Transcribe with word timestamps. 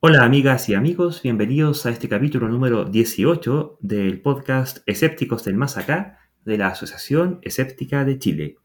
Hola 0.00 0.24
amigas 0.24 0.68
y 0.68 0.74
amigos, 0.74 1.22
bienvenidos 1.22 1.84
a 1.84 1.90
este 1.90 2.08
capítulo 2.08 2.48
número 2.48 2.84
18 2.84 3.78
del 3.80 4.22
podcast 4.22 4.78
Escépticos 4.86 5.42
del 5.42 5.56
Más 5.56 5.76
Acá 5.76 6.20
de 6.44 6.56
la 6.56 6.68
Asociación 6.68 7.40
Escéptica 7.42 8.04
de 8.04 8.16
Chile. 8.16 8.58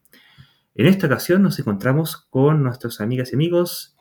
En 0.76 0.86
esta 0.86 1.08
ocasión 1.08 1.42
nos 1.42 1.58
encontramos 1.58 2.28
con 2.30 2.62
nuestros 2.62 3.00
amigas 3.00 3.32
y 3.32 3.34
amigos 3.34 3.96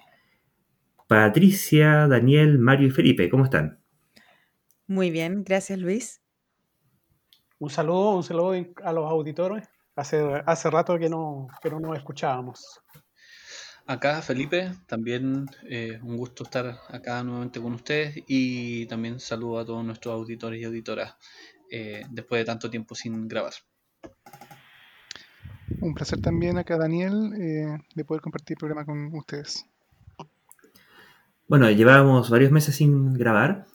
Patricia, 1.08 2.08
Daniel, 2.08 2.60
Mario 2.60 2.90
y 2.90 2.92
Felipe. 2.92 3.28
¿Cómo 3.32 3.46
están? 3.46 3.84
Muy 4.86 5.10
bien, 5.10 5.44
gracias 5.44 5.80
Luis. 5.80 6.22
Un 7.58 7.72
saludo, 7.72 8.16
un 8.16 8.24
saludo 8.24 8.54
a 8.84 8.94
los 8.94 9.10
auditores. 9.10 9.68
Hace, 9.96 10.22
hace 10.46 10.70
rato 10.70 11.00
que 11.00 11.10
no, 11.10 11.48
que 11.64 11.72
no 11.72 11.80
nos 11.80 11.98
escuchábamos. 11.98 12.80
Acá 13.86 14.22
Felipe, 14.22 14.72
también 14.88 15.46
eh, 15.64 16.00
un 16.04 16.16
gusto 16.16 16.46
estar 16.46 16.80
acá 16.88 17.22
nuevamente 17.22 17.60
con 17.60 17.74
ustedes 17.74 18.24
y 18.28 18.86
también 18.86 19.20
saludo 19.20 19.60
a 19.60 19.66
todos 19.66 19.84
nuestros 19.84 20.14
auditores 20.14 20.62
y 20.62 20.64
auditoras 20.64 21.16
eh, 21.70 22.06
después 22.10 22.40
de 22.40 22.46
tanto 22.46 22.70
tiempo 22.70 22.96
sin 22.96 23.28
grabar. 23.28 23.52
Un 25.82 25.94
placer 25.94 26.22
también 26.22 26.58
acá 26.58 26.78
Daniel 26.78 27.34
eh, 27.38 27.78
de 27.94 28.06
poder 28.06 28.22
compartir 28.22 28.56
el 28.56 28.60
programa 28.60 28.86
con 28.86 29.14
ustedes. 29.16 29.66
Bueno, 31.50 31.70
llevábamos 31.70 32.30
varios 32.30 32.52
meses 32.52 32.78
sin 32.78 33.14
grabar 33.14 33.66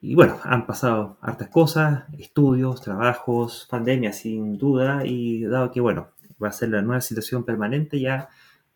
y 0.00 0.14
bueno, 0.14 0.38
han 0.44 0.64
pasado 0.64 1.18
hartas 1.22 1.48
cosas, 1.48 2.04
estudios, 2.16 2.82
trabajos, 2.82 3.66
pandemia 3.68 4.12
sin 4.12 4.58
duda 4.58 5.04
y 5.04 5.42
dado 5.42 5.72
que 5.72 5.80
bueno, 5.80 6.10
va 6.40 6.48
a 6.48 6.52
ser 6.52 6.68
la 6.68 6.82
nueva 6.82 7.00
situación 7.00 7.44
permanente 7.44 7.98
ya 7.98 8.28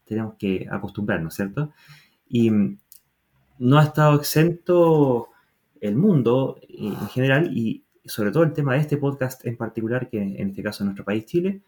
tenemos 0.05 0.35
que 0.39 0.67
acostumbrarnos, 0.71 1.35
¿cierto? 1.35 1.73
Y 2.29 2.51
mm, 2.51 2.79
no 3.59 3.79
ha 3.79 3.85
estado 3.85 4.17
exento 4.17 5.29
el 5.81 5.97
mundo 5.97 6.59
en 6.69 7.09
general 7.09 7.57
y 7.57 7.85
sobre 8.05 8.31
todo 8.31 8.43
el 8.43 8.53
tema 8.53 8.75
de 8.75 8.81
este 8.81 8.97
podcast 8.97 9.45
en 9.47 9.57
particular, 9.57 10.09
que 10.09 10.21
en 10.21 10.49
este 10.49 10.63
caso 10.63 10.83
en 10.83 10.89
nuestro 10.89 11.05
país 11.05 11.27
Chile, 11.27 11.63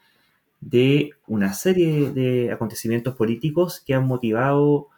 de 0.60 1.10
una 1.26 1.52
serie 1.52 2.10
de 2.10 2.52
acontecimientos 2.52 3.14
políticos 3.14 3.82
que 3.84 3.94
han 3.94 4.06
motivado 4.06 4.88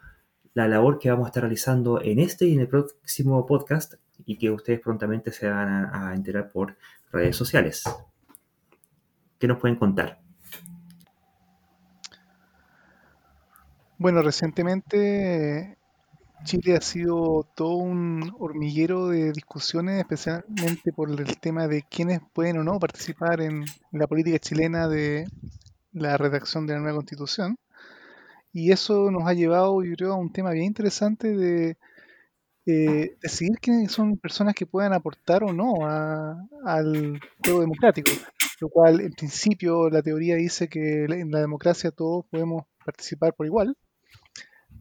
la 0.53 0.67
labor 0.67 0.99
que 0.99 1.09
vamos 1.09 1.25
a 1.25 1.29
estar 1.29 1.43
realizando 1.43 2.01
en 2.01 2.19
este 2.19 2.45
y 2.47 2.53
en 2.53 2.61
el 2.61 2.67
próximo 2.67 3.45
podcast 3.45 3.95
y 4.25 4.37
que 4.37 4.51
ustedes 4.51 4.79
prontamente 4.79 5.31
se 5.31 5.49
van 5.49 5.69
a, 5.69 6.09
a 6.09 6.15
enterar 6.15 6.51
por 6.51 6.75
redes 7.11 7.35
sociales. 7.35 7.83
¿Qué 9.37 9.47
nos 9.47 9.59
pueden 9.59 9.77
contar? 9.77 10.19
Bueno, 13.99 14.21
recientemente 14.21 15.77
Chile 16.45 16.77
ha 16.77 16.81
sido 16.81 17.45
todo 17.53 17.75
un 17.75 18.33
hormiguero 18.39 19.09
de 19.09 19.33
discusiones, 19.33 19.99
especialmente 19.99 20.93
por 20.93 21.11
el 21.11 21.37
tema 21.41 21.67
de 21.67 21.83
quiénes 21.83 22.21
pueden 22.31 22.59
o 22.59 22.63
no 22.63 22.79
participar 22.79 23.41
en 23.41 23.65
la 23.91 24.07
política 24.07 24.39
chilena 24.39 24.87
de 24.87 25.27
la 25.91 26.15
redacción 26.15 26.65
de 26.65 26.75
la 26.75 26.79
nueva 26.79 26.95
constitución. 26.95 27.57
Y 28.53 28.71
eso 28.71 29.11
nos 29.11 29.27
ha 29.27 29.33
llevado, 29.33 29.83
yo 29.83 29.93
creo, 29.97 30.13
a 30.13 30.17
un 30.17 30.31
tema 30.31 30.51
bien 30.51 30.67
interesante 30.67 31.35
de 31.35 31.77
eh, 32.67 33.17
decidir 33.21 33.59
quiénes 33.59 33.91
son 33.91 34.15
personas 34.17 34.55
que 34.55 34.65
puedan 34.65 34.93
aportar 34.93 35.43
o 35.43 35.51
no 35.51 35.73
al 36.65 37.19
juego 37.43 37.59
democrático. 37.59 38.11
Lo 38.61 38.69
cual, 38.69 39.01
en 39.01 39.11
principio, 39.11 39.89
la 39.89 40.01
teoría 40.01 40.35
dice 40.35 40.69
que 40.69 41.03
en 41.03 41.31
la 41.31 41.41
democracia 41.41 41.91
todos 41.91 42.25
podemos 42.31 42.63
participar 42.85 43.33
por 43.33 43.45
igual 43.45 43.75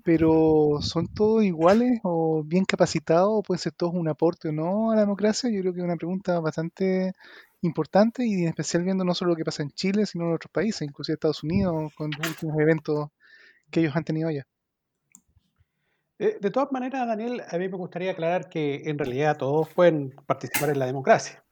pero 0.08 0.78
¿son 0.80 1.06
todos 1.06 1.44
iguales 1.44 2.00
o 2.02 2.42
bien 2.42 2.64
capacitados 2.64 3.28
o 3.30 3.42
pueden 3.42 3.58
ser 3.58 3.74
todos 3.74 3.92
un 3.92 4.08
aporte 4.08 4.48
o 4.48 4.52
no 4.52 4.90
a 4.90 4.94
la 4.94 5.02
democracia? 5.02 5.50
Yo 5.50 5.60
creo 5.60 5.74
que 5.74 5.80
es 5.80 5.84
una 5.84 5.98
pregunta 5.98 6.40
bastante 6.40 7.12
importante 7.60 8.24
y 8.24 8.44
en 8.44 8.48
especial 8.48 8.84
viendo 8.84 9.04
no 9.04 9.12
solo 9.12 9.32
lo 9.32 9.36
que 9.36 9.44
pasa 9.44 9.62
en 9.62 9.70
Chile, 9.72 10.06
sino 10.06 10.24
en 10.24 10.32
otros 10.32 10.50
países, 10.50 10.80
inclusive 10.80 11.12
Estados 11.12 11.42
Unidos, 11.42 11.92
con 11.94 12.10
los 12.16 12.26
últimos 12.26 12.58
eventos 12.58 13.10
que 13.70 13.80
ellos 13.80 13.94
han 13.96 14.04
tenido 14.04 14.30
ya. 14.30 14.46
Eh, 16.18 16.38
de 16.40 16.50
todas 16.50 16.72
maneras, 16.72 17.06
Daniel, 17.06 17.42
a 17.46 17.58
mí 17.58 17.68
me 17.68 17.76
gustaría 17.76 18.12
aclarar 18.12 18.48
que 18.48 18.84
en 18.86 18.96
realidad 18.96 19.36
todos 19.36 19.68
pueden 19.74 20.14
participar 20.24 20.70
en 20.70 20.78
la 20.78 20.86
democracia. 20.86 21.44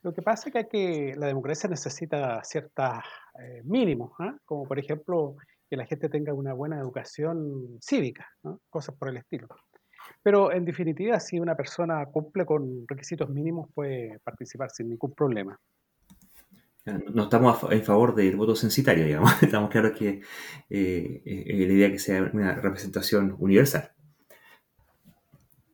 Lo 0.00 0.14
que 0.14 0.22
pasa 0.22 0.48
es 0.48 0.68
que, 0.68 1.14
la 1.18 1.26
democracia 1.26 1.68
necesita 1.68 2.42
ciertos 2.44 2.94
eh, 3.38 3.60
mínimos, 3.64 4.12
¿ah? 4.20 4.38
como 4.46 4.64
por 4.64 4.78
ejemplo 4.78 5.36
que 5.70 5.76
la 5.76 5.86
gente 5.86 6.08
tenga 6.08 6.34
una 6.34 6.52
buena 6.52 6.80
educación 6.80 7.78
cívica, 7.80 8.26
cosas 8.68 8.96
por 8.96 9.08
el 9.08 9.18
estilo. 9.18 9.46
Pero 10.20 10.52
en 10.52 10.64
definitiva, 10.64 11.20
si 11.20 11.38
una 11.38 11.54
persona 11.54 12.04
cumple 12.06 12.44
con 12.44 12.84
requisitos 12.88 13.30
mínimos, 13.30 13.70
puede 13.72 14.18
participar 14.24 14.70
sin 14.70 14.88
ningún 14.88 15.14
problema. 15.14 15.58
No 17.14 17.24
estamos 17.24 17.58
en 17.70 17.84
favor 17.84 18.16
del 18.16 18.36
voto 18.36 18.56
censitario, 18.56 19.04
digamos. 19.04 19.30
Estamos 19.42 19.70
claros 19.70 19.96
que 19.96 20.22
eh, 20.70 21.22
eh, 21.24 21.66
la 21.66 21.72
idea 21.72 21.90
que 21.90 21.98
sea 22.00 22.28
una 22.32 22.56
representación 22.56 23.36
universal. 23.38 23.92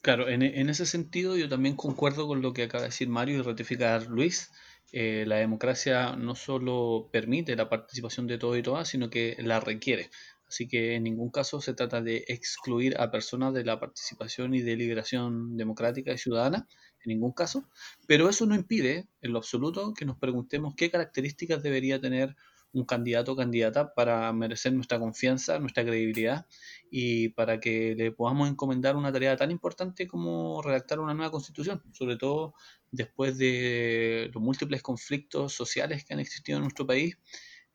Claro, 0.03 0.29
en, 0.29 0.43
en, 0.43 0.69
ese 0.69 0.85
sentido 0.85 1.37
yo 1.37 1.49
también 1.49 1.75
concuerdo 1.75 2.29
con 2.29 2.43
lo 2.43 2.53
que 2.53 2.65
acaba 2.65 2.83
de 2.83 2.89
decir 2.89 3.09
Mario 3.09 3.39
y 3.39 3.43
ratificar 3.43 4.07
Luis. 4.09 4.53
Eh, 4.93 5.25
la 5.27 5.37
democracia 5.37 6.17
no 6.17 6.35
solo 6.35 7.09
permite 7.13 7.57
la 7.57 7.69
participación 7.69 8.27
de 8.27 8.39
todo 8.39 8.57
y 8.57 8.63
todas, 8.63 8.89
sino 8.89 9.11
que 9.11 9.37
la 9.41 9.61
requiere. 9.61 10.11
Así 10.49 10.69
que 10.69 10.95
en 10.95 11.03
ningún 11.05 11.31
caso 11.31 11.61
se 11.61 11.75
trata 11.75 12.01
de 12.03 12.25
excluir 12.29 12.99
a 13.01 13.11
personas 13.11 13.53
de 13.53 13.65
la 13.65 13.81
participación 13.81 14.55
y 14.55 14.63
deliberación 14.63 15.57
democrática 15.57 16.13
y 16.13 16.19
ciudadana, 16.19 16.69
en 17.05 17.09
ningún 17.09 17.33
caso, 17.33 17.69
pero 18.07 18.29
eso 18.29 18.47
no 18.47 18.55
impide 18.55 19.09
en 19.23 19.33
lo 19.33 19.39
absoluto 19.39 19.93
que 19.93 20.05
nos 20.05 20.19
preguntemos 20.19 20.75
qué 20.77 20.91
características 20.91 21.63
debería 21.63 22.01
tener 22.01 22.37
un 22.77 22.85
candidato 22.85 23.33
o 23.33 23.37
candidata 23.37 23.95
para 23.95 24.33
merecer 24.33 24.73
nuestra 24.73 24.99
confianza, 24.99 25.59
nuestra 25.59 25.83
credibilidad 25.83 26.47
y 26.91 27.31
para 27.31 27.59
que 27.59 27.95
le 27.97 28.13
podamos 28.13 28.51
encomendar 28.51 28.97
una 28.97 29.13
tarea 29.13 29.37
tan 29.37 29.51
importante 29.51 30.07
como 30.07 30.61
redactar 30.63 31.01
una 31.01 31.15
nueva 31.15 31.31
constitución, 31.31 31.83
sobre 31.93 32.17
todo 32.17 32.55
después 32.91 33.39
de 33.39 34.31
los 34.33 34.43
múltiples 34.43 34.83
conflictos 34.83 35.55
sociales 35.55 36.05
que 36.05 36.15
han 36.15 36.21
existido 36.21 36.59
en 36.59 36.65
nuestro 36.65 36.87
país. 36.87 37.19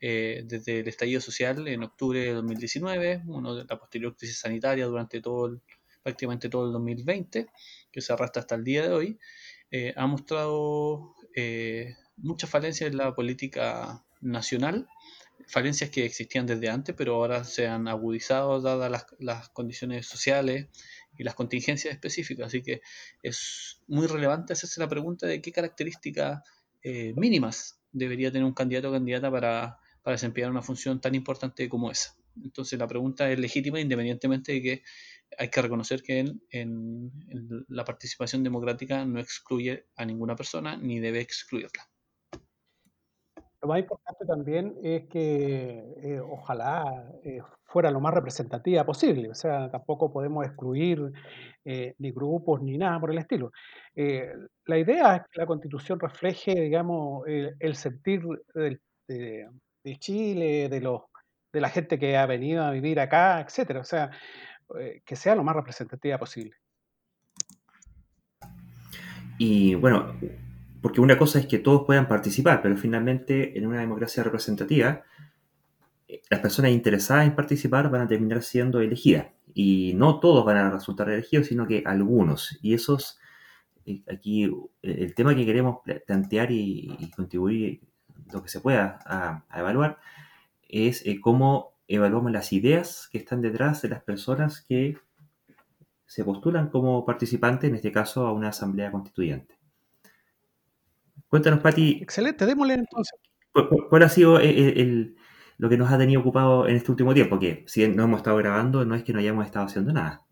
Eh, 0.04 0.44
desde 0.46 0.80
el 0.80 0.88
estallido 0.88 1.22
social 1.22 1.68
en 1.68 1.84
octubre 1.84 2.20
de 2.20 2.34
2019, 2.34 3.22
uno 3.28 3.54
de 3.56 3.66
la 3.66 3.78
posterior 3.78 4.16
crisis 4.16 4.40
sanitaria 4.40 4.88
durante 4.88 5.22
todo 5.22 5.62
prácticamente 6.02 6.50
todo 6.50 6.66
el 6.66 6.74
2020, 6.74 7.48
que 7.92 8.02
se 8.02 8.14
arrastra 8.14 8.42
hasta 8.42 8.56
el 8.56 8.64
día 8.64 8.82
de 8.84 8.90
hoy, 8.90 9.20
eh, 9.70 9.94
ha 9.96 10.08
mostrado 10.08 11.14
eh, 11.36 11.96
muchas 12.18 12.50
falencias 12.50 12.90
en 12.90 12.98
la 12.98 13.14
política 13.14 14.04
nacional, 14.22 14.88
falencias 15.48 15.90
que 15.90 16.06
existían 16.06 16.46
desde 16.46 16.70
antes, 16.70 16.96
pero 16.96 17.16
ahora 17.16 17.44
se 17.44 17.68
han 17.68 17.88
agudizado 17.88 18.62
dadas 18.62 19.06
las, 19.20 19.50
condiciones 19.50 20.08
sociales 20.08 20.68
y 21.18 21.24
las 21.24 21.36
contingencias 21.36 21.94
específicas. 21.94 22.48
Así 22.48 22.62
que 22.62 22.82
es 23.24 23.82
muy 23.88 24.08
relevante 24.08 24.54
hacerse 24.54 24.80
la 24.80 24.88
pregunta 24.88 25.28
de 25.28 25.42
qué 25.42 25.52
características 25.52 26.42
eh, 26.84 27.14
mínimas 27.16 27.80
debería 27.92 28.32
tener 28.32 28.46
un 28.46 28.54
candidato 28.54 28.90
o 28.90 28.94
candidata 28.94 29.30
para, 29.32 29.78
desempeñar 30.06 30.50
una 30.50 30.62
función 30.62 31.00
tan 31.00 31.16
importante 31.16 31.70
como 31.70 31.92
esa. 31.92 32.16
Entonces 32.44 32.80
la 32.80 32.88
pregunta 32.88 33.30
es 33.30 33.38
legítima 33.38 33.80
independientemente 33.80 34.54
de 34.54 34.62
que 34.62 34.84
hay 35.38 35.50
que 35.50 35.62
reconocer 35.62 36.02
que 36.02 36.26
en 36.50 37.12
la 37.68 37.86
participación 37.86 38.44
democrática 38.44 39.06
no 39.06 39.20
excluye 39.20 39.86
a 39.96 40.06
ninguna 40.06 40.36
persona 40.36 40.78
ni 40.78 41.00
debe 41.00 41.20
excluirla. 41.22 41.91
Lo 43.62 43.68
más 43.68 43.80
importante 43.80 44.26
también 44.26 44.76
es 44.82 45.08
que 45.08 45.84
eh, 46.02 46.20
ojalá 46.20 47.12
eh, 47.24 47.42
fuera 47.66 47.92
lo 47.92 48.00
más 48.00 48.12
representativa 48.12 48.84
posible, 48.84 49.30
o 49.30 49.36
sea, 49.36 49.70
tampoco 49.70 50.12
podemos 50.12 50.44
excluir 50.46 51.12
eh, 51.64 51.94
ni 52.00 52.12
grupos 52.12 52.62
ni 52.64 52.78
nada 52.78 53.00
por 53.00 53.12
el 53.12 53.20
estilo. 53.20 53.52
la 53.96 54.78
idea 54.78 55.16
es 55.18 55.22
que 55.32 55.40
la 55.40 55.46
constitución 55.46 56.00
refleje, 56.00 56.60
digamos, 56.60 57.24
el, 57.28 57.76
sentir 57.76 58.24
de, 58.56 59.98
Chile, 60.00 60.68
de, 60.68 60.82
los, 60.82 61.04
de 61.54 61.62
la 61.62 61.70
gente 61.70 62.00
que 62.00 62.18
ha 62.18 62.26
venido 62.26 62.64
a 62.64 62.72
vivir 62.72 63.00
acá, 63.00 63.42
etcétera, 63.42 63.82
o 63.82 63.86
sea, 63.86 64.10
que 65.06 65.16
sea 65.16 65.36
lo 65.36 65.44
más 65.44 65.56
representativa 65.56 66.18
posible. 66.18 66.56
Y 69.38 69.76
bueno, 69.76 70.16
porque 70.82 71.00
una 71.00 71.18
cosa 71.18 71.40
es 71.40 71.46
que 71.46 71.60
todos 71.60 71.84
puedan 71.86 72.08
participar, 72.08 72.62
pero 72.62 72.76
finalmente 72.76 73.58
en 73.58 73.68
una 73.68 73.80
democracia 73.80 74.24
representativa, 74.24 75.04
eh, 76.08 76.22
las 76.30 76.40
personas 76.40 76.72
interesadas 76.72 77.28
en 77.28 77.36
participar 77.36 77.90
van 77.92 78.02
a 78.02 78.08
terminar 78.08 78.42
siendo 78.42 78.82
elegidas. 78.82 79.28
Y 79.54 79.94
no 79.96 80.20
todos 80.20 80.44
van 80.46 80.58
a 80.58 80.72
resultar 80.72 81.10
elegidos, 81.10 81.48
sino 81.48 81.68
que 81.68 81.84
algunos. 81.86 82.58
Y 82.62 82.74
esos, 82.74 83.20
eh, 83.86 84.02
aquí, 84.12 84.46
eh, 84.46 84.50
el 84.82 85.14
tema 85.14 85.36
que 85.36 85.46
queremos 85.46 85.80
plantear 86.08 86.52
y, 86.52 87.12
contribuir 87.16 87.82
lo 88.34 88.42
que 88.42 88.50
se 88.50 88.60
pueda 88.62 89.00
a, 89.06 89.46
evaluar 89.60 90.00
es 90.70 91.04
cómo 91.22 91.74
evaluamos 91.88 92.32
las 92.32 92.54
ideas 92.54 93.10
que 93.12 93.18
están 93.18 93.42
detrás 93.42 93.82
de 93.82 93.90
las 93.90 94.04
personas 94.04 94.62
que 94.62 94.98
se 96.06 96.24
postulan 96.24 96.70
como 96.70 97.06
participantes, 97.06 97.70
en 97.70 97.76
este 97.76 97.92
caso, 97.92 98.26
a 98.28 98.34
una 98.34 98.50
asamblea 98.50 98.92
constituyente. 98.92 99.61
Cuéntanos, 101.32 101.62
Pati. 101.62 102.00
Excelente, 102.02 102.46
démosle 102.46 102.74
entonces. 102.74 103.18
¿Cuál, 103.90 104.04
ha 104.04 104.10
sido 104.10 104.38
lo 104.38 105.70
que 105.70 105.78
nos 105.78 105.90
ha 105.90 105.98
tenido 105.98 106.20
ocupado 106.20 106.68
en 106.68 106.76
este 106.76 106.92
último 106.92 107.14
tiempo? 107.14 107.40
Que 107.40 107.64
si 107.68 107.88
no 107.88 108.04
hemos 108.04 108.18
estado 108.18 108.36
grabando, 108.36 108.84
no 108.84 108.96
es 108.96 109.04
que 109.06 109.14
no 109.14 109.20
hayamos 109.20 109.46
estado 109.46 109.66
haciendo 109.66 109.94
nada. 109.94 110.26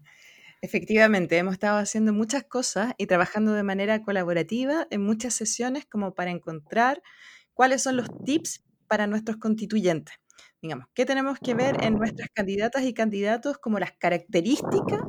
Efectivamente, 0.62 1.38
hemos 1.38 1.54
estado 1.54 1.78
haciendo 1.78 2.12
muchas 2.12 2.44
cosas 2.44 2.96
y 2.98 3.08
trabajando 3.08 3.54
de 3.54 3.64
manera 3.64 4.04
colaborativa 4.04 4.88
en 4.90 5.02
muchas 5.02 5.34
sesiones 5.34 5.86
como 5.86 6.14
para 6.14 6.32
encontrar 6.32 7.02
cuáles 7.54 7.82
son 7.82 7.96
los 7.96 8.10
tips 8.26 8.66
para 8.90 9.08
nuestros 9.08 9.38
constituyentes. 9.38 10.16
Digamos, 10.62 10.88
¿qué 10.94 11.06
tenemos 11.06 11.40
que 11.40 11.54
ver 11.54 11.82
en 11.82 11.94
nuestras 11.94 12.28
candidatas 12.34 12.84
y 12.84 12.94
candidatos 12.94 13.58
como 13.58 13.80
las 13.80 13.94
características 13.94 15.00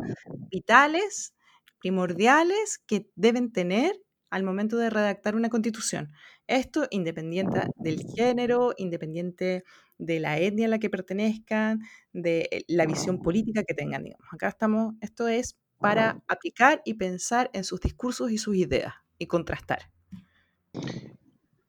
vitales, 0.52 1.34
primordiales 1.80 2.78
que 2.86 3.10
deben 3.16 3.50
tener 3.50 4.00
al 4.30 4.44
momento 4.44 4.76
de 4.76 4.90
redactar 4.90 5.34
una 5.34 5.50
constitución? 5.50 6.12
Esto 6.46 6.86
independiente 6.90 7.60
del 7.76 8.04
género, 8.16 8.74
independiente 8.76 9.64
de 9.98 10.20
la 10.20 10.38
etnia 10.38 10.66
a 10.66 10.70
la 10.70 10.78
que 10.78 10.90
pertenezcan, 10.90 11.80
de 12.12 12.48
eh, 12.50 12.64
la 12.66 12.86
visión 12.86 13.22
política 13.22 13.62
que 13.62 13.74
tengan, 13.74 14.02
digamos. 14.02 14.26
Acá 14.32 14.48
estamos, 14.48 14.94
esto 15.00 15.28
es 15.28 15.56
para 15.78 16.22
aplicar 16.28 16.82
y 16.84 16.94
pensar 16.94 17.50
en 17.52 17.64
sus 17.64 17.80
discursos 17.80 18.30
y 18.30 18.38
sus 18.38 18.56
ideas 18.56 18.94
y 19.18 19.26
contrastar. 19.26 19.90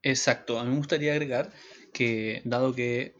Exacto, 0.01 0.59
a 0.59 0.63
mí 0.63 0.71
me 0.71 0.77
gustaría 0.77 1.13
agregar 1.13 1.51
que 1.93 2.41
dado 2.43 2.73
que 2.73 3.15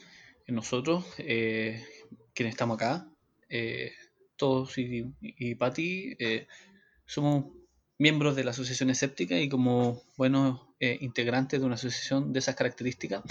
nosotros, 0.48 1.06
eh, 1.20 1.86
quienes 2.34 2.56
estamos 2.56 2.76
acá, 2.76 3.08
eh, 3.50 3.92
todos 4.36 4.78
y, 4.78 5.14
y 5.22 5.56
Patti, 5.56 6.18
somos 7.06 7.61
miembros 8.02 8.36
de 8.36 8.44
la 8.44 8.50
Asociación 8.50 8.90
Escéptica 8.90 9.40
y 9.40 9.48
como 9.48 10.02
buenos 10.18 10.60
integrantes 10.80 11.60
de 11.60 11.66
una 11.68 11.76
asociación 11.76 12.34
de 12.34 12.40
esas 12.40 12.56
características, 12.56 13.22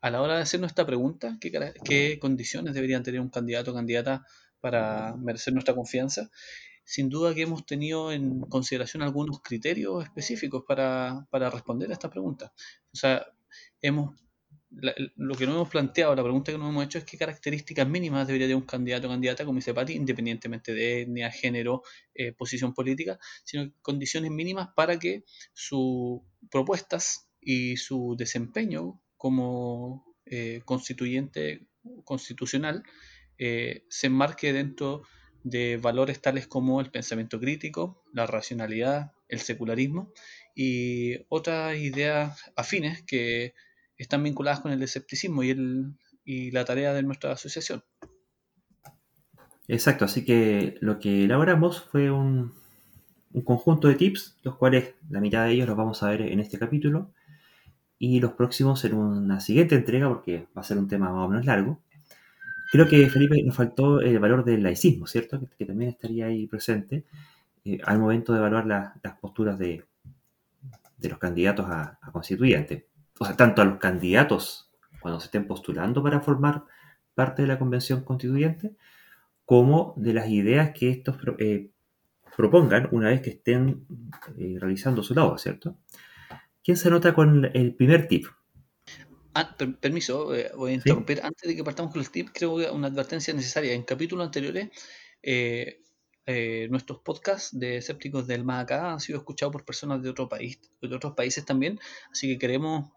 a 0.00 0.10
la 0.10 0.22
hora 0.22 0.36
de 0.36 0.42
hacernos 0.42 0.70
esta 0.70 0.86
pregunta, 0.86 1.36
¿qué, 1.40 2.18
condiciones 2.18 2.72
deberían 2.72 3.02
tener 3.02 3.20
un 3.20 3.28
candidato 3.28 3.70
o 3.70 3.74
candidata 3.74 4.26
para 4.60 5.14
merecer 5.16 5.52
nuestra 5.52 5.74
confianza? 5.74 6.30
Sin 6.84 7.10
duda 7.10 7.34
que 7.34 7.42
hemos 7.42 7.66
tenido 7.66 8.12
en 8.12 8.40
consideración 8.40 9.02
algunos 9.02 9.42
criterios 9.42 10.02
específicos 10.04 10.64
para, 10.66 11.26
responder 11.30 11.90
a 11.90 11.92
esta 11.92 12.08
pregunta. 12.08 12.50
O 12.92 12.96
sea, 12.96 13.26
hemos, 13.82 14.14
lo 15.16 15.34
que 15.34 15.46
no 15.46 15.52
hemos 15.52 15.68
planteado, 15.68 16.14
la 16.14 16.22
pregunta 16.22 16.52
que 16.52 16.58
nos 16.58 16.70
hemos 16.70 16.84
hecho 16.84 16.98
es 16.98 17.04
qué 17.04 17.16
características 17.16 17.88
mínimas 17.88 18.26
debería 18.26 18.46
tener 18.46 18.56
un 18.56 18.66
candidato 18.66 19.06
o 19.06 19.10
candidata, 19.10 19.44
como 19.44 19.56
dice 19.56 19.74
Pati, 19.74 19.94
independientemente 19.94 20.74
de 20.74 21.02
etnia, 21.02 21.30
género, 21.30 21.82
eh, 22.14 22.32
posición 22.32 22.74
política, 22.74 23.18
sino 23.44 23.72
condiciones 23.82 24.30
mínimas 24.30 24.68
para 24.74 24.98
que 24.98 25.24
sus 25.52 26.20
propuestas 26.50 27.28
y 27.40 27.76
su 27.76 28.14
desempeño 28.18 29.00
como 29.16 30.16
eh, 30.26 30.62
constituyente 30.64 31.66
constitucional 32.04 32.82
eh, 33.38 33.84
se 33.88 34.06
enmarque 34.06 34.52
dentro 34.52 35.02
de 35.42 35.76
valores 35.76 36.20
tales 36.20 36.46
como 36.46 36.80
el 36.80 36.90
pensamiento 36.90 37.38
crítico, 37.38 38.02
la 38.12 38.26
racionalidad, 38.26 39.12
el 39.28 39.40
secularismo 39.40 40.12
y 40.54 41.16
otras 41.28 41.76
ideas 41.76 42.50
afines 42.56 43.02
que 43.02 43.54
están 43.98 44.22
vinculadas 44.22 44.60
con 44.60 44.72
el 44.72 44.82
escepticismo 44.82 45.42
y, 45.42 45.50
el, 45.50 45.94
y 46.24 46.50
la 46.50 46.64
tarea 46.64 46.92
de 46.92 47.02
nuestra 47.02 47.32
asociación. 47.32 47.82
Exacto, 49.66 50.04
así 50.04 50.24
que 50.24 50.76
lo 50.80 50.98
que 50.98 51.24
elaboramos 51.24 51.82
fue 51.82 52.10
un, 52.10 52.52
un 53.34 53.42
conjunto 53.42 53.88
de 53.88 53.96
tips, 53.96 54.36
los 54.42 54.56
cuales 54.56 54.94
la 55.10 55.20
mitad 55.20 55.44
de 55.44 55.52
ellos 55.52 55.66
los 55.66 55.76
vamos 55.76 56.02
a 56.02 56.10
ver 56.10 56.22
en 56.22 56.40
este 56.40 56.58
capítulo, 56.58 57.12
y 57.98 58.20
los 58.20 58.32
próximos 58.32 58.84
en 58.84 58.94
una 58.94 59.40
siguiente 59.40 59.74
entrega, 59.74 60.08
porque 60.08 60.46
va 60.56 60.60
a 60.60 60.64
ser 60.64 60.78
un 60.78 60.88
tema 60.88 61.12
más 61.12 61.24
o 61.24 61.28
menos 61.28 61.46
largo. 61.46 61.80
Creo 62.70 62.88
que, 62.88 63.08
Felipe, 63.08 63.42
nos 63.42 63.56
faltó 63.56 64.00
el 64.00 64.18
valor 64.18 64.44
del 64.44 64.62
laicismo, 64.62 65.06
¿cierto? 65.06 65.40
Que, 65.58 65.64
también 65.64 65.90
estaría 65.90 66.26
ahí 66.26 66.46
presente 66.46 67.04
eh, 67.64 67.78
al 67.84 67.98
momento 67.98 68.32
de 68.32 68.38
evaluar 68.38 68.66
las 68.66 69.18
posturas 69.20 69.58
de, 69.58 69.84
de, 70.98 71.08
los 71.08 71.18
candidatos 71.18 71.66
a, 71.68 71.98
constituyentes. 72.12 72.84
O 73.18 73.24
sea, 73.24 73.36
tanto 73.36 73.62
a 73.62 73.64
los 73.64 73.78
candidatos 73.78 74.70
cuando 75.00 75.20
se 75.20 75.26
estén 75.26 75.46
postulando 75.46 76.02
para 76.02 76.20
formar 76.20 76.64
parte 77.14 77.42
de 77.42 77.48
la 77.48 77.58
convención 77.58 78.02
constituyente, 78.02 78.76
como 79.44 79.94
de 79.96 80.14
las 80.14 80.28
ideas 80.28 80.72
que 80.74 80.90
estos 80.90 81.16
eh, 81.38 81.70
propongan 82.36 82.88
una 82.90 83.10
vez 83.10 83.20
que 83.22 83.30
estén 83.30 83.86
eh, 84.38 84.56
realizando 84.58 85.02
su 85.02 85.14
labor, 85.14 85.38
¿cierto? 85.38 85.76
¿Quién 86.62 86.76
se 86.76 86.88
anota 86.88 87.14
con 87.14 87.44
el 87.44 87.74
primer 87.74 88.08
tip? 88.08 88.26
Ah, 89.34 89.56
permiso, 89.80 90.34
eh, 90.34 90.50
voy 90.56 90.72
a 90.72 90.74
interrumpir. 90.74 91.20
Antes 91.22 91.48
de 91.48 91.56
que 91.56 91.64
partamos 91.64 91.92
con 91.92 92.00
el 92.00 92.10
tip, 92.10 92.28
creo 92.32 92.56
que 92.56 92.70
una 92.70 92.86
advertencia 92.86 93.34
necesaria. 93.34 93.72
En 93.72 93.82
capítulos 93.82 94.24
anteriores, 94.24 94.70
eh, 95.22 95.82
eh, 96.26 96.68
nuestros 96.70 97.00
podcasts 97.00 97.58
de 97.58 97.76
escépticos 97.78 98.26
del 98.26 98.44
más 98.44 98.64
acá 98.64 98.92
han 98.92 99.00
sido 99.00 99.18
escuchados 99.18 99.52
por 99.52 99.64
personas 99.64 100.02
de 100.02 100.10
otro 100.10 100.28
país, 100.28 100.58
de 100.80 100.94
otros 100.94 101.14
países 101.14 101.44
también. 101.44 101.78
Así 102.10 102.28
que 102.28 102.38
queremos 102.38 102.90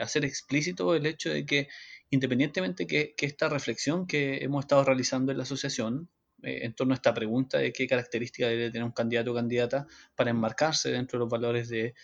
hacer 0.00 0.24
explícito 0.24 0.94
el 0.94 1.06
hecho 1.06 1.30
de 1.30 1.44
que, 1.46 1.68
independientemente 2.10 2.86
que, 2.86 3.14
que 3.16 3.26
esta 3.26 3.48
reflexión 3.48 4.06
que 4.06 4.42
hemos 4.44 4.64
estado 4.64 4.84
realizando 4.84 5.32
en 5.32 5.38
la 5.38 5.44
asociación, 5.44 6.08
eh, 6.42 6.64
en 6.64 6.74
torno 6.74 6.92
a 6.92 6.96
esta 6.96 7.14
pregunta 7.14 7.58
de 7.58 7.72
qué 7.72 7.86
características 7.86 8.50
debe 8.50 8.70
tener 8.70 8.84
un 8.84 8.92
candidato 8.92 9.32
o 9.32 9.34
candidata 9.34 9.86
para 10.14 10.30
enmarcarse 10.30 10.90
dentro 10.90 11.18
de 11.18 11.20
los 11.24 11.30
valores 11.30 11.68
del 11.68 11.94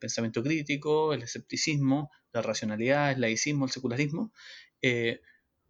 pensamiento 0.00 0.42
crítico, 0.42 1.12
el 1.12 1.22
escepticismo, 1.22 2.10
la 2.32 2.42
racionalidad, 2.42 3.12
el 3.12 3.20
laicismo, 3.20 3.66
el 3.66 3.70
secularismo, 3.70 4.32
eh, 4.80 5.20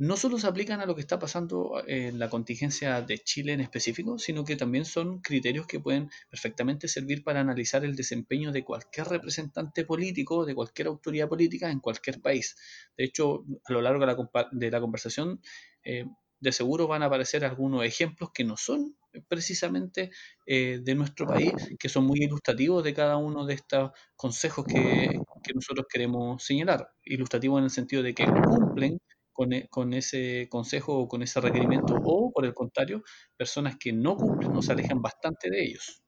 no 0.02 0.16
solo 0.16 0.36
se 0.36 0.48
aplican 0.48 0.80
a 0.80 0.86
lo 0.86 0.96
que 0.96 1.00
está 1.00 1.20
pasando 1.20 1.80
en 1.86 2.18
la 2.18 2.28
contingencia 2.28 3.02
de 3.02 3.20
Chile 3.20 3.52
en 3.52 3.60
específico, 3.60 4.18
sino 4.18 4.44
que 4.44 4.56
también 4.56 4.84
son 4.84 5.20
criterios 5.20 5.64
que 5.68 5.78
pueden 5.78 6.10
perfectamente 6.28 6.88
servir 6.88 7.22
para 7.22 7.38
analizar 7.38 7.84
el 7.84 7.94
desempeño 7.94 8.50
de 8.50 8.64
cualquier 8.64 9.06
representante 9.06 9.84
político, 9.84 10.44
de 10.44 10.56
cualquier 10.56 10.88
autoridad 10.88 11.28
política 11.28 11.70
en 11.70 11.78
cualquier 11.78 12.20
país. 12.20 12.56
De 12.96 13.04
hecho, 13.04 13.44
a 13.64 13.72
lo 13.72 13.80
largo 13.80 14.04
de 14.04 14.06
la, 14.06 14.48
de 14.50 14.70
la 14.72 14.80
conversación, 14.80 15.40
eh, 15.84 16.04
de 16.40 16.50
seguro 16.50 16.88
van 16.88 17.04
a 17.04 17.06
aparecer 17.06 17.44
algunos 17.44 17.84
ejemplos 17.84 18.32
que 18.34 18.42
no 18.42 18.56
son 18.56 18.96
precisamente 19.28 20.10
eh, 20.46 20.80
de 20.82 20.94
nuestro 20.96 21.28
país, 21.28 21.52
que 21.78 21.88
son 21.88 22.06
muy 22.06 22.24
ilustrativos 22.24 22.82
de 22.82 22.92
cada 22.92 23.18
uno 23.18 23.46
de 23.46 23.54
estos 23.54 23.92
consejos 24.16 24.64
que, 24.66 25.20
nosotros 25.54 25.86
queremos 25.88 26.42
señalar. 26.42 26.90
Ilustrativos 27.04 27.58
en 27.58 27.64
el 27.64 27.70
sentido 27.70 28.02
de 28.02 28.14
que 28.14 28.24
cumplen 28.24 28.98
con, 29.32 29.52
e, 29.52 29.68
con, 29.68 29.94
ese 29.94 30.48
consejo 30.50 30.98
o 30.98 31.08
con 31.08 31.22
ese 31.22 31.40
requerimiento, 31.40 31.94
o 32.02 32.32
por 32.32 32.44
el 32.44 32.54
contrario, 32.54 33.02
personas 33.36 33.76
que 33.78 33.92
no 33.92 34.16
cumplen 34.16 34.62
se 34.62 34.72
alejan 34.72 35.00
bastante 35.00 35.50
de 35.50 35.64
ellos. 35.64 36.02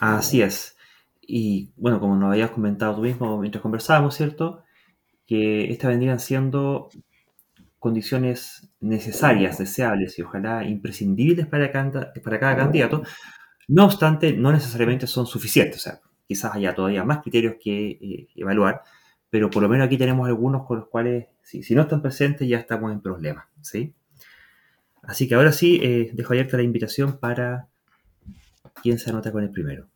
Así 0.00 0.42
es. 0.42 0.76
Y 1.20 1.72
bueno, 1.76 2.00
como 2.00 2.16
nos 2.16 2.32
habías 2.32 2.50
comentado 2.50 2.96
tú 2.96 3.02
mismo 3.02 3.38
mientras 3.38 3.62
conversábamos, 3.62 4.16
¿cierto? 4.16 4.64
que 5.26 5.70
estas 5.70 5.88
vendrían 5.88 6.20
siendo 6.20 6.88
condiciones 7.78 8.68
necesarias, 8.80 9.58
deseables 9.58 10.18
y 10.18 10.22
ojalá 10.22 10.64
imprescindibles 10.64 11.46
para 11.46 11.72
cada, 11.72 12.12
para 12.22 12.38
cada 12.38 12.56
candidato. 12.56 13.02
No 13.68 13.86
obstante, 13.86 14.34
no 14.34 14.52
necesariamente 14.52 15.06
son 15.06 15.26
suficientes. 15.26 15.78
O 15.78 15.80
sea, 15.80 16.00
quizás 16.26 16.54
haya 16.54 16.74
todavía 16.74 17.04
más 17.04 17.22
criterios 17.22 17.54
que 17.58 17.90
eh, 17.92 18.28
evaluar, 18.36 18.82
pero 19.32 19.48
por 19.48 19.62
lo 19.62 19.68
menos 19.70 19.86
aquí 19.86 19.96
tenemos 19.96 20.28
algunos 20.28 20.66
con 20.66 20.80
los 20.80 20.88
cuales, 20.88 21.28
si, 21.40 21.62
si 21.62 21.74
no 21.74 21.80
están 21.80 22.02
presentes, 22.02 22.46
ya 22.46 22.58
estamos 22.58 22.92
en 22.92 23.00
problemas. 23.00 23.46
¿sí? 23.62 23.94
Así 25.04 25.26
que 25.26 25.34
ahora 25.34 25.52
sí, 25.52 25.80
eh, 25.82 26.10
dejo 26.12 26.34
abierta 26.34 26.58
la 26.58 26.64
invitación 26.64 27.16
para 27.16 27.66
quien 28.82 28.98
se 28.98 29.08
anota 29.08 29.32
con 29.32 29.42
el 29.42 29.50
primero. 29.50 29.88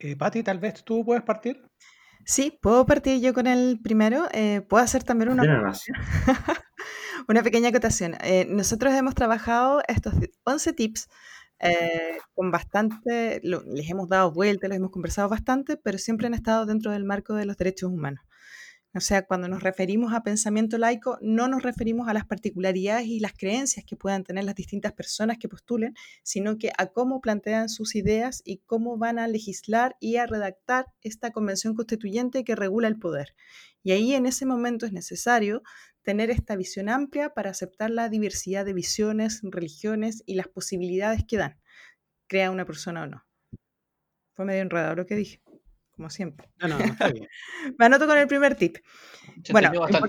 Eh, 0.00 0.16
Pati, 0.16 0.42
tal 0.42 0.58
vez 0.58 0.82
tú 0.82 1.04
puedes 1.04 1.22
partir. 1.22 1.62
Sí, 2.24 2.58
puedo 2.60 2.84
partir 2.86 3.20
yo 3.20 3.32
con 3.32 3.46
el 3.46 3.78
primero. 3.80 4.26
Eh, 4.32 4.62
puedo 4.68 4.82
hacer 4.82 5.04
también 5.04 5.30
una, 5.30 5.72
una 7.28 7.42
pequeña 7.44 7.68
acotación. 7.68 8.16
Eh, 8.20 8.48
nosotros 8.50 8.94
hemos 8.94 9.14
trabajado 9.14 9.80
estos 9.86 10.12
11 10.42 10.72
tips 10.72 11.08
eh, 11.58 12.18
con 12.34 12.50
bastante, 12.50 13.40
les 13.42 13.90
hemos 13.90 14.08
dado 14.08 14.32
vueltas, 14.32 14.68
les 14.68 14.78
hemos 14.78 14.90
conversado 14.90 15.28
bastante, 15.28 15.76
pero 15.76 15.98
siempre 15.98 16.26
han 16.26 16.34
estado 16.34 16.66
dentro 16.66 16.92
del 16.92 17.04
marco 17.04 17.34
de 17.34 17.46
los 17.46 17.56
derechos 17.56 17.90
humanos. 17.90 18.24
O 18.96 19.00
sea, 19.00 19.26
cuando 19.26 19.46
nos 19.46 19.62
referimos 19.62 20.14
a 20.14 20.22
pensamiento 20.22 20.78
laico, 20.78 21.18
no 21.20 21.48
nos 21.48 21.62
referimos 21.62 22.08
a 22.08 22.14
las 22.14 22.24
particularidades 22.24 23.06
y 23.06 23.20
las 23.20 23.34
creencias 23.34 23.84
que 23.84 23.94
puedan 23.94 24.24
tener 24.24 24.44
las 24.44 24.54
distintas 24.54 24.94
personas 24.94 25.36
que 25.36 25.50
postulen, 25.50 25.94
sino 26.22 26.56
que 26.56 26.72
a 26.78 26.86
cómo 26.86 27.20
plantean 27.20 27.68
sus 27.68 27.94
ideas 27.94 28.40
y 28.42 28.62
cómo 28.64 28.96
van 28.96 29.18
a 29.18 29.28
legislar 29.28 29.96
y 30.00 30.16
a 30.16 30.26
redactar 30.26 30.86
esta 31.02 31.30
convención 31.30 31.74
constituyente 31.74 32.42
que 32.42 32.56
regula 32.56 32.88
el 32.88 32.98
poder. 32.98 33.34
Y 33.82 33.92
ahí 33.92 34.14
en 34.14 34.24
ese 34.24 34.46
momento 34.46 34.86
es 34.86 34.92
necesario 34.92 35.62
tener 36.06 36.30
esta 36.30 36.54
visión 36.54 36.88
amplia 36.88 37.34
para 37.34 37.50
aceptar 37.50 37.90
la 37.90 38.08
diversidad 38.08 38.64
de 38.64 38.72
visiones, 38.72 39.40
religiones 39.42 40.22
y 40.24 40.36
las 40.36 40.46
posibilidades 40.46 41.24
que 41.26 41.36
dan, 41.36 41.60
crea 42.28 42.52
una 42.52 42.64
persona 42.64 43.02
o 43.02 43.06
no. 43.06 43.26
Fue 44.34 44.44
medio 44.44 44.62
enredado 44.62 44.94
lo 44.94 45.04
que 45.04 45.16
dije, 45.16 45.42
como 45.90 46.08
siempre. 46.08 46.48
No, 46.60 46.68
no, 46.68 46.78
está 46.78 47.08
bien. 47.08 47.26
Me 47.78 47.86
anoto 47.86 48.06
con 48.06 48.16
el 48.18 48.28
primer 48.28 48.54
tip. 48.54 48.76
Se 49.42 49.52
Bueno, 49.52 49.72
lo 49.72 49.84
bien. 49.84 50.00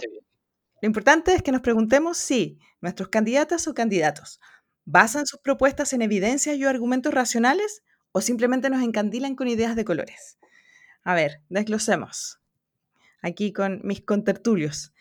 Lo 0.83 0.85
importante 0.85 1.33
es 1.33 1.41
que 1.41 1.51
nos 1.51 1.61
preguntemos 1.61 2.19
si 2.19 2.59
nuestros 2.79 3.09
candidatas 3.09 3.67
o 3.67 3.73
candidatos 3.73 4.39
basan 4.85 5.25
sus 5.25 5.39
propuestas 5.39 5.93
en 5.93 6.03
evidencias 6.03 6.57
y 6.57 6.63
argumentos 6.63 7.11
racionales 7.11 7.81
o 8.11 8.21
simplemente 8.21 8.69
nos 8.69 8.83
encandilan 8.83 9.35
con 9.35 9.47
ideas 9.47 9.75
de 9.75 9.83
colores. 9.83 10.37
A 11.01 11.15
ver, 11.15 11.41
desglosemos. 11.49 12.39
Aquí 13.23 13.51
con 13.51 13.81
mis 13.83 14.01
contertulios. 14.01 14.93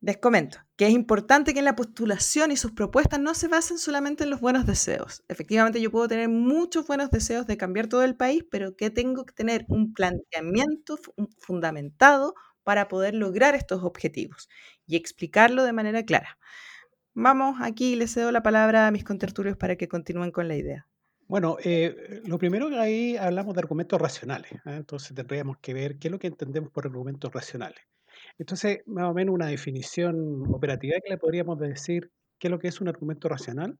Les 0.00 0.16
comento 0.18 0.58
que 0.76 0.86
es 0.86 0.92
importante 0.92 1.52
que 1.52 1.58
en 1.58 1.64
la 1.64 1.74
postulación 1.74 2.52
y 2.52 2.56
sus 2.56 2.70
propuestas 2.72 3.18
no 3.18 3.34
se 3.34 3.48
basen 3.48 3.78
solamente 3.78 4.22
en 4.24 4.30
los 4.30 4.40
buenos 4.40 4.64
deseos. 4.64 5.24
Efectivamente, 5.28 5.80
yo 5.80 5.90
puedo 5.90 6.06
tener 6.06 6.28
muchos 6.28 6.86
buenos 6.86 7.10
deseos 7.10 7.46
de 7.48 7.56
cambiar 7.56 7.88
todo 7.88 8.04
el 8.04 8.14
país, 8.14 8.44
pero 8.48 8.76
que 8.76 8.90
tengo 8.90 9.24
que 9.26 9.34
tener 9.34 9.64
un 9.68 9.92
planteamiento 9.92 10.96
fu- 10.98 11.12
un- 11.16 11.28
fundamentado 11.40 12.34
para 12.62 12.86
poder 12.86 13.14
lograr 13.14 13.56
estos 13.56 13.82
objetivos 13.82 14.48
y 14.86 14.94
explicarlo 14.96 15.64
de 15.64 15.72
manera 15.72 16.04
clara. 16.04 16.38
Vamos, 17.14 17.56
aquí 17.60 17.96
les 17.96 18.12
cedo 18.14 18.30
la 18.32 18.42
palabra 18.42 18.86
a 18.86 18.90
mis 18.92 19.04
contertulios 19.04 19.56
para 19.56 19.76
que 19.76 19.88
continúen 19.88 20.30
con 20.30 20.46
la 20.48 20.56
idea. 20.56 20.86
Bueno, 21.26 21.56
eh, 21.64 22.22
lo 22.24 22.38
primero 22.38 22.68
que 22.70 22.78
ahí 22.78 23.16
hablamos 23.16 23.54
de 23.54 23.60
argumentos 23.60 24.00
racionales. 24.00 24.52
¿eh? 24.52 24.76
Entonces 24.76 25.14
tendríamos 25.14 25.58
que 25.58 25.74
ver 25.74 25.98
qué 25.98 26.08
es 26.08 26.12
lo 26.12 26.18
que 26.18 26.28
entendemos 26.28 26.70
por 26.70 26.86
argumentos 26.86 27.32
racionales. 27.32 27.80
Entonces, 28.38 28.80
más 28.86 29.04
o 29.06 29.14
menos 29.14 29.34
una 29.34 29.46
definición 29.46 30.44
operativa 30.52 30.98
que 31.04 31.10
le 31.10 31.18
podríamos 31.18 31.58
decir 31.58 32.10
qué 32.38 32.48
es 32.48 32.50
lo 32.52 32.58
que 32.58 32.68
es 32.68 32.80
un 32.80 32.88
argumento 32.88 33.28
racional, 33.28 33.78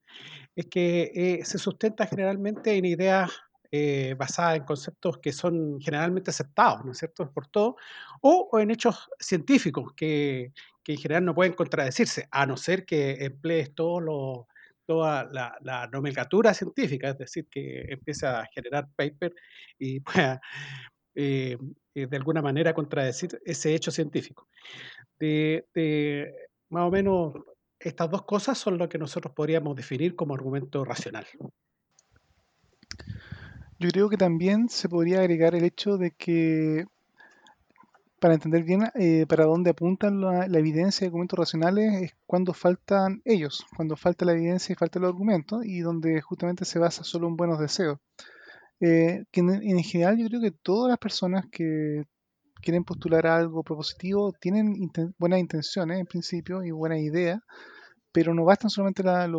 es 0.56 0.66
que 0.66 1.12
eh, 1.14 1.44
se 1.44 1.58
sustenta 1.58 2.06
generalmente 2.06 2.76
en 2.76 2.84
ideas 2.86 3.32
eh, 3.70 4.14
basadas 4.18 4.56
en 4.58 4.64
conceptos 4.64 5.18
que 5.18 5.32
son 5.32 5.80
generalmente 5.80 6.30
aceptados, 6.30 6.84
¿no 6.84 6.92
es 6.92 6.98
cierto?, 6.98 7.30
por 7.32 7.46
todos, 7.48 7.74
o, 8.22 8.48
o 8.52 8.58
en 8.60 8.70
hechos 8.70 9.10
científicos 9.20 9.92
que, 9.96 10.52
que 10.82 10.92
en 10.94 10.98
general 10.98 11.24
no 11.26 11.34
pueden 11.34 11.52
contradecirse, 11.54 12.28
a 12.30 12.46
no 12.46 12.56
ser 12.56 12.84
que 12.86 13.24
emplees 13.24 13.74
todos 13.74 14.02
los 14.02 14.46
toda 14.86 15.24
la, 15.30 15.54
la 15.62 15.86
nomenclatura 15.88 16.54
científica, 16.54 17.10
es 17.10 17.18
decir, 17.18 17.46
que 17.50 17.82
empiece 17.90 18.26
a 18.26 18.46
generar 18.54 18.88
paper 18.96 19.34
y 19.78 20.00
pueda 20.00 20.40
eh, 21.20 21.58
eh, 21.96 22.06
de 22.06 22.16
alguna 22.16 22.40
manera 22.40 22.72
contradecir 22.72 23.40
ese 23.44 23.74
hecho 23.74 23.90
científico. 23.90 24.46
De, 25.18 25.66
de- 25.74 26.32
más 26.68 26.84
o 26.84 26.90
menos 26.92 27.34
estas 27.80 28.08
dos 28.08 28.22
cosas 28.22 28.56
son 28.56 28.78
lo 28.78 28.88
que 28.88 28.98
nosotros 28.98 29.34
podríamos 29.34 29.74
definir 29.74 30.14
como 30.14 30.34
argumento 30.34 30.84
racional. 30.84 31.26
Yo 33.80 33.88
creo 33.90 34.08
que 34.08 34.16
también 34.16 34.68
se 34.68 34.88
podría 34.88 35.18
agregar 35.18 35.56
el 35.56 35.64
hecho 35.64 35.96
de 35.98 36.12
que, 36.12 36.86
para 38.20 38.34
entender 38.34 38.62
bien 38.62 38.84
eh, 38.94 39.26
para 39.28 39.44
dónde 39.44 39.70
apuntan 39.70 40.20
la, 40.20 40.46
evidencia 40.46 41.04
y 41.04 41.08
argumentos 41.08 41.36
racionales, 41.36 42.02
es 42.02 42.12
cuando 42.26 42.54
faltan 42.54 43.22
ellos, 43.24 43.66
cuando 43.76 43.96
falta 43.96 44.24
la 44.24 44.32
evidencia 44.32 44.72
y 44.72 44.76
faltan 44.76 45.02
los 45.02 45.10
argumentos, 45.10 45.64
y 45.64 45.80
donde 45.80 46.20
justamente 46.20 46.64
se 46.64 46.78
basa 46.78 47.02
solo 47.02 47.26
en 47.26 47.36
buenos 47.36 47.58
deseos. 47.58 47.98
Eh, 48.80 49.24
que 49.30 49.40
en, 49.40 49.50
en 49.50 49.82
general 49.82 50.18
yo 50.18 50.28
creo 50.28 50.40
que 50.40 50.52
todas 50.52 50.88
las 50.88 50.98
personas 50.98 51.46
que 51.50 52.04
quieren 52.62 52.84
postular 52.84 53.26
algo 53.26 53.62
propositivo 53.62 54.32
tienen 54.40 54.74
buenas 55.18 55.40
intenciones 55.40 55.98
en 55.98 56.06
principio 56.06 56.62
y 56.64 56.70
buenas 56.70 57.00
ideas, 57.00 57.40
pero 58.12 58.34
no 58.34 58.44
bastan 58.44 58.70
solamente 58.70 59.02
las 59.02 59.30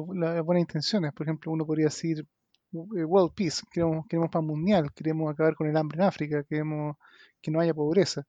buenas 0.43 0.61
intenciones. 0.61 1.13
Por 1.13 1.25
ejemplo, 1.25 1.51
uno 1.51 1.65
podría 1.65 1.85
decir 1.85 2.25
eh, 2.71 3.03
World 3.05 3.33
Peace, 3.35 3.63
queremos, 3.71 4.05
queremos 4.07 4.29
paz 4.29 4.43
mundial, 4.43 4.91
queremos 4.93 5.31
acabar 5.31 5.55
con 5.55 5.67
el 5.67 5.77
hambre 5.77 5.97
en 5.99 6.03
África, 6.03 6.43
queremos 6.43 6.95
que 7.41 7.51
no 7.51 7.59
haya 7.59 7.73
pobreza. 7.73 8.23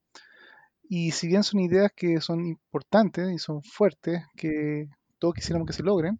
Y 0.83 1.11
si 1.11 1.27
bien 1.27 1.43
son 1.43 1.61
ideas 1.61 1.91
que 1.95 2.19
son 2.19 2.45
importantes 2.45 3.31
y 3.31 3.37
son 3.37 3.63
fuertes, 3.63 4.23
que 4.35 4.89
todos 5.19 5.35
quisiéramos 5.35 5.67
que 5.67 5.73
se 5.73 5.83
logren, 5.83 6.19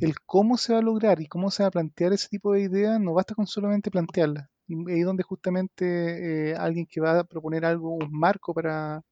el 0.00 0.20
cómo 0.26 0.56
se 0.58 0.72
va 0.72 0.80
a 0.80 0.82
lograr 0.82 1.20
y 1.20 1.26
cómo 1.28 1.50
se 1.50 1.62
va 1.62 1.68
a 1.68 1.70
plantear 1.72 2.12
ese 2.12 2.28
tipo 2.28 2.52
de 2.52 2.62
ideas 2.62 3.00
no 3.00 3.14
basta 3.14 3.34
con 3.34 3.46
solamente 3.46 3.90
plantearlas. 3.90 4.48
Y 4.66 4.74
ahí 4.90 5.00
es 5.00 5.06
donde 5.06 5.22
justamente 5.24 6.50
eh, 6.52 6.56
alguien 6.56 6.86
que 6.86 7.00
va 7.00 7.20
a 7.20 7.24
proponer 7.24 7.64
algo, 7.64 7.90
un 7.92 8.10
marco 8.12 8.54
para, 8.54 9.02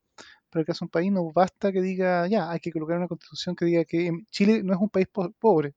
para 0.51 0.61
el 0.63 0.67
caso 0.67 0.85
de 0.85 0.87
un 0.87 0.91
país, 0.91 1.13
no 1.13 1.33
basta 1.33 1.73
que 1.73 1.83
diga, 1.83 2.27
ya, 2.29 2.51
hay 2.51 2.61
que 2.61 2.73
colocar 2.73 2.99
una 2.99 3.09
constitución 3.09 3.57
que 3.57 3.67
diga 3.67 3.85
que 3.87 4.13
Chile 4.31 4.63
no 4.65 4.75
es 4.75 4.81
un 4.81 4.91
país 4.91 5.09
po- 5.09 5.33
pobre. 5.41 5.75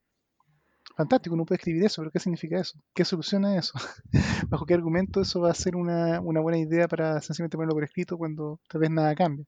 Fantástico, 1.01 1.33
uno 1.33 1.45
puede 1.45 1.57
escribir 1.57 1.83
eso, 1.83 1.99
pero 2.03 2.11
¿qué 2.11 2.19
significa 2.19 2.59
eso? 2.59 2.79
¿Qué 2.93 3.03
soluciona 3.03 3.57
eso? 3.57 3.73
¿Bajo 4.49 4.67
qué 4.67 4.75
argumento 4.75 5.19
eso 5.21 5.41
va 5.41 5.49
a 5.49 5.55
ser 5.55 5.75
una, 5.75 6.21
una 6.21 6.41
buena 6.41 6.59
idea 6.59 6.87
para 6.87 7.19
sencillamente 7.21 7.57
ponerlo 7.57 7.73
por 7.73 7.83
escrito 7.83 8.19
cuando 8.19 8.59
tal 8.69 8.81
vez 8.81 8.91
nada 8.91 9.15
cambia? 9.15 9.43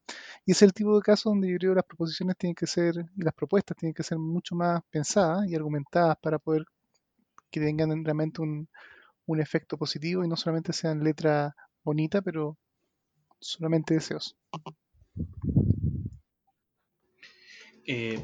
Y 0.48 0.54
es 0.54 0.64
el 0.64 0.74
tipo 0.74 0.96
de 0.96 1.04
caso 1.04 1.30
donde 1.30 1.52
yo 1.52 1.60
creo 1.60 1.72
que 1.74 1.76
las 1.76 1.86
proposiciones 1.86 2.38
tienen 2.38 2.56
que 2.56 2.66
ser, 2.66 2.96
las 3.18 3.36
propuestas 3.36 3.78
tienen 3.78 3.94
que 3.94 4.02
ser 4.02 4.18
mucho 4.18 4.56
más 4.56 4.82
pensadas 4.90 5.48
y 5.48 5.54
argumentadas 5.54 6.18
para 6.18 6.40
poder 6.40 6.66
que 7.52 7.60
tengan 7.60 8.04
realmente 8.04 8.42
un, 8.42 8.68
un 9.28 9.40
efecto 9.40 9.78
positivo 9.78 10.26
y 10.26 10.28
no 10.28 10.36
solamente 10.36 10.74
sean 10.74 11.04
letra 11.04 11.56
bonita, 11.84 12.24
pero 12.24 12.58
solamente 13.40 13.94
deseos. 13.94 14.36
Eh, 17.86 18.24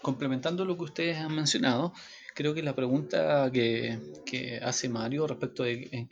complementando 0.00 0.64
lo 0.64 0.76
que 0.76 0.84
ustedes 0.84 1.18
han 1.18 1.34
mencionado, 1.34 1.92
creo 2.38 2.54
que 2.54 2.62
la 2.62 2.76
pregunta 2.76 3.50
que, 3.52 4.60
hace 4.62 4.88
Mario 4.88 5.26
respecto 5.26 5.64
de 5.64 6.06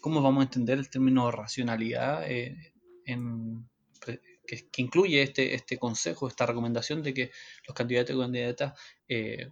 cómo 0.00 0.22
vamos 0.22 0.42
a 0.42 0.44
entender 0.44 0.78
el 0.78 0.88
término 0.88 1.32
racionalidad 1.32 2.30
eh, 2.30 2.72
que, 3.04 4.62
incluye 4.76 5.20
este, 5.20 5.56
este 5.56 5.76
consejo, 5.76 6.28
esta 6.28 6.46
recomendación 6.46 7.02
de 7.02 7.12
que 7.12 7.30
los 7.66 7.74
candidatos 7.74 8.14
y 8.14 8.20
candidatas 8.20 8.80
eh, 9.08 9.50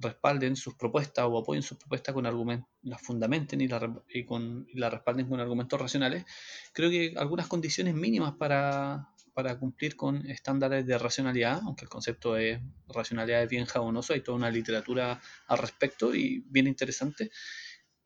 respalden 0.00 0.56
sus 0.56 0.74
propuestas 0.74 1.26
o 1.28 1.38
apoyen 1.38 1.62
sus 1.62 1.78
propuestas 1.78 2.16
con 2.16 2.26
argumentos, 2.26 2.68
las 2.82 3.00
fundamenten 3.00 3.60
y, 3.60 3.68
la, 3.68 4.04
y 4.08 4.22
y 4.22 4.78
la 4.80 4.90
respalden 4.90 5.28
con 5.28 5.38
argumentos 5.38 5.80
racionales, 5.80 6.24
creo 6.72 6.90
que 6.90 7.14
algunas 7.16 7.46
condiciones 7.46 7.94
mínimas 7.94 8.34
para, 8.34 9.08
para 9.38 9.56
cumplir 9.56 9.94
con 9.94 10.28
estándares 10.28 10.84
de 10.84 10.98
racionalidad, 10.98 11.60
aunque 11.62 11.84
el 11.84 11.88
concepto 11.88 12.34
de 12.34 12.60
racionalidad 12.88 13.44
es 13.44 13.48
bien 13.48 13.66
jabonoso, 13.66 14.12
hay 14.12 14.20
toda 14.20 14.36
una 14.36 14.50
literatura 14.50 15.22
al 15.46 15.58
respecto 15.58 16.12
y 16.12 16.42
bien 16.48 16.66
interesante, 16.66 17.30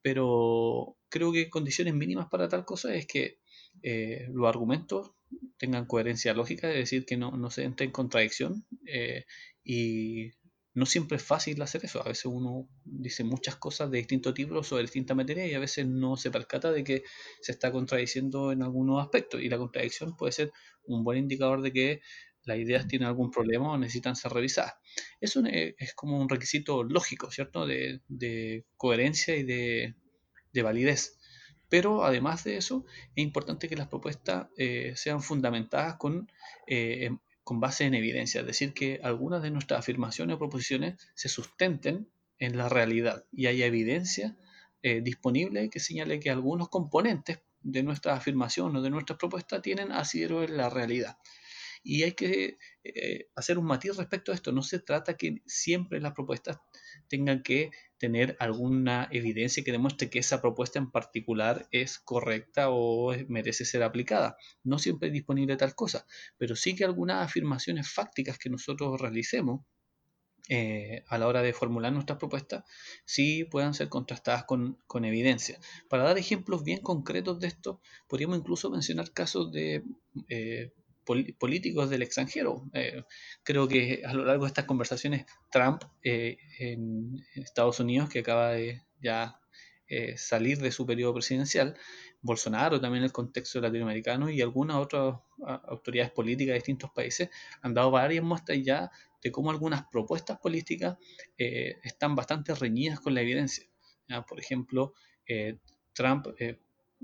pero 0.03 0.99
creo 1.09 1.33
que 1.33 1.49
condiciones 1.49 1.95
mínimas 1.95 2.29
para 2.29 2.51
tal 2.51 2.67
cosa 2.67 2.95
es 2.95 3.07
que 3.07 3.39
eh, 3.83 4.29
los 4.31 4.47
argumentos 4.47 5.13
tengan 5.57 5.87
coherencia 5.87 6.35
lógica, 6.35 6.69
es 6.69 6.77
decir, 6.77 7.07
que 7.07 7.17
no, 7.17 7.51
se 7.51 7.65
entre 7.65 7.87
en 7.87 7.93
contradicción 7.93 8.67
eh, 8.85 9.25
y 9.65 10.33
no 10.75 10.87
siempre 10.87 11.17
es 11.19 11.23
fácil 11.23 11.61
hacer 11.63 11.85
eso. 11.85 12.01
A 12.01 12.09
veces 12.09 12.27
uno 12.27 12.69
dice 12.85 13.25
muchas 13.25 13.57
cosas 13.57 13.91
de 13.91 13.99
distinto 13.99 14.33
tipo 14.35 14.63
sobre 14.63 14.83
distintas 14.83 15.17
materias 15.17 15.49
y 15.51 15.55
a 15.55 15.59
veces 15.59 15.87
no 15.87 16.17
se 16.17 16.31
percata 16.31 16.73
de 16.73 16.85
que 16.85 17.03
se 17.41 17.53
está 17.53 17.71
contradiciendo 17.73 18.53
en 18.53 18.63
algunos 18.63 19.03
aspectos 19.03 19.41
y 19.43 19.49
la 19.49 19.59
contradicción 19.59 20.17
puede 20.17 20.33
ser 20.33 20.53
un 20.85 21.05
buen 21.05 21.19
indicador 21.19 21.63
de 21.63 21.73
que 21.73 22.01
las 22.45 22.59
ideas 22.59 22.89
tienen 22.89 23.07
algún 23.09 23.31
problema 23.31 23.73
o 23.73 23.79
necesitan 23.79 24.17
ser 24.17 24.33
revisadas. 24.33 24.75
Eso 25.21 25.45
es 25.47 25.75
es 25.79 25.95
como 25.95 26.19
un 26.21 26.29
requisito 26.29 26.83
lógico, 26.85 27.31
¿cierto? 27.31 27.67
De, 27.67 28.01
de 28.09 28.65
coherencia 28.77 29.37
y 29.37 29.45
de, 29.45 29.95
de 30.53 30.63
validez. 30.63 31.19
Pero 31.69 32.05
además 32.05 32.45
de 32.45 32.57
eso, 32.57 32.85
es 33.15 33.25
importante 33.25 33.69
que 33.69 33.77
las 33.77 33.89
propuestas 33.89 34.49
eh, 34.59 34.93
sean 34.97 35.23
fundamentadas 35.23 35.97
con, 35.97 36.31
eh, 36.67 37.07
en- 37.07 37.21
con 37.45 37.61
base 37.61 37.85
en 37.85 37.95
evidencia, 37.95 38.41
es 38.41 38.47
decir, 38.47 38.73
que 38.73 39.01
algunas 39.03 39.43
de 39.43 39.51
nuestras 39.51 39.81
afirmaciones 39.81 40.37
o 40.37 40.39
proposiciones 40.39 40.97
se 41.15 41.29
sustenten 41.29 42.09
en 42.39 42.57
la 42.57 42.69
realidad 42.69 43.25
y 43.33 43.47
haya 43.47 43.67
evidencia 43.67 44.37
eh, 44.83 45.01
disponible 45.01 45.71
que 45.71 45.81
señale 45.81 46.21
que 46.21 46.31
algunos 46.31 46.69
componentes 46.69 47.41
de 47.61 47.83
nuestra 47.83 48.15
afirmación 48.15 48.75
o 48.75 48.83
de 48.83 48.91
nuestras 48.91 49.19
propuestas 49.19 49.63
tienen 49.63 49.93
asidero 49.93 50.43
en 50.43 50.57
la 50.57 50.69
realidad. 50.69 51.19
Y 51.85 52.03
hay 52.03 52.13
que 52.13 52.59
eh, 52.85 53.29
hacer 53.35 53.59
un 53.59 53.67
matiz 53.67 53.97
respecto 53.97 54.33
a 54.33 54.35
esto. 54.35 54.53
No 54.53 54.63
se 54.63 54.79
trata 54.79 55.17
que 55.17 55.43
siempre 55.47 56.01
las 56.01 56.13
propuestas 56.13 56.59
tengan 57.09 57.43
que 57.43 57.71
tener 58.03 58.37
alguna 58.41 59.07
evidencia 59.13 59.63
que 59.63 59.71
demuestre 59.71 60.11
que 60.11 60.19
esa 60.19 60.41
propuesta 60.41 60.81
en 60.81 60.91
particular 60.91 61.69
es 61.71 62.01
correcta 62.01 62.69
o 62.69 63.15
merece 63.29 63.65
ser 63.65 63.85
aplicada. 63.85 64.37
No 64.65 64.81
siempre 64.81 65.07
es 65.07 65.13
disponible 65.15 65.57
tal 65.57 65.77
cosa, 65.77 66.05
pero 66.37 66.57
sí 66.57 66.75
que 66.75 66.85
algunas 66.85 67.25
afirmaciones 67.25 67.89
fácticas 67.89 68.39
que 68.39 68.51
nosotros 68.51 69.01
realicemos 69.01 69.61
eh, 70.49 71.05
a 71.07 71.17
la 71.17 71.29
hora 71.29 71.43
de 71.43 71.53
formular 71.53 71.93
nuestras 71.93 72.19
propuestas 72.19 72.65
sí 73.05 73.45
puedan 73.45 73.73
ser 73.73 73.89
contrastadas 73.89 74.47
con, 74.47 74.79
con 74.89 75.05
evidencia. 75.05 75.61
Para 75.89 76.03
dar 76.03 76.19
ejemplos 76.19 76.65
bien 76.65 76.81
concretos 76.81 77.39
de 77.39 77.47
esto, 77.47 77.81
podríamos 78.09 78.37
incluso 78.37 78.69
mencionar 78.69 79.13
casos 79.13 79.53
de 79.53 79.85
eh, 80.29 80.73
políticos 81.05 81.91
del 81.91 82.03
extranjero. 82.03 82.69
Eh, 82.73 83.03
creo 83.43 83.69
que 83.69 84.03
a 84.05 84.13
lo 84.15 84.25
largo 84.25 84.45
de 84.45 84.49
estas 84.49 84.65
conversaciones, 84.65 85.27
Trump 85.51 85.83
eh, 86.03 86.39
en 86.59 87.25
Estados 87.35 87.81
Unidos, 87.81 88.09
que 88.09 88.21
acaba 88.21 88.51
de 88.51 88.83
ya 89.01 89.39
salir 90.17 90.57
de 90.57 90.73
su 90.73 90.87
periodo 90.87 91.13
presidencial, 91.13 91.77
Bolsonaro 92.23 92.81
también 92.81 93.03
en 93.03 93.09
el 93.09 93.13
contexto 93.13 93.61
latinoamericano 93.61 94.31
y 94.31 94.41
algunas 94.41 94.79
otras 94.79 95.17
autoridades 95.69 96.11
políticas 96.13 96.53
de 96.53 96.61
distintos 96.61 96.91
países 96.93 97.29
han 97.61 97.75
dado 97.75 97.91
varias 97.91 98.25
muestras 98.25 98.59
ya 98.63 98.91
de 99.23 99.31
cómo 99.31 99.51
algunas 99.51 99.85
propuestas 99.93 100.39
políticas 100.39 100.97
están 101.37 102.17
bastante 102.17 102.55
reñidas 102.55 103.01
con 103.01 103.13
la 103.13 103.21
evidencia. 103.21 103.67
Por 104.27 104.41
ejemplo, 104.41 104.95
Trump 105.93 106.27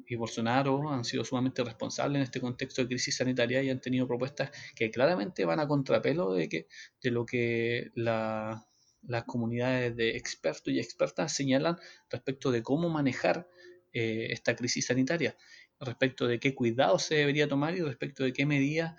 y 0.07 0.17
Bolsonaro 0.17 0.90
han 0.90 1.05
sido 1.05 1.25
sumamente 1.25 1.64
responsables 1.64 2.17
en 2.17 2.23
este 2.23 2.40
contexto 2.40 2.83
de 2.83 2.88
crisis 2.88 3.17
sanitaria 3.17 3.62
y 3.62 3.71
han 3.71 3.81
tenido 3.81 4.07
propuestas 4.07 4.50
que 4.75 4.90
claramente 4.90 5.45
van 5.45 5.61
a 5.61 5.69
contrapelo 5.69 6.33
de, 6.33 6.49
que, 6.49 6.69
de 7.02 7.11
lo 7.11 7.26
que 7.26 7.90
las 7.95 9.25
comunidades 9.26 9.97
de 9.97 10.17
expertos 10.17 10.73
y 10.73 10.78
expertas 10.78 11.35
señalan 11.35 11.76
respecto 12.11 12.50
de 12.50 12.62
cómo 12.62 12.88
manejar 12.88 13.49
eh, 13.93 14.28
esta 14.31 14.55
crisis 14.55 14.87
sanitaria, 14.87 15.37
respecto 15.81 16.26
de 16.26 16.38
qué 16.38 16.55
cuidados 16.55 17.05
se 17.05 17.17
debería 17.17 17.49
tomar 17.49 17.75
y 17.75 17.81
respecto 17.81 18.25
de 18.25 18.33
qué 18.33 18.47
medidas 18.47 18.95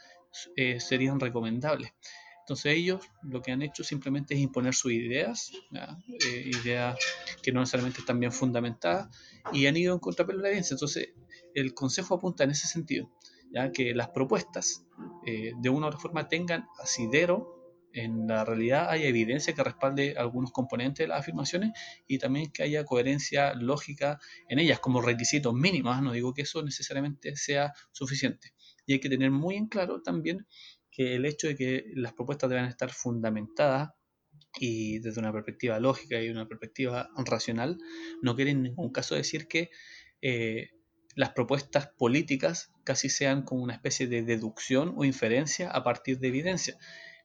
eh, 0.55 0.79
serían 0.79 1.19
recomendables. 1.19 1.91
Entonces 2.49 2.77
ellos 2.77 3.01
lo 3.21 3.43
que 3.43 3.51
han 3.51 3.61
hecho 3.61 3.83
simplemente 3.83 4.33
es 4.33 4.39
imponer 4.39 4.73
sus 4.73 4.91
ideas, 4.91 5.51
eh, 5.71 6.51
ideas 6.63 6.97
que 7.43 7.51
no 7.51 7.59
necesariamente 7.59 7.99
están 7.99 8.19
bien 8.19 8.31
fundamentadas, 8.31 9.15
y 9.53 9.67
han 9.67 9.77
ido 9.77 9.93
en 9.93 9.99
contrapelo 9.99 10.39
de 10.39 10.43
la 10.43 10.49
evidencia. 10.49 10.73
Entonces 10.73 11.09
el 11.53 11.75
Consejo 11.75 12.15
apunta 12.15 12.45
en 12.45 12.49
ese 12.49 12.65
sentido, 12.65 13.11
ya 13.53 13.71
que 13.71 13.93
las 13.93 14.09
propuestas 14.09 14.83
eh, 15.27 15.51
de 15.61 15.69
una 15.69 15.85
u 15.85 15.89
otra 15.89 15.99
forma 15.99 16.27
tengan 16.27 16.65
asidero 16.81 17.55
en 17.93 18.25
la 18.25 18.43
realidad 18.45 18.89
haya 18.89 19.07
evidencia 19.07 19.53
que 19.53 19.63
respalde 19.63 20.15
algunos 20.17 20.51
componentes 20.51 21.03
de 21.03 21.07
las 21.07 21.19
afirmaciones 21.19 21.71
y 22.07 22.17
también 22.17 22.51
que 22.51 22.63
haya 22.63 22.83
coherencia 22.83 23.53
lógica 23.53 24.19
en 24.47 24.57
ellas 24.57 24.79
como 24.79 25.01
requisitos 25.01 25.53
mínimos. 25.53 26.01
No 26.01 26.13
digo 26.13 26.33
que 26.33 26.41
eso 26.41 26.63
necesariamente 26.63 27.35
sea 27.35 27.73
suficiente. 27.91 28.53
Y 28.87 28.93
hay 28.93 28.99
que 28.99 29.09
tener 29.09 29.29
muy 29.29 29.55
en 29.55 29.67
claro 29.67 30.01
también 30.01 30.47
el 30.99 31.25
hecho 31.25 31.47
de 31.47 31.55
que 31.55 31.85
las 31.95 32.13
propuestas 32.13 32.49
deben 32.49 32.65
estar 32.65 32.91
fundamentadas 32.91 33.91
y 34.59 34.99
desde 34.99 35.21
una 35.21 35.31
perspectiva 35.31 35.79
lógica 35.79 36.21
y 36.21 36.29
una 36.29 36.47
perspectiva 36.47 37.09
racional, 37.25 37.77
no 38.21 38.35
quiere 38.35 38.51
en 38.51 38.63
ningún 38.63 38.91
caso 38.91 39.15
decir 39.15 39.47
que 39.47 39.69
eh, 40.21 40.71
las 41.15 41.31
propuestas 41.31 41.87
políticas 41.97 42.73
casi 42.83 43.09
sean 43.09 43.43
como 43.43 43.63
una 43.63 43.75
especie 43.75 44.07
de 44.07 44.23
deducción 44.23 44.93
o 44.97 45.05
inferencia 45.05 45.69
a 45.69 45.83
partir 45.83 46.19
de 46.19 46.27
evidencia. 46.27 46.77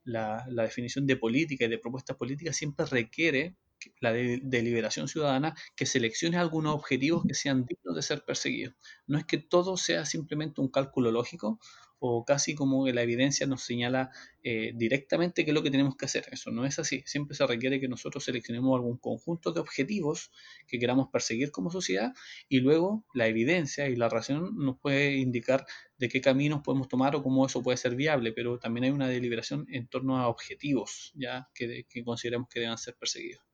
La 0.05 0.45
definición 0.47 1.07
de 1.07 1.17
política 1.17 1.65
y 1.65 1.69
de 1.69 1.79
propuestas 1.79 2.17
políticas 2.17 2.57
siempre 2.57 2.87
requiere 2.87 3.57
la 4.01 4.13
deliberación 4.13 5.09
ciudadana 5.09 5.55
que 5.77 5.87
seleccione 5.87 6.37
algunos 6.37 6.75
objetivos 6.75 7.25
que 7.27 7.35
sean 7.35 7.65
dignos 7.67 7.97
de 7.97 8.03
ser 8.03 8.25
perseguidos. 8.25 8.75
No 9.07 9.19
es 9.19 9.25
que 9.25 9.39
todo 9.39 9.77
sea 9.77 10.05
simplemente 10.05 10.61
un 10.61 10.69
cálculo 10.69 11.11
lógico 11.11 11.59
o 11.99 12.25
casi 12.25 12.55
como 12.55 12.85
que 12.85 12.93
la 12.93 13.03
evidencia 13.03 13.47
nos 13.47 13.63
señala 13.63 14.11
eh, 14.43 14.73
directamente 14.75 15.45
qué 15.45 15.51
es 15.51 15.55
lo 15.55 15.63
que 15.63 15.71
tenemos 15.71 15.97
que 15.97 16.05
hacer. 16.05 16.27
Eso 16.31 16.51
no 16.51 16.67
es 16.67 16.79
así. 16.79 17.03
Siempre 17.07 17.37
se 17.37 17.47
requiere 17.47 17.81
que 17.81 17.89
nosotros 17.89 18.25
seleccionemos 18.25 18.75
algún 18.77 18.99
conjunto 18.99 19.53
de 19.53 19.61
objetivos 19.61 20.31
que 20.67 20.79
queramos 20.79 21.09
perseguir 21.11 21.51
como 21.51 21.71
sociedad 21.71 22.13
y 22.49 22.61
luego 22.61 23.05
la 23.15 23.27
evidencia 23.27 23.89
y 23.89 23.97
la 23.97 24.09
razón 24.09 24.57
nos 24.57 24.79
puede 24.79 25.17
indicar 25.17 25.65
de 25.97 26.09
qué 26.09 26.21
caminos 26.21 26.61
podemos 26.63 26.89
tomar 26.89 27.17
o 27.17 27.23
cómo 27.23 27.47
eso 27.47 27.63
puede 27.63 27.79
ser 27.79 27.97
viable, 27.97 28.33
pero 28.33 28.59
también 28.59 28.85
hay 28.85 28.91
una 28.91 29.09
deliberación 29.09 29.67
en 29.71 29.87
torno 29.87 30.19
a 30.19 30.29
objetivos 30.29 31.13
ya 31.15 31.49
que, 31.55 31.87
que 31.89 32.05
consideramos 32.05 32.49
que 32.49 32.61
deben 32.61 32.79
ser 32.79 32.97
perseguidos. 32.97 33.45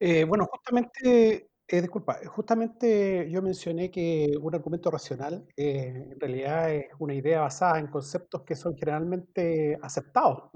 Eh, 0.00 0.24
bueno, 0.24 0.46
justamente, 0.46 1.47
eh, 1.68 1.82
disculpa, 1.82 2.18
justamente 2.26 3.30
yo 3.30 3.42
mencioné 3.42 3.90
que 3.90 4.32
un 4.40 4.54
argumento 4.54 4.90
racional 4.90 5.46
eh, 5.56 6.08
en 6.12 6.20
realidad 6.20 6.72
es 6.72 6.86
una 6.98 7.14
idea 7.14 7.40
basada 7.42 7.78
en 7.78 7.88
conceptos 7.88 8.42
que 8.44 8.56
son 8.56 8.76
generalmente 8.76 9.78
aceptados, 9.82 10.50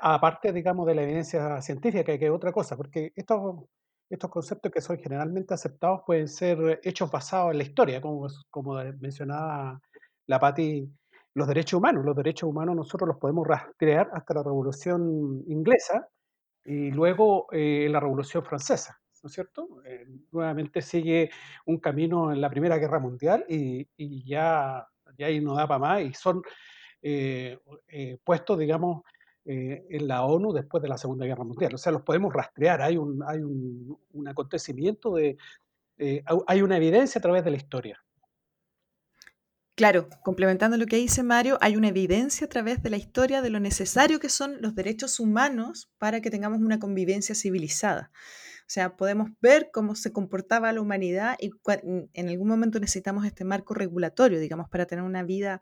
aparte, 0.00 0.52
digamos, 0.52 0.86
de 0.86 0.94
la 0.94 1.02
evidencia 1.02 1.60
científica, 1.62 2.18
que 2.18 2.26
es 2.26 2.30
otra 2.30 2.52
cosa, 2.52 2.76
porque 2.76 3.12
estos, 3.16 3.64
estos 4.10 4.30
conceptos 4.30 4.72
que 4.72 4.80
son 4.80 4.98
generalmente 4.98 5.54
aceptados 5.54 6.02
pueden 6.06 6.28
ser 6.28 6.80
hechos 6.82 7.10
basados 7.10 7.52
en 7.52 7.58
la 7.58 7.64
historia, 7.64 8.00
como, 8.00 8.26
como 8.50 8.74
mencionaba 9.00 9.80
la 10.26 10.38
Patti, 10.40 10.90
los 11.34 11.48
derechos 11.48 11.78
humanos. 11.78 12.04
Los 12.04 12.16
derechos 12.16 12.48
humanos 12.48 12.76
nosotros 12.76 13.08
los 13.08 13.18
podemos 13.18 13.46
rastrear 13.46 14.10
hasta 14.12 14.34
la 14.34 14.42
Revolución 14.42 15.42
Inglesa, 15.46 16.08
y 16.64 16.90
luego 16.90 17.46
eh, 17.52 17.88
la 17.90 18.00
Revolución 18.00 18.44
Francesa, 18.44 18.99
¿no 19.22 19.28
es 19.28 19.32
cierto? 19.32 19.82
Eh, 19.84 20.06
nuevamente 20.32 20.82
sigue 20.82 21.30
un 21.66 21.78
camino 21.78 22.32
en 22.32 22.40
la 22.40 22.50
Primera 22.50 22.78
Guerra 22.78 22.98
Mundial 22.98 23.44
y, 23.48 23.86
ya, 24.24 24.86
ya 25.16 25.26
ahí 25.26 25.40
no 25.40 25.54
da 25.54 25.66
para 25.66 25.78
más 25.78 26.02
y 26.02 26.12
son 26.14 26.42
eh, 27.02 27.58
puestos, 28.24 28.58
digamos, 28.58 29.02
en 29.44 30.06
la 30.06 30.22
ONU 30.24 30.52
después 30.52 30.82
de 30.82 30.88
la 30.88 30.98
Segunda 30.98 31.26
Guerra 31.26 31.44
Mundial. 31.44 31.74
O 31.74 31.78
sea, 31.78 31.90
los 31.90 32.02
podemos 32.02 32.32
rastrear, 32.32 32.82
hay 32.82 32.96
un, 32.96 33.22
hay 33.26 33.38
un, 33.38 33.98
un 34.12 34.28
acontecimiento, 34.28 35.14
de, 35.14 35.36
hay 36.46 36.62
una 36.62 36.76
evidencia 36.76 37.18
a 37.18 37.22
través 37.22 37.44
de 37.44 37.50
la 37.50 37.56
historia. 37.56 38.00
Claro, 39.80 40.10
complementando 40.22 40.76
lo 40.76 40.84
que 40.84 40.96
dice 40.96 41.22
Mario, 41.22 41.56
hay 41.62 41.74
una 41.74 41.88
evidencia 41.88 42.44
a 42.44 42.50
través 42.50 42.82
de 42.82 42.90
la 42.90 42.98
historia 42.98 43.40
de 43.40 43.48
lo 43.48 43.60
necesario 43.60 44.20
que 44.20 44.28
son 44.28 44.60
los 44.60 44.74
derechos 44.74 45.18
humanos 45.20 45.90
para 45.96 46.20
que 46.20 46.30
tengamos 46.30 46.60
una 46.60 46.78
convivencia 46.78 47.34
civilizada. 47.34 48.12
O 48.70 48.72
sea, 48.72 48.96
podemos 48.96 49.30
ver 49.40 49.70
cómo 49.72 49.96
se 49.96 50.12
comportaba 50.12 50.72
la 50.72 50.80
humanidad 50.80 51.36
y 51.40 51.50
en 52.14 52.28
algún 52.28 52.46
momento 52.46 52.78
necesitamos 52.78 53.26
este 53.26 53.42
marco 53.42 53.74
regulatorio, 53.74 54.38
digamos, 54.38 54.68
para 54.68 54.86
tener 54.86 55.04
una 55.04 55.24
vida 55.24 55.60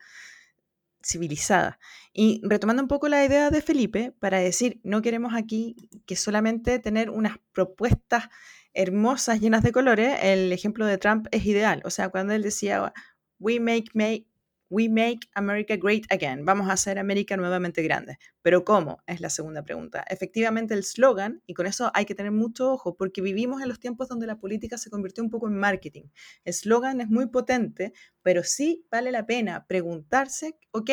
civilizada. 1.03 1.79
Y 2.13 2.43
retomando 2.45 2.83
un 2.83 2.89
poco 2.89 3.09
la 3.09 3.25
idea 3.25 3.49
de 3.49 3.63
Felipe, 3.63 4.13
para 4.21 4.41
decir, 4.41 4.79
no 4.85 5.01
queremos 5.01 5.33
aquí 5.35 5.89
que 6.05 6.17
solamente 6.17 6.81
tener 6.81 7.09
unas 7.09 7.39
propuestas 7.55 8.29
hermosas, 8.75 9.41
llenas 9.41 9.63
de 9.63 9.73
colores, 9.73 10.19
el 10.21 10.53
ejemplo 10.53 10.85
de 10.85 10.99
Trump 10.99 11.29
es 11.31 11.47
ideal. 11.47 11.81
O 11.87 11.91
sea, 11.91 12.11
cuando 12.11 12.35
él 12.35 12.43
decía, 12.43 12.93
We 13.39 13.59
make, 13.59 13.87
make, 13.95 14.28
we 14.71 14.89
make 14.89 15.29
America 15.35 15.77
great 15.77 16.05
again. 16.11 16.45
Vamos 16.45 16.69
a 16.69 16.73
hacer 16.73 16.99
América 16.99 17.37
nuevamente 17.37 17.83
grande. 17.83 18.19
Pero 18.43 18.65
¿cómo? 18.65 19.03
Es 19.07 19.21
la 19.21 19.31
segunda 19.31 19.63
pregunta. 19.63 20.05
Efectivamente, 20.09 20.75
el 20.75 20.85
slogan, 20.85 21.43
y 21.47 21.55
con 21.55 21.67
eso 21.67 21.91
hay 21.95 22.05
que 22.05 22.15
tener 22.15 22.33
mucho 22.33 22.73
ojo, 22.73 22.97
porque 22.97 23.21
vivimos 23.21 23.63
en 23.63 23.69
los 23.69 23.81
tiempos 23.81 24.09
donde 24.09 24.27
la 24.27 24.39
política 24.39 24.79
se 24.79 24.91
convirtió 24.91 25.25
un 25.25 25.31
poco 25.31 25.49
en 25.49 25.57
marketing. 25.57 26.05
El 26.45 26.55
slogan 26.55 27.01
es 27.01 27.09
muy 27.09 27.27
potente, 27.27 27.93
pero 28.23 28.43
sí 28.43 28.87
vale 28.91 29.13
la 29.13 29.27
pena 29.27 29.67
preguntarse, 29.67 30.59
ok, 30.71 30.91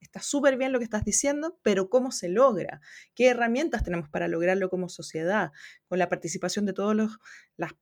está 0.00 0.20
súper 0.20 0.56
bien 0.56 0.72
lo 0.72 0.78
que 0.78 0.84
estás 0.84 1.04
diciendo, 1.04 1.58
pero 1.62 1.90
¿cómo 1.90 2.12
se 2.12 2.28
logra? 2.28 2.80
¿Qué 3.14 3.28
herramientas 3.28 3.84
tenemos 3.84 4.08
para 4.08 4.28
lograrlo 4.28 4.68
como 4.68 4.88
sociedad? 4.88 5.52
Con 5.88 5.98
la 5.98 6.08
participación 6.08 6.66
de 6.66 6.72
todos 6.72 6.94
los, 6.94 7.18
las 7.56 7.72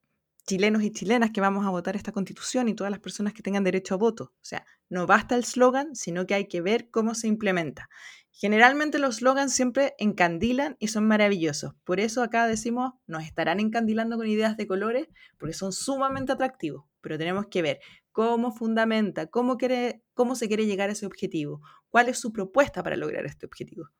chilenos 0.46 0.82
y 0.82 0.90
chilenas 0.90 1.30
que 1.30 1.40
vamos 1.40 1.66
a 1.66 1.70
votar 1.70 1.96
esta 1.96 2.12
constitución 2.12 2.68
y 2.68 2.74
todas 2.74 2.90
las 2.90 3.00
personas 3.00 3.32
que 3.32 3.42
tengan 3.42 3.64
derecho 3.64 3.94
a 3.94 3.98
voto. 3.98 4.32
O 4.34 4.44
sea, 4.44 4.64
no 4.88 5.06
basta 5.06 5.36
el 5.36 5.44
slogan, 5.44 5.94
sino 5.96 6.26
que 6.26 6.34
hay 6.34 6.46
que 6.46 6.60
ver 6.60 6.90
cómo 6.90 7.14
se 7.14 7.28
implementa. 7.28 7.88
Generalmente 8.30 8.98
los 8.98 9.16
slogans 9.16 9.54
siempre 9.54 9.94
encandilan 9.98 10.76
y 10.80 10.88
son 10.88 11.06
maravillosos. 11.06 11.74
Por 11.84 12.00
eso 12.00 12.22
acá 12.22 12.46
decimos, 12.46 12.94
nos 13.06 13.24
estarán 13.24 13.60
encandilando 13.60 14.16
con 14.16 14.26
ideas 14.26 14.56
de 14.56 14.66
colores 14.66 15.08
porque 15.38 15.54
son 15.54 15.72
sumamente 15.72 16.32
atractivos. 16.32 16.84
Pero 17.00 17.16
tenemos 17.16 17.46
que 17.46 17.62
ver 17.62 17.80
cómo 18.10 18.50
fundamenta, 18.50 19.26
cómo, 19.26 19.56
quiere, 19.56 20.02
cómo 20.14 20.34
se 20.34 20.48
quiere 20.48 20.66
llegar 20.66 20.88
a 20.88 20.92
ese 20.92 21.06
objetivo, 21.06 21.60
cuál 21.90 22.08
es 22.08 22.18
su 22.18 22.32
propuesta 22.32 22.82
para 22.82 22.96
lograr 22.96 23.24
este 23.24 23.46
objetivo. 23.46 23.90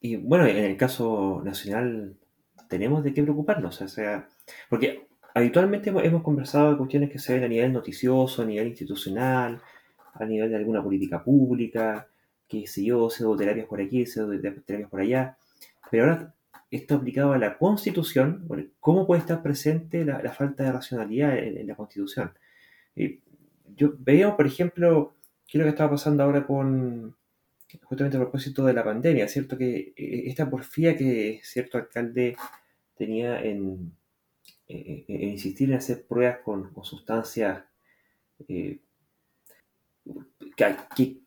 Y 0.00 0.16
bueno, 0.16 0.46
en 0.46 0.56
el 0.56 0.76
caso 0.76 1.42
nacional 1.44 2.16
tenemos 2.68 3.02
de 3.02 3.12
qué 3.12 3.22
preocuparnos, 3.22 3.80
o 3.80 3.88
sea, 3.88 4.28
porque 4.68 5.07
habitualmente 5.38 5.90
hemos, 5.90 6.22
conversado 6.22 6.72
de 6.72 6.76
cuestiones 6.76 7.10
que 7.10 7.18
se 7.18 7.34
ven 7.34 7.44
a 7.44 7.48
nivel 7.48 7.72
noticioso, 7.72 8.42
a 8.42 8.44
nivel 8.44 8.68
institucional, 8.68 9.60
a 10.14 10.24
nivel 10.24 10.50
de 10.50 10.56
alguna 10.56 10.82
política 10.82 11.22
pública, 11.22 12.08
que 12.48 12.66
sé 12.66 12.84
yo, 12.84 13.08
terapias 13.36 13.66
por 13.66 13.80
aquí, 13.80 14.04
terapias 14.04 14.90
por 14.90 15.00
allá. 15.00 15.36
Pero 15.90 16.04
ahora, 16.04 16.34
esto 16.70 16.96
aplicado 16.96 17.32
a 17.32 17.38
la 17.38 17.56
Constitución, 17.56 18.46
¿cómo 18.80 19.06
puede 19.06 19.20
estar 19.20 19.42
presente 19.42 20.04
la, 20.04 20.32
falta 20.32 20.64
de 20.64 20.72
racionalidad 20.72 21.38
en, 21.38 21.66
la 21.66 21.76
Constitución? 21.76 22.32
Eh, 22.96 23.20
yo 23.76 23.94
veía, 23.98 24.36
por 24.36 24.46
ejemplo, 24.46 25.14
qué 25.46 25.58
es 25.58 25.60
lo 25.60 25.64
que 25.64 25.70
estaba 25.70 25.92
pasando 25.92 26.24
ahora 26.24 26.46
con, 26.46 27.16
justamente 27.84 28.16
a 28.16 28.20
propósito 28.20 28.64
de 28.64 28.72
la 28.72 28.84
pandemia, 28.84 29.28
¿cierto? 29.28 29.56
Que 29.56 29.92
eh, 29.96 30.22
esta 30.26 30.50
porfía 30.50 30.96
que 30.96 31.40
cierto 31.44 31.78
alcalde 31.78 32.36
tenía 32.96 33.40
en, 33.42 33.92
eh, 34.68 35.04
eh, 35.08 35.26
insistir 35.26 35.70
en 35.70 35.76
hacer 35.78 36.06
pruebas 36.06 36.38
con, 36.44 36.70
sustancias 36.84 37.64
eh, 38.48 38.78
que, 40.94 41.20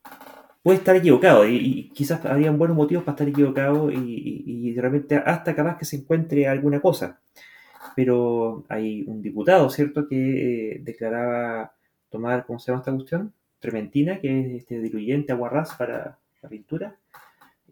puede 0.62 0.78
estar 0.78 0.96
equivocado 0.96 1.48
y, 1.48 1.90
quizás 1.94 2.24
habrían 2.26 2.60
buenos 2.60 2.78
motivos 2.78 3.04
para 3.04 3.16
estar 3.16 3.28
equivocado 3.28 3.92
y, 3.92 4.44
y, 4.46 4.76
realmente 4.80 5.16
hasta 5.16 5.56
capaz 5.56 5.78
que 5.78 5.86
se 5.86 5.98
encuentre 5.98 6.48
alguna 6.48 6.80
cosa. 6.80 7.20
Pero 7.96 8.64
hay 8.70 9.04
un 9.08 9.22
diputado, 9.22 9.70
¿cierto?, 9.70 10.08
que 10.08 10.76
eh, 10.76 10.80
declaraba 10.84 11.74
tomar, 12.10 12.46
¿cómo 12.46 12.60
se 12.60 12.72
llama 12.72 12.82
esta 12.82 12.94
cuestión? 12.94 13.34
Trementina, 13.60 14.20
que 14.20 14.40
es 14.40 14.62
este 14.62 14.80
diluyente 14.80 15.32
aguarrás 15.34 15.76
para 15.76 16.20
la 16.42 16.50
pintura. 16.50 16.96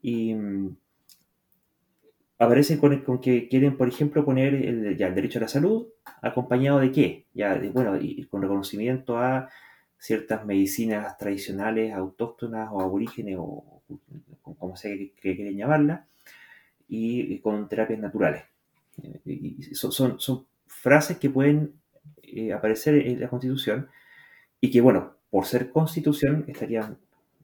Y 0.01 0.35
mm, 2.39 2.43
aparecen 2.43 2.77
con, 2.79 3.19
que 3.21 3.47
quieren, 3.47 3.77
por 3.77 3.87
ejemplo, 3.87 4.25
poner 4.25 4.53
el, 4.53 4.97
ya, 4.97 5.07
el 5.07 5.15
derecho 5.15 5.39
a 5.39 5.43
la 5.43 5.47
salud, 5.47 5.87
acompañado 6.21 6.79
de 6.79 6.91
qué? 6.91 7.25
Ya, 7.33 7.59
bueno, 7.73 7.97
y 7.99 8.23
con 8.25 8.41
reconocimiento 8.41 9.17
a 9.17 9.49
ciertas 9.97 10.45
medicinas 10.45 11.17
tradicionales, 11.17 11.93
autóctonas 11.93 12.69
o 12.71 12.81
aborígenes, 12.81 13.35
o 13.37 13.81
como 14.57 14.75
sea 14.75 14.95
que, 14.95 15.11
quieren 15.21 15.57
llamarla, 15.57 16.07
y, 16.87 17.37
con 17.39 17.67
terapias 17.67 17.99
naturales. 17.99 18.43
Y 19.25 19.61
son, 19.75 20.19
son, 20.19 20.45
frases 20.67 21.17
que 21.17 21.29
pueden 21.29 21.73
eh, 22.23 22.53
aparecer 22.53 22.95
en 22.95 23.19
la 23.19 23.27
Constitución 23.27 23.89
y 24.61 24.69
que, 24.69 24.81
bueno, 24.81 25.15
por 25.29 25.45
ser 25.45 25.71
Constitución, 25.71 26.45
estarían, 26.47 26.97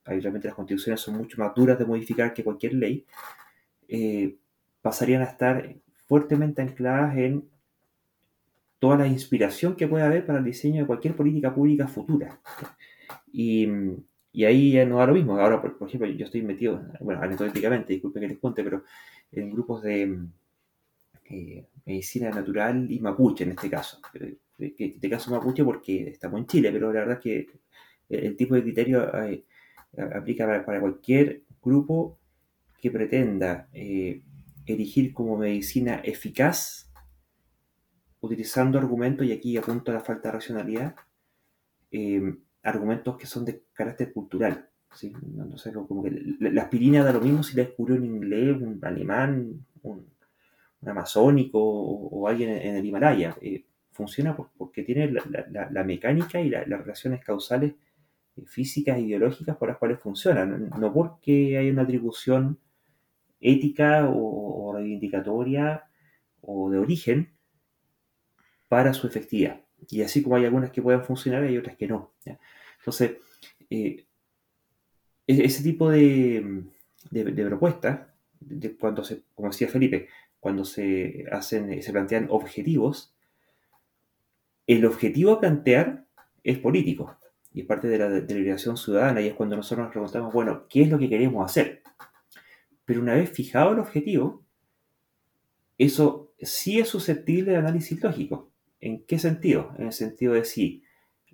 habitualmente 0.06 0.48
las 0.48 0.56
Constituciones 0.56 1.02
son 1.02 1.18
mucho 1.18 1.38
más 1.42 1.54
duras 1.54 1.78
de 1.78 1.86
modificar 1.86 2.34
que 2.34 2.44
cualquier 2.44 2.76
ley, 2.76 3.06
eh, 3.88 4.36
pasarían 4.86 5.24
a 5.24 5.26
estar 5.26 5.76
fuertemente 6.06 6.62
ancladas 6.62 7.17
en 7.17 7.50
toda 8.78 8.98
la 8.98 9.08
inspiración 9.08 9.76
que 9.76 9.88
puede 9.88 10.04
haber 10.04 10.28
para 10.28 10.38
el 10.38 10.45
diseño 10.45 10.82
de 10.82 10.86
cualquier 10.86 11.15
política 11.15 11.56
pública 11.56 11.88
futura. 11.88 12.39
Y, 13.34 13.67
y 14.32 14.45
ahí 14.45 14.74
ya 14.74 14.86
no 14.86 15.00
da 15.00 15.08
lo 15.08 15.15
mismo. 15.15 15.39
Ahora, 15.39 15.60
por, 15.60 15.76
ejemplo, 15.88 16.08
yo 16.08 16.26
estoy 16.26 16.43
metido, 16.43 16.86
bueno, 17.00 17.19
anecdóticamente, 17.19 17.93
disculpen 17.93 18.21
que 18.21 18.28
les 18.28 18.38
cuente, 18.38 18.63
pero 18.63 18.84
en 19.32 19.50
grupos 19.50 19.82
de 19.82 20.19
eh, 21.32 21.65
medicina 21.84 22.30
natural 22.30 22.86
y 22.91 23.00
mapuche 23.00 23.43
en 23.43 23.52
este 23.52 23.71
caso. 23.71 24.00
En 24.13 24.38
este 24.78 25.10
caso 25.10 25.32
mapuche 25.32 25.63
porque 25.63 26.10
estamos 26.10 26.39
en 26.39 26.45
Chile, 26.45 26.71
pero 26.71 26.93
la 26.93 27.00
verdad 27.00 27.17
es 27.17 27.24
que 27.24 27.48
el 28.08 28.36
tipo 28.38 28.54
de 28.54 28.62
criterio 28.62 29.12
eh, 29.24 29.43
aplica 30.13 30.45
para, 30.63 30.80
cualquier 30.80 31.41
grupo 31.62 32.19
que 32.80 32.91
pretenda 32.91 33.67
eh, 33.74 34.21
erigir 34.65 35.13
como 35.13 35.38
medicina 35.38 36.01
eficaz 36.04 36.91
utilizando 38.25 38.78
argumentos, 38.78 39.25
y 39.25 39.32
aquí 39.32 39.56
apunto 39.58 39.91
a 39.91 39.95
la 39.95 39.99
falta 40.01 40.30
de 40.30 40.34
racionalidad, 40.34 40.95
eh, 41.91 42.36
argumentos 42.63 43.17
que 43.17 43.28
son 43.28 43.45
de 43.45 43.63
carácter 43.73 44.12
cultural. 44.12 44.69
¿sí? 44.93 45.13
No, 45.36 45.58
sé, 45.58 45.71
como 45.71 46.04
que 46.04 46.12
la, 46.39 46.63
aspirina 46.63 47.04
da 47.04 47.13
lo 47.13 47.21
mismo 47.21 47.43
si 47.43 47.56
la 47.56 47.63
descubrió 47.63 47.97
un 47.97 48.06
inglés, 48.06 48.58
un 48.60 48.80
alemán, 48.84 49.65
un, 49.84 50.13
amazónico 50.86 51.60
o, 51.60 52.28
alguien 52.28 52.49
en, 52.49 52.75
el 52.75 52.86
Himalaya. 52.86 53.36
Eh, 53.41 53.65
funciona 53.91 54.36
porque 54.36 54.84
tiene 54.84 55.10
la, 55.10 55.84
mecánica 55.84 56.41
y 56.41 56.49
las 56.49 56.67
relaciones 56.67 57.23
causales 57.23 57.73
eh, 58.36 58.43
físicas 58.45 58.99
y 58.99 59.06
biológicas 59.06 59.56
por 59.56 59.69
las 59.69 59.78
cuales 59.78 59.99
funciona, 59.99 60.45
no, 60.45 60.93
porque 60.93 61.58
hay 61.58 61.69
una 61.69 61.84
atribución 61.84 62.60
ética 63.39 64.08
o, 64.10 64.69
o 64.69 64.74
reivindicatoria 64.74 65.86
o 66.41 66.69
de 66.69 66.80
origen 66.80 67.36
para 68.67 68.93
su 68.93 69.08
efectividad. 69.08 69.62
Y 69.89 70.02
así 70.02 70.24
como 70.24 70.36
hay 70.36 70.45
algunas 70.45 70.71
que 70.71 70.82
puedan 70.82 71.04
funcionar, 71.04 71.43
hay 71.43 71.58
otras 71.58 71.76
que 71.76 71.88
no. 71.88 72.13
Entonces, 72.80 73.17
eh, 73.69 74.06
e-, 75.28 75.45
ese 75.45 75.63
tipo 75.63 75.89
de, 75.89 76.63
propuestas, 77.36 78.08
cuando 78.80 79.04
se, 79.04 79.24
como 79.34 79.50
decía 79.50 79.67
Felipe, 79.67 80.08
cuando 80.39 80.65
se 80.65 81.26
hacen, 81.32 81.82
se 81.82 81.91
plantean 81.91 82.28
objetivos, 82.30 83.15
el 84.67 84.86
objetivo 84.86 85.32
a 85.32 85.39
plantear 85.39 86.06
es 86.43 86.58
político 86.60 87.17
y 87.54 87.62
es 87.62 87.67
parte 87.67 87.88
de 87.88 87.98
la 87.98 88.10
deliberación 88.10 88.78
ciudadana 88.78 89.21
y 89.21 89.28
es 89.28 89.34
cuando 89.34 89.56
nosotros 89.56 89.86
nos 89.86 89.91
preguntamos, 89.91 90.34
bueno, 90.34 90.65
¿qué 90.67 90.84
es 90.84 90.89
lo 90.89 91.00
que 91.00 91.10
queremos 91.10 91.45
hacer? 91.45 91.82
Pero 92.86 93.02
una 93.02 93.15
vez 93.15 93.30
fijado 93.30 93.74
el 93.74 93.80
objetivo, 93.80 94.45
eso 95.78 96.34
sí 96.39 96.80
es 96.80 96.88
susceptible 96.88 97.52
de 97.52 97.58
análisis 97.58 98.02
lógico. 98.02 98.52
¿En 98.80 99.06
qué 99.06 99.19
sentido? 99.19 99.74
En 99.78 99.88
el 99.88 99.93
sentido 99.93 100.34
de 100.34 100.45
si 100.45 100.84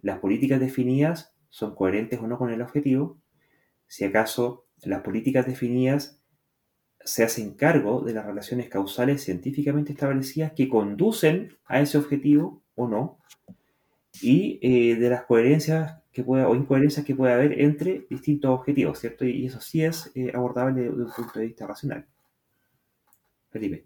las 0.01 0.19
políticas 0.19 0.59
definidas 0.59 1.33
son 1.49 1.75
coherentes 1.75 2.19
o 2.19 2.27
no 2.27 2.37
con 2.37 2.51
el 2.51 2.61
objetivo, 2.61 3.19
si 3.87 4.05
acaso 4.05 4.65
las 4.83 5.01
políticas 5.01 5.45
definidas 5.45 6.21
se 7.03 7.23
hacen 7.23 7.55
cargo 7.55 8.01
de 8.01 8.13
las 8.13 8.25
relaciones 8.25 8.69
causales 8.69 9.23
científicamente 9.23 9.91
establecidas 9.91 10.53
que 10.53 10.69
conducen 10.69 11.57
a 11.65 11.81
ese 11.81 11.97
objetivo 11.97 12.63
o 12.75 12.87
no, 12.87 13.19
y 14.21 14.59
eh, 14.61 14.95
de 14.95 15.09
las 15.09 15.23
coherencias 15.23 16.00
que 16.11 16.23
pueda, 16.23 16.47
o 16.47 16.55
incoherencias 16.55 17.05
que 17.05 17.15
puede 17.15 17.33
haber 17.33 17.61
entre 17.61 18.05
distintos 18.09 18.51
objetivos, 18.51 18.99
¿cierto? 18.99 19.25
Y 19.25 19.45
eso 19.45 19.61
sí 19.61 19.83
es 19.83 20.11
eh, 20.15 20.31
abordable 20.33 20.81
desde 20.81 21.03
un 21.03 21.11
punto 21.11 21.39
de 21.39 21.45
vista 21.45 21.65
racional. 21.65 22.05
Felipe. 23.49 23.85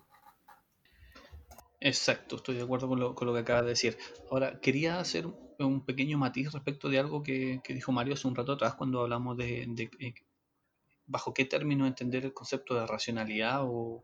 Exacto, 1.80 2.38
estoy 2.38 2.56
de 2.56 2.64
acuerdo 2.64 2.88
con 2.88 3.00
lo, 3.00 3.14
con 3.14 3.28
lo 3.28 3.34
que 3.34 3.42
acabas 3.42 3.64
de 3.64 3.70
decir. 3.70 3.98
Ahora, 4.32 4.60
quería 4.60 5.00
hacer 5.00 5.28
un 5.60 5.86
pequeño 5.86 6.18
matiz 6.18 6.52
respecto 6.52 6.90
de 6.90 7.00
algo 7.00 7.22
que, 7.22 7.62
dijo 7.68 7.92
Mario 7.92 8.16
hace 8.16 8.28
un 8.28 8.36
rato 8.36 8.54
atrás 8.54 8.76
cuando 8.76 9.02
hablamos 9.02 9.38
de, 9.38 9.64
eh, 10.00 10.14
bajo 11.06 11.34
qué 11.34 11.46
término 11.46 11.86
entender 11.86 12.26
el 12.26 12.34
concepto 12.34 12.74
de 12.74 12.88
racionalidad 12.88 13.62
o 13.64 14.04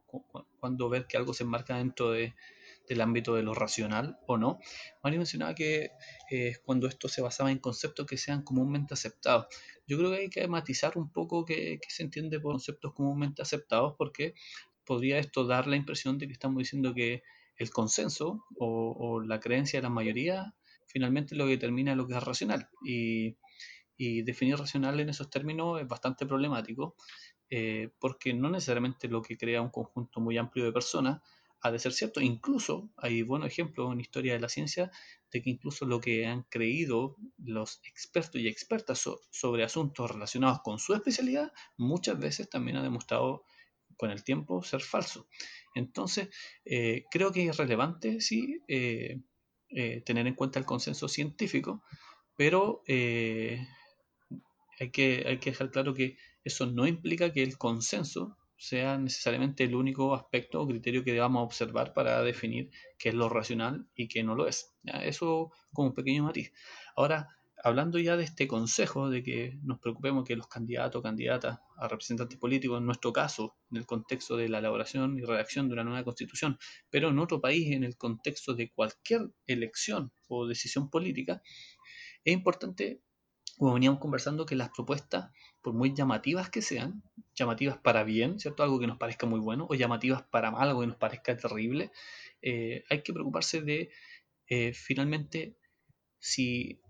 cuando 0.60 0.90
ver 0.90 1.08
que 1.08 1.18
algo 1.18 1.34
se 1.34 1.44
enmarca 1.44 1.78
dentro 1.78 2.12
de, 2.12 2.36
del 2.88 3.02
ámbito 3.02 3.36
de 3.36 3.44
lo 3.44 3.54
racional 3.54 4.17
o 4.28 4.38
no. 4.38 4.60
Mario 5.04 5.20
mencionaba 5.20 5.56
que 5.56 5.91
eh, 6.30 6.56
cuando 6.63 6.88
esto 6.88 7.08
se 7.08 7.22
basaba 7.22 7.52
en 7.52 7.60
conceptos 7.60 8.06
que 8.06 8.17
sean 8.17 8.44
comúnmente 8.44 8.94
aceptados. 8.94 9.48
Yo 9.88 9.98
creo 9.98 10.12
que 10.12 10.17
hay 10.17 10.30
que 10.30 10.48
matizar 10.48 10.98
un 10.98 11.12
poco 11.12 11.46
qué, 11.46 11.80
se 11.88 12.04
entiende 12.04 12.39
por 12.39 12.54
conceptos 12.54 12.94
comúnmente 12.94 13.41
aceptados 13.41 13.96
porque 13.98 14.34
podría 14.86 15.20
esto 15.20 15.46
dar 15.46 15.67
la 15.67 15.76
impresión 15.76 16.17
de 16.17 16.28
que 16.28 16.34
estamos 16.34 16.58
diciendo 16.58 16.94
que 16.94 17.24
el 17.58 17.70
consenso 17.70 18.46
o, 18.58 19.22
la 19.22 19.39
creencia 19.39 19.80
de 19.80 19.84
la 19.84 19.89
mayoría 19.89 20.56
finalmente 20.88 21.36
lo 21.36 21.46
que 21.46 21.52
determina 21.52 21.96
lo 21.96 22.08
que 22.08 22.15
es 22.15 22.24
racional. 22.24 22.70
Y, 22.84 23.38
definir 24.24 24.58
racional 24.58 25.00
en 25.00 25.10
esos 25.10 25.30
términos 25.30 25.80
es 25.80 25.88
bastante 25.88 26.26
problemático 26.26 26.96
eh, 27.52 27.91
porque 28.00 28.34
no 28.34 28.50
necesariamente 28.50 29.08
lo 29.08 29.22
que 29.22 29.38
crea 29.38 29.62
un 29.62 29.70
conjunto 29.70 30.20
muy 30.20 30.39
amplio 30.39 30.65
de 30.65 30.72
personas 30.72 31.22
ha 31.62 31.71
de 31.71 31.80
ser 31.80 31.93
cierto. 31.93 32.21
Incluso 32.21 32.89
hay 32.97 33.21
buenos 33.21 33.50
ejemplos 33.50 33.91
en 33.91 34.02
historia 34.02 34.34
de 34.34 34.39
la 34.39 34.50
ciencia 34.50 34.91
de 35.32 35.41
que 35.41 35.50
incluso 35.50 35.86
lo 35.86 36.02
que 36.02 36.26
han 36.26 36.43
creído 36.43 37.15
los 37.38 37.80
expertos 37.86 38.41
y 38.41 38.47
expertas 38.47 39.08
sobre 39.30 39.63
asuntos 39.63 40.12
relacionados 40.12 40.62
con 40.63 40.80
su 40.80 40.93
especialidad 40.93 41.52
muchas 41.78 42.19
veces 42.19 42.50
también 42.50 42.78
ha 42.78 42.84
demostrado 42.84 43.43
con 43.97 44.10
el 44.10 44.24
tiempo 44.24 44.63
ser 44.63 44.82
falso. 44.82 45.28
Entonces, 45.76 46.30
eh, 46.65 47.06
creo 47.12 47.32
que 47.32 47.47
es 47.47 47.58
relevante, 47.58 48.19
sí, 48.19 48.60
eh, 48.67 49.21
eh, 49.69 50.02
tener 50.02 50.28
en 50.28 50.34
cuenta 50.36 50.60
el 50.60 50.65
consenso 50.65 51.08
científico, 51.08 51.84
pero 52.36 52.82
hay, 52.88 53.62
que, 54.91 55.24
hay 55.28 55.38
que 55.38 55.52
dejar 55.52 55.69
claro 55.69 55.93
que 55.93 56.17
eso 56.43 56.65
no 56.65 56.88
implica 56.88 57.32
que 57.32 57.43
el 57.43 57.58
consenso 57.58 58.38
sea 58.62 58.95
necesariamente 59.00 59.63
el 59.63 59.74
único 59.74 60.13
aspecto 60.13 60.62
o 60.62 60.67
criterio 60.67 61.04
que 61.04 61.13
debamos 61.13 61.43
observar 61.43 61.93
para 61.93 62.21
definir 62.21 62.69
qué 63.00 63.10
es 63.10 63.15
lo 63.15 63.28
racional 63.28 63.88
y 63.95 64.08
qué 64.08 64.24
no 64.24 64.36
lo 64.36 64.47
es. 64.47 64.71
Eso 65.02 65.52
como 65.74 65.88
un 65.88 65.93
pequeño 65.95 66.24
matiz. 66.24 66.54
Ahora, 66.95 67.30
hablando 67.63 67.97
ya 67.97 68.17
de 68.17 68.24
este 68.24 68.47
consejo, 68.47 69.10
de 69.10 69.24
que 69.24 69.58
nos 69.63 69.80
preocupemos 69.80 70.26
que 70.26 70.36
los 70.36 70.47
candidatos 70.47 71.00
o 71.00 71.02
candidatas 71.02 71.58
a 71.76 71.88
representantes 71.88 72.38
políticos, 72.38 72.78
en 72.78 72.86
nuestro 72.86 73.12
caso, 73.12 73.58
en 73.71 73.78
el 73.78 73.88
contexto 73.88 74.38
de 74.38 74.47
la 74.47 74.60
elaboración 74.60 75.17
y 75.17 75.21
redacción 75.21 75.67
de 75.67 75.74
una 75.74 75.84
nueva 75.84 76.04
constitución, 76.04 76.60
pero 76.91 77.10
en 77.10 77.17
otro 77.17 77.41
país, 77.41 77.71
en 77.71 77.84
el 77.84 77.97
contexto 77.97 78.54
de 78.54 78.71
cualquier 78.71 79.32
elección 79.47 80.13
o 80.28 80.45
decisión 80.45 80.91
política, 80.91 81.41
es 82.24 82.34
importante, 82.34 83.02
como 83.62 83.76
veníamos 83.76 84.00
conversando, 84.00 84.47
que 84.47 84.56
las 84.56 84.69
propuestas, 84.69 85.30
por 85.62 85.76
muy 85.76 85.93
llamativas 85.93 86.50
que 86.50 86.63
sean, 86.63 87.04
llamativas 87.36 87.78
para 87.78 88.04
bien, 88.04 88.39
¿cierto? 88.39 88.63
Algo 88.63 88.80
que 88.80 88.88
nos 88.88 88.97
parezca 88.97 89.28
muy 89.28 89.39
bueno, 89.39 89.67
o 89.69 89.76
llamativas 89.76 90.24
para 90.24 90.50
mal, 90.50 90.67
algo 90.67 90.82
que 90.82 90.88
nos 90.88 90.95
parezca 90.95 91.38
terrible, 91.38 91.91
eh, 92.41 92.84
hay 92.89 93.04
que 93.04 93.13
preocuparse 93.13 93.62
de 93.62 93.91
eh, 94.47 94.74
finalmente 94.74 95.60
si 96.17 96.82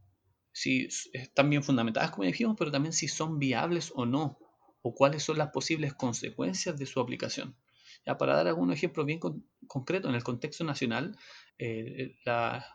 si 0.54 0.88
están 1.12 1.50
bien 1.50 1.62
fundamentadas, 1.62 2.12
como 2.12 2.24
dijimos, 2.24 2.56
pero 2.58 2.72
también 2.72 2.94
si 2.94 3.10
son 3.10 3.38
viables 3.38 3.92
o 3.94 4.06
no, 4.06 4.38
o 4.82 4.96
cuáles 4.96 5.24
son 5.24 5.40
las 5.40 5.50
posibles 5.50 5.94
consecuencias 5.94 6.78
de 6.78 6.86
su 6.86 7.02
aplicación. 7.02 7.58
Ya, 8.06 8.18
para 8.18 8.36
dar 8.36 8.48
algún 8.48 8.72
ejemplo 8.72 9.04
bien 9.04 9.20
concreto, 9.68 10.08
en 10.08 10.16
el 10.16 10.24
contexto 10.24 10.64
nacional, 10.64 11.18
eh, 11.60 12.16
la, 12.24 12.66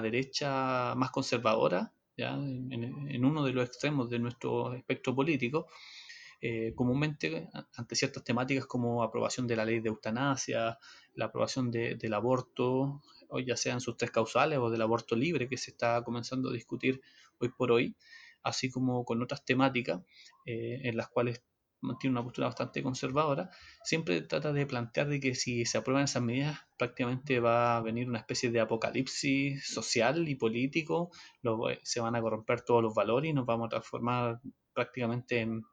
derecha 0.00 0.94
más 0.94 1.10
conservadora 1.10 1.92
¿ya? 2.16 2.34
En, 2.34 3.24
uno 3.24 3.44
de 3.44 3.52
los 3.52 3.66
extremos 3.66 4.08
de 4.10 4.18
nuestro 4.18 4.74
espectro 4.74 5.14
político, 5.14 5.66
eh, 6.40 6.72
comúnmente 6.74 7.48
ante 7.76 7.96
ciertas 7.96 8.22
temáticas 8.22 8.66
como 8.66 9.02
aprobación 9.02 9.46
de 9.46 9.56
la 9.56 9.64
ley 9.64 9.80
de 9.80 9.88
eutanasia, 9.88 10.78
la 11.14 11.26
aprobación 11.26 11.70
del 11.70 12.14
aborto, 12.14 13.02
o 13.28 13.40
ya 13.40 13.56
sean 13.56 13.80
sus 13.80 13.96
tres 13.96 14.10
causales 14.10 14.58
o 14.58 14.70
del 14.70 14.82
aborto 14.82 15.16
libre 15.16 15.48
que 15.48 15.56
se 15.56 15.70
está 15.70 16.02
comenzando 16.04 16.50
a 16.50 16.52
discutir 16.52 17.00
hoy 17.38 17.48
por 17.48 17.72
hoy, 17.72 17.96
así 18.42 18.70
como 18.70 19.04
con 19.04 19.22
otras 19.22 19.44
temáticas 19.44 20.02
eh, 20.44 20.80
en 20.84 20.96
las 20.96 21.08
cuales 21.08 21.42
mantiene 21.80 22.12
una 22.12 22.24
postura 22.24 22.48
bastante 22.48 22.82
conservadora, 22.82 23.50
siempre 23.84 24.22
trata 24.22 24.52
de 24.52 24.66
plantear 24.66 25.08
de 25.08 25.20
que 25.20 25.34
si 25.34 25.64
se 25.64 25.78
aprueban 25.78 26.04
esas 26.04 26.22
medidas 26.22 26.58
prácticamente 26.76 27.40
va 27.40 27.76
a 27.76 27.80
venir 27.80 28.08
una 28.08 28.18
especie 28.18 28.50
de 28.50 28.60
apocalipsis 28.60 29.66
social 29.66 30.28
y 30.28 30.34
político, 30.34 31.10
eh, 31.42 31.80
se 31.82 32.00
van 32.00 32.16
a 32.16 32.20
corromper 32.20 32.62
todos 32.62 32.82
los 32.82 32.94
valores 32.94 33.30
y 33.30 33.34
nos 33.34 33.46
vamos 33.46 33.66
a 33.66 33.70
transformar 33.70 34.40
prácticamente 34.76 35.40
en, 35.40 35.64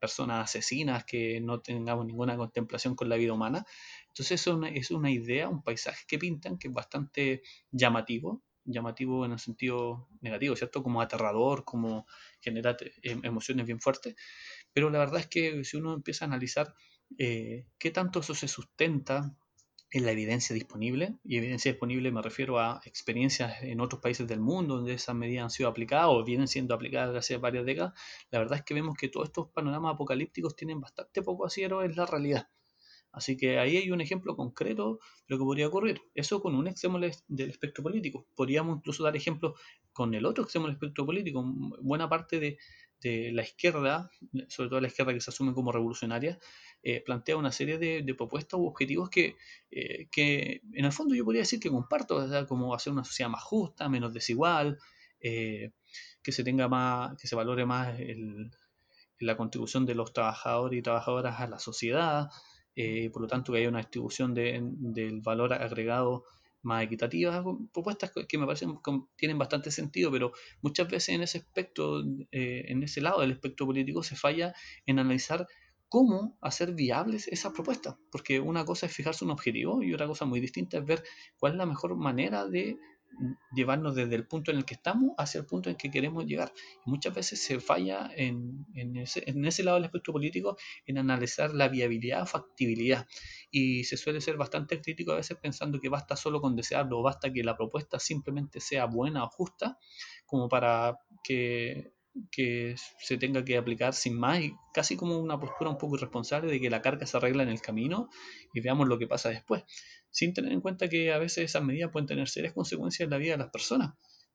personas 0.00 0.44
asesinas 0.44 1.04
que 1.04 1.40
no 1.40 1.60
tengamos 1.60 2.04
ninguna 2.04 2.36
contemplación 2.36 2.94
con 2.94 3.08
la 3.08 3.16
vida 3.16 3.32
humana. 3.32 3.64
Entonces 4.08 4.40
eso 4.40 4.60
es 4.64 4.90
una 4.90 5.10
idea, 5.10 5.48
un 5.48 5.62
paisaje 5.62 6.04
que 6.06 6.18
pintan 6.18 6.58
que 6.58 6.68
es 6.68 6.74
bastante 6.74 7.42
llamativo, 7.70 8.42
llamativo 8.64 9.24
en 9.24 9.32
el 9.32 9.38
sentido 9.38 10.08
negativo, 10.20 10.56
¿cierto? 10.56 10.82
Como 10.82 11.00
aterrador, 11.00 11.64
como 11.64 12.06
genera 12.40 12.76
em, 13.02 13.24
emociones 13.24 13.64
bien 13.64 13.80
fuertes. 13.80 14.14
Pero 14.72 14.90
la 14.90 14.98
verdad 14.98 15.20
es 15.20 15.26
que 15.26 15.64
si 15.64 15.76
uno 15.76 15.94
empieza 15.94 16.24
a 16.24 16.28
analizar 16.28 16.74
eh, 17.18 17.66
qué 17.78 17.90
tanto 17.90 18.20
eso 18.20 18.34
se 18.34 18.48
sustenta 18.48 19.34
en 19.92 20.04
la 20.04 20.12
evidencia 20.12 20.54
disponible, 20.54 21.16
y 21.24 21.36
evidencia 21.36 21.72
disponible 21.72 22.12
me 22.12 22.22
refiero 22.22 22.60
a 22.60 22.80
experiencias 22.84 23.62
en 23.62 23.80
otros 23.80 24.00
países 24.00 24.26
del 24.28 24.40
mundo 24.40 24.76
donde 24.76 24.94
esas 24.94 25.16
medidas 25.16 25.44
han 25.44 25.50
sido 25.50 25.68
aplicadas 25.68 26.06
o 26.10 26.24
vienen 26.24 26.46
siendo 26.46 26.74
aplicadas 26.74 27.16
hace 27.16 27.36
varias 27.38 27.64
décadas, 27.66 27.94
la 28.30 28.38
verdad 28.38 28.58
es 28.58 28.64
que 28.64 28.74
vemos 28.74 28.96
que 28.96 29.08
todos 29.08 29.28
estos 29.28 29.48
panoramas 29.48 29.94
apocalípticos 29.94 30.54
tienen 30.54 30.80
bastante 30.80 31.22
poco 31.22 31.46
asiero 31.46 31.82
en 31.82 31.96
la 31.96 32.06
realidad. 32.06 32.48
Así 33.12 33.36
que 33.36 33.58
ahí 33.58 33.76
hay 33.76 33.90
un 33.90 34.00
ejemplo 34.00 34.36
concreto 34.36 35.00
de 35.26 35.34
lo 35.34 35.38
que 35.38 35.44
podría 35.44 35.66
ocurrir. 35.66 36.00
Eso 36.14 36.40
con 36.40 36.54
un 36.54 36.68
extremo 36.68 36.98
del 37.00 37.50
espectro 37.50 37.82
político. 37.82 38.28
Podríamos 38.36 38.78
incluso 38.78 39.02
dar 39.02 39.16
ejemplos 39.16 39.60
con 39.92 40.14
el 40.14 40.24
otro 40.24 40.44
extremo 40.44 40.66
del 40.66 40.76
espectro 40.76 41.04
político. 41.04 41.42
Buena 41.82 42.08
parte 42.08 42.38
de, 42.38 42.58
la 43.02 43.42
izquierda, 43.42 44.10
sobre 44.48 44.68
todo 44.68 44.80
la 44.80 44.88
izquierda 44.88 45.14
que 45.14 45.20
se 45.20 45.30
asume 45.30 45.54
como 45.54 45.72
revolucionaria, 45.72 46.38
eh, 46.82 47.02
plantea 47.02 47.36
una 47.36 47.52
serie 47.52 47.78
de, 47.78 48.14
propuestas 48.14 48.58
u 48.58 48.66
objetivos 48.66 49.10
que, 49.10 49.36
eh, 49.70 50.08
que, 50.10 50.62
en 50.72 50.84
el 50.84 50.92
fondo 50.92 51.14
yo 51.14 51.24
podría 51.24 51.42
decir 51.42 51.60
que 51.60 51.70
comparto, 51.70 52.26
como 52.46 52.74
hacer 52.74 52.92
una 52.92 53.04
sociedad 53.04 53.30
más 53.30 53.42
justa, 53.42 53.88
menos 53.88 54.12
desigual, 54.12 54.78
eh, 55.20 55.72
que 56.22 56.32
se 56.32 56.44
tenga 56.44 56.68
más, 56.68 57.16
que 57.20 57.26
se 57.26 57.36
valore 57.36 57.66
más 57.66 57.98
la 59.18 59.36
contribución 59.36 59.84
de 59.84 59.94
los 59.94 60.12
trabajadores 60.12 60.78
y 60.78 60.82
trabajadoras 60.82 61.40
a 61.40 61.46
la 61.46 61.58
sociedad, 61.58 62.30
por 63.12 63.22
lo 63.22 63.28
tanto 63.28 63.52
que 63.52 63.58
haya 63.58 63.68
una 63.68 63.80
distribución 63.80 64.34
del 64.34 65.20
valor 65.20 65.52
agregado 65.52 66.24
más 66.62 66.84
equitativa, 66.84 67.42
propuestas 67.72 68.12
que 68.28 68.38
me 68.38 68.46
parecen 68.46 68.78
que 68.84 69.00
tienen 69.16 69.38
bastante 69.38 69.70
sentido, 69.70 70.10
pero 70.10 70.32
muchas 70.62 70.88
veces 70.88 71.10
en 71.10 71.22
ese 71.22 71.38
aspecto, 71.38 72.02
eh, 72.32 72.64
en 72.68 72.82
ese 72.82 73.00
lado 73.00 73.20
del 73.20 73.32
espectro 73.32 73.66
político 73.66 74.02
se 74.02 74.16
falla 74.16 74.54
en 74.86 74.98
analizar 74.98 75.46
cómo 75.88 76.38
hacer 76.40 76.72
viables 76.74 77.26
esas 77.28 77.52
propuestas, 77.52 77.96
porque 78.12 78.38
una 78.40 78.64
cosa 78.64 78.86
es 78.86 78.92
fijarse 78.92 79.24
un 79.24 79.32
objetivo 79.32 79.82
y 79.82 79.92
otra 79.92 80.06
cosa 80.06 80.24
muy 80.24 80.40
distinta 80.40 80.78
es 80.78 80.86
ver 80.86 81.02
cuál 81.38 81.52
es 81.52 81.58
la 81.58 81.66
mejor 81.66 81.96
manera 81.96 82.46
de 82.46 82.78
llevarnos 83.52 83.94
desde 83.94 84.14
el 84.14 84.26
punto 84.26 84.50
en 84.50 84.58
el 84.58 84.64
que 84.64 84.74
estamos 84.74 85.12
hacia 85.18 85.40
el 85.40 85.46
punto 85.46 85.70
en 85.70 85.76
que 85.76 85.90
queremos 85.90 86.24
llegar. 86.26 86.52
muchas 86.84 87.14
veces 87.14 87.42
se 87.42 87.60
falla 87.60 88.10
en, 88.14 88.66
ese, 88.96 89.62
lado 89.62 89.76
del 89.76 89.84
espectro 89.84 90.12
político 90.12 90.56
en 90.86 90.98
analizar 90.98 91.52
la 91.54 91.68
viabilidad 91.68 92.26
factibilidad. 92.26 93.06
Y 93.50 93.84
se 93.84 93.96
suele 93.96 94.20
ser 94.20 94.36
bastante 94.36 94.80
crítico 94.80 95.12
a 95.12 95.16
veces 95.16 95.36
pensando 95.40 95.80
que 95.80 95.88
basta 95.88 96.16
solo 96.16 96.40
con 96.40 96.56
desearlo 96.56 97.00
o 97.00 97.02
basta 97.02 97.32
que 97.32 97.42
la 97.42 97.56
propuesta 97.56 97.98
simplemente 97.98 98.60
sea 98.60 98.86
buena 98.86 99.24
o 99.24 99.28
justa 99.28 99.78
como 100.26 100.48
para 100.48 100.98
que 101.24 101.92
que 102.32 102.74
se 102.98 103.18
tenga 103.18 103.44
que 103.44 103.56
aplicar 103.56 103.94
sin 103.94 104.18
más 104.18 104.40
y 104.40 104.52
casi 104.74 104.96
como 104.96 105.18
una 105.18 105.38
postura 105.38 105.70
un 105.70 105.78
poco 105.78 105.96
irresponsable 105.96 106.50
de 106.50 106.60
que 106.60 106.68
la 106.68 106.82
carga 106.82 107.06
se 107.06 107.16
arregla 107.16 107.44
en 107.44 107.48
el 107.48 107.60
camino 107.60 108.08
y 108.52 108.60
veamos 108.60 108.88
lo 108.88 108.98
que 108.98 109.06
pasa 109.06 109.28
después 109.28 109.64
sin 110.10 110.34
tener 110.34 110.52
en 110.52 110.60
cuenta 110.60 110.88
que 110.88 111.12
a 111.12 111.18
veces 111.18 111.44
esas 111.44 111.62
medidas 111.62 111.90
pueden 111.90 112.06
tener 112.06 112.28
serias 112.28 112.52
consecuencias 112.52 113.06
en 113.06 113.10
la 113.10 113.18
vida 113.18 113.32
de 113.32 113.38
las 113.38 113.50
personas 113.50 113.94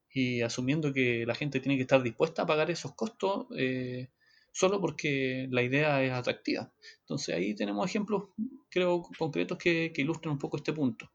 y 0.09 0.41
asumiendo 0.41 0.93
que 0.93 1.25
la 1.25 1.35
gente 1.35 1.59
tiene 1.59 1.75
que 1.75 1.81
estar 1.81 2.01
dispuesta 2.01 2.43
a 2.43 2.45
pagar 2.45 2.71
esos 2.71 2.95
costos 2.95 3.47
eh, 3.57 4.09
solo 4.51 4.79
porque 4.79 5.47
la 5.51 5.61
idea 5.61 6.01
es 6.01 6.13
atractiva. 6.13 6.71
Entonces 7.01 7.35
ahí 7.35 7.53
tenemos 7.53 7.85
ejemplos, 7.85 8.29
creo, 8.69 9.03
concretos 9.17 9.57
que, 9.57 9.91
que 9.93 10.01
ilustran 10.01 10.31
un 10.31 10.39
poco 10.39 10.55
este 10.57 10.71
punto. 10.71 11.11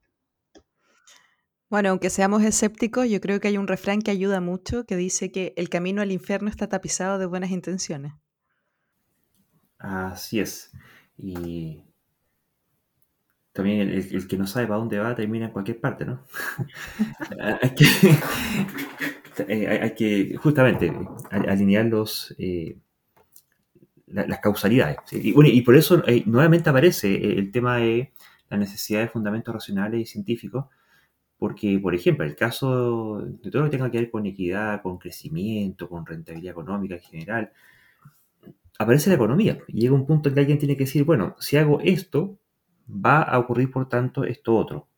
Bueno, 1.70 1.90
aunque 1.90 2.10
seamos 2.10 2.42
escépticos, 2.42 3.08
yo 3.08 3.20
creo 3.20 3.40
que 3.40 3.48
hay 3.48 3.56
un 3.56 3.68
refrán 3.68 4.02
que 4.02 4.10
ayuda 4.10 4.40
mucho 4.40 4.84
que 4.84 4.96
dice 4.96 5.32
que 5.32 5.54
el 5.56 5.70
camino 5.70 6.02
al 6.02 6.12
infierno 6.12 6.50
está 6.50 6.68
tapizado 6.68 7.18
de 7.18 7.26
buenas 7.26 7.52
intenciones. 7.52 8.12
Así 9.78 10.40
es. 10.40 10.72
Y 11.16 11.84
también 13.60 13.90
el, 13.90 14.26
que 14.26 14.38
no 14.38 14.46
sabe 14.46 14.66
para 14.66 14.78
dónde 14.78 14.98
va 14.98 15.14
termina 15.14 15.46
en 15.46 15.52
cualquier 15.52 15.80
parte, 15.80 16.06
¿no? 16.06 16.24
Eh, 19.48 19.68
hay, 19.68 19.94
que, 19.94 20.36
justamente 20.36 20.92
alinear 21.30 21.86
los, 21.86 22.34
eh, 22.36 22.76
las 24.08 24.40
causalidades. 24.40 24.98
Y, 25.12 25.32
y, 25.32 25.62
por 25.62 25.76
eso 25.76 26.06
eh, 26.06 26.24
nuevamente 26.26 26.68
aparece 26.68 27.38
el 27.38 27.50
tema 27.50 27.78
de 27.78 28.12
la 28.50 28.58
necesidad 28.58 29.00
de 29.00 29.08
fundamentos 29.08 29.54
racionales 29.54 30.00
y 30.00 30.04
científicos, 30.04 30.66
porque, 31.38 31.78
por 31.78 31.94
ejemplo, 31.94 32.26
el 32.26 32.36
caso 32.36 33.22
de 33.22 33.50
todo 33.50 33.62
lo 33.62 33.70
que 33.70 33.76
tenga 33.78 33.90
que 33.90 33.98
ver 33.98 34.10
con 34.10 34.26
equidad, 34.26 34.82
con 34.82 34.98
crecimiento, 34.98 35.88
con 35.88 36.04
rentabilidad 36.04 36.52
económica 36.52 36.96
en 36.96 37.00
general, 37.00 37.52
aparece 38.78 39.08
la 39.08 39.16
economía. 39.16 39.58
Y 39.68 39.80
llega 39.80 39.94
un 39.94 40.06
punto 40.06 40.28
en 40.28 40.34
que 40.34 40.40
alguien 40.40 40.58
tiene 40.58 40.76
que 40.76 40.84
decir, 40.84 41.04
bueno, 41.04 41.34
si 41.38 41.56
hago 41.56 41.80
esto, 41.80 42.38
va 42.90 43.22
a 43.22 43.38
ocurrir 43.38 43.70
por 43.70 43.88
tanto 43.88 44.24
esto 44.24 44.56
otro. 44.56 44.88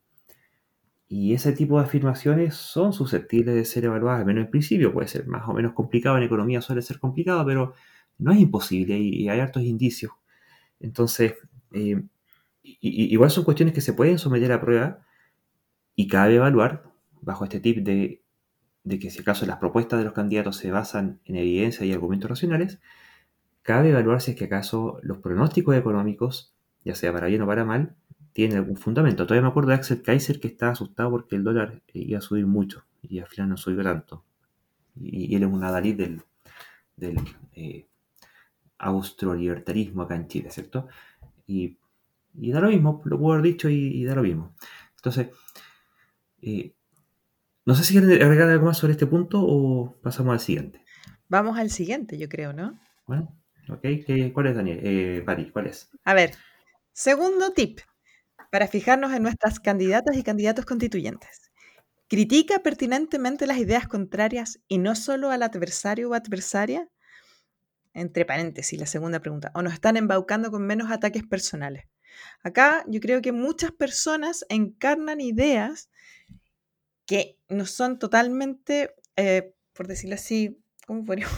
Y 1.08 1.34
ese 1.34 1.52
tipo 1.52 1.78
de 1.78 1.84
afirmaciones 1.84 2.54
son 2.54 2.92
susceptibles 2.94 3.54
de 3.54 3.64
ser 3.66 3.84
evaluadas, 3.84 4.20
al 4.20 4.26
menos 4.26 4.44
en 4.46 4.50
principio, 4.50 4.94
puede 4.94 5.08
ser 5.08 5.26
más 5.26 5.46
o 5.46 5.52
menos 5.52 5.74
complicado, 5.74 6.16
en 6.16 6.22
economía 6.22 6.62
suele 6.62 6.80
ser 6.80 6.98
complicado, 6.98 7.44
pero 7.44 7.74
no 8.18 8.32
es 8.32 8.40
imposible 8.40 8.98
y, 8.98 9.28
hay 9.28 9.40
hartos 9.40 9.62
indicios. 9.62 10.12
Entonces, 10.80 11.34
eh, 11.72 12.02
igual 12.62 13.30
son 13.30 13.44
cuestiones 13.44 13.74
que 13.74 13.82
se 13.82 13.92
pueden 13.92 14.18
someter 14.18 14.52
a 14.52 14.60
prueba 14.60 15.04
y 15.94 16.08
cabe 16.08 16.36
evaluar 16.36 16.90
bajo 17.20 17.44
este 17.44 17.60
tip 17.60 17.84
de, 17.84 18.22
de 18.84 18.98
que 18.98 19.10
si 19.10 19.20
acaso 19.20 19.46
las 19.46 19.58
propuestas 19.58 19.98
de 19.98 20.04
los 20.06 20.14
candidatos 20.14 20.56
se 20.56 20.70
basan 20.70 21.20
en 21.24 21.36
evidencia 21.36 21.84
y 21.84 21.92
argumentos 21.92 22.30
racionales, 22.30 22.80
cabe 23.62 23.90
evaluar 23.90 24.20
si 24.20 24.32
es 24.32 24.36
que 24.36 24.46
acaso 24.46 24.98
los 25.02 25.18
pronósticos 25.18 25.76
económicos 25.76 26.51
ya 26.84 26.94
sea 26.94 27.12
para 27.12 27.26
bien 27.26 27.42
o 27.42 27.46
para 27.46 27.64
mal, 27.64 27.94
tiene 28.32 28.56
algún 28.56 28.76
fundamento. 28.76 29.26
Todavía 29.26 29.42
me 29.42 29.48
acuerdo 29.48 29.70
de 29.70 29.76
Axel 29.76 30.02
Kaiser 30.02 30.40
que 30.40 30.48
estaba 30.48 30.72
asustado 30.72 31.10
porque 31.10 31.36
el 31.36 31.44
dólar 31.44 31.82
iba 31.92 32.18
a 32.18 32.22
subir 32.22 32.46
mucho 32.46 32.84
y 33.02 33.18
al 33.18 33.26
final 33.26 33.50
no 33.50 33.56
subió 33.56 33.82
tanto. 33.82 34.24
Y, 34.96 35.34
él 35.34 35.42
es 35.42 35.48
un 35.48 35.64
adalid 35.64 35.96
del, 35.96 36.22
del 36.96 37.18
eh, 37.54 37.86
austro-libertarismo 38.78 40.02
acá 40.02 40.16
en 40.16 40.28
Chile, 40.28 40.50
¿cierto? 40.50 40.88
Y, 41.46 41.78
da 42.34 42.60
lo 42.60 42.68
mismo, 42.68 43.02
lo 43.04 43.18
puedo 43.18 43.32
haber 43.34 43.44
dicho 43.44 43.68
y, 43.68 44.04
da 44.04 44.14
lo 44.14 44.22
mismo. 44.22 44.54
Entonces, 44.96 45.28
eh, 46.40 46.74
no 47.64 47.74
sé 47.74 47.84
si 47.84 47.98
quieren 47.98 48.22
agregar 48.22 48.48
algo 48.48 48.66
más 48.66 48.78
sobre 48.78 48.92
este 48.92 49.06
punto 49.06 49.40
o 49.42 49.96
pasamos 50.02 50.32
al 50.32 50.40
siguiente. 50.40 50.84
Vamos 51.28 51.58
al 51.58 51.70
siguiente, 51.70 52.18
yo 52.18 52.28
creo, 52.28 52.52
¿no? 52.52 52.78
Bueno, 53.06 53.34
ok. 53.68 53.86
¿Cuál 54.32 54.46
es, 54.48 54.56
Daniel? 54.56 54.80
Eh, 54.82 55.50
¿cuál 55.52 55.66
es? 55.66 55.90
A 56.04 56.14
ver, 56.14 56.32
Segundo 56.94 57.52
tip, 57.52 57.80
para 58.50 58.68
fijarnos 58.68 59.12
en 59.14 59.22
nuestras 59.22 59.60
candidatas 59.60 60.16
y 60.16 60.22
candidatos 60.22 60.66
constituyentes. 60.66 61.50
Critica 62.06 62.58
pertinentemente 62.58 63.46
las 63.46 63.56
ideas 63.56 63.88
contrarias 63.88 64.60
y 64.68 64.76
no 64.76 64.94
solo 64.94 65.30
al 65.30 65.42
adversario 65.42 66.10
o 66.10 66.14
adversaria. 66.14 66.86
Entre 67.94 68.26
paréntesis, 68.26 68.78
la 68.78 68.84
segunda 68.84 69.20
pregunta. 69.20 69.50
O 69.54 69.62
nos 69.62 69.72
están 69.72 69.96
embaucando 69.96 70.50
con 70.50 70.66
menos 70.66 70.90
ataques 70.90 71.22
personales. 71.22 71.86
Acá 72.42 72.84
yo 72.86 73.00
creo 73.00 73.22
que 73.22 73.32
muchas 73.32 73.72
personas 73.72 74.44
encarnan 74.50 75.22
ideas 75.22 75.88
que 77.06 77.38
no 77.48 77.64
son 77.64 77.98
totalmente, 77.98 78.94
eh, 79.16 79.54
por 79.72 79.86
decirlo 79.86 80.16
así, 80.16 80.62
¿cómo 80.86 81.06
podríamos? 81.06 81.34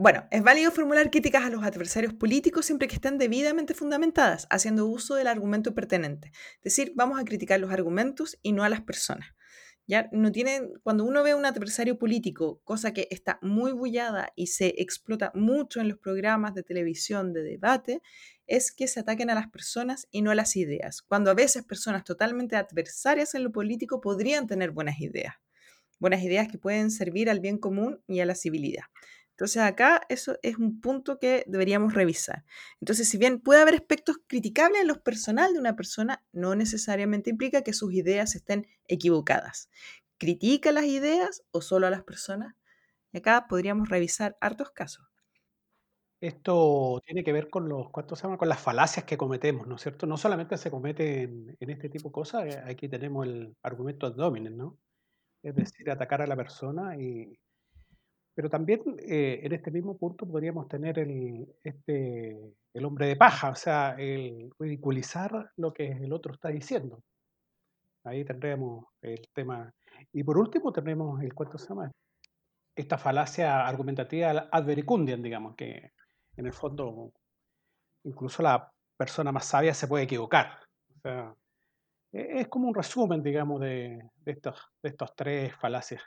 Bueno, 0.00 0.28
es 0.30 0.44
válido 0.44 0.70
formular 0.70 1.10
críticas 1.10 1.44
a 1.44 1.50
los 1.50 1.64
adversarios 1.64 2.14
políticos 2.14 2.64
siempre 2.66 2.86
que 2.86 2.94
estén 2.94 3.18
debidamente 3.18 3.74
fundamentadas, 3.74 4.46
haciendo 4.48 4.86
uso 4.86 5.16
del 5.16 5.26
argumento 5.26 5.74
pertinente. 5.74 6.30
Es 6.58 6.62
decir, 6.62 6.92
vamos 6.94 7.18
a 7.18 7.24
criticar 7.24 7.58
los 7.58 7.72
argumentos 7.72 8.38
y 8.40 8.52
no 8.52 8.62
a 8.62 8.68
las 8.68 8.80
personas. 8.82 9.30
Ya 9.88 10.08
no 10.12 10.30
tienen, 10.30 10.70
cuando 10.84 11.04
uno 11.04 11.24
ve 11.24 11.32
a 11.32 11.36
un 11.36 11.46
adversario 11.46 11.98
político, 11.98 12.60
cosa 12.62 12.92
que 12.92 13.08
está 13.10 13.40
muy 13.42 13.72
bullada 13.72 14.32
y 14.36 14.46
se 14.48 14.72
explota 14.80 15.32
mucho 15.34 15.80
en 15.80 15.88
los 15.88 15.98
programas 15.98 16.54
de 16.54 16.62
televisión 16.62 17.32
de 17.32 17.42
debate, 17.42 18.00
es 18.46 18.70
que 18.70 18.86
se 18.86 19.00
ataquen 19.00 19.30
a 19.30 19.34
las 19.34 19.48
personas 19.48 20.06
y 20.12 20.22
no 20.22 20.30
a 20.30 20.36
las 20.36 20.54
ideas, 20.54 21.02
cuando 21.02 21.32
a 21.32 21.34
veces 21.34 21.64
personas 21.64 22.04
totalmente 22.04 22.54
adversarias 22.54 23.34
en 23.34 23.42
lo 23.42 23.50
político 23.50 24.00
podrían 24.00 24.46
tener 24.46 24.70
buenas 24.70 25.00
ideas, 25.00 25.34
buenas 25.98 26.22
ideas 26.22 26.46
que 26.46 26.58
pueden 26.58 26.92
servir 26.92 27.28
al 27.30 27.40
bien 27.40 27.58
común 27.58 28.00
y 28.06 28.20
a 28.20 28.26
la 28.26 28.36
civilidad. 28.36 28.84
Entonces 29.38 29.62
acá 29.62 30.00
eso 30.08 30.36
es 30.42 30.58
un 30.58 30.80
punto 30.80 31.20
que 31.20 31.44
deberíamos 31.46 31.94
revisar. 31.94 32.44
Entonces, 32.80 33.08
si 33.08 33.18
bien 33.18 33.38
puede 33.38 33.60
haber 33.62 33.74
aspectos 33.76 34.16
criticables 34.26 34.80
en 34.80 34.88
lo 34.88 35.00
personal 35.04 35.52
de 35.52 35.60
una 35.60 35.76
persona, 35.76 36.24
no 36.32 36.56
necesariamente 36.56 37.30
implica 37.30 37.62
que 37.62 37.72
sus 37.72 37.94
ideas 37.94 38.34
estén 38.34 38.66
equivocadas. 38.88 39.70
¿Critica 40.18 40.72
las 40.72 40.86
ideas 40.86 41.44
o 41.52 41.60
solo 41.60 41.86
a 41.86 41.90
las 41.90 42.02
personas? 42.02 42.56
Y 43.12 43.18
acá 43.18 43.46
podríamos 43.48 43.88
revisar 43.88 44.36
hartos 44.40 44.72
casos. 44.72 45.06
Esto 46.20 47.00
tiene 47.06 47.22
que 47.22 47.32
ver 47.32 47.48
con 47.48 47.68
los, 47.68 47.90
¿cuánto 47.90 48.16
se 48.16 48.24
llama? 48.24 48.38
Con 48.38 48.48
las 48.48 48.60
falacias 48.60 49.04
que 49.04 49.16
cometemos, 49.16 49.68
¿no 49.68 49.76
es 49.76 49.82
cierto? 49.82 50.04
No 50.08 50.16
solamente 50.16 50.56
se 50.56 50.68
cometen 50.68 51.56
en 51.60 51.70
este 51.70 51.88
tipo 51.88 52.08
de 52.08 52.12
cosas, 52.12 52.46
eh, 52.46 52.62
aquí 52.66 52.88
tenemos 52.88 53.24
el 53.24 53.56
argumento 53.62 54.08
ad 54.08 54.18
hominem, 54.18 54.56
¿no? 54.56 54.78
Es 55.42 55.54
decir, 55.54 55.88
atacar 55.90 56.22
a 56.22 56.26
la 56.26 56.34
persona 56.36 56.96
y 56.96 57.38
pero 58.38 58.48
también 58.48 58.82
eh, 59.00 59.40
en 59.42 59.52
este 59.52 59.72
mismo 59.72 59.98
punto 59.98 60.24
podríamos 60.24 60.68
tener 60.68 61.00
el, 61.00 61.44
este, 61.64 62.54
el 62.72 62.84
hombre 62.84 63.08
de 63.08 63.16
paja, 63.16 63.50
o 63.50 63.56
sea, 63.56 63.96
el 63.98 64.52
ridiculizar 64.60 65.50
lo 65.56 65.74
que 65.74 65.88
el 65.88 66.12
otro 66.12 66.34
está 66.34 66.48
diciendo. 66.48 67.02
Ahí 68.04 68.24
tendremos 68.24 68.84
el 69.02 69.26
tema. 69.34 69.74
Y 70.12 70.22
por 70.22 70.38
último 70.38 70.72
tenemos 70.72 71.20
el 71.20 71.34
cuento 71.34 71.58
se 71.58 71.68
llama 71.68 71.90
esta 72.76 72.96
falacia 72.96 73.66
argumentativa 73.66 74.48
ad 74.52 74.64
vericundiam, 74.64 75.20
digamos, 75.20 75.56
que 75.56 75.90
en 76.36 76.46
el 76.46 76.52
fondo 76.52 77.10
incluso 78.04 78.40
la 78.44 78.70
persona 78.96 79.32
más 79.32 79.46
sabia 79.46 79.74
se 79.74 79.88
puede 79.88 80.04
equivocar. 80.04 80.60
O 80.96 81.00
sea, 81.00 81.34
e-, 82.12 82.38
es 82.42 82.46
como 82.46 82.68
un 82.68 82.74
resumen, 82.76 83.20
digamos, 83.20 83.60
de, 83.62 84.00
de 84.14 84.30
estos, 84.30 84.70
de 84.80 84.90
estos 84.90 85.16
tres 85.16 85.56
falacias 85.56 86.02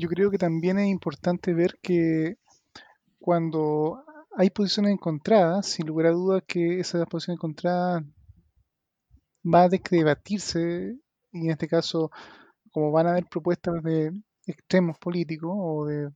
yo 0.00 0.08
creo 0.08 0.30
que 0.30 0.38
también 0.38 0.78
es 0.78 0.88
importante 0.88 1.54
ver 1.54 1.78
que 1.82 2.36
cuando 3.18 4.02
hay 4.36 4.50
posiciones 4.50 4.92
encontradas, 4.92 5.66
sin 5.66 5.86
lugar 5.86 6.06
a 6.06 6.10
dudas 6.12 6.42
que 6.46 6.80
esa 6.80 7.04
posición 7.06 7.34
encontrada 7.34 8.02
va 9.44 9.64
a 9.64 9.68
debatirse, 9.68 10.96
y 11.32 11.46
en 11.46 11.50
este 11.50 11.68
caso, 11.68 12.10
como 12.72 12.90
van 12.90 13.06
a 13.06 13.10
haber 13.10 13.26
propuestas 13.26 13.82
de 13.82 14.12
extremos 14.46 14.98
políticos 14.98 15.52
o 15.54 15.86
de 15.86 16.10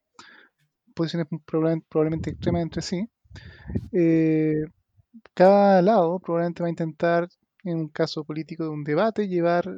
posiciones 0.94 1.28
probablemente 1.46 2.30
extremas 2.30 2.62
entre 2.62 2.82
sí, 2.82 3.08
eh, 3.92 4.64
cada 5.34 5.82
lado 5.82 6.18
probablemente 6.20 6.62
va 6.62 6.68
a 6.68 6.70
intentar, 6.70 7.28
en 7.64 7.78
un 7.78 7.88
caso 7.88 8.24
político 8.24 8.64
de 8.64 8.70
un 8.70 8.84
debate, 8.84 9.28
llevar 9.28 9.68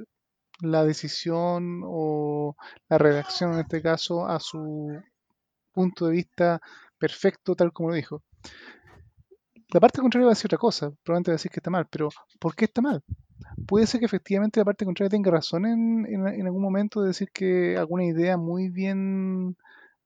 la 0.60 0.84
decisión 0.84 1.82
o 1.84 2.56
la 2.88 2.98
redacción 2.98 3.54
en 3.54 3.60
este 3.60 3.82
caso 3.82 4.26
a 4.26 4.40
su 4.40 5.00
punto 5.72 6.06
de 6.06 6.12
vista 6.12 6.60
perfecto 6.98 7.54
tal 7.54 7.72
como 7.72 7.90
lo 7.90 7.94
dijo. 7.94 8.22
La 9.72 9.80
parte 9.80 10.00
contraria 10.00 10.26
va 10.26 10.32
a 10.32 10.34
decir 10.34 10.46
otra 10.46 10.58
cosa, 10.58 10.92
probablemente 11.02 11.32
va 11.32 11.34
a 11.34 11.38
decir 11.38 11.50
que 11.50 11.60
está 11.60 11.70
mal, 11.70 11.86
pero 11.90 12.08
¿por 12.38 12.54
qué 12.54 12.66
está 12.66 12.80
mal? 12.80 13.02
Puede 13.66 13.86
ser 13.86 14.00
que 14.00 14.06
efectivamente 14.06 14.60
la 14.60 14.64
parte 14.64 14.84
contraria 14.84 15.10
tenga 15.10 15.30
razón 15.30 15.66
en, 15.66 16.06
en, 16.06 16.46
algún 16.46 16.62
momento 16.62 17.02
de 17.02 17.08
decir 17.08 17.30
que 17.32 17.76
alguna 17.76 18.04
idea 18.04 18.36
muy 18.36 18.70
bien 18.70 19.56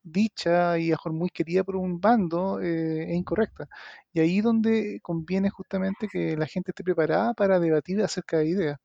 dicha 0.03 0.79
y 0.79 0.91
mejor 0.91 1.13
muy 1.13 1.29
querida 1.31 1.63
por 1.63 1.77
un 1.77 2.01
bando 2.01 2.61
eh, 2.61 3.05
es 3.11 3.17
incorrecta. 3.17 3.69
Y 4.13 4.21
ahí 4.21 4.41
donde 4.41 5.01
conviene 5.03 5.51
justamente 5.51 6.09
que 6.09 6.37
la 6.37 6.47
gente 6.47 6.71
esté 6.73 6.83
preparada 6.83 7.35
para 7.35 7.61
debatir 7.61 8.03
acerca 8.03 8.39
de 8.39 8.49
ideas 8.49 8.79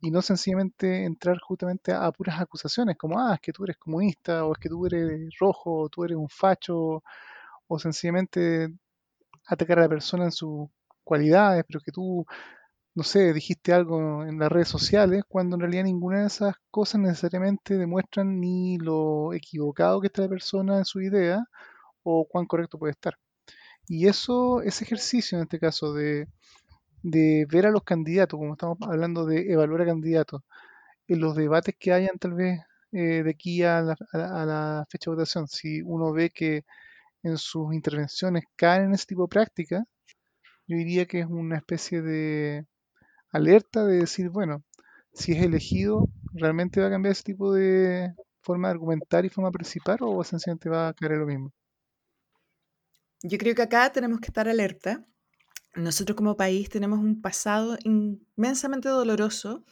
y 0.00 0.10
no 0.10 0.22
sencillamente 0.22 1.04
entrar 1.04 1.38
justamente 1.40 1.92
a, 1.92 2.10
puras 2.12 2.40
acusaciones 2.40 2.96
como, 2.96 3.18
ah, 3.20 3.34
es 3.34 3.40
que 3.40 3.52
tú 3.52 3.64
eres 3.64 3.76
comunista, 3.78 4.44
o 4.44 4.52
es 4.52 4.58
que 4.58 4.68
tú 4.68 4.86
eres 4.86 5.30
rojo, 5.40 5.82
o 5.82 5.88
tú 5.88 6.04
eres 6.04 6.16
un 6.16 6.28
facho, 6.28 7.02
o 7.68 7.78
sencillamente 7.78 8.68
atacar 9.46 9.78
a 9.80 9.82
la 9.82 9.88
persona 9.88 10.24
en 10.24 10.32
sus 10.32 10.68
cualidades, 11.04 11.64
pero 11.68 11.80
que 11.80 11.92
tú, 11.92 12.26
no 12.94 13.04
sé, 13.04 13.32
dijiste 13.32 13.72
algo 13.72 14.24
en 14.24 14.38
las 14.38 14.50
redes 14.52 14.68
sociales, 14.68 15.24
cuando 15.28 15.56
en 15.56 15.62
realidad 15.62 15.84
ninguna 15.84 16.20
de 16.20 16.26
esas 16.28 16.56
cosas 16.70 17.00
necesariamente 17.00 17.76
demuestran 17.78 18.40
ni 18.40 18.78
lo 18.78 19.32
equivocado 19.34 20.00
que 20.00 20.08
está 20.08 20.22
la 20.22 20.28
persona 20.28 20.78
en 20.78 20.84
su 20.84 21.00
idea, 21.00 21.44
o 22.02 22.26
cuán 22.28 22.46
correcto 22.46 22.78
puede 22.78 22.92
estar. 22.92 23.18
Y 23.88 24.08
eso, 24.08 24.62
ese 24.62 24.84
ejercicio 24.84 25.38
en 25.38 25.44
este 25.44 25.58
caso 25.58 25.94
de 25.94 26.28
de 27.10 27.46
ver 27.50 27.66
a 27.66 27.70
los 27.70 27.82
candidatos, 27.84 28.38
como 28.38 28.52
estamos 28.54 28.78
hablando 28.82 29.26
de 29.26 29.52
evaluar 29.52 29.82
a 29.82 29.86
candidatos, 29.86 30.42
en 31.08 31.20
los 31.20 31.36
debates 31.36 31.74
que 31.78 31.92
hayan 31.92 32.18
tal 32.18 32.34
vez 32.34 32.60
eh, 32.92 33.22
de 33.22 33.30
aquí 33.30 33.62
a 33.62 33.82
la, 33.82 34.86
fecha 34.90 35.10
de 35.10 35.16
votación, 35.16 35.48
si 35.48 35.82
uno 35.82 36.12
ve 36.12 36.30
que 36.30 36.64
en 37.22 37.38
sus 37.38 37.74
intervenciones 37.74 38.44
caen 38.56 38.86
en 38.86 38.94
ese 38.94 39.06
tipo 39.06 39.22
de 39.22 39.28
práctica, 39.28 39.84
yo 40.66 40.76
diría 40.76 41.06
que 41.06 41.20
es 41.20 41.26
una 41.26 41.56
especie 41.56 42.02
de 42.02 42.66
alerta 43.32 43.84
de 43.84 43.98
decir, 44.00 44.30
bueno, 44.30 44.64
si 45.12 45.32
es 45.32 45.42
elegido, 45.42 46.08
¿realmente 46.34 46.80
va 46.80 46.88
a 46.88 46.90
cambiar 46.90 47.12
ese 47.12 47.24
tipo 47.24 47.52
de 47.52 48.14
forma 48.42 48.68
de 48.68 48.72
argumentar 48.72 49.24
y 49.24 49.30
forma 49.30 49.48
de 49.48 49.52
participar 49.52 49.98
o 50.02 50.22
sencillamente 50.24 50.68
va 50.68 50.88
a 50.88 50.94
caer 50.94 51.12
lo 51.12 51.26
mismo? 51.26 51.52
Yo 53.22 53.36
creo 53.38 53.54
que 53.54 53.62
acá 53.62 53.90
tenemos 53.92 54.20
que 54.20 54.26
estar 54.26 54.48
alerta 54.48 55.04
nosotros 55.78 56.16
como 56.16 56.36
país 56.36 56.68
tenemos 56.68 56.98
un 56.98 57.20
pasado 57.20 57.76
inmensamente 57.84 58.88
doloroso 58.88 59.64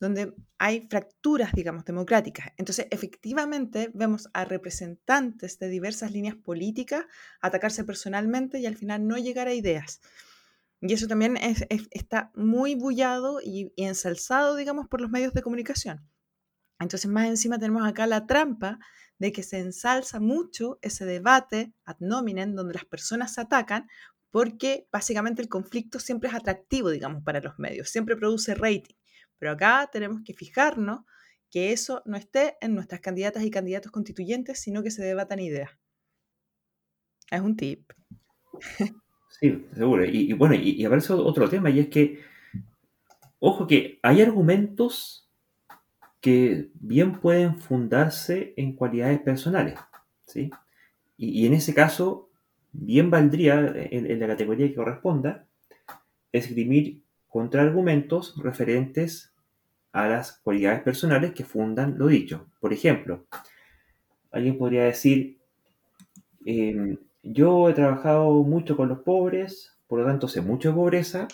donde 0.00 0.34
hay 0.58 0.80
fracturas, 0.88 1.52
digamos, 1.52 1.84
democráticas. 1.84 2.48
Entonces, 2.56 2.88
efectivamente, 2.90 3.90
vemos 3.94 4.28
a 4.34 4.44
representantes 4.44 5.60
de 5.60 5.68
diversas 5.68 6.10
líneas 6.10 6.34
políticas 6.34 7.04
atacarse 7.40 7.84
personalmente 7.84 8.58
y 8.58 8.66
al 8.66 8.76
final 8.76 9.06
no 9.06 9.16
llegar 9.16 9.46
a 9.46 9.54
ideas. 9.54 10.00
Y 10.80 10.92
eso 10.92 11.06
también 11.06 11.38
está 11.90 12.32
muy 12.34 12.74
bullado 12.74 13.40
y, 13.40 13.72
ensalzado, 13.76 14.56
digamos, 14.56 14.88
por 14.88 15.00
los 15.00 15.10
medios 15.10 15.32
de 15.34 15.42
comunicación. 15.42 16.04
Entonces, 16.80 17.08
más 17.08 17.28
encima 17.28 17.60
tenemos 17.60 17.86
acá 17.86 18.08
la 18.08 18.26
trampa 18.26 18.80
de 19.20 19.30
que 19.30 19.44
se 19.44 19.60
ensalza 19.60 20.18
mucho 20.18 20.80
ese 20.82 21.04
debate 21.04 21.72
ad 21.84 21.98
nominem, 22.00 22.56
donde 22.56 22.74
las 22.74 22.86
personas 22.86 23.34
se 23.34 23.42
atacan, 23.42 23.86
porque 24.32 24.88
básicamente 24.90 25.42
el 25.42 25.48
conflicto 25.48 26.00
siempre 26.00 26.30
es 26.30 26.34
atractivo, 26.34 26.90
digamos, 26.90 27.22
para 27.22 27.40
los 27.40 27.58
medios, 27.58 27.90
siempre 27.90 28.16
produce 28.16 28.54
rating. 28.54 28.94
Pero 29.38 29.52
acá 29.52 29.88
tenemos 29.92 30.22
que 30.24 30.32
fijarnos 30.32 31.00
que 31.50 31.72
eso 31.72 32.02
no 32.06 32.16
esté 32.16 32.56
en 32.62 32.74
nuestras 32.74 33.02
candidatas 33.02 33.44
y 33.44 33.50
candidatos 33.50 33.92
constituyentes, 33.92 34.58
sino 34.58 34.82
que 34.82 34.90
se 34.90 35.04
debatan 35.04 35.38
ideas. 35.38 35.70
Es 37.30 37.40
un 37.40 37.56
tip. 37.56 37.92
Sí, 39.40 39.66
seguro. 39.74 40.04
Y, 40.04 40.32
bueno, 40.34 40.54
y, 40.54 40.84
aparece 40.84 41.12
otro 41.14 41.48
tema, 41.48 41.68
y 41.68 41.80
es 41.80 41.88
que, 41.88 42.20
ojo 43.40 43.66
que 43.66 43.98
hay 44.02 44.22
argumentos 44.22 45.28
que 46.20 46.70
bien 46.74 47.20
pueden 47.20 47.58
fundarse 47.58 48.54
en 48.56 48.76
cualidades 48.76 49.20
personales, 49.20 49.80
¿sí? 50.26 50.50
Y, 51.16 51.42
y 51.42 51.46
en 51.46 51.54
ese 51.54 51.74
caso, 51.74 52.30
bien 52.72 53.10
valdría, 53.10 53.72
en, 53.74 54.18
la 54.18 54.26
categoría 54.26 54.68
que 54.68 54.74
corresponda, 54.74 55.46
esgrimir 56.32 57.02
contraargumentos 57.28 58.36
referentes 58.42 59.32
a 59.92 60.08
las 60.08 60.38
cualidades 60.38 60.82
personales 60.82 61.32
que 61.32 61.44
fundan 61.44 61.98
lo 61.98 62.06
dicho. 62.06 62.46
Por 62.60 62.72
ejemplo, 62.72 63.26
alguien 64.30 64.58
podría 64.58 64.84
decir, 64.84 65.38
em, 66.44 66.96
yo 67.22 67.68
he 67.68 67.74
trabajado 67.74 68.42
mucho 68.42 68.76
con 68.76 68.88
los 68.88 69.00
pobres, 69.00 69.78
por 69.86 70.00
lo 70.00 70.06
tanto 70.06 70.28
sé 70.28 70.40
mucho 70.40 70.70
de 70.70 70.74
pobreza 70.74 71.28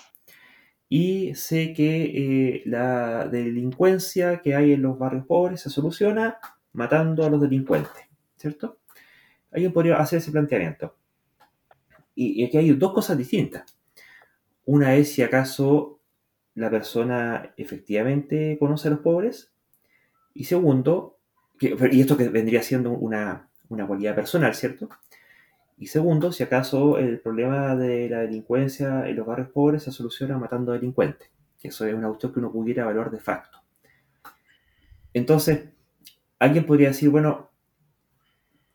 y 0.89 1.35
sé 1.35 1.73
que 1.73 2.57
eh, 2.57 2.63
la 2.67 3.29
delincuencia 3.29 4.39
que 4.43 4.55
hay 4.55 4.73
en 4.73 4.83
los 4.83 4.99
barrios 4.99 5.27
pobres 5.27 5.61
se 5.61 5.71
soluciona 5.71 6.39
matando 6.73 7.25
a 7.25 7.31
los 7.31 7.41
delincuentes, 7.41 8.09
¿cierto? 8.37 8.79
Alguien 9.53 9.73
podría 9.73 9.97
hacer 9.99 10.19
ese 10.19 10.33
planteamiento. 10.33 10.95
Y, 12.21 12.45
aquí 12.45 12.59
hay 12.59 12.73
dos 12.73 12.93
cosas 12.93 13.17
distintas. 13.17 13.77
Una 14.65 14.97
es 14.97 15.13
si 15.13 15.23
acaso 15.23 16.01
la 16.57 16.69
persona 16.69 17.55
efectivamente 17.57 18.57
conoce 18.59 18.89
a 18.89 18.91
los 18.91 19.01
pobres. 19.01 19.53
Y 20.35 20.45
segundo, 20.45 21.19
y 21.61 22.01
esto 22.01 22.17
que 22.17 22.29
vendría 22.29 22.65
siendo 22.65 22.91
una, 22.91 23.49
una 23.69 23.87
cualidad 23.87 24.17
personal, 24.17 24.53
¿cierto? 24.57 24.89
Y 25.77 25.87
segundo, 25.87 26.33
si 26.33 26.43
acaso 26.43 26.99
el 26.99 27.21
problema 27.21 27.77
de 27.77 28.09
la 28.09 28.19
delincuencia 28.19 29.09
en 29.09 29.15
los 29.15 29.25
barrios 29.25 29.51
pobres 29.51 29.85
se 29.85 29.93
soluciona 29.93 30.37
matando 30.39 30.73
delincuentes. 30.73 31.31
Eso 31.63 31.87
es 31.87 31.95
una 31.95 32.09
cuestión 32.09 32.33
que 32.33 32.41
uno 32.41 32.51
pudiera 32.51 32.83
evaluar 32.83 33.13
de 33.13 33.21
facto. 33.21 33.59
entonces, 35.15 35.69
alguien 36.41 36.67
podría 36.67 36.89
decir, 36.89 37.11
bueno, 37.11 37.48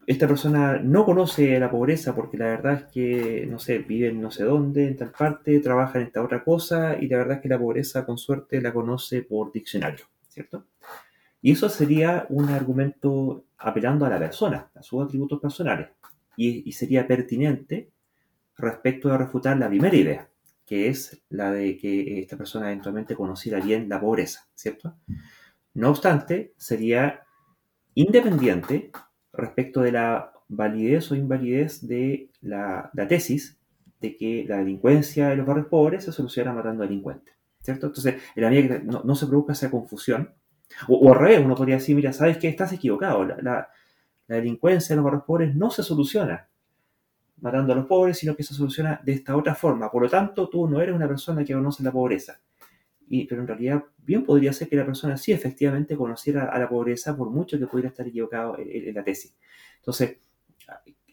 esta 0.07 0.27
persona 0.27 0.79
no 0.79 1.05
conoce 1.05 1.59
la 1.59 1.71
pobreza 1.71 2.15
porque 2.15 2.37
la 2.37 2.45
verdad 2.45 2.73
es 2.73 2.83
que, 2.85 3.47
no 3.49 3.59
sé, 3.59 3.79
vive 3.79 4.11
no 4.11 4.31
sé 4.31 4.43
dónde, 4.43 4.87
en 4.87 4.95
tal 4.95 5.11
parte, 5.11 5.59
trabaja 5.59 5.99
en 5.99 6.07
esta 6.07 6.23
otra 6.23 6.43
cosa 6.43 6.97
y 6.99 7.07
la 7.07 7.17
verdad 7.17 7.37
es 7.37 7.41
que 7.41 7.49
la 7.49 7.59
pobreza 7.59 8.05
con 8.05 8.17
suerte 8.17 8.61
la 8.61 8.73
conoce 8.73 9.23
por 9.23 9.51
diccionario, 9.51 10.05
¿cierto? 10.27 10.65
Y 11.41 11.51
eso 11.51 11.69
sería 11.69 12.25
un 12.29 12.49
argumento 12.49 13.45
apelando 13.57 14.05
a 14.05 14.09
la 14.09 14.19
persona, 14.19 14.69
a 14.75 14.81
sus 14.81 15.03
atributos 15.03 15.39
personales, 15.39 15.89
y, 16.35 16.71
sería 16.71 17.07
pertinente 17.07 17.91
respecto 18.57 19.11
a 19.11 19.17
refutar 19.17 19.57
la 19.57 19.69
primera 19.69 19.95
idea, 19.95 20.29
que 20.65 20.87
es 20.87 21.21
la 21.29 21.51
de 21.51 21.77
que 21.77 22.19
esta 22.19 22.37
persona 22.37 22.67
eventualmente 22.67 23.15
conociera 23.15 23.59
bien 23.59 23.89
la 23.89 23.99
pobreza, 23.99 24.47
¿cierto? 24.55 24.95
No 25.73 25.89
obstante, 25.89 26.53
sería 26.57 27.23
independiente 27.95 28.91
respecto 29.33 29.81
de 29.81 29.91
la 29.91 30.31
validez 30.47 31.11
o 31.11 31.15
invalidez 31.15 31.85
de 31.87 32.29
la, 32.41 32.91
tesis 33.09 33.57
de 33.99 34.15
que 34.15 34.45
la 34.47 34.57
delincuencia 34.57 35.29
de 35.29 35.35
los 35.35 35.45
barrios 35.45 35.67
pobres 35.67 36.05
se 36.05 36.11
soluciona 36.11 36.53
matando 36.53 36.83
a 36.83 36.87
delincuentes, 36.87 37.33
¿cierto? 37.61 37.87
Entonces, 37.87 38.15
en 38.35 38.43
la 38.43 38.49
medida 38.49 38.79
que 38.79 38.83
no, 38.83 39.15
se 39.15 39.25
produzca 39.25 39.53
esa 39.53 39.71
confusión, 39.71 40.33
o, 40.87 41.11
al 41.11 41.19
revés, 41.19 41.43
uno 41.43 41.55
podría 41.55 41.75
decir, 41.75 41.95
mira, 41.95 42.13
sabes 42.13 42.37
que 42.37 42.47
estás 42.47 42.71
equivocado, 42.73 43.25
la, 43.25 43.69
delincuencia 44.27 44.93
de 44.93 44.97
los 44.97 45.05
barrios 45.05 45.25
pobres 45.25 45.55
no 45.55 45.69
se 45.69 45.83
soluciona 45.83 46.47
matando 47.41 47.73
a 47.73 47.75
los 47.75 47.85
pobres, 47.85 48.17
sino 48.17 48.35
que 48.35 48.43
se 48.43 48.53
soluciona 48.53 48.99
de 49.03 49.13
esta 49.13 49.35
otra 49.35 49.53
forma. 49.53 49.91
Por 49.91 50.01
lo 50.01 50.09
tanto, 50.09 50.49
tú 50.49 50.67
no 50.67 50.81
eres 50.81 50.95
una 50.95 51.07
persona 51.07 51.43
que 51.43 51.53
conoce 51.53 51.83
la 51.83 51.91
pobreza. 51.91 52.39
Y, 53.07 53.25
pero 53.25 53.41
en 53.41 53.47
realidad, 53.47 53.83
bien 53.97 54.23
podría 54.23 54.53
ser 54.53 54.69
que 54.69 54.75
la 54.75 54.85
persona 54.85 55.17
sí 55.17 55.31
efectivamente 55.31 55.95
conociera 55.95 56.45
a 56.45 56.59
la 56.59 56.69
pobreza, 56.69 57.15
por 57.15 57.29
mucho 57.29 57.59
que 57.59 57.67
pudiera 57.67 57.89
estar 57.89 58.07
equivocado 58.07 58.57
en 58.57 58.93
la 58.93 59.03
tesis. 59.03 59.35
Entonces, 59.77 60.17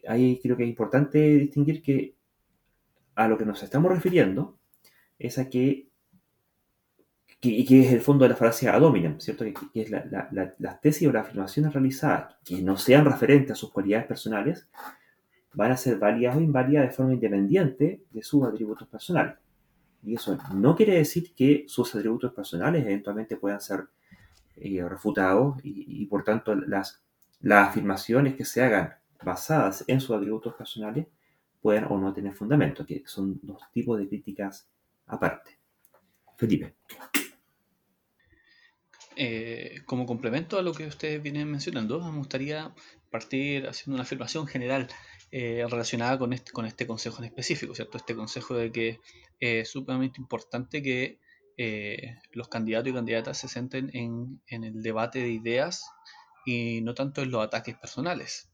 ahí 0.07 0.39
creo 0.43 0.57
que 0.57 0.65
es 0.65 0.69
importante 0.69 1.19
distinguir 1.19 1.83
que 1.83 2.15
a 3.15 3.29
lo 3.29 3.37
que 3.37 3.45
nos 3.45 3.63
estamos 3.63 3.93
refiriendo 3.93 4.59
es 5.19 5.39
a 5.39 5.49
que, 5.49 5.89
que, 7.41 7.65
que 7.65 7.81
es 7.81 7.93
el 7.93 8.01
fondo 8.01 8.25
de 8.25 8.31
la 8.31 8.37
falacia 8.37 8.75
ad 8.75 8.83
hominem, 8.83 9.21
¿cierto? 9.21 9.45
Que, 9.45 9.83
es 9.83 9.91
la, 9.91 10.29
las 10.59 10.81
tesis 10.81 11.09
o 11.09 11.13
las 11.13 11.27
afirmaciones 11.27 11.73
realizadas 11.73 12.37
que 12.45 12.63
no 12.63 12.77
sean 12.77 13.05
referentes 13.05 13.53
a 13.53 13.55
sus 13.57 13.71
cualidades 13.71 14.07
personales 14.07 14.69
van 15.53 15.73
a 15.73 15.77
ser 15.77 15.99
válidas 15.99 16.37
o 16.37 16.41
inválidas 16.41 16.87
de 16.87 16.95
forma 16.95 17.13
independiente 17.13 18.05
de 18.11 18.23
sus 18.23 18.45
atributos 18.45 18.89
personales. 18.89 19.35
Y 20.03 20.15
eso 20.15 20.39
no 20.55 20.75
quiere 20.75 20.95
decir 20.95 21.35
que 21.35 21.65
sus 21.69 21.95
atributos 21.95 22.33
personales 22.33 22.85
eventualmente 22.85 23.37
puedan 23.37 23.61
ser 23.61 23.89
eh, 24.57 24.83
refutados 24.89 25.59
y, 25.63 26.07
por 26.07 26.25
tanto 26.25 26.55
las 26.55 27.03
las 27.41 27.69
afirmaciones 27.71 28.37
que 28.37 28.45
se 28.45 28.63
hagan 28.63 28.95
basadas 29.23 29.85
en 29.87 30.01
sus 30.01 30.17
atributos 30.17 30.55
personales 30.55 31.07
pueden 31.61 31.85
o 31.85 31.99
no 31.99 32.13
tener 32.13 32.35
fundamento, 32.35 32.87
que 32.87 33.03
son 33.07 33.39
dos 33.43 33.61
tipos 33.73 33.99
de 33.99 34.09
críticas 34.09 34.69
aparte. 35.07 35.59
Felipe. 36.37 36.75
Eh, 39.17 39.83
como 39.85 40.07
complemento 40.07 40.59
a 40.59 40.63
lo 40.63 40.73
que 40.73 40.87
ustedes 40.87 41.23
vienen 41.23 41.51
mencionando, 41.51 42.01
me 42.01 42.19
gustaría 42.19 42.75
partir 43.11 43.67
haciendo 43.67 43.97
una 43.97 44.05
afirmación 44.05 44.47
general 44.47 44.89
eh, 45.33 45.65
relacionada 45.69 46.19
con 46.19 46.33
este, 46.33 46.53
con 46.53 46.67
este 46.67 46.87
consejo 46.87 47.19
en 47.19 47.25
específico, 47.25 47.75
¿cierto? 47.75 47.99
Este 47.99 48.15
consejo 48.15 48.55
de 48.57 48.73
que 48.73 49.01
es 49.39 49.71
sumamente 49.71 50.21
importante 50.21 50.83
que 50.83 51.19
eh, 51.57 52.17
los 52.33 52.49
candidatos 52.49 52.89
y 52.91 52.95
candidatas 52.95 53.39
se 53.39 53.49
centren 53.49 53.91
en, 53.93 54.43
en 54.47 54.65
el 54.65 54.83
debate 54.83 55.21
de 55.21 55.31
ideas 55.31 55.85
y 56.47 56.81
no 56.81 56.95
tanto 56.95 57.23
en 57.23 57.31
los 57.31 57.45
ataques 57.45 57.77
personales. 57.77 58.51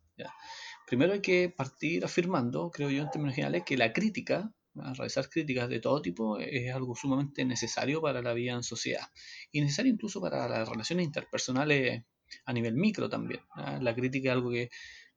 Primero 0.87 1.15
hay 1.15 1.21
que 1.21 1.53
partir 1.55 2.05
afirmando, 2.05 2.71
creo 2.71 2.91
yo 2.91 3.03
en 3.03 3.11
términos 3.11 3.35
generales, 3.35 3.65
que 3.67 3.77
la 3.77 3.93
crítica, 3.93 4.53
realizar 4.75 5.29
críticas 5.29 5.69
de 5.69 5.81
todo 5.81 6.01
tipo, 6.01 6.39
es 6.39 6.73
algo 6.75 6.95
sumamente 6.95 7.45
necesario 7.45 8.01
para 8.01 8.23
la 8.23 8.33
vida 8.33 8.53
en 8.53 8.63
sociedad 8.63 9.09
y 9.51 9.61
necesario 9.61 9.93
incluso 9.93 10.21
para 10.21 10.49
las 10.49 10.69
relaciones 10.69 11.07
interpersonales 11.07 12.05
a 12.45 12.53
nivel 12.53 12.75
micro 12.75 13.09
también. 13.09 13.41
La 13.81 13.95
crítica 13.95 14.31
es 14.31 14.33
algo 14.33 14.51
que 14.51 14.71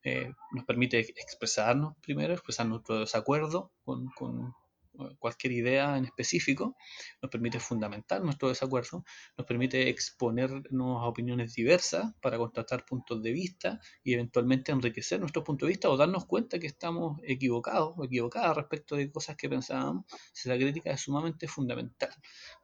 eh, 0.04 0.32
nos 0.52 0.66
permite 0.66 1.00
expresarnos 1.00 1.96
primero, 2.02 2.34
expresar 2.34 2.66
nuestro 2.68 3.00
desacuerdo 3.00 3.72
con, 3.84 4.08
con, 4.18 4.54
cualquier 5.18 5.54
idea 5.54 5.98
en 5.98 6.06
específico, 6.06 6.76
nos 7.22 7.32
permite 7.32 7.60
fundamentar 7.60 8.22
nuestro 8.22 8.50
desacuerdo, 8.50 9.06
nos 9.38 9.48
permite 9.48 9.90
exponernos 9.90 11.02
a 11.02 11.06
opiniones 11.06 11.54
diversas 11.54 12.14
para 12.22 12.38
contrastar 12.38 12.86
puntos 12.86 13.22
de 13.24 13.32
vista 13.32 13.80
y 14.04 14.14
eventualmente 14.14 14.72
enriquecer 14.72 15.20
nuestro 15.20 15.44
punto 15.44 15.66
de 15.66 15.72
vista 15.72 15.90
o 15.90 15.98
darnos 15.98 16.26
cuenta 16.26 16.60
que 16.60 16.68
estamos 16.68 17.20
equivocados 17.24 17.94
o 17.98 18.04
equivocadas 18.04 18.58
respecto 18.58 18.96
de 18.96 19.12
cosas 19.12 19.36
que 19.36 19.50
pensábamos. 19.50 20.06
la 20.46 20.58
crítica 20.58 20.92
es 20.92 21.02
sumamente 21.02 21.48
fundamental. 21.48 22.14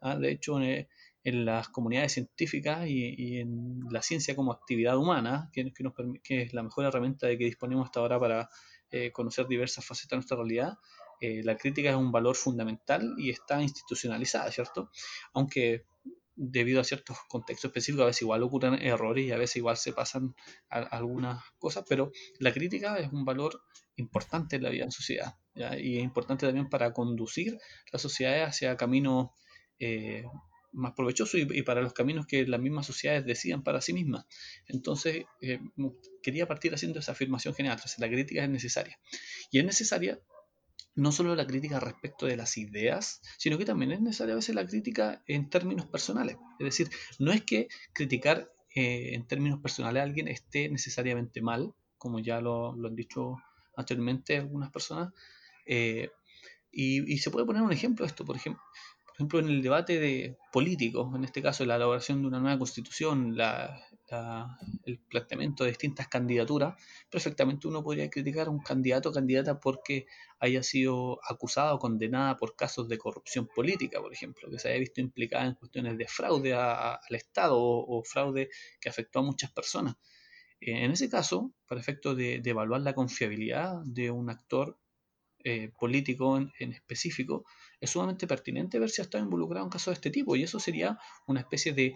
¿ah? 0.02 0.16
De 0.16 0.32
hecho, 0.32 0.60
en, 0.60 0.88
las 1.26 1.70
comunidades 1.70 2.14
científicas 2.14 2.88
y, 2.88 3.40
en 3.40 3.80
la 3.90 4.02
ciencia 4.04 4.36
como 4.36 4.52
actividad 4.52 4.96
humana, 4.98 5.50
que, 5.52 5.74
que, 6.24 6.42
es 6.44 6.54
la 6.54 6.62
mejor 6.62 6.86
herramienta 6.86 7.26
de 7.28 7.38
que 7.38 7.46
disponemos 7.46 7.86
hasta 7.86 8.00
ahora 8.00 8.20
para 8.20 8.50
eh, 8.92 9.12
conocer 9.12 9.48
diversas 9.48 9.84
facetas 9.84 10.12
de 10.12 10.18
nuestra 10.18 10.38
realidad, 10.38 10.78
eh, 11.20 11.42
la 11.44 11.58
crítica 11.58 11.90
es 11.90 11.96
un 11.96 12.12
valor 12.12 12.36
fundamental 12.36 13.16
y 13.18 13.32
está 13.32 13.62
institucionalizada, 13.62 14.52
¿cierto? 14.52 14.92
Aunque 15.34 15.86
debido 16.36 16.82
a 16.82 16.84
ciertos 16.84 17.18
contextos 17.28 17.70
específicos 17.70 18.04
a 18.04 18.08
veces 18.08 18.24
igual 18.24 18.44
ocurren 18.44 18.76
errores 18.76 19.26
y 19.26 19.32
a 19.32 19.38
veces 19.38 19.56
igual 19.56 19.78
se 19.78 19.94
pasan 19.94 20.36
algunas 20.70 21.44
cosas, 21.58 21.86
pero 21.88 22.12
la 22.40 22.52
crítica 22.52 22.98
es 22.98 23.12
un 23.12 23.24
valor 23.24 23.62
importante 23.96 24.58
en 24.58 24.64
la 24.64 24.70
vida 24.70 24.84
en 24.84 24.92
sociedad 24.92 25.38
y 25.56 25.98
es 25.98 26.04
importante 26.04 26.46
también 26.46 26.70
para 26.70 26.92
conducir 26.92 27.58
las 27.92 28.02
sociedades 28.02 28.50
hacia 28.50 28.76
caminos 28.76 29.30
eh, 29.80 30.26
más 30.76 30.94
provechosos 30.94 31.40
y, 31.40 31.62
para 31.64 31.82
los 31.82 31.94
caminos 31.94 32.28
que 32.28 32.46
las 32.46 32.60
mismas 32.60 32.86
sociedades 32.86 33.26
decidan 33.26 33.64
para 33.64 33.82
sí 33.82 33.94
mismas. 33.94 34.26
Entonces, 34.68 35.26
eh, 35.42 35.60
quería 36.22 36.48
partir 36.48 36.74
haciendo 36.74 37.00
esa 37.00 37.14
afirmación 37.14 37.54
general, 37.56 37.78
entonces 37.78 38.00
la 38.00 38.10
crítica 38.10 38.44
es 38.44 38.50
necesaria. 38.50 39.00
Y 39.52 39.60
es 39.60 39.66
necesaria 39.66 40.20
no 40.96 41.12
solo 41.12 41.36
la 41.36 41.46
crítica 41.46 41.80
respecto 41.80 42.26
de 42.26 42.38
las 42.38 42.58
ideas, 42.58 43.22
sino 43.38 43.58
que 43.58 43.66
también 43.66 43.92
es 43.92 44.02
necesaria 44.02 44.34
a 44.34 44.38
veces 44.38 44.56
la 44.56 44.66
crítica 44.66 45.24
en 45.28 45.50
términos 45.50 45.88
personales. 45.88 46.38
Es 46.60 46.66
decir, 46.66 46.90
no 47.20 47.32
es 47.32 47.44
que 47.44 47.68
criticar 47.94 48.52
eh, 48.74 49.14
en 49.14 49.28
términos 49.28 49.60
personales 49.60 50.02
a 50.02 50.04
alguien 50.04 50.28
esté 50.28 50.70
necesariamente 50.70 51.42
mal, 51.42 51.74
como 51.98 52.20
ya 52.20 52.40
lo, 52.40 52.72
han 52.72 52.96
dicho 52.96 53.38
anteriormente 53.76 54.38
algunas 54.38 54.72
personas. 54.72 55.14
Eh, 55.66 56.10
y, 56.72 57.14
y, 57.14 57.18
se 57.20 57.32
puede 57.32 57.46
poner 57.46 57.62
un 57.62 57.72
ejemplo 57.72 58.06
de 58.06 58.10
esto, 58.10 58.26
por 58.26 58.36
ejemplo, 58.36 58.62
por 59.16 59.22
ejemplo, 59.22 59.40
en 59.40 59.48
el 59.48 59.62
debate 59.62 59.98
de 59.98 60.38
políticos, 60.52 61.10
en 61.16 61.24
este 61.24 61.42
caso 61.42 61.64
la 61.66 61.78
elaboración 61.78 62.22
de 62.22 62.28
una 62.28 62.42
nueva 62.42 62.60
constitución, 62.60 63.34
el 64.84 65.00
planteamiento 65.10 65.64
de 65.64 65.70
distintas 65.70 66.10
candidaturas, 66.10 66.76
perfectamente 67.10 67.70
uno 67.70 67.82
podría 67.82 68.10
criticar 68.10 68.48
a 68.48 68.50
un 68.50 68.60
candidato 68.60 69.10
o 69.10 69.14
candidata 69.14 69.58
porque 69.62 70.06
haya 70.40 70.62
sido 70.64 71.18
acusada 71.24 71.74
o 71.74 71.80
condenada 71.80 72.36
por 72.36 72.58
casos 72.58 72.90
de 72.90 72.98
corrupción 72.98 73.48
política, 73.48 74.02
por 74.02 74.12
ejemplo, 74.12 74.50
que 74.52 74.60
se 74.60 74.68
haya 74.68 74.80
visto 74.80 75.00
implicada 75.00 75.46
en 75.46 75.54
cuestiones 75.54 75.98
de 75.98 76.08
fraude 76.08 76.54
al 76.54 77.00
Estado 77.16 77.56
o, 77.58 78.04
fraude 78.04 78.50
que 78.82 78.90
afectó 78.90 79.20
a 79.20 79.24
muchas 79.24 79.50
personas. 79.52 79.96
Eh, 80.60 80.84
en 80.84 80.92
ese 80.92 81.10
caso, 81.10 81.54
para 81.70 81.80
efecto 81.80 82.16
de, 82.16 82.42
evaluar 82.44 82.82
la 82.82 82.94
confiabilidad 82.94 83.82
de 83.86 84.12
un 84.12 84.30
actor 84.30 84.78
eh, 85.48 85.72
político 85.78 86.40
en 86.40 86.74
específico, 86.74 87.46
es 87.80 87.92
sumamente 87.92 88.26
pertinente 88.26 88.80
ver 88.80 88.90
si 88.90 89.02
ha 89.02 89.04
estado 89.04 89.24
involucrado 89.24 89.64
en 89.64 89.70
casos 89.70 89.92
de 89.92 89.94
este 89.94 90.10
tipo. 90.10 90.36
Y 90.36 90.42
eso 90.42 90.60
sería 90.60 90.98
una 91.28 91.42
especie 91.42 91.72
de, 91.74 91.96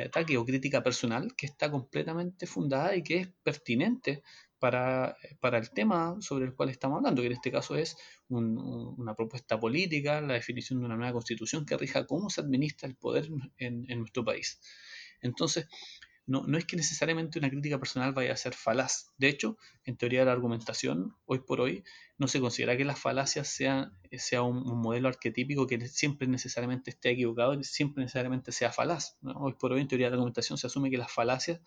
ataque 0.00 0.38
o 0.38 0.46
crítica 0.46 0.82
personal 0.82 1.34
que 1.36 1.44
está 1.44 1.70
completamente 1.70 2.46
fundada 2.46 2.96
y 2.96 3.02
que 3.02 3.18
es 3.18 3.28
pertinente 3.42 4.22
para, 4.58 5.14
el 5.42 5.70
tema 5.72 6.16
sobre 6.20 6.46
el 6.46 6.54
cual 6.54 6.70
estamos 6.70 6.96
hablando, 6.96 7.20
que 7.20 7.26
en 7.26 7.34
este 7.34 7.52
caso 7.52 7.76
es 7.76 7.98
una 8.30 9.14
propuesta 9.14 9.60
política, 9.60 10.22
la 10.22 10.32
definición 10.32 10.80
de 10.80 10.86
una 10.86 10.96
nueva 10.96 11.12
constitución 11.12 11.66
que 11.66 11.76
rija 11.76 12.06
cómo 12.06 12.30
se 12.30 12.40
administra 12.40 12.88
el 12.88 12.96
poder 12.96 13.28
en, 13.58 13.84
en 13.90 13.98
nuestro 13.98 14.24
país. 14.24 14.58
Entonces, 15.20 15.66
no, 16.26 16.42
no, 16.46 16.58
es 16.58 16.64
que 16.64 16.76
necesariamente 16.76 17.38
una 17.38 17.50
crítica 17.50 17.78
personal 17.78 18.12
vaya 18.12 18.32
a 18.32 18.36
ser 18.36 18.54
falaz. 18.54 19.12
De 19.16 19.28
hecho, 19.28 19.56
en 19.84 19.96
teoría 19.96 20.20
de 20.20 20.26
la 20.26 20.32
argumentación, 20.32 21.14
hoy 21.24 21.38
por 21.40 21.60
hoy, 21.60 21.84
no 22.18 22.28
se 22.28 22.40
considera 22.40 22.76
que 22.76 22.84
las 22.84 22.98
falacias 22.98 23.48
sean 23.48 23.92
sea 24.12 24.42
un, 24.42 24.64
modelo 24.80 25.08
arquetípico 25.08 25.66
que 25.66 25.86
siempre 25.88 26.26
necesariamente 26.26 26.90
esté 26.90 27.10
equivocado 27.10 27.54
y 27.54 27.62
siempre 27.64 28.02
necesariamente 28.02 28.52
sea 28.52 28.72
falaz. 28.72 29.16
Hoy 29.22 29.54
por 29.54 29.72
hoy, 29.72 29.80
en 29.80 29.88
teoría 29.88 30.06
de 30.06 30.10
la 30.10 30.16
argumentación, 30.16 30.58
se 30.58 30.66
asume 30.66 30.90
que 30.90 30.98
las 30.98 31.12
falacias 31.12 31.60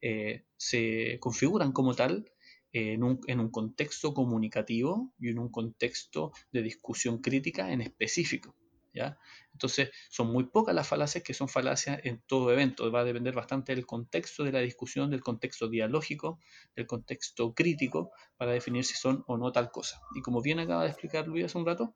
eh, 0.00 0.44
se 0.56 1.18
configuran 1.20 1.72
como 1.72 1.94
tal 1.94 2.30
un, 2.74 3.20
en 3.26 3.40
un 3.40 3.50
contexto 3.50 4.14
comunicativo 4.14 5.12
y 5.18 5.30
en 5.30 5.38
un 5.38 5.48
contexto 5.48 6.32
de 6.52 6.62
discusión 6.62 7.18
crítica 7.18 7.72
en 7.72 7.80
específico. 7.80 8.54
¿Ya? 8.94 9.18
Entonces, 9.52 9.90
son 10.08 10.32
muy 10.32 10.44
pocas 10.44 10.74
las 10.74 10.88
falacias 10.88 11.22
que 11.24 11.34
son 11.34 11.48
falacias 11.48 12.00
en 12.04 12.22
todo 12.26 12.52
evento. 12.52 12.90
Va 12.90 13.00
a 13.00 13.04
depender 13.04 13.34
bastante 13.34 13.74
del 13.74 13.86
contexto 13.86 14.44
de 14.44 14.52
la 14.52 14.60
discusión, 14.60 15.10
del 15.10 15.22
contexto 15.22 15.68
dialógico, 15.68 16.40
del 16.74 16.86
contexto 16.86 17.54
crítico, 17.54 18.12
para 18.36 18.52
definir 18.52 18.84
si 18.84 18.94
son 18.94 19.24
o 19.26 19.36
no 19.36 19.52
tal 19.52 19.70
cosa. 19.70 20.00
Y 20.14 20.22
como 20.22 20.40
bien 20.40 20.60
acaba 20.60 20.84
de 20.84 20.90
explicar 20.90 21.26
Luis 21.26 21.44
hace 21.44 21.58
un 21.58 21.66
rato, 21.66 21.94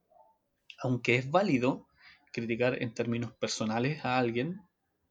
aunque 0.83 1.17
es 1.17 1.31
válido 1.31 1.89
criticar 2.33 2.83
en 2.83 2.93
términos 2.93 3.33
personales 3.33 4.05
a 4.05 4.19
alguien, 4.19 4.61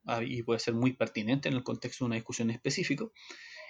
ah, 0.06 0.24
y 0.24 0.44
puede 0.44 0.60
ser 0.60 0.74
muy 0.74 0.94
pertinente 0.94 1.50
en 1.50 1.56
el 1.56 1.64
contexto 1.64 2.04
de 2.04 2.08
una 2.08 2.16
discusión 2.16 2.50
específica, 2.52 3.06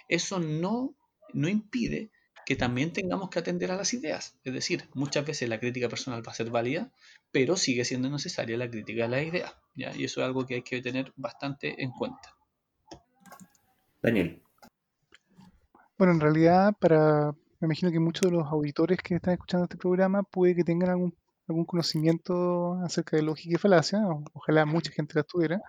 eso 0.08 0.38
no, 0.38 0.96
no 1.32 1.48
impide 1.48 2.10
que 2.48 2.56
también 2.56 2.94
tengamos 2.94 3.28
que 3.28 3.40
atender 3.40 3.70
a 3.70 3.76
las 3.76 3.92
ideas. 3.92 4.34
Es 4.42 4.54
decir, 4.54 4.88
muchas 4.94 5.26
veces 5.26 5.50
la 5.50 5.60
crítica 5.60 5.86
personal 5.90 6.26
va 6.26 6.32
a 6.32 6.34
ser 6.34 6.48
válida, 6.48 6.90
pero 7.30 7.58
sigue 7.58 7.84
siendo 7.84 8.08
necesaria 8.08 8.56
la 8.56 8.70
crítica 8.70 9.02
de 9.02 9.08
las 9.10 9.22
ideas. 9.22 9.54
¿ya? 9.74 9.94
Y 9.94 10.04
eso 10.04 10.22
es 10.22 10.26
algo 10.28 10.46
que 10.46 10.54
hay 10.54 10.62
que 10.62 10.80
tener 10.80 11.12
bastante 11.14 11.82
en 11.82 11.90
cuenta. 11.90 12.34
Daniel. 14.00 14.42
Bueno, 15.98 16.14
en 16.14 16.20
realidad, 16.20 16.72
para 16.80 17.32
me 17.60 17.66
imagino 17.66 17.92
que 17.92 18.00
muchos 18.00 18.30
de 18.30 18.38
los 18.38 18.46
auditores 18.46 18.96
que 18.96 19.16
están 19.16 19.34
escuchando 19.34 19.64
este 19.64 19.76
programa 19.76 20.22
puede 20.22 20.54
que 20.54 20.64
tengan 20.64 20.88
algún, 20.88 21.14
algún 21.48 21.64
conocimiento 21.64 22.74
acerca 22.84 23.16
de 23.16 23.22
lógica 23.22 23.54
y 23.54 23.58
falacia, 23.58 24.00
ojalá 24.34 24.66
mucha 24.66 24.92
gente 24.92 25.14
la 25.16 25.22
tuviera, 25.24 25.60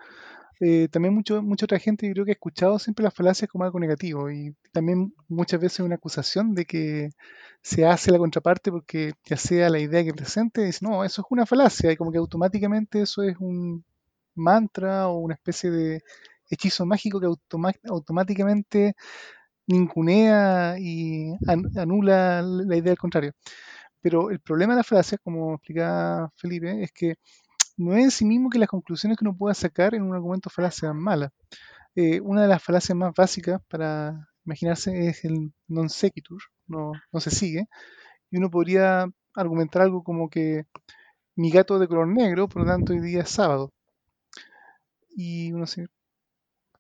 eh, 0.61 0.89
también 0.89 1.13
mucho, 1.13 1.41
mucha 1.41 1.65
otra 1.65 1.80
gente 1.80 2.11
creo 2.11 2.25
que 2.25 2.32
ha 2.32 2.34
escuchado 2.34 2.80
siempre 2.80 3.03
las 3.03 3.13
falacias 3.13 3.49
como 3.49 3.63
algo 3.63 3.80
negativo 3.80 4.30
y 4.30 4.53
también 4.73 5.13
muchas 5.30 5.61
veces 5.61 5.80
una 5.82 5.95
acusación 5.95 6.53
de 6.53 6.65
que 6.65 7.11
se 7.61 7.86
hace 7.86 8.11
la 8.11 8.17
contraparte 8.17 8.71
porque 8.71 9.13
ya 9.25 9.38
sea 9.38 9.69
la 9.69 9.80
idea 9.80 10.03
que 10.03 10.13
presente, 10.13 10.63
dice, 10.65 10.86
no, 10.86 11.05
eso 11.05 11.21
es 11.21 11.27
una 11.30 11.45
falacia 11.45 11.91
y 11.91 11.97
como 11.97 12.11
que 12.11 12.17
automáticamente 12.17 13.01
eso 13.01 13.23
es 13.23 13.38
un 13.39 13.86
mantra 14.36 15.07
o 15.07 15.19
una 15.19 15.36
especie 15.36 15.71
de 15.71 16.01
hechizo 16.49 16.86
mágico 16.86 17.19
que 17.21 17.27
automáticamente 17.89 18.95
ningunea 19.67 20.77
y 20.80 21.34
anula 21.77 22.41
la 22.41 22.75
idea 22.75 22.91
al 22.91 22.97
contrario. 22.97 23.34
Pero 24.02 24.32
el 24.32 24.39
problema 24.39 24.74
de 24.74 24.78
la 24.78 24.84
falacia, 24.84 25.18
como 25.18 25.56
explicaba 25.56 26.32
Felipe, 26.36 26.84
es 26.84 26.91
que 26.91 27.16
no 27.78 27.95
es 27.95 28.04
en 28.04 28.12
sí 28.12 28.26
mismo 28.26 28.50
que 28.50 28.60
las 28.60 28.70
conclusiones 28.70 29.18
que 29.18 29.26
uno 29.26 29.38
pueda 29.38 29.54
sacar 29.54 29.95
en 29.95 30.04
un 30.04 30.14
argumento 30.14 30.50
falaz 30.50 30.76
sean 30.76 30.97
malas. 30.97 31.32
Eh, 31.95 32.22
una 32.22 32.43
de 32.43 32.47
las 32.47 32.64
falacias 32.64 32.97
más 32.97 33.14
básicas 33.16 33.62
para 33.68 34.30
imaginarse 34.45 35.08
es 35.08 35.26
el 35.26 35.54
non 35.68 35.89
sequitur, 35.89 36.41
no, 36.68 36.93
se 37.20 37.32
sigue, 37.32 37.68
y 38.32 38.38
uno 38.38 38.50
podría 38.50 39.08
argumentar 39.36 39.82
algo 39.84 40.04
como 40.04 40.30
que 40.30 40.66
mi 41.36 41.52
gato 41.52 41.76
es 41.76 41.82
de 41.82 41.88
color 41.88 42.08
negro, 42.08 42.47
por 42.50 42.64
lo 42.64 42.68
tanto 42.68 42.93
hoy 42.93 43.00
día 43.02 43.22
es 43.22 43.30
sábado. 43.30 43.72
Y 45.10 45.52
uno 45.52 45.68
se, 45.68 45.88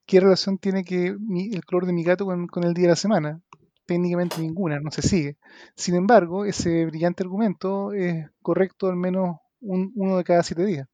¿qué 0.05 0.19
relación 0.19 0.57
tiene 0.57 0.83
que 0.83 1.07
el 1.07 1.65
color 1.65 1.85
de 1.85 1.93
mi 1.93 2.03
gato 2.03 2.25
con, 2.25 2.63
el 2.63 2.73
día 2.73 2.85
de 2.85 2.89
la 2.89 2.95
semana? 2.95 3.41
Técnicamente 3.89 4.39
ninguna, 4.39 4.79
no 4.79 4.91
se 4.91 5.01
sigue. 5.01 5.37
Sin 5.75 5.95
embargo, 5.95 6.45
ese 6.45 6.85
brillante 6.85 7.23
argumento 7.23 7.91
es 7.91 8.29
correcto 8.43 8.85
al 8.85 8.95
menos 8.95 9.37
uno 9.61 10.15
de 10.15 10.23
cada 10.23 10.43
siete 10.43 10.63
días. 10.63 10.87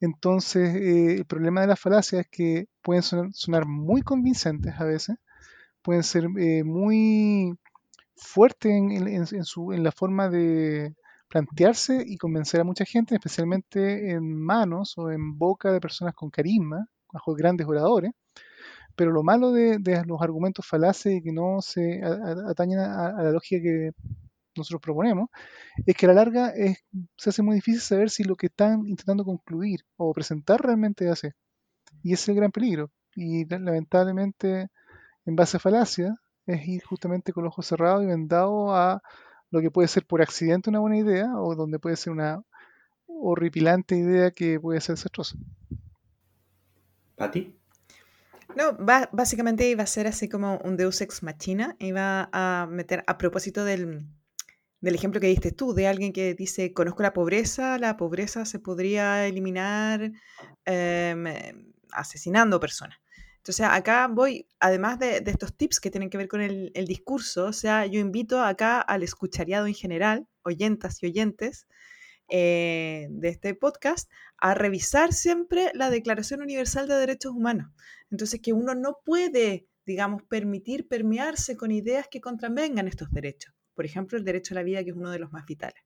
Entonces, 0.00 0.74
eh, 0.74 1.14
el 1.14 1.24
problema 1.24 1.62
de 1.62 1.68
las 1.68 1.80
falacias 1.80 2.26
es 2.26 2.28
que 2.30 2.68
pueden 2.82 3.02
sonar, 3.02 3.64
muy 3.64 4.02
convincentes 4.02 4.74
a 4.78 4.84
veces, 4.84 5.16
pueden 5.80 6.02
ser 6.02 6.26
eh, 6.38 6.62
muy 6.62 7.54
fuertes 8.16 8.70
en, 8.70 8.92
en 8.92 9.82
la 9.82 9.92
forma 9.92 10.28
de 10.28 10.94
plantearse 11.28 12.04
y 12.06 12.18
convencer 12.18 12.60
a 12.60 12.64
mucha 12.64 12.84
gente, 12.84 13.14
especialmente 13.14 14.10
en 14.10 14.30
manos 14.30 14.98
o 14.98 15.10
en 15.10 15.38
boca 15.38 15.72
de 15.72 15.80
personas 15.80 16.12
con 16.12 16.28
carisma, 16.28 16.86
bajo 17.10 17.34
grandes 17.34 17.66
oradores. 17.66 18.12
Pero 18.96 19.10
lo 19.10 19.22
malo 19.22 19.52
de, 19.52 19.78
los 20.06 20.22
argumentos 20.22 20.66
falaces 20.66 21.14
y 21.14 21.22
que 21.22 21.32
no 21.32 21.60
se 21.60 22.00
atañen 22.48 22.78
a, 22.78 23.08
a, 23.08 23.22
la 23.22 23.30
lógica 23.32 23.62
que 23.62 23.90
nosotros 24.56 24.80
proponemos, 24.80 25.28
es 25.86 25.96
que 25.96 26.06
a 26.06 26.10
la 26.10 26.14
larga 26.14 26.50
es, 26.50 26.78
se 27.16 27.30
hace 27.30 27.42
muy 27.42 27.56
difícil 27.56 27.80
saber 27.80 28.10
si 28.10 28.24
lo 28.24 28.36
que 28.36 28.46
están 28.46 28.86
intentando 28.86 29.24
concluir 29.24 29.80
o 29.96 30.12
presentar 30.12 30.60
realmente 30.60 31.08
hace. 31.08 31.32
Y 32.02 32.12
ese 32.12 32.24
es 32.24 32.28
el 32.30 32.36
gran 32.36 32.52
peligro. 32.52 32.90
Y 33.16 33.46
lamentablemente, 33.46 34.68
en 35.26 35.36
base 35.36 35.56
a 35.56 35.60
falacia, 35.60 36.14
es 36.46 36.66
ir 36.66 36.82
justamente 36.84 37.32
con 37.32 37.44
los 37.44 37.52
ojos 37.52 37.66
cerrados 37.66 38.02
y 38.02 38.06
vendado 38.06 38.74
a 38.74 39.02
lo 39.50 39.60
que 39.60 39.70
puede 39.70 39.88
ser 39.88 40.04
por 40.04 40.20
accidente 40.20 40.70
una 40.70 40.80
buena 40.80 40.98
idea 40.98 41.28
o 41.36 41.54
donde 41.54 41.78
puede 41.78 41.96
ser 41.96 42.12
una 42.12 42.42
horripilante 43.06 43.96
idea 43.96 44.30
que 44.32 44.58
puede 44.58 44.80
ser 44.80 44.96
desastrosa. 44.96 45.36
¿Pati? 47.16 47.56
No, 48.56 48.76
básicamente 49.12 49.68
iba 49.68 49.82
a 49.82 49.86
ser 49.86 50.06
así 50.06 50.28
como 50.28 50.58
un 50.64 50.76
Deus 50.76 51.00
ex 51.00 51.22
machina. 51.22 51.76
Iba 51.78 52.28
a 52.32 52.66
meter, 52.70 53.02
a 53.06 53.18
propósito 53.18 53.64
del, 53.64 54.06
del 54.84 54.94
ejemplo 54.94 55.20
que 55.20 55.28
diste 55.28 55.50
tú, 55.50 55.72
de 55.72 55.88
alguien 55.88 56.12
que 56.12 56.34
dice, 56.34 56.74
conozco 56.74 57.02
la 57.02 57.14
pobreza, 57.14 57.78
la 57.78 57.96
pobreza 57.96 58.44
se 58.44 58.58
podría 58.58 59.26
eliminar 59.26 60.12
em, 60.66 61.24
asesinando 61.90 62.60
personas. 62.60 62.98
Entonces 63.38 63.66
acá 63.66 64.08
voy, 64.08 64.46
además 64.60 64.98
de, 64.98 65.22
estos 65.26 65.56
tips 65.56 65.80
que 65.80 65.90
tienen 65.90 66.10
que 66.10 66.18
ver 66.18 66.28
con 66.28 66.42
el, 66.42 66.72
discurso, 66.86 67.46
o 67.46 67.52
sea, 67.52 67.86
yo 67.86 67.98
invito 67.98 68.42
acá 68.42 68.80
al 68.80 69.02
escuchariado 69.02 69.66
en 69.66 69.74
general, 69.74 70.28
oyentas 70.42 71.02
y 71.02 71.06
oyentes 71.06 71.66
eh, 72.28 73.08
de 73.10 73.28
este 73.28 73.54
podcast, 73.54 74.10
a 74.38 74.54
revisar 74.54 75.12
siempre 75.12 75.70
la 75.74 75.90
Declaración 75.90 76.42
Universal 76.42 76.88
de 76.88 76.94
Derechos 76.94 77.32
Humanos. 77.32 77.72
Entonces 78.10 78.40
que 78.40 78.52
uno 78.52 78.74
no 78.74 78.98
puede, 79.04 79.66
digamos, 79.86 80.22
permitir 80.22 80.88
permearse 80.88 81.56
con 81.56 81.70
ideas 81.70 82.08
que 82.10 82.20
contravengan 82.20 82.88
estos 82.88 83.10
derechos 83.10 83.54
por 83.74 83.84
ejemplo, 83.84 84.16
el 84.16 84.24
derecho 84.24 84.54
a 84.54 84.56
la 84.56 84.62
vida, 84.62 84.82
que 84.82 84.90
es 84.90 84.96
uno 84.96 85.10
de 85.10 85.18
los 85.18 85.32
más 85.32 85.44
vitales. 85.44 85.82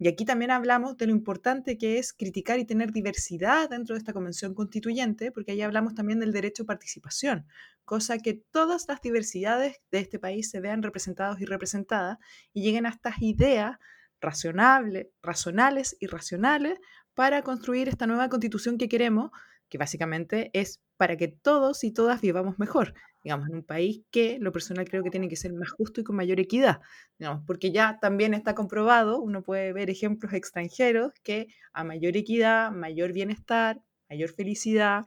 Y 0.00 0.06
aquí 0.06 0.24
también 0.24 0.52
hablamos 0.52 0.96
de 0.96 1.06
lo 1.06 1.12
importante 1.12 1.76
que 1.76 1.98
es 1.98 2.12
criticar 2.12 2.60
y 2.60 2.64
tener 2.64 2.92
diversidad 2.92 3.68
dentro 3.68 3.94
de 3.94 3.98
esta 3.98 4.12
convención 4.12 4.54
constituyente, 4.54 5.32
porque 5.32 5.52
ahí 5.52 5.60
hablamos 5.60 5.94
también 5.94 6.20
del 6.20 6.32
derecho 6.32 6.62
a 6.62 6.66
participación, 6.66 7.46
cosa 7.84 8.18
que 8.18 8.34
todas 8.34 8.86
las 8.86 9.00
diversidades 9.00 9.80
de 9.90 9.98
este 9.98 10.20
país 10.20 10.50
se 10.50 10.60
vean 10.60 10.84
representados 10.84 11.40
y 11.40 11.46
representadas 11.46 12.18
y 12.52 12.62
lleguen 12.62 12.86
a 12.86 12.90
estas 12.90 13.20
ideas 13.20 13.78
razonables, 14.20 15.08
razonales 15.22 15.96
y 16.00 16.06
racionales 16.06 16.78
para 17.14 17.42
construir 17.42 17.88
esta 17.88 18.06
nueva 18.06 18.28
constitución 18.28 18.78
que 18.78 18.88
queremos, 18.88 19.30
que 19.68 19.78
básicamente 19.78 20.50
es 20.52 20.80
para 20.96 21.16
que 21.16 21.28
todos 21.28 21.84
y 21.84 21.92
todas 21.92 22.20
vivamos 22.20 22.58
mejor 22.58 22.94
digamos, 23.22 23.48
en 23.48 23.56
un 23.56 23.64
país 23.64 24.02
que 24.10 24.38
lo 24.40 24.52
personal 24.52 24.88
creo 24.88 25.02
que 25.02 25.10
tiene 25.10 25.28
que 25.28 25.36
ser 25.36 25.52
más 25.52 25.70
justo 25.70 26.00
y 26.00 26.04
con 26.04 26.16
mayor 26.16 26.40
equidad, 26.40 26.80
digamos, 27.18 27.44
porque 27.46 27.72
ya 27.72 27.98
también 28.00 28.34
está 28.34 28.54
comprobado, 28.54 29.20
uno 29.20 29.42
puede 29.42 29.72
ver 29.72 29.90
ejemplos 29.90 30.32
extranjeros 30.32 31.12
que 31.22 31.48
a 31.72 31.84
mayor 31.84 32.16
equidad, 32.16 32.70
mayor 32.70 33.12
bienestar, 33.12 33.82
mayor 34.08 34.30
felicidad 34.30 35.06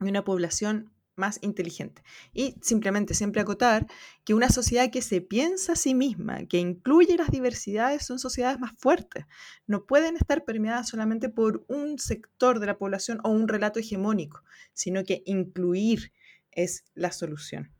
y 0.00 0.08
una 0.08 0.24
población 0.24 0.93
más 1.16 1.38
inteligente. 1.42 2.02
Y 2.32 2.56
simplemente 2.62 3.14
siempre 3.14 3.40
acotar 3.40 3.86
que 4.24 4.34
una 4.34 4.48
sociedad 4.48 4.90
que 4.90 5.02
se 5.02 5.20
piensa 5.20 5.72
a 5.72 5.76
sí 5.76 5.94
misma, 5.94 6.46
que 6.46 6.58
incluye 6.58 7.16
las 7.16 7.30
diversidades, 7.30 8.04
son 8.04 8.18
sociedades 8.18 8.58
más 8.58 8.72
fuertes. 8.78 9.26
No 9.66 9.86
pueden 9.86 10.16
estar 10.16 10.44
permeadas 10.44 10.88
solamente 10.88 11.28
por 11.28 11.64
un 11.68 11.98
sector 11.98 12.60
de 12.60 12.66
la 12.66 12.78
población 12.78 13.20
o 13.24 13.30
un 13.30 13.48
relato 13.48 13.80
hegemónico, 13.80 14.42
sino 14.72 15.04
que 15.04 15.22
incluir 15.26 16.12
es 16.50 16.84
la 16.94 17.12
solución. 17.12 17.72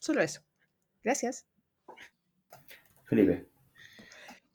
Solo 0.00 0.22
eso. 0.22 0.42
Gracias. 1.02 1.46
Felipe. 3.04 3.51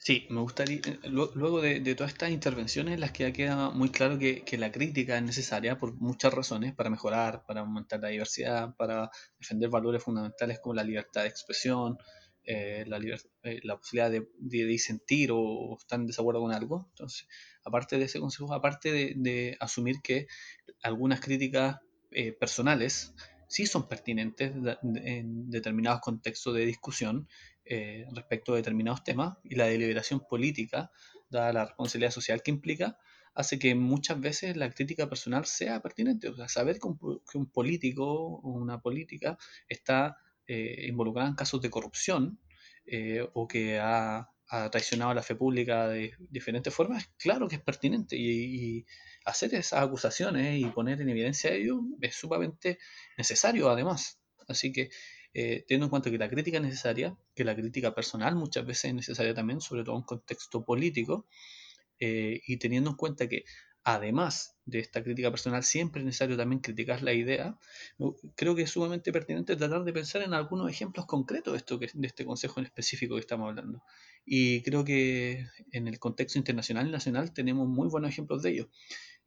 Sí, 0.08 0.26
me 0.30 0.40
gustaría, 0.40 0.78
eh, 0.78 1.00
luego 1.04 1.60
de, 1.60 1.82
todas 1.94 2.14
estas 2.14 2.30
intervenciones 2.32 2.94
en 2.94 3.02
las 3.02 3.12
que 3.12 3.24
ya 3.24 3.34
queda 3.34 3.72
muy 3.72 3.90
claro 3.90 4.18
que, 4.18 4.42
la 4.58 4.72
crítica 4.72 5.18
es 5.18 5.24
necesaria 5.24 5.78
por 5.78 5.96
muchas 5.96 6.34
razones, 6.34 6.74
para 6.74 6.90
mejorar, 6.90 7.44
para 7.46 7.60
aumentar 7.60 8.00
la 8.00 8.08
diversidad, 8.08 8.74
para 8.78 9.12
defender 9.38 9.70
valores 9.70 10.02
fundamentales 10.02 10.60
como 10.62 10.76
la 10.76 10.86
libertad 10.86 11.24
de 11.24 11.28
expresión, 11.28 11.98
eh, 12.46 12.86
la, 12.88 13.00
eh, 13.44 13.60
la, 13.64 13.76
posibilidad 13.76 14.10
de, 14.10 14.30
disentir 14.40 15.32
o, 15.34 15.76
estar 15.78 16.00
en 16.00 16.08
desacuerdo 16.08 16.40
con 16.40 16.54
algo. 16.54 16.88
Entonces, 16.92 17.28
aparte 17.66 17.98
de 17.98 18.06
ese 18.06 18.22
consejo, 18.22 18.54
aparte 18.54 19.14
de 19.14 19.58
asumir 19.60 19.98
que 20.02 20.28
algunas 20.84 21.20
críticas 21.20 21.80
eh, 22.12 22.32
personales 22.32 23.14
sí 23.50 23.66
son 23.66 23.90
pertinentes 23.90 24.54
en 25.04 25.50
determinados 25.50 26.00
contextos 26.00 26.54
de 26.56 26.66
discusión 26.66 27.28
eh, 27.70 28.06
respecto 28.14 28.54
a 28.54 28.58
determinados 28.58 29.04
temas 29.04 29.38
y 29.44 29.56
la 29.56 29.66
deliberación 29.66 30.22
política, 30.28 30.92
dada 31.30 31.54
la 31.54 31.66
responsabilidad 31.66 32.12
social 32.12 32.42
que 32.42 32.52
implica, 32.52 32.98
hace 33.34 33.60
que 33.60 33.76
muchas 33.76 34.20
veces 34.20 34.58
la 34.58 34.72
crítica 34.72 35.10
personal 35.10 35.46
sea 35.46 35.82
pertinente. 35.82 36.30
O 36.30 36.36
sea, 36.36 36.48
saber 36.48 36.80
que 36.80 36.88
un, 37.38 37.52
político 37.52 38.06
o 38.06 38.50
una 38.50 38.82
política 38.82 39.38
está 39.68 40.18
eh, 40.48 40.86
involucrada 40.88 41.30
en 41.30 41.36
casos 41.36 41.62
de 41.62 41.70
corrupción 41.70 42.40
o 43.34 43.48
que 43.50 43.80
ha 43.80 44.30
traicionado 44.72 45.14
la 45.14 45.22
fe 45.22 45.36
pública 45.36 45.90
de 45.90 46.14
diferentes 46.30 46.74
formas, 46.74 47.10
claro 47.18 47.48
que 47.48 47.56
es 47.56 47.62
pertinente 47.62 48.16
y, 48.18 48.86
hacer 49.26 49.54
esas 49.56 49.84
acusaciones 49.84 50.58
y 50.58 50.66
poner 50.68 51.02
en 51.02 51.10
evidencia 51.10 51.52
ello 51.52 51.82
es 52.00 52.16
sumamente 52.16 52.80
necesario 53.18 53.70
además. 53.70 54.22
Así 54.48 54.72
que 54.72 54.90
eh, 55.40 55.64
teniendo 55.68 55.86
en 55.86 55.90
cuenta 55.92 56.10
que 56.10 56.18
la 56.18 56.32
crítica 56.32 56.58
es 56.58 56.64
necesaria, 56.64 57.16
que 57.36 57.44
la 57.44 57.56
crítica 57.56 57.94
personal 57.94 58.36
muchas 58.36 58.66
veces 58.66 58.86
es 58.86 58.96
necesaria 58.96 59.36
también, 59.36 59.62
sobre 59.62 59.84
todo 59.84 59.96
en 59.96 60.02
contexto 60.02 60.66
político, 60.66 61.28
eh, 62.00 62.42
y 62.48 62.58
teniendo 62.58 62.90
en 62.90 62.96
cuenta 62.96 63.30
que 63.30 63.44
además 63.84 64.58
de 64.66 64.80
esta 64.80 65.04
crítica 65.04 65.30
personal, 65.30 65.64
siempre 65.64 66.02
es 66.02 66.06
necesario 66.08 66.38
también 66.38 66.60
criticar 66.60 67.04
la 67.04 67.14
idea, 67.14 67.56
creo 68.36 68.56
que 68.56 68.64
es 68.64 68.72
sumamente 68.72 69.12
pertinente 69.12 69.56
tratar 69.56 69.84
de 69.84 69.94
pensar 69.94 70.24
en 70.24 70.34
algunos 70.34 70.72
ejemplos 70.72 71.06
concretos 71.06 71.54
de, 71.54 71.58
esto 71.60 71.78
de 71.78 72.08
este 72.08 72.26
consejo 72.26 72.60
en 72.60 72.66
específico 72.66 73.14
que 73.14 73.22
estamos 73.22 73.48
hablando. 73.48 73.84
Y 74.26 74.64
creo 74.64 74.84
que 74.84 75.46
en 75.72 75.88
el 75.88 76.00
contexto 76.00 76.40
internacional 76.40 76.88
y 76.88 76.92
nacional 76.92 77.32
tenemos 77.32 77.68
muy 77.68 77.88
buenos 77.90 78.10
ejemplos 78.10 78.42
de 78.42 78.50
ello. 78.50 78.70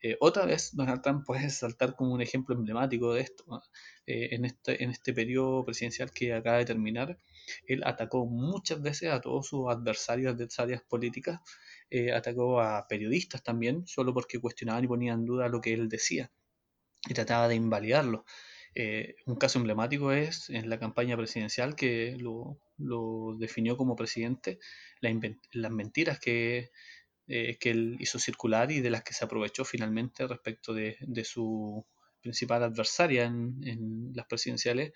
Eh, 0.02 0.16
otra 0.20 0.46
vez, 0.46 0.74
Donald 0.74 1.02
Trump 1.02 1.24
puede 1.26 1.50
saltar 1.50 1.94
como 1.94 2.14
un 2.14 2.22
ejemplo 2.22 2.54
emblemático 2.54 3.14
de 3.14 3.22
esto. 3.22 3.44
Eh, 4.06 4.28
en, 4.32 4.44
este, 4.44 4.82
en 4.82 4.90
este 4.90 5.12
periodo 5.12 5.64
presidencial 5.64 6.10
que 6.12 6.32
acaba 6.32 6.58
de 6.58 6.64
terminar, 6.64 7.18
él 7.66 7.82
atacó 7.84 8.26
muchas 8.26 8.80
veces 8.82 9.10
a 9.10 9.20
todos 9.20 9.48
sus 9.48 9.68
adversarios, 9.68 10.34
adversarias 10.34 10.82
políticas, 10.82 11.40
eh, 11.90 12.12
atacó 12.12 12.60
a 12.60 12.86
periodistas 12.88 13.42
también, 13.42 13.86
solo 13.86 14.14
porque 14.14 14.40
cuestionaban 14.40 14.84
y 14.84 14.88
ponían 14.88 15.20
en 15.20 15.26
duda 15.26 15.48
lo 15.48 15.60
que 15.60 15.72
él 15.74 15.88
decía 15.88 16.30
y 17.08 17.14
trataba 17.14 17.48
de 17.48 17.54
invalidarlo. 17.56 18.24
Eh, 18.74 19.16
un 19.26 19.36
caso 19.36 19.58
emblemático 19.58 20.12
es 20.12 20.48
en 20.50 20.70
la 20.70 20.78
campaña 20.78 21.16
presidencial 21.16 21.74
que 21.74 22.16
lo, 22.18 22.58
definió 23.38 23.76
como 23.76 23.96
presidente, 23.96 24.58
las 25.00 25.72
mentiras 25.72 26.20
que, 26.20 26.70
eh, 27.30 27.56
que 27.58 27.70
él 27.70 27.96
hizo 28.00 28.18
circular 28.18 28.70
y 28.72 28.80
de 28.80 28.90
las 28.90 29.04
que 29.04 29.14
se 29.14 29.24
aprovechó 29.24 29.64
finalmente 29.64 30.26
respecto 30.26 30.74
de, 30.74 30.96
su 31.24 31.86
principal 32.20 32.62
adversaria 32.64 33.24
en, 33.24 33.60
en 33.64 34.12
las 34.14 34.26
presidenciales, 34.26 34.92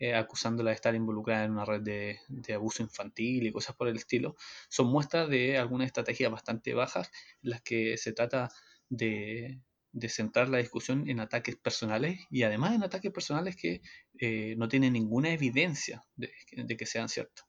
eh, 0.00 0.14
acusándola 0.14 0.70
de 0.70 0.76
estar 0.76 0.94
involucrada 0.94 1.44
en 1.44 1.50
una 1.50 1.64
red 1.64 1.80
de, 1.80 2.20
abuso 2.54 2.84
infantil 2.84 3.48
y 3.48 3.52
cosas 3.52 3.74
por 3.74 3.88
el 3.88 3.96
estilo, 3.96 4.36
son 4.68 4.86
muestras 4.92 5.28
de 5.28 5.58
algunas 5.58 5.86
estrategias 5.86 6.30
bastante 6.30 6.72
bajas 6.72 7.10
en 7.42 7.50
las 7.50 7.62
que 7.62 7.96
se 7.96 8.12
trata 8.12 8.48
de, 8.88 9.60
centrar 10.08 10.48
la 10.50 10.58
discusión 10.58 11.10
en 11.10 11.18
ataques 11.18 11.56
personales 11.56 12.20
y 12.30 12.44
además 12.44 12.76
en 12.76 12.84
ataques 12.84 13.10
personales 13.10 13.56
que 13.56 13.82
eh, 14.20 14.54
no 14.56 14.68
tienen 14.68 14.92
ninguna 14.92 15.30
evidencia 15.32 16.04
de, 16.14 16.30
que 16.76 16.86
sean 16.86 17.08
ciertos. 17.08 17.47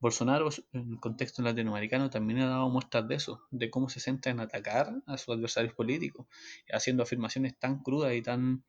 Bolsonaro, 0.00 0.50
en 0.72 0.92
el 0.92 1.00
contexto 1.00 1.42
latinoamericano, 1.42 2.10
también 2.10 2.40
ha 2.40 2.48
dado 2.48 2.68
muestras 2.68 3.08
de 3.08 3.14
eso, 3.14 3.42
de 3.50 3.70
cómo 3.70 3.88
se 3.88 4.00
centra 4.00 4.32
en 4.32 4.40
atacar 4.40 4.92
a 5.06 5.16
sus 5.16 5.34
adversarios 5.34 5.74
políticos, 5.74 6.26
haciendo 6.72 7.02
afirmaciones 7.02 7.58
tan 7.58 7.82
crudas 7.82 8.14
y 8.14 8.22
tan 8.22 8.64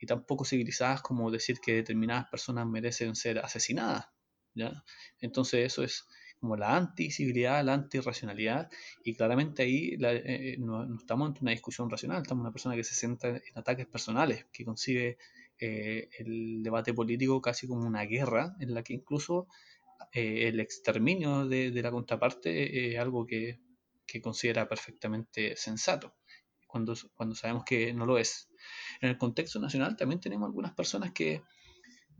y 0.00 0.06
tan 0.06 0.24
poco 0.24 0.44
civilizadas 0.44 1.02
como 1.02 1.30
decir 1.30 1.60
que 1.60 1.74
determinadas 1.74 2.28
personas 2.30 2.66
merecen 2.66 3.14
ser 3.14 3.38
asesinadas. 3.38 4.08
¿ya? 4.54 4.82
Entonces 5.20 5.66
eso 5.66 5.84
es 5.84 6.06
como 6.40 6.56
la 6.56 6.74
anti-civilidad, 6.74 7.62
la 7.62 7.74
anti-racionalidad, 7.74 8.70
y 9.04 9.14
claramente 9.14 9.62
ahí 9.62 9.98
eh, 10.00 10.56
no, 10.58 10.96
estamos 10.96 11.36
en 11.36 11.42
una 11.42 11.50
discusión 11.50 11.90
racional, 11.90 12.22
estamos 12.22 12.40
en 12.40 12.46
una 12.46 12.52
persona 12.52 12.76
que 12.76 12.84
se 12.84 12.94
centra 12.94 13.36
en 13.36 13.42
ataques 13.54 13.86
personales, 13.86 14.46
que 14.50 14.64
concibe 14.64 15.18
eh, 15.58 16.08
el 16.18 16.62
debate 16.62 16.94
político 16.94 17.42
casi 17.42 17.68
como 17.68 17.86
una 17.86 18.04
guerra, 18.04 18.56
en 18.58 18.72
la 18.72 18.82
que 18.82 18.94
incluso 18.94 19.48
eh, 20.12 20.48
el 20.48 20.60
exterminio 20.60 21.46
de, 21.46 21.70
la 21.82 21.90
contraparte 21.90 22.92
es 22.94 22.98
algo 22.98 23.26
que, 23.26 23.60
que, 24.06 24.20
considera 24.20 24.68
perfectamente 24.68 25.56
sensato, 25.56 26.14
cuando, 26.66 26.94
cuando 27.14 27.34
sabemos 27.34 27.64
que 27.64 27.92
no 27.92 28.06
lo 28.06 28.18
es. 28.18 28.48
En 29.00 29.10
el 29.10 29.18
contexto 29.18 29.60
nacional 29.60 29.96
también 29.96 30.20
tenemos 30.20 30.46
algunas 30.46 30.72
personas 30.74 31.12
que, 31.12 31.42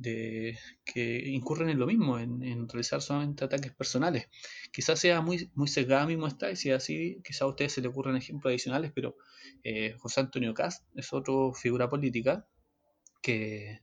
que 0.02 1.22
incurren 1.26 1.68
en 1.68 1.78
lo 1.78 1.86
mismo, 1.86 2.18
en, 2.18 2.68
realizar 2.68 3.02
solamente 3.02 3.44
ataques 3.44 3.72
personales. 3.72 4.28
Quizás 4.72 4.98
sea 4.98 5.20
muy, 5.20 5.50
muy 5.54 5.68
sesgada 5.68 6.06
mi 6.06 6.16
muestra 6.16 6.50
y 6.50 6.56
si 6.56 6.70
así, 6.70 7.20
quizás 7.24 7.42
a 7.42 7.46
ustedes 7.46 7.72
se 7.72 7.82
le 7.82 7.88
ocurran 7.88 8.16
ejemplos 8.16 8.50
adicionales, 8.50 8.92
pero 8.94 9.16
eh, 9.62 9.94
José 9.98 10.20
Antonio 10.20 10.54
Cast 10.54 10.86
es 10.94 11.12
otra 11.12 11.34
figura 11.54 11.88
política 11.90 12.46
que, 13.22 13.80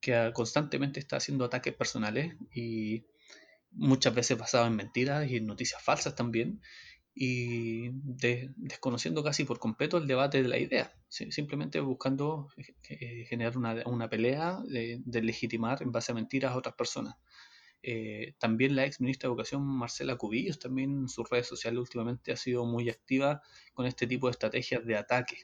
que 0.00 0.30
constantemente 0.32 1.00
está 1.00 1.16
haciendo 1.16 1.44
ataques 1.44 1.74
personales 1.74 2.36
y 2.52 3.06
muchas 3.72 4.14
veces 4.14 4.38
basado 4.38 4.66
en 4.66 4.76
mentiras 4.76 5.28
y 5.30 5.36
en 5.36 5.46
noticias 5.46 5.82
falsas 5.82 6.14
también, 6.14 6.60
y 7.20 7.90
desconociendo 8.56 9.24
casi 9.24 9.42
por 9.42 9.58
completo 9.58 9.98
el 9.98 10.06
debate 10.06 10.40
de 10.40 10.48
la 10.48 10.58
idea, 10.58 10.94
simplemente 11.08 11.80
buscando 11.80 12.48
eh, 12.88 13.24
generar 13.28 13.56
una, 13.56 14.08
pelea 14.08 14.60
de, 14.64 15.22
legitimar 15.22 15.82
en 15.82 15.90
base 15.90 16.12
a 16.12 16.14
mentiras 16.14 16.52
a 16.52 16.56
otras 16.56 16.76
personas. 16.76 17.16
Eh, 17.82 18.34
también 18.38 18.76
la 18.76 18.84
ex 18.84 19.00
ministra 19.00 19.26
de 19.26 19.32
Educación, 19.32 19.64
Marcela 19.64 20.16
Cubillos, 20.16 20.60
también 20.60 20.92
en 20.92 21.08
sus 21.08 21.28
redes 21.28 21.48
sociales 21.48 21.80
últimamente 21.80 22.30
ha 22.30 22.36
sido 22.36 22.64
muy 22.64 22.88
activa 22.88 23.42
con 23.74 23.86
este 23.86 24.06
tipo 24.06 24.28
de 24.28 24.32
estrategias 24.32 24.86
de 24.86 24.96
ataque. 24.96 25.38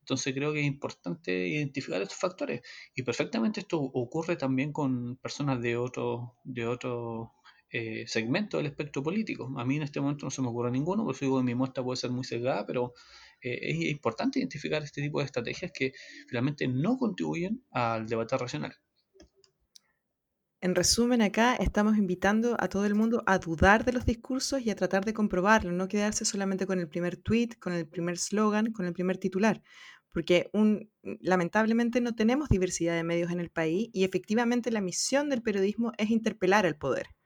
Entonces 0.00 0.32
creo 0.32 0.54
que 0.54 0.60
es 0.60 0.66
importante 0.66 1.46
identificar 1.48 2.00
estos 2.00 2.16
factores 2.16 2.62
y 2.94 3.02
perfectamente 3.02 3.60
esto 3.60 3.78
ocurre 3.78 4.36
también 4.36 4.72
con 4.72 5.16
personas 5.16 5.60
de 5.60 5.76
otro, 5.76 6.36
de 6.44 6.66
otro 6.66 7.34
eh, 7.70 8.04
segmento 8.06 8.56
del 8.56 8.66
espectro 8.66 9.02
político. 9.02 9.52
A 9.58 9.64
mí 9.64 9.76
en 9.76 9.82
este 9.82 10.00
momento 10.00 10.26
no 10.26 10.30
se 10.30 10.40
me 10.42 10.48
ocurre 10.48 10.70
ninguno, 10.70 11.04
por 11.04 11.14
eso 11.14 11.24
digo 11.24 11.42
mi 11.42 11.54
muestra 11.54 11.84
puede 11.84 11.96
ser 11.96 12.10
muy 12.10 12.24
sesgada, 12.24 12.64
pero 12.66 12.94
eh, 13.42 13.58
es 13.62 13.76
importante 13.90 14.38
identificar 14.38 14.82
este 14.82 15.02
tipo 15.02 15.18
de 15.18 15.26
estrategias 15.26 15.70
que 15.72 15.92
finalmente 16.28 16.66
no 16.66 16.96
contribuyen 16.96 17.62
al 17.70 18.06
debate 18.06 18.38
racional. 18.38 18.74
En 20.60 20.74
resumen, 20.74 21.22
acá 21.22 21.54
estamos 21.54 21.96
invitando 21.96 22.56
a 22.58 22.68
todo 22.68 22.84
el 22.84 22.96
mundo 22.96 23.22
a 23.26 23.38
dudar 23.38 23.84
de 23.84 23.92
los 23.92 24.04
discursos 24.04 24.60
y 24.60 24.70
a 24.70 24.74
tratar 24.74 25.04
de 25.04 25.14
comprobarlo, 25.14 25.70
no 25.70 25.86
quedarse 25.86 26.24
solamente 26.24 26.66
con 26.66 26.80
el 26.80 26.88
primer 26.88 27.16
tweet, 27.16 27.50
con 27.60 27.72
el 27.72 27.86
primer 27.86 28.18
slogan, 28.18 28.72
con 28.72 28.84
el 28.84 28.92
primer 28.92 29.18
titular, 29.18 29.62
porque 30.12 30.50
un, 30.52 30.90
lamentablemente 31.20 32.00
no 32.00 32.16
tenemos 32.16 32.48
diversidad 32.48 32.96
de 32.96 33.04
medios 33.04 33.30
en 33.30 33.38
el 33.38 33.50
país 33.50 33.88
y 33.92 34.02
efectivamente 34.02 34.72
la 34.72 34.80
misión 34.80 35.28
del 35.28 35.42
periodismo 35.42 35.92
es 35.96 36.10
interpelar 36.10 36.66
al 36.66 36.76
poder. 36.76 37.17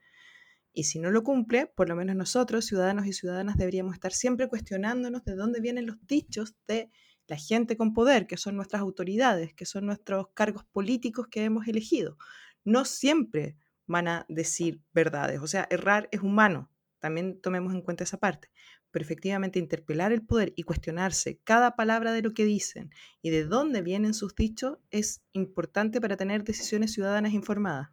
Y 0.73 0.85
si 0.85 0.99
no 0.99 1.11
lo 1.11 1.23
cumple, 1.23 1.67
por 1.67 1.87
lo 1.87 1.95
menos 1.95 2.15
nosotros, 2.15 2.65
ciudadanos 2.65 3.05
y 3.05 3.13
ciudadanas, 3.13 3.57
deberíamos 3.57 3.93
estar 3.93 4.11
siempre 4.11 4.49
cuestionándonos 4.49 5.23
de 5.23 5.35
dónde 5.35 5.61
vienen 5.61 5.85
los 5.85 5.97
dichos 6.07 6.55
de 6.67 6.89
la 7.27 7.37
gente 7.37 7.77
con 7.77 7.93
poder, 7.93 8.27
que 8.27 8.37
son 8.37 8.55
nuestras 8.55 8.81
autoridades, 8.81 9.53
que 9.53 9.65
son 9.65 9.85
nuestros 9.85 10.27
cargos 10.33 10.65
políticos 10.65 11.27
que 11.29 11.43
hemos 11.43 11.67
elegido. 11.67 12.17
No 12.65 12.85
siempre 12.85 13.55
van 13.85 14.07
a 14.07 14.25
decir 14.29 14.81
verdades, 14.93 15.39
o 15.41 15.47
sea, 15.47 15.67
errar 15.69 16.09
es 16.11 16.21
humano, 16.21 16.71
también 16.99 17.39
tomemos 17.41 17.73
en 17.73 17.81
cuenta 17.81 18.03
esa 18.05 18.17
parte, 18.17 18.49
pero 18.89 19.03
efectivamente 19.03 19.59
interpelar 19.59 20.11
el 20.11 20.25
poder 20.25 20.53
y 20.55 20.63
cuestionarse 20.63 21.39
cada 21.43 21.75
palabra 21.75 22.13
de 22.13 22.21
lo 22.21 22.33
que 22.33 22.45
dicen 22.45 22.91
y 23.21 23.29
de 23.29 23.43
dónde 23.43 23.81
vienen 23.81 24.13
sus 24.13 24.35
dichos 24.35 24.77
es 24.89 25.21
importante 25.33 25.99
para 25.99 26.15
tener 26.15 26.43
decisiones 26.43 26.93
ciudadanas 26.93 27.33
informadas. 27.33 27.89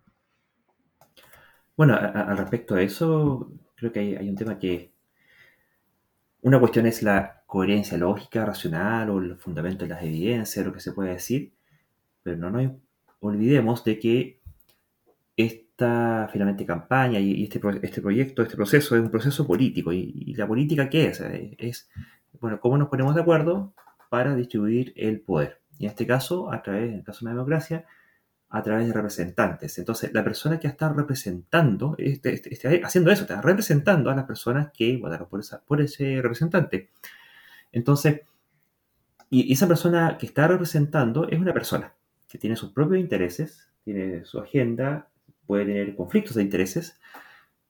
Bueno, 1.81 1.95
al 1.97 2.37
respecto 2.37 2.75
a 2.75 2.83
eso, 2.83 3.55
creo 3.75 3.91
que 3.91 4.01
hay, 4.01 4.29
un 4.29 4.37
tema 4.37 4.59
que... 4.59 4.93
Una 6.43 6.61
cuestión 6.61 6.85
es 6.85 7.03
la 7.03 7.43
coherencia 7.47 7.97
lógica, 7.97 8.45
racional 8.45 9.09
o 9.09 9.19
el 9.19 9.39
fundamento 9.39 9.87
de 9.87 9.89
las 9.89 10.03
evidencias, 10.03 10.67
lo 10.67 10.75
que 10.75 10.81
se 10.81 10.93
puede 10.93 11.13
decir, 11.13 11.55
pero 12.23 12.37
no 12.37 12.51
nos 12.51 12.73
olvidemos 13.21 13.83
de 13.83 13.99
que 13.99 14.41
esta 15.39 16.29
finalmente 16.31 16.67
campaña 16.67 17.19
y 17.19 17.45
este, 17.45 17.59
este 17.81 18.03
proyecto, 18.03 18.43
este 18.43 18.57
proceso 18.57 18.95
es 18.95 19.01
un 19.01 19.11
proceso 19.11 19.47
político. 19.47 19.91
¿Y, 19.91 20.35
la 20.35 20.47
política 20.47 20.91
qué 20.91 21.07
es? 21.07 21.23
Es, 21.57 21.89
bueno, 22.43 22.61
cómo 22.61 22.77
nos 22.77 22.91
ponemos 22.91 23.15
de 23.15 23.23
acuerdo 23.23 23.73
para 24.11 24.35
distribuir 24.35 24.93
el 24.97 25.23
poder. 25.23 25.63
Y 25.79 25.87
en 25.87 25.93
este 25.93 26.07
caso, 26.07 26.53
a 26.53 26.63
través, 26.63 26.91
en 26.91 26.97
el 26.97 27.05
caso 27.05 27.21
de 27.21 27.31
la 27.31 27.37
democracia, 27.37 27.87
a 28.51 28.63
través 28.63 28.89
de 28.89 28.93
representantes. 28.93 29.79
Entonces, 29.79 30.13
la 30.13 30.25
persona 30.25 30.59
que 30.59 30.67
está 30.67 30.93
representando, 30.93 31.95
este, 31.99 32.35
este, 32.35 32.53
este, 32.53 32.83
haciendo 32.85 33.13
eso, 33.13 33.23
está 33.23 33.41
representando 33.41 34.11
a 34.11 34.17
las 34.17 34.25
personas 34.25 34.71
que 34.73 34.97
votaron 34.97 35.29
por 35.29 35.81
ese 35.81 36.21
representante. 36.21 36.91
Entonces, 37.71 38.23
y 39.31 39.53
esa 39.53 39.69
persona 39.69 40.19
que 40.19 40.27
está 40.27 40.49
representando 40.49 41.29
es 41.29 41.39
una 41.39 41.53
persona 41.53 41.95
que 42.29 42.39
tiene 42.39 42.57
sus 42.57 42.73
propios 42.73 43.01
intereses, 43.01 43.69
tiene 43.85 44.25
su 44.25 44.41
agenda, 44.41 45.09
puede 45.47 45.67
tener 45.67 45.95
conflictos 45.95 46.35
de 46.35 46.43
intereses, 46.43 46.99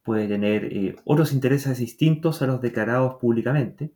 puede 0.03 0.27
tener 0.27 0.65
eh, 0.65 0.97
otros 1.05 1.35
intereses 1.35 1.77
distintos 1.77 2.41
a 2.41 2.47
los 2.47 2.63
declarados 2.63 3.17
públicamente. 3.17 3.93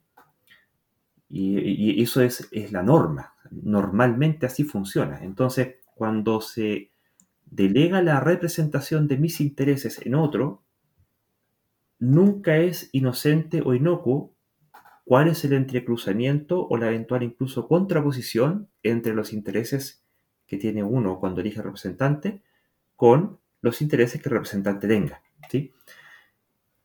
Y, 1.31 1.59
y 1.61 2.03
eso 2.03 2.21
es, 2.21 2.47
es 2.53 2.73
la 2.73 2.83
norma. 2.83 3.35
Normalmente 3.51 4.45
así 4.45 4.65
funciona. 4.65 5.25
Entonces, 5.25 5.77
cuando 5.95 6.41
se 6.41 6.91
delega 7.45 8.03
la 8.03 8.21
representación 8.21 9.09
de 9.09 9.19
mis 9.19 9.41
intereses 9.41 10.01
en 10.05 10.15
otro, 10.15 10.63
nunca 11.99 12.57
es 12.57 12.91
inocente 12.93 13.63
o 13.65 13.75
inocuo 13.75 14.35
cuál 15.05 15.29
es 15.29 15.45
el 15.45 15.53
entrecruzamiento 15.53 16.67
o 16.67 16.77
la 16.77 16.89
eventual 16.89 17.23
incluso 17.23 17.69
contraposición 17.69 18.69
entre 18.83 19.15
los 19.15 19.33
intereses 19.33 20.03
que 20.47 20.57
tiene 20.57 20.83
uno 20.83 21.21
cuando 21.21 21.41
elige 21.41 21.63
representante 21.63 22.43
con 22.97 23.39
los 23.61 23.81
intereses 23.81 24.21
que 24.21 24.29
el 24.29 24.35
representante 24.35 24.89
tenga. 24.89 25.23
¿sí? 25.51 25.73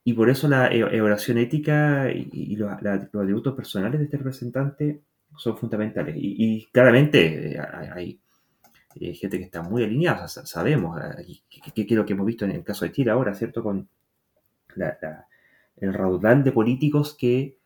Y 0.03 0.13
por 0.13 0.29
eso 0.29 0.47
la 0.47 0.67
e-, 0.67 0.79
evaluación 0.79 1.37
ética 1.37 2.11
y, 2.11 2.55
los, 2.55 2.71
atributos 2.71 3.55
personales 3.55 3.99
de 3.99 4.05
este 4.05 4.17
representante 4.17 5.01
son 5.37 5.57
fundamentales. 5.57 6.15
Y, 6.17 6.67
claramente 6.71 7.53
eh, 7.53 7.59
hay, 7.93 8.19
eh, 8.95 9.13
gente 9.13 9.37
que 9.37 9.43
está 9.45 9.61
muy 9.61 9.83
alineada, 9.83 10.27
sabemos, 10.27 10.99
eh, 10.99 11.41
que, 11.49 11.81
es 11.81 11.91
lo 11.91 12.05
que 12.05 12.13
hemos 12.13 12.25
visto 12.25 12.45
en 12.45 12.51
el 12.51 12.63
caso 12.63 12.85
de 12.85 12.91
Chile 12.91 13.11
ahora, 13.11 13.33
¿cierto? 13.35 13.63
Con 13.63 13.89
el 15.77 15.93
raudal 15.93 16.43
de 16.43 16.51
políticos 16.51 17.15
que 17.17 17.57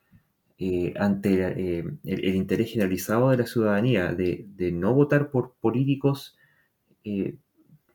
ante 0.96 1.78
el, 2.02 2.34
interés 2.34 2.70
generalizado 2.70 3.30
de 3.30 3.36
la 3.36 3.46
ciudadanía 3.46 4.14
de, 4.14 4.72
no 4.72 4.94
votar 4.94 5.30
por 5.30 5.54
políticos 5.60 6.36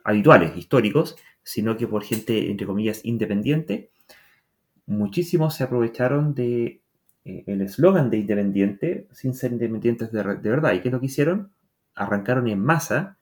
habituales, 0.03 0.55
históricos, 0.55 1.15
sino 1.43 1.77
que 1.77 1.87
por 1.87 2.03
gente, 2.03 2.49
entre 2.51 2.67
comillas, 2.67 3.01
independiente, 3.03 3.91
muchísimos 4.89 5.55
se 5.55 5.63
aprovecharon 5.63 6.33
de 6.33 6.81
eh, 7.25 7.43
el 7.45 7.61
eslogan 7.61 8.09
de 8.09 8.17
independiente 8.17 9.07
sin 9.11 9.33
ser 9.33 9.51
independientes 9.51 10.11
de, 10.11 10.23
verdad. 10.23 10.73
¿Y 10.73 10.81
qué 10.81 10.89
es 10.89 10.91
lo 10.91 10.99
que 10.99 11.05
hicieron? 11.05 11.51
Arrancaron 11.95 12.47
en 12.47 12.59
masa 12.59 13.18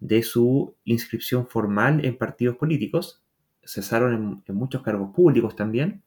de 0.00 0.22
su 0.22 0.74
inscripción 0.84 1.46
formal 1.46 2.04
en 2.04 2.16
partidos 2.16 2.56
políticos, 2.56 3.22
cesaron 3.64 4.42
en, 4.46 4.54
muchos 4.54 4.82
cargos 4.82 5.14
públicos 5.14 5.54
también, 5.54 6.02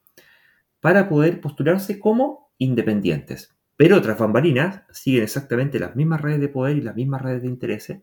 para 0.81 1.07
poder 1.07 1.39
postularse 1.39 1.99
como 1.99 2.51
independientes. 2.57 3.55
Pero 3.77 3.97
otras 3.97 4.17
bambalinas 4.17 4.83
siguen 4.91 5.23
exactamente 5.23 5.79
las 5.79 5.95
mismas 5.95 6.21
redes 6.21 6.41
de 6.41 6.49
poder 6.49 6.77
y 6.77 6.81
las 6.81 6.95
mismas 6.95 7.21
redes 7.21 7.43
de 7.43 7.47
intereses. 7.47 8.01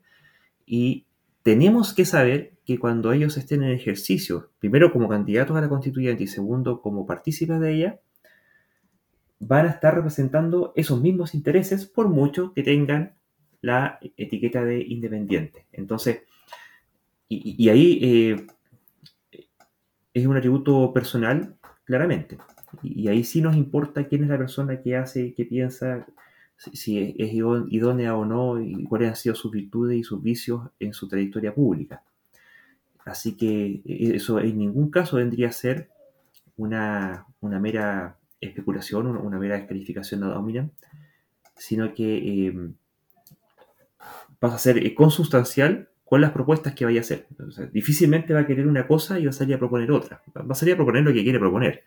Y 0.65 1.07
tenemos 1.43 1.93
que 1.93 2.05
saber 2.05 2.55
que 2.65 2.79
cuando 2.79 3.13
ellos 3.13 3.37
estén 3.37 3.63
en 3.63 3.71
ejercicio, 3.71 4.51
primero 4.59 4.93
como 4.93 5.09
candidatos 5.09 5.57
a 5.57 5.61
la 5.61 5.69
constituyente 5.69 6.25
y 6.25 6.29
segundo 6.29 6.81
como 6.81 7.07
partícipes 7.07 7.61
de 7.61 7.75
ella, 7.75 8.01
van 9.41 9.67
a 9.67 9.71
estar 9.71 9.95
representando 9.95 10.73
esos 10.77 11.01
mismos 11.01 11.35
intereses 11.35 11.87
por 11.87 12.09
mucho 12.09 12.53
que 12.53 12.63
tengan 12.63 13.15
la 13.63 13.99
etiqueta 14.17 14.65
de 14.65 14.81
independiente. 14.81 15.67
Entonces, 15.73 16.23
y, 17.29 17.69
ahí 17.69 17.99
eh, 18.03 18.47
es 20.13 20.27
un 20.27 20.37
atributo 20.37 20.93
personal, 20.93 21.57
claramente. 21.85 22.39
Y, 22.83 23.09
ahí 23.09 23.25
sí 23.25 23.41
nos 23.41 23.57
importa 23.57 24.07
quién 24.09 24.25
es 24.25 24.29
la 24.29 24.39
persona 24.39 24.81
que 24.81 24.97
hace, 24.97 25.35
que 25.35 25.45
piensa, 25.45 26.07
si, 26.57 27.15
es, 27.19 27.33
idónea 27.33 28.17
o 28.17 28.25
no, 28.25 28.61
y 28.61 28.85
cuáles 28.85 29.11
han 29.11 29.17
sido 29.17 29.35
sus 29.35 29.53
virtudes 29.53 29.99
y 29.99 30.03
sus 30.03 30.23
vicios 30.23 30.71
en 30.81 30.93
su 30.93 31.09
trayectoria 31.09 31.55
pública. 31.55 32.03
Así 33.05 33.37
que 33.37 33.83
e, 33.85 34.17
eso 34.17 34.41
en 34.41 34.59
ningún 34.59 34.91
caso 34.91 35.17
vendría 35.17 35.49
a 35.49 35.53
ser 35.53 35.89
una, 36.57 37.27
una 37.41 37.59
mera 37.61 38.19
especulación, 38.41 39.07
una, 39.07 39.39
mera 39.39 39.57
descalificación 39.57 40.21
de 40.21 40.27
dominam, 40.27 40.71
sino 41.57 41.95
que 41.95 42.47
em, 42.49 42.75
pasa 44.41 44.57
a 44.57 44.59
ser 44.59 44.79
eh, 44.85 44.95
consustancial 44.95 45.91
con 46.05 46.21
las 46.21 46.33
propuestas 46.33 46.75
que 46.75 46.85
vaya 46.85 46.99
a 46.99 47.03
hacer. 47.03 47.29
difícilmente 47.73 48.35
va 48.35 48.41
a 48.41 48.47
querer 48.47 48.67
una 48.67 48.89
cosa 48.89 49.21
y 49.21 49.27
va 49.27 49.31
a 49.31 49.33
salir 49.33 49.55
a 49.55 49.59
proponer 49.59 49.93
otra. 49.93 50.21
Va 50.37 50.45
a 50.51 50.55
salir 50.57 50.75
a 50.75 50.77
proponer 50.77 51.05
lo 51.05 51.13
que 51.13 51.23
quiere 51.23 51.39
proponer. 51.39 51.85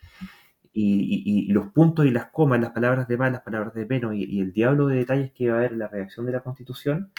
Y, 0.72 1.52
los 1.52 1.68
puntos 1.68 2.06
y 2.06 2.10
las 2.10 2.28
comas, 2.28 2.62
las 2.62 2.72
palabras 2.72 3.08
de 3.10 3.18
más, 3.18 3.34
las 3.34 3.42
palabras 3.42 3.74
de 3.74 3.86
menos 3.86 4.16
y, 4.16 4.40
el 4.40 4.54
diablo 4.54 4.88
de 4.88 4.96
detalles 4.96 5.34
que 5.34 5.50
va 5.50 5.56
a 5.56 5.58
haber 5.58 5.74
en 5.74 5.80
la 5.80 5.90
redacción 5.90 6.26
de 6.26 6.32
la 6.32 6.40
Constitución 6.40 7.12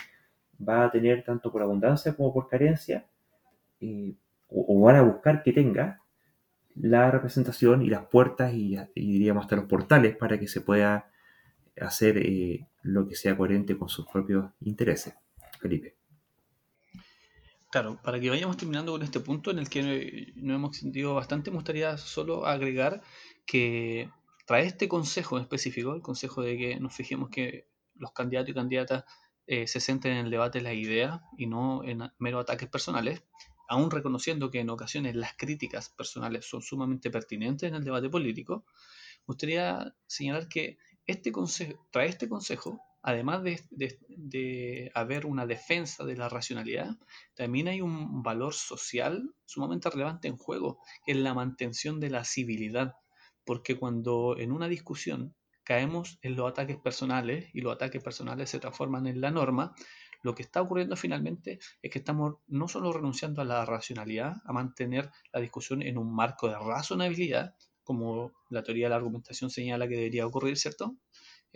va 0.66 0.87
a 0.87 0.91
tener 0.91 1.24
tanto 1.24 1.53
por 1.53 1.61
abundancia 1.61 2.16
como 2.16 2.32
por 2.32 2.49
carencia, 2.49 3.07
o, 4.49 4.80
van 4.80 4.97
a 4.97 5.03
buscar 5.03 5.43
que 5.43 5.53
tenga 5.53 6.01
la 6.74 7.11
representación 7.11 7.82
y 7.82 7.91
las 7.91 8.07
puertas 8.07 8.55
y, 8.55 8.78
diríamos 8.95 9.45
hasta 9.45 9.57
los 9.57 9.66
portales 9.66 10.16
para 10.16 10.39
que 10.39 10.49
se 10.49 10.62
pueda 10.62 11.11
hacer 11.78 12.16
eh, 12.16 12.66
lo 12.82 13.07
que 13.07 13.14
sea 13.14 13.37
coherente 13.37 13.76
con 13.76 13.91
sus 13.91 14.07
propios 14.07 14.47
intereses. 14.61 15.14
Felipe. 15.64 15.96
Claro, 17.70 17.98
para 18.04 18.20
que 18.20 18.28
vayamos 18.28 18.58
terminando 18.58 18.92
con 18.92 19.02
este 19.02 19.18
punto 19.18 19.50
en 19.50 19.58
el 19.58 19.70
que 19.70 20.30
no 20.36 20.54
hemos 20.54 20.76
sentido 20.76 21.14
bastante, 21.14 21.50
me 21.50 21.56
gustaría 21.56 21.96
solo 21.96 22.46
agregar 22.46 23.00
que 23.46 24.10
trae 24.46 24.66
este 24.66 24.88
consejo 24.88 25.38
en 25.38 25.44
específico, 25.44 25.94
el 25.94 26.02
consejo 26.02 26.42
de 26.42 26.58
que 26.58 26.78
nos 26.80 26.94
fijemos 26.94 27.30
que 27.30 27.66
los 27.94 28.12
candidatos 28.12 28.50
y 28.50 28.54
candidatas 28.54 29.04
eh, 29.46 29.66
se 29.66 29.80
centren 29.80 30.18
en 30.18 30.26
el 30.26 30.30
debate 30.30 30.58
de 30.58 30.64
las 30.64 30.74
ideas 30.74 31.22
y 31.38 31.46
no 31.46 31.82
en 31.82 32.12
mero 32.18 32.40
ataques 32.40 32.68
personales, 32.68 33.22
aún 33.66 33.90
reconociendo 33.90 34.50
que 34.50 34.60
en 34.60 34.68
ocasiones 34.68 35.16
las 35.16 35.32
críticas 35.34 35.88
personales 35.88 36.44
son 36.44 36.60
sumamente 36.60 37.10
pertinentes 37.10 37.70
en 37.70 37.74
el 37.74 37.84
debate 37.84 38.10
político, 38.10 38.66
me 39.20 39.32
gustaría 39.32 39.96
señalar 40.06 40.46
que 40.46 40.76
este 41.06 41.32
consejo, 41.32 41.86
trae 41.90 42.08
este 42.08 42.28
consejo, 42.28 42.82
además 43.05 43.42
de, 43.42 44.90
haber 44.94 45.26
una 45.26 45.46
defensa 45.46 46.05
de 46.05 46.16
la 46.16 46.30
racionalidad, 46.30 46.96
también 47.34 47.68
hay 47.68 47.82
un 47.82 48.22
valor 48.22 48.55
social 48.55 49.30
sumamente 49.44 49.90
relevante 49.90 50.26
en 50.26 50.38
juego, 50.38 50.78
que 51.05 51.12
es 51.12 51.18
la 51.18 51.34
mantención 51.34 52.00
de 52.00 52.09
la 52.09 52.24
civilidad. 52.24 52.94
Porque 53.44 53.76
cuando 53.76 54.36
en 54.38 54.52
una 54.52 54.68
discusión 54.68 55.34
caemos 55.64 56.18
en 56.22 56.34
los 56.34 56.50
ataques 56.50 56.78
personales 56.78 57.50
y 57.52 57.61
los 57.61 57.74
ataques 57.74 58.02
personales 58.02 58.48
se 58.48 58.59
transforman 58.59 59.07
en 59.07 59.20
la 59.20 59.30
norma, 59.30 59.74
lo 60.22 60.34
que 60.34 60.42
está 60.42 60.62
ocurriendo 60.62 60.96
finalmente 60.96 61.59
es 61.82 61.90
que 61.90 61.98
estamos 61.98 62.36
no 62.46 62.68
solo 62.68 62.90
renunciando 62.90 63.42
a 63.42 63.44
la 63.44 63.66
racionalidad, 63.66 64.36
a 64.46 64.52
mantener 64.55 65.11
la 65.30 65.40
discusión 65.40 65.82
en 65.82 65.98
un 65.98 66.14
marco 66.14 66.48
de 66.48 66.59
razonabilidad, 66.59 67.55
como 67.82 68.32
la 68.48 68.62
teoría 68.62 68.86
de 68.86 68.90
la 68.90 68.96
argumentación 68.96 69.50
señala 69.50 69.86
que 69.86 69.96
debería 69.96 70.26
ocurrir, 70.26 70.57
¿cierto? 70.57 70.96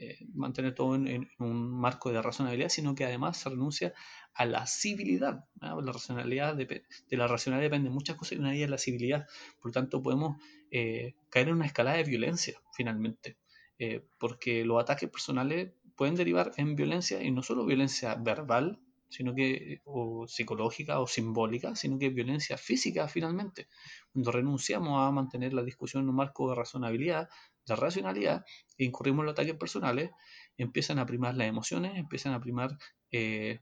Eh, 0.01 0.17
mantener 0.33 0.77
todo 0.77 0.95
en, 0.95 1.29
un 1.41 1.73
marco 1.73 2.13
de 2.13 2.23
razonabilidad, 2.23 2.69
sino 2.69 2.95
que 2.95 3.05
además 3.05 3.37
se 3.37 3.49
renuncia 3.49 3.95
a 4.33 4.45
la 4.45 4.65
civilidad. 4.65 5.47
La 5.61 5.75
racionalidad 5.93 6.55
de, 6.55 6.85
la 7.11 7.27
racionalidad 7.27 7.67
depende 7.69 7.89
de 7.89 7.95
muchas 7.95 8.15
cosas 8.15 8.35
y 8.35 8.37
una 8.37 8.51
de 8.51 8.59
ellas 8.59 8.71
la 8.71 8.79
civilidad. 8.79 9.27
Por 9.61 9.71
lo 9.71 9.73
tanto, 9.73 10.01
podemos 10.01 10.41
eh, 10.71 11.17
caer 11.31 11.49
en 11.49 11.55
una 11.55 11.67
escalada 11.67 11.97
de 11.97 12.05
violencia, 12.05 12.61
finalmente, 12.73 13.39
eh, 13.81 14.07
porque 14.21 14.65
los 14.65 14.81
ataques 14.81 15.11
personales 15.11 15.73
pueden 15.97 16.15
derivar 16.15 16.53
en 16.59 16.77
violencia 16.77 17.21
y 17.21 17.33
no 17.33 17.43
solo 17.43 17.67
violencia 17.67 18.15
verbal, 18.15 18.79
sino 19.09 19.35
que 19.35 19.81
o 19.85 20.29
psicológica 20.29 21.01
o 21.01 21.09
simbólica, 21.09 21.75
sino 21.75 21.99
que 21.99 22.11
violencia 22.11 22.57
física 22.57 23.09
finalmente. 23.09 23.67
Cuando 24.13 24.31
renunciamos 24.31 25.01
a 25.01 25.11
mantener 25.11 25.55
la 25.55 25.65
discusión 25.65 26.05
en 26.05 26.11
un 26.11 26.15
marco 26.15 26.49
de 26.49 26.55
razonabilidad, 26.55 27.29
de 27.69 27.77
racionalidad, 27.77 28.45
e 28.77 28.85
incurrimos 28.85 29.23
en 29.23 29.27
los 29.27 29.33
ataques 29.33 29.55
personales, 29.55 30.11
empiezan 30.57 30.99
a 30.99 31.07
primar 31.07 31.37
las 31.37 31.49
emociones, 31.49 31.97
empiezan 31.97 32.33
a 32.33 32.41
primar 32.41 32.77
eh, 33.11 33.61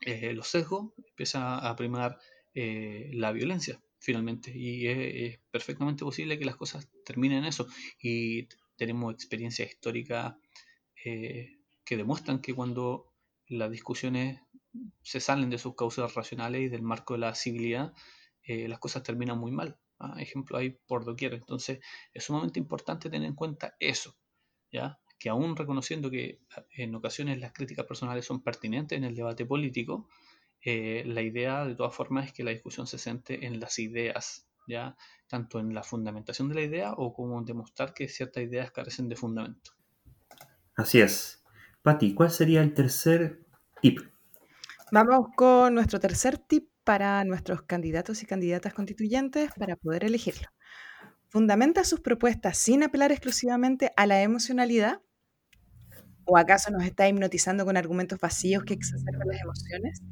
eh, 0.00 0.32
los 0.34 0.48
sesgos, 0.48 0.92
empieza 1.08 1.58
a 1.58 1.76
primar 1.76 2.18
eh, 2.54 3.10
la 3.14 3.32
violencia 3.32 3.80
finalmente. 3.98 4.52
Y 4.54 4.86
es, 4.86 5.38
perfectamente 5.50 6.04
posible 6.04 6.38
que 6.38 6.44
las 6.44 6.56
cosas 6.56 6.88
terminen 7.04 7.38
en 7.38 7.44
eso. 7.46 7.66
Y 8.00 8.48
tenemos 8.76 9.14
experiencia 9.14 9.64
histórica 9.64 10.38
eh, 11.04 11.58
que 11.84 11.96
demuestran 11.96 12.40
que 12.40 12.54
cuando 12.54 13.12
las 13.46 13.70
discusiones 13.70 14.40
se 15.02 15.20
salen 15.20 15.50
de 15.50 15.58
sus 15.58 15.74
causas 15.74 16.14
racionales 16.14 16.62
y 16.62 16.68
del 16.68 16.82
marco 16.82 17.14
de 17.14 17.20
la 17.20 17.34
civilidad, 17.34 17.94
las 18.46 18.78
cosas 18.78 19.02
terminan 19.02 19.38
muy 19.38 19.52
mal. 19.52 19.78
¿Ah? 19.98 20.14
Ejemplo 20.18 20.58
hay 20.58 20.70
por 20.86 21.04
doquier. 21.04 21.34
Entonces 21.34 21.80
es 22.12 22.24
sumamente 22.24 22.58
importante 22.58 23.10
tener 23.10 23.28
en 23.28 23.34
cuenta 23.34 23.76
eso, 23.78 24.16
¿ya? 24.72 24.98
que 25.18 25.30
aún 25.30 25.56
reconociendo 25.56 26.10
que 26.10 26.40
en 26.76 26.94
ocasiones 26.94 27.40
las 27.40 27.52
críticas 27.52 27.86
personales 27.86 28.26
son 28.26 28.42
pertinentes 28.42 28.98
en 28.98 29.04
el 29.04 29.14
debate 29.14 29.46
político, 29.46 30.06
eh, 30.62 31.02
la 31.06 31.22
idea 31.22 31.64
de 31.64 31.74
todas 31.74 31.94
formas 31.94 32.26
es 32.26 32.32
que 32.32 32.44
la 32.44 32.50
discusión 32.50 32.86
se 32.86 32.98
centre 32.98 33.46
en 33.46 33.58
las 33.58 33.78
ideas, 33.78 34.46
¿ya? 34.66 34.96
tanto 35.26 35.60
en 35.60 35.72
la 35.72 35.82
fundamentación 35.82 36.50
de 36.50 36.54
la 36.56 36.60
idea 36.60 36.92
o 36.92 37.14
como 37.14 37.38
en 37.38 37.46
demostrar 37.46 37.94
que 37.94 38.08
ciertas 38.08 38.42
ideas 38.42 38.70
carecen 38.70 39.08
de 39.08 39.16
fundamento. 39.16 39.72
Así 40.76 41.00
es. 41.00 41.42
Patti, 41.82 42.14
¿cuál 42.14 42.30
sería 42.30 42.62
el 42.62 42.74
tercer 42.74 43.46
tip? 43.80 44.00
Vamos 44.90 45.28
con 45.36 45.74
nuestro 45.74 46.00
tercer 46.00 46.38
tip 46.38 46.68
para 46.84 47.24
nuestros 47.24 47.62
candidatos 47.62 48.22
y 48.22 48.26
candidatas 48.26 48.74
constituyentes 48.74 49.50
para 49.58 49.76
poder 49.76 50.04
elegirlo. 50.04 50.48
¿Fundamenta 51.28 51.82
sus 51.82 52.00
propuestas 52.00 52.58
sin 52.58 52.82
apelar 52.82 53.10
exclusivamente 53.10 53.90
a 53.96 54.06
la 54.06 54.22
emocionalidad? 54.22 55.00
¿O 56.26 56.36
acaso 56.38 56.70
nos 56.70 56.84
está 56.84 57.08
hipnotizando 57.08 57.64
con 57.64 57.76
argumentos 57.76 58.20
vacíos 58.20 58.64
que 58.64 58.74
exacerban 58.74 59.26
las 59.26 59.40
emociones? 59.40 60.02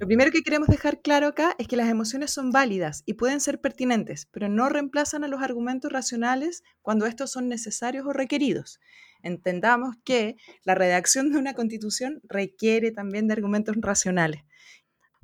Lo 0.00 0.06
primero 0.06 0.30
que 0.30 0.42
queremos 0.42 0.68
dejar 0.68 1.02
claro 1.02 1.26
acá 1.26 1.54
es 1.58 1.68
que 1.68 1.76
las 1.76 1.90
emociones 1.90 2.30
son 2.30 2.52
válidas 2.52 3.02
y 3.04 3.14
pueden 3.14 3.38
ser 3.38 3.60
pertinentes, 3.60 4.26
pero 4.32 4.48
no 4.48 4.70
reemplazan 4.70 5.24
a 5.24 5.28
los 5.28 5.42
argumentos 5.42 5.92
racionales 5.92 6.62
cuando 6.80 7.04
estos 7.04 7.30
son 7.30 7.48
necesarios 7.48 8.06
o 8.06 8.14
requeridos. 8.14 8.80
Entendamos 9.22 9.96
que 10.02 10.36
la 10.64 10.74
redacción 10.74 11.30
de 11.30 11.38
una 11.38 11.52
constitución 11.52 12.22
requiere 12.24 12.92
también 12.92 13.28
de 13.28 13.34
argumentos 13.34 13.76
racionales. 13.78 14.42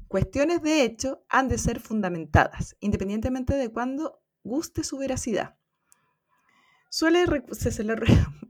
Cuestiones 0.08 0.62
de 0.62 0.82
hecho 0.82 1.24
han 1.28 1.48
de 1.48 1.58
ser 1.58 1.80
fundamentadas, 1.80 2.76
independientemente 2.80 3.54
de 3.54 3.70
cuándo 3.70 4.22
guste 4.42 4.84
su 4.84 4.98
veracidad. 4.98 5.56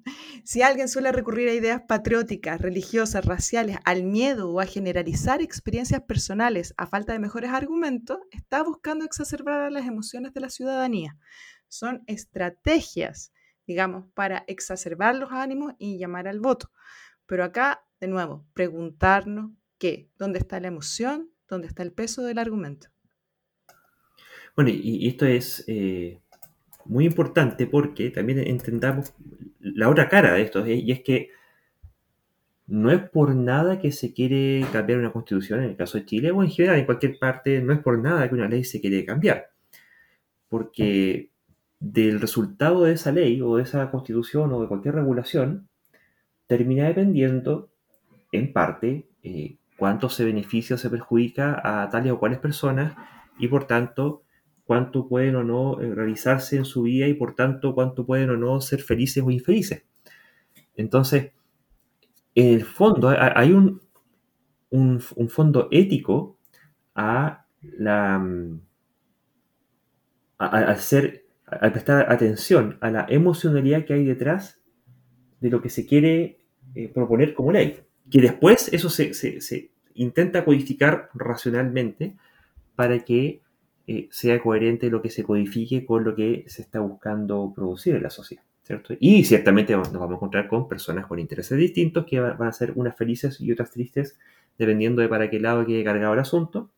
Si 0.44 0.62
alguien 0.62 0.88
suele 0.88 1.10
recurrir 1.10 1.48
a 1.48 1.54
ideas 1.54 1.82
patrióticas, 1.88 2.60
religiosas, 2.60 3.24
raciales, 3.24 3.78
al 3.84 4.04
miedo 4.04 4.48
o 4.52 4.60
a 4.60 4.66
generalizar 4.66 5.42
experiencias 5.42 6.02
personales 6.02 6.72
a 6.76 6.86
falta 6.86 7.12
de 7.12 7.18
mejores 7.18 7.50
argumentos, 7.50 8.20
está 8.30 8.62
buscando 8.62 9.04
exacerbar 9.04 9.72
las 9.72 9.86
emociones 9.86 10.32
de 10.32 10.40
la 10.40 10.50
ciudadanía. 10.50 11.16
Son 11.66 12.04
estrategias, 12.06 13.32
digamos, 13.66 14.06
para 14.14 14.44
exacerbar 14.46 15.16
los 15.16 15.32
ánimos 15.32 15.74
y 15.78 15.98
llamar 15.98 16.28
al 16.28 16.38
voto. 16.38 16.70
Pero 17.26 17.42
acá, 17.42 17.84
de 17.98 18.06
nuevo, 18.06 18.46
preguntarnos 18.52 19.50
qué, 19.78 20.08
dónde 20.16 20.38
está 20.38 20.60
la 20.60 20.68
emoción, 20.68 21.32
dónde 21.48 21.68
está 21.68 21.82
el 21.82 21.92
peso 21.92 22.22
del 22.22 22.38
argumento. 22.38 22.88
Bueno, 24.54 24.70
y, 24.70 25.06
esto 25.06 25.26
es 25.26 25.64
eh, 25.66 26.20
muy 26.84 27.04
importante 27.04 27.66
porque 27.66 28.10
también 28.10 28.38
entendamos 28.38 29.12
la 29.60 29.88
otra 29.88 30.08
cara 30.08 30.32
de 30.34 30.42
esto, 30.42 30.64
¿eh? 30.64 30.74
y 30.76 30.92
es 30.92 31.02
que 31.02 31.30
no 32.66 32.90
es 32.90 33.08
por 33.10 33.34
nada 33.34 33.78
que 33.78 33.92
se 33.92 34.12
quiere 34.12 34.64
cambiar 34.72 34.98
una 34.98 35.12
constitución, 35.12 35.62
en 35.62 35.70
el 35.70 35.76
caso 35.76 35.98
de 35.98 36.04
Chile 36.04 36.30
o 36.32 36.42
en 36.42 36.50
general 36.50 36.78
en 36.78 36.86
cualquier 36.86 37.18
parte, 37.18 37.60
no 37.60 37.72
es 37.72 37.78
por 37.80 37.98
nada 37.98 38.28
que 38.28 38.34
una 38.34 38.48
ley 38.48 38.64
se 38.64 38.80
quiere 38.80 39.04
cambiar. 39.04 39.50
Porque 40.48 41.30
del 41.78 42.20
resultado 42.20 42.84
de 42.84 42.92
esa 42.94 43.12
ley 43.12 43.40
o 43.40 43.56
de 43.56 43.62
esa 43.62 43.90
constitución 43.90 44.52
o 44.52 44.60
de 44.62 44.68
cualquier 44.68 44.94
regulación 44.94 45.68
termina 46.46 46.86
dependiendo 46.86 47.70
en 48.32 48.52
parte 48.52 49.06
eh, 49.22 49.56
cuánto 49.76 50.08
se 50.08 50.24
beneficia 50.24 50.76
o 50.76 50.78
se 50.78 50.90
perjudica 50.90 51.60
a 51.62 51.88
tales 51.90 52.12
o 52.12 52.18
cuales 52.18 52.38
personas 52.38 52.94
y 53.38 53.48
por 53.48 53.66
tanto 53.66 54.22
cuánto 54.64 55.08
pueden 55.08 55.36
o 55.36 55.44
no 55.44 55.80
eh, 55.80 55.94
realizarse 55.94 56.56
en 56.56 56.64
su 56.64 56.82
vida 56.82 57.06
y 57.06 57.14
por 57.14 57.34
tanto 57.34 57.74
cuánto 57.74 58.04
pueden 58.04 58.30
o 58.30 58.36
no 58.36 58.60
ser 58.60 58.82
felices 58.82 59.22
o 59.24 59.30
infelices. 59.30 59.84
Entonces, 60.74 61.32
en 62.34 62.54
el 62.54 62.64
fondo 62.64 63.08
hay 63.08 63.52
un, 63.52 63.80
un, 64.70 65.00
fondo 65.00 65.68
ético 65.70 66.38
a 66.94 67.46
la 67.62 68.18
mm, 68.18 68.60
prestar 71.72 72.12
atención 72.12 72.76
a 72.80 72.90
la 72.90 73.06
emocionalidad 73.08 73.86
que 73.86 73.94
hay 73.94 74.04
detrás 74.04 74.60
de 75.40 75.50
lo 75.50 75.62
que 75.62 75.70
se 75.70 75.86
quiere 75.86 76.40
eh, 76.74 76.88
proponer 76.92 77.32
como 77.32 77.52
ley. 77.52 77.85
Que 78.10 78.20
después 78.20 78.72
eso 78.72 78.88
se, 78.90 79.70
intenta 79.94 80.44
codificar 80.44 81.10
racionalmente 81.14 82.16
para 82.74 82.98
que 83.00 83.40
eh, 83.86 84.08
sea 84.10 84.40
coherente 84.40 84.90
lo 84.90 85.02
que 85.02 85.10
se 85.10 85.22
codifique 85.22 85.84
con 85.86 86.04
lo 86.04 86.14
que 86.14 86.44
se 86.48 86.62
está 86.62 86.80
buscando 86.80 87.52
producir 87.54 87.96
en 87.96 88.02
la 88.02 88.10
sociedad. 88.10 88.44
¿cierto? 88.62 88.94
Y 88.98 89.24
ciertamente 89.24 89.76
nos 89.76 89.92
vamos 89.92 90.10
a 90.10 90.14
encontrar 90.16 90.48
con 90.48 90.68
personas 90.68 91.06
con 91.06 91.20
intereses 91.20 91.56
distintos 91.56 92.04
que 92.04 92.18
van 92.18 92.42
a 92.42 92.52
ser 92.52 92.72
unas 92.74 92.96
felices 92.96 93.40
y 93.40 93.52
otras 93.52 93.70
tristes 93.70 94.18
dependiendo 94.58 95.02
de 95.02 95.08
para 95.08 95.30
qué 95.30 95.38
lado 95.38 95.64
quede 95.64 95.84
cargado 95.84 96.14
el 96.14 96.20
asunto. 96.20 96.70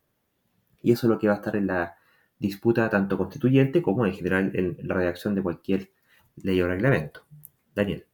Y 0.83 0.93
eso 0.93 1.07
es 1.07 1.11
lo 1.11 1.18
que 1.18 1.29
va 1.29 1.35
a 1.35 1.37
estar 1.37 1.57
en 1.57 1.66
la 1.66 1.97
disputa 2.39 2.89
tanto 2.89 3.18
constituyente 3.18 3.83
como 3.83 4.07
en 4.07 4.12
general 4.12 4.51
en 4.55 4.76
la 4.83 4.95
redacción 4.95 5.35
de 5.35 5.43
cualquier 5.43 5.91
ley 6.37 6.61
o 6.61 6.68
reglamento. 6.68 7.22
Daniel. 7.74 8.08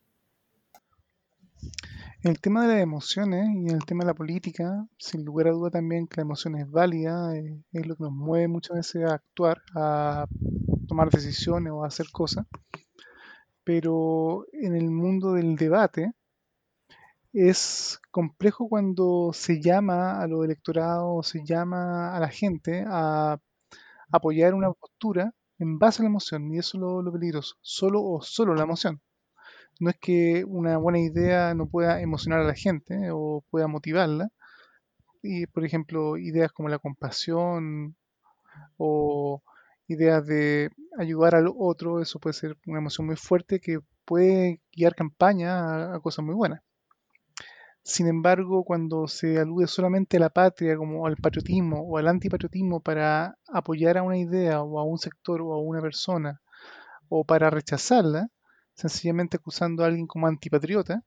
El 2.24 2.40
tema 2.40 2.62
de 2.62 2.68
las 2.68 2.82
emociones 2.82 3.50
y 3.54 3.70
el 3.70 3.84
tema 3.84 4.02
de 4.02 4.06
la 4.06 4.14
política, 4.14 4.88
sin 4.96 5.26
lugar 5.26 5.48
a 5.48 5.50
duda 5.50 5.68
también 5.68 6.06
que 6.06 6.16
la 6.16 6.22
emoción 6.22 6.56
es 6.56 6.70
válida, 6.70 7.36
eh, 7.36 7.62
es 7.70 7.86
lo 7.86 7.96
que 7.96 8.04
nos 8.04 8.12
mueve 8.12 8.48
muchas 8.48 8.78
veces 8.78 9.04
a 9.04 9.16
actuar, 9.16 9.60
a 9.76 10.26
tomar 10.88 11.10
decisiones 11.10 11.70
o 11.74 11.84
a 11.84 11.88
hacer 11.88 12.06
cosas. 12.10 12.46
Pero 13.62 14.46
en 14.54 14.74
el 14.74 14.90
mundo 14.90 15.34
del 15.34 15.56
debate 15.56 16.12
es 17.34 18.00
complejo 18.10 18.70
cuando 18.70 19.32
se 19.34 19.60
llama 19.60 20.18
a 20.18 20.26
los 20.26 20.46
electorados, 20.46 21.28
se 21.28 21.44
llama 21.44 22.16
a 22.16 22.20
la 22.20 22.28
gente 22.28 22.86
a 22.88 23.38
apoyar 24.10 24.54
una 24.54 24.72
postura 24.72 25.34
en 25.58 25.78
base 25.78 26.00
a 26.00 26.04
la 26.04 26.08
emoción, 26.08 26.50
y 26.54 26.58
eso 26.58 26.78
es 26.78 26.80
lo, 26.80 27.02
lo 27.02 27.12
peligroso, 27.12 27.56
solo 27.60 28.02
o 28.02 28.22
solo 28.22 28.54
la 28.54 28.62
emoción 28.62 29.02
no 29.80 29.90
es 29.90 29.96
que 29.98 30.44
una 30.46 30.76
buena 30.78 31.00
idea 31.00 31.54
no 31.54 31.66
pueda 31.66 32.00
emocionar 32.00 32.40
a 32.40 32.44
la 32.44 32.54
gente 32.54 33.10
o 33.12 33.44
pueda 33.50 33.66
motivarla. 33.66 34.30
Y, 35.22 35.46
por 35.46 35.64
ejemplo, 35.64 36.16
ideas 36.18 36.52
como 36.52 36.68
la 36.68 36.78
compasión 36.78 37.96
o 38.76 39.42
ideas 39.88 40.26
de 40.26 40.70
ayudar 40.98 41.34
al 41.34 41.48
otro, 41.56 42.00
eso 42.00 42.18
puede 42.18 42.34
ser 42.34 42.56
una 42.66 42.78
emoción 42.78 43.06
muy 43.06 43.16
fuerte 43.16 43.60
que 43.60 43.80
puede 44.04 44.60
guiar 44.72 44.94
campaña 44.94 45.94
a, 45.94 46.00
cosas 46.00 46.24
muy 46.24 46.34
buenas. 46.34 46.60
Sin 47.82 48.06
embargo, 48.06 48.64
cuando 48.64 49.08
se 49.08 49.38
alude 49.38 49.66
solamente 49.66 50.16
a 50.16 50.20
la 50.20 50.30
patria, 50.30 50.76
como 50.76 51.06
al 51.06 51.16
patriotismo 51.16 51.82
o 51.82 51.98
al 51.98 52.08
antipatriotismo 52.08 52.80
para 52.80 53.36
apoyar 53.46 53.98
a 53.98 54.02
una 54.02 54.16
idea 54.16 54.62
o 54.62 54.78
a 54.78 54.84
un 54.84 54.98
sector 54.98 55.42
o 55.42 55.52
a 55.52 55.58
una 55.58 55.80
persona 55.82 56.40
o 57.08 57.24
para 57.24 57.50
rechazarla, 57.50 58.30
sencillamente 58.74 59.36
acusando 59.36 59.82
a 59.84 59.86
alguien 59.86 60.06
como 60.06 60.26
antipatriota 60.26 61.02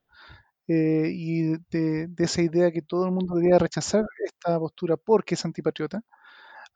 eh, 0.67 1.11
y 1.13 1.57
de, 1.71 2.09
esa 2.17 2.41
idea 2.41 2.71
que 2.71 2.81
todo 2.81 3.05
el 3.05 3.11
mundo 3.11 3.35
debería 3.35 3.59
rechazar 3.59 4.05
esta 4.25 4.59
postura 4.59 4.97
porque 4.97 5.35
es 5.35 5.45
antipatriota, 5.45 6.01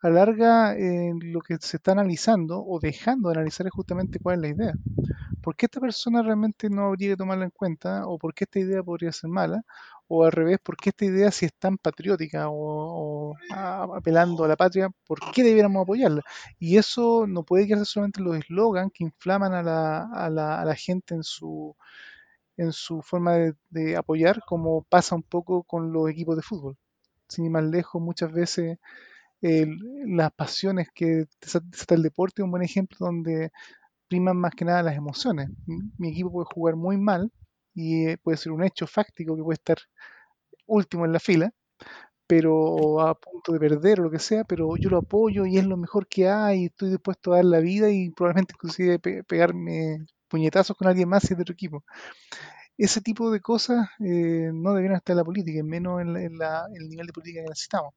alarga 0.02 0.74
eh, 0.76 1.12
lo 1.22 1.40
que 1.40 1.56
se 1.60 1.78
está 1.78 1.92
analizando 1.92 2.64
o 2.64 2.80
dejando 2.80 3.28
de 3.30 3.36
analizar 3.36 3.66
es 3.66 3.72
justamente 3.72 4.20
cuál 4.20 4.36
es 4.36 4.42
la 4.42 4.48
idea. 4.48 4.78
¿Por 5.42 5.56
qué 5.56 5.66
esta 5.66 5.80
persona 5.80 6.22
realmente 6.22 6.70
no 6.70 6.86
habría 6.86 7.10
que 7.10 7.16
tomarla 7.16 7.44
en 7.44 7.50
cuenta? 7.50 8.06
¿O 8.06 8.18
por 8.18 8.34
qué 8.34 8.44
esta 8.44 8.60
idea 8.60 8.82
podría 8.82 9.12
ser 9.12 9.30
mala? 9.30 9.62
O 10.14 10.24
al 10.24 10.32
revés, 10.32 10.58
¿por 10.62 10.76
qué 10.76 10.90
esta 10.90 11.06
idea 11.06 11.30
si 11.30 11.46
es 11.46 11.54
tan 11.54 11.78
patriótica 11.78 12.48
o, 12.50 13.34
apelando 13.96 14.44
a 14.44 14.48
la 14.48 14.56
patria, 14.56 14.90
¿por 15.06 15.18
qué 15.32 15.42
debiéramos 15.42 15.82
apoyarla? 15.84 16.22
Y 16.58 16.76
eso 16.76 17.26
no 17.26 17.44
puede 17.44 17.66
quedarse 17.66 17.86
solamente 17.86 18.20
en 18.20 18.26
los 18.26 18.36
eslogans 18.36 18.92
que 18.92 19.04
inflaman 19.04 19.54
a 19.54 19.62
la, 19.62 20.02
a 20.12 20.28
la, 20.28 20.60
a 20.60 20.66
la 20.66 20.74
gente 20.74 21.14
en 21.14 21.22
su, 21.22 21.74
en 22.58 22.72
su 22.72 23.00
forma 23.00 23.54
de, 23.70 23.96
apoyar, 23.96 24.42
como 24.46 24.82
pasa 24.82 25.14
un 25.14 25.22
poco 25.22 25.62
con 25.62 25.92
los 25.94 26.10
equipos 26.10 26.36
de 26.36 26.42
fútbol. 26.42 26.76
Sin 27.28 27.46
ir 27.46 27.50
más 27.50 27.64
lejos, 27.64 28.02
muchas 28.02 28.32
veces 28.32 28.78
las 29.40 30.30
pasiones 30.32 30.88
que 30.94 31.24
está 31.40 31.94
el 31.94 32.02
deporte 32.02 32.42
es 32.42 32.44
un 32.44 32.50
buen 32.50 32.62
ejemplo 32.62 32.98
donde 33.00 33.50
priman 34.08 34.36
más 34.36 34.52
que 34.54 34.66
nada 34.66 34.82
las 34.82 34.96
emociones. 34.96 35.48
Mi 35.96 36.10
equipo 36.10 36.30
puede 36.30 36.46
jugar 36.52 36.76
muy 36.76 36.98
mal 36.98 37.32
y 37.74 38.06
eh, 38.08 38.18
puede 38.18 38.36
ser 38.38 38.52
un 38.52 38.64
hecho 38.64 38.86
fáctico 38.86 39.36
que 39.36 39.42
puede 39.42 39.54
estar 39.56 39.78
último 40.66 41.04
en 41.04 41.12
la 41.12 41.20
fila, 41.20 41.52
pero 42.26 43.00
a 43.00 43.14
punto 43.14 43.52
de 43.52 43.60
perder 43.60 44.00
o 44.00 44.04
lo 44.04 44.10
que 44.10 44.18
sea, 44.18 44.44
pero 44.44 44.76
yo 44.76 44.90
lo 44.90 44.98
apoyo 44.98 45.46
y 45.46 45.58
es 45.58 45.66
lo 45.66 45.76
mejor 45.76 46.06
que 46.08 46.28
hay, 46.28 46.66
estoy 46.66 46.90
dispuesto 46.90 47.32
a 47.32 47.36
dar 47.36 47.44
la 47.46 47.60
vida 47.60 47.90
y 47.90 48.10
probablemente 48.10 48.54
inclusive 48.56 48.98
pegarme 49.24 50.06
puñetazos 50.28 50.76
con 50.76 50.88
alguien 50.88 51.08
más 51.08 51.30
y 51.30 51.34
de 51.34 51.42
otro 51.42 51.54
equipo. 51.54 51.84
Ese 52.78 53.00
tipo 53.00 53.30
de 53.30 53.40
cosas 53.40 53.88
eh, 54.00 54.50
no 54.52 54.74
deberían 54.74 54.96
estar 54.96 55.14
en 55.14 55.18
la 55.18 55.24
política, 55.24 55.62
menos 55.62 56.00
en, 56.02 56.16
en 56.16 56.32
el 56.42 56.88
nivel 56.88 57.06
de 57.06 57.12
política 57.12 57.42
que 57.42 57.48
necesitamos. 57.50 57.94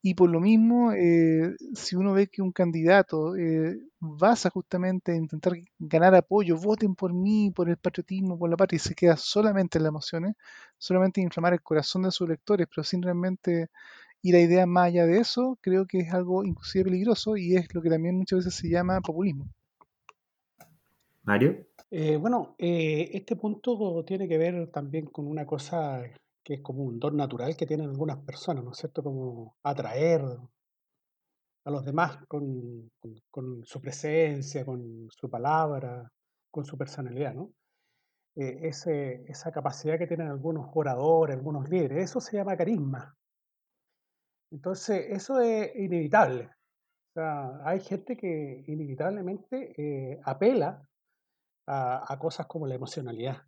Y 0.00 0.14
por 0.14 0.30
lo 0.30 0.40
mismo, 0.40 0.92
eh, 0.92 1.56
si 1.74 1.96
uno 1.96 2.12
ve 2.12 2.28
que 2.28 2.40
un 2.40 2.52
candidato 2.52 3.36
eh, 3.36 3.80
basa 3.98 4.48
justamente 4.48 5.12
en 5.12 5.24
intentar 5.24 5.54
ganar 5.78 6.14
apoyo, 6.14 6.56
voten 6.56 6.94
por 6.94 7.12
mí, 7.12 7.50
por 7.50 7.68
el 7.68 7.76
patriotismo, 7.76 8.38
por 8.38 8.48
la 8.48 8.56
patria, 8.56 8.76
y 8.76 8.80
se 8.80 8.94
queda 8.94 9.16
solamente 9.16 9.78
en 9.78 9.84
las 9.84 9.90
emociones, 9.90 10.36
solamente 10.78 11.20
inflamar 11.20 11.52
el 11.54 11.62
corazón 11.62 12.02
de 12.02 12.12
sus 12.12 12.28
electores, 12.28 12.68
pero 12.68 12.84
sin 12.84 13.02
realmente 13.02 13.70
ir 14.22 14.36
a 14.36 14.40
ideas 14.40 14.68
más 14.68 14.86
allá 14.86 15.04
de 15.04 15.18
eso, 15.18 15.58
creo 15.60 15.86
que 15.86 15.98
es 16.00 16.12
algo 16.12 16.44
inclusive 16.44 16.84
peligroso 16.84 17.36
y 17.36 17.56
es 17.56 17.74
lo 17.74 17.82
que 17.82 17.90
también 17.90 18.16
muchas 18.16 18.40
veces 18.40 18.54
se 18.54 18.68
llama 18.68 19.00
populismo. 19.00 19.48
Mario. 21.24 21.66
Eh, 21.90 22.16
bueno, 22.16 22.54
este 22.58 23.36
punto 23.36 24.04
tiene 24.04 24.28
que 24.28 24.38
ver 24.38 24.68
también 24.68 25.06
con 25.06 25.26
una 25.26 25.44
cosa 25.46 26.02
que 26.48 26.54
es 26.54 26.62
como 26.62 26.82
un 26.84 26.98
don 26.98 27.14
natural 27.14 27.54
que 27.58 27.66
tienen 27.66 27.90
algunas 27.90 28.24
personas, 28.24 28.64
¿no 28.64 28.70
es 28.70 28.78
cierto? 28.78 29.02
Como 29.02 29.58
atraer 29.62 30.22
a 31.66 31.70
los 31.70 31.84
demás 31.84 32.24
con, 32.26 32.90
su 33.64 33.80
presencia, 33.82 34.64
con 34.64 35.08
su 35.10 35.28
palabra, 35.28 36.10
con 36.50 36.64
su 36.64 36.78
personalidad, 36.78 37.34
¿no? 37.34 37.52
Eh, 38.34 38.70
esa 39.28 39.52
capacidad 39.52 39.98
que 39.98 40.06
tienen 40.06 40.28
algunos 40.28 40.70
oradores, 40.72 41.36
algunos 41.36 41.68
líderes, 41.68 42.04
eso 42.04 42.18
se 42.18 42.38
llama 42.38 42.56
carisma. 42.56 43.14
Entonces, 44.50 45.04
eso 45.10 45.40
es 45.40 45.76
inevitable. 45.76 46.44
O 46.44 47.12
sea, 47.12 47.60
hay 47.62 47.80
gente 47.80 48.16
que 48.16 48.64
inevitablemente 48.66 49.74
eh, 49.76 50.18
apela 50.24 50.82
a 51.66 52.16
cosas 52.18 52.46
como 52.46 52.66
la 52.66 52.76
emocionalidad. 52.76 53.47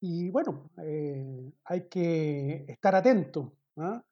Y 0.00 0.30
bueno, 0.30 0.70
eh, 0.84 1.52
hay 1.64 1.88
que 1.88 2.64
estar 2.68 2.94
atento, 2.94 3.56
¿ah? 3.76 4.04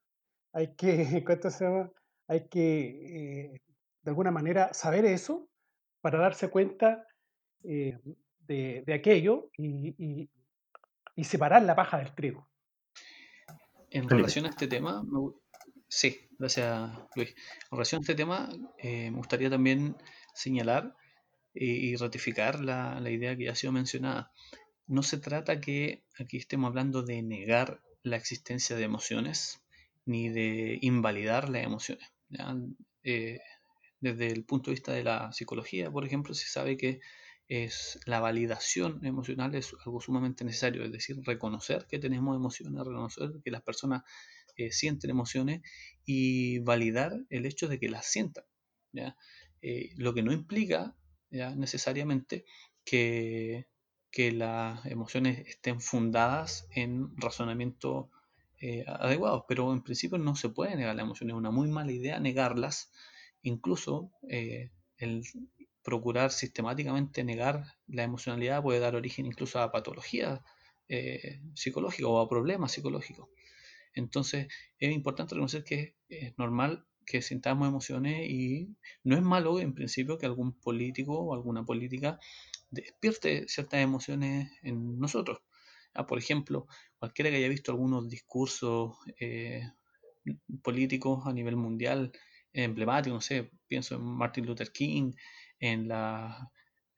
Hay 0.53 0.75
que, 0.77 0.87
¿cuánto 1.27 1.51
se 1.51 1.65
llama? 1.65 1.93
Hay 2.29 2.49
que, 2.49 3.51
eh, 3.55 3.63
de 4.03 4.11
alguna 4.11 4.31
manera, 4.31 4.73
saber 4.75 5.05
eso 5.05 5.49
para 6.01 6.19
darse 6.19 6.49
cuenta 6.51 7.07
eh, 7.65 7.99
de, 8.41 8.83
de 8.87 8.95
aquello 8.95 9.51
y, 9.57 9.95
y- 9.99 10.31
y 11.17 11.25
separar 11.25 11.63
la 11.63 11.77
paja 11.77 11.99
del 11.99 12.15
trigo. 12.15 12.49
En 13.91 14.09
relación 14.09 14.47
a 14.47 14.49
este 14.51 14.67
tema, 14.67 15.03
me 15.05 15.33
sí, 15.89 16.29
gracias 16.39 16.91
Luis. 17.15 17.31
En 17.71 17.71
relación 17.79 18.01
a 18.01 18.03
este 18.03 18.15
tema, 18.15 18.49
eh, 18.79 19.11
me 19.11 19.19
gustaría 19.19 19.49
también 19.51 19.97
señalar 20.35 20.97
y 21.55 21.95
ratificar 21.97 22.59
la, 22.61 22.99
la 23.01 23.11
idea 23.11 23.37
que 23.37 23.45
ya 23.45 23.53
ha 23.53 23.55
sido 23.55 23.73
mencionada. 23.73 24.33
No 24.87 25.03
se 25.03 25.19
trata 25.19 25.61
que 25.61 26.05
aquí 26.19 26.37
estemos 26.37 26.69
hablando 26.69 27.03
de 27.03 27.23
negar 27.23 27.81
la 28.03 28.17
existencia 28.17 28.77
de 28.77 28.85
emociones 28.85 29.63
ni 30.05 30.29
de 30.29 30.79
invalidar 30.83 31.49
las 31.49 31.65
emociones. 31.65 32.13
Eh, 33.03 33.41
desde 34.01 34.27
el 34.29 34.45
punto 34.45 34.71
de 34.71 34.75
vista 34.75 34.93
de 34.93 35.05
la 35.05 35.33
psicología, 35.33 35.91
por 35.91 36.05
ejemplo, 36.05 36.35
se 36.35 36.47
sabe 36.49 36.77
que 36.77 37.01
es 37.49 37.99
la 38.07 38.21
validación 38.21 39.05
emocional 39.05 39.55
es 39.55 39.75
algo 39.85 40.01
sumamente 40.01 40.45
necesario, 40.45 40.85
es 40.85 40.93
decir, 40.93 41.17
reconocer 41.25 41.87
que 41.89 41.99
tenemos 41.99 42.37
emociones, 42.37 42.85
reconocer 42.85 43.33
que 43.45 43.51
las 43.51 43.63
personas 43.63 44.03
eh, 44.57 44.71
sienten 44.71 45.11
emociones 45.11 45.63
y 46.05 46.61
validar 46.61 47.13
el 47.29 47.47
hecho 47.47 47.69
de 47.69 47.79
que 47.79 47.89
las 47.89 48.07
sientan. 48.07 48.45
Eh, 49.61 49.91
lo 49.97 50.15
que 50.15 50.23
no 50.23 50.33
implica 50.33 50.95
¿ya? 51.31 51.55
necesariamente 51.55 52.45
que, 52.85 53.67
que 54.15 54.31
las 54.31 54.87
emociones 54.87 55.45
estén 55.49 55.81
fundadas 55.81 56.69
en 56.71 57.17
razonamiento 57.17 58.11
eh, 58.61 58.85
adecuados, 58.87 59.43
pero 59.49 59.73
en 59.73 59.83
principio 59.83 60.19
no 60.19 60.37
se 60.37 60.51
puede 60.51 60.77
negar 60.77 60.95
las 60.95 61.03
emociones, 61.03 61.35
es 61.35 61.39
una 61.39 61.51
muy 61.51 61.69
mala 61.69 61.91
idea 61.91 62.21
negarlas, 62.21 62.93
incluso 63.43 64.13
eh, 64.29 64.71
el 64.99 65.25
procurar 65.83 66.31
sistemáticamente 66.31 67.25
negar 67.25 67.65
la 67.89 68.05
emocionalidad 68.05 68.63
puede 68.63 68.79
dar 68.79 68.95
origen 68.95 69.27
incluso 69.27 69.59
a 69.59 69.73
patologías 69.73 70.43
eh, 70.89 71.41
psicológicas 71.55 72.07
o 72.09 72.21
a 72.21 72.29
problemas 72.29 72.71
psicológicos. 72.71 73.29
Entonces 73.95 74.47
es 74.79 74.93
importante 74.93 75.35
reconocer 75.35 75.65
que 75.65 75.97
es 76.09 76.39
normal 76.39 76.87
que 77.05 77.21
sintamos 77.21 77.67
emociones 77.67 78.31
y 78.31 78.77
no 79.03 79.17
es 79.17 79.23
malo 79.23 79.59
en 79.59 79.75
principio 79.75 80.19
que 80.19 80.27
algún 80.27 80.53
político 80.53 81.19
o 81.19 81.35
alguna 81.35 81.65
política 81.65 82.21
despierte 82.75 83.47
ciertas 83.49 83.81
emociones 83.81 84.51
en 84.63 84.99
nosotros. 84.99 85.39
Ah, 85.95 86.07
por 86.07 86.19
ejemplo, 86.19 86.67
cualquiera 86.99 87.31
que 87.31 87.37
haya 87.37 87.49
visto 87.49 87.71
algunos 87.71 88.09
discursos 88.09 88.97
eh, 89.21 89.63
políticos 90.63 91.27
a 91.27 91.33
nivel 91.33 91.57
mundial 91.57 92.13
emblemáticos, 92.53 93.17
no 93.17 93.21
sé, 93.21 93.51
pienso 93.67 93.97
en 93.97 94.03
Martin 94.03 94.47
Luther 94.47 94.73
King, 94.73 95.13
en 95.59 95.89
las 95.89 96.37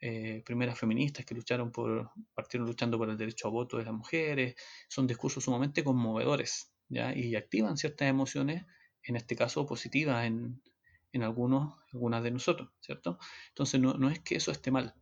eh, 0.01 0.43
primeras 0.45 0.79
feministas 0.79 1.25
que 1.25 1.35
lucharon 1.35 1.73
por, 1.73 2.11
partieron 2.35 2.67
luchando 2.67 2.99
por 2.99 3.11
el 3.11 3.17
derecho 3.17 3.49
a 3.49 3.51
voto 3.51 3.79
de 3.79 3.85
las 3.85 3.95
mujeres, 3.95 4.55
son 4.89 5.07
discursos 5.07 5.45
sumamente 5.45 5.85
conmovedores, 5.85 6.73
¿ya? 6.89 7.15
Y 7.15 7.37
activan 7.37 7.77
ciertas 7.77 8.09
emociones, 8.09 8.65
en 9.03 9.17
este 9.17 9.37
caso 9.37 9.67
positivas 9.67 10.27
en, 10.27 10.63
algunos, 11.23 11.75
algunas 11.95 12.23
de 12.23 12.31
nosotros, 12.31 12.69
¿cierto? 12.81 13.19
Entonces 13.49 13.81
no 13.81 14.11
es 14.11 14.21
que 14.21 14.37
eso 14.37 14.53
esté 14.53 14.71
mal, 14.71 14.95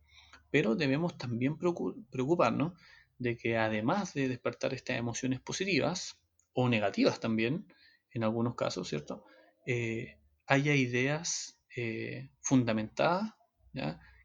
pero 0.51 0.75
debemos 0.75 1.17
también 1.17 1.57
preocuparnos 1.57 2.73
de 3.17 3.37
que 3.37 3.57
además 3.57 4.13
de 4.13 4.27
despertar 4.27 4.73
estas 4.73 4.97
emociones 4.97 5.39
positivas 5.39 6.19
o 6.53 6.69
negativas 6.69 7.19
también, 7.19 7.67
en 8.11 8.23
algunos 8.23 8.55
casos, 8.55 8.87
¿cierto? 8.87 9.25
Eh, 9.65 10.17
haya 10.47 10.75
ideas 10.75 11.59
eh, 11.75 12.29
fundamentadas. 12.41 13.33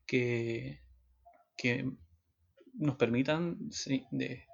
Que, 0.06 0.80
nos 2.74 2.96
permitan 2.96 3.58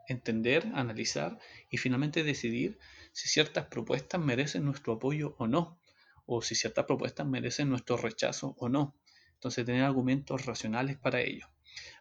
entender, 0.08 0.66
analizar 0.74 1.38
y 1.70 1.76
finalmente 1.76 2.24
decidir 2.24 2.78
si 3.12 3.28
ciertas 3.28 3.66
propuestas 3.66 4.20
merecen 4.20 4.64
nuestro 4.64 4.94
apoyo 4.94 5.36
o 5.38 5.46
no, 5.46 5.78
o 6.24 6.42
si 6.42 6.54
ciertas 6.54 6.86
propuestas 6.86 7.26
merecen 7.26 7.68
nuestro 7.68 7.96
rechazo 7.96 8.56
o 8.58 8.68
no. 8.68 8.96
Entonces, 9.34 9.64
tener 9.64 9.82
argumentos 9.82 10.46
racionales 10.46 10.96
para 10.98 11.20
ello. 11.20 11.46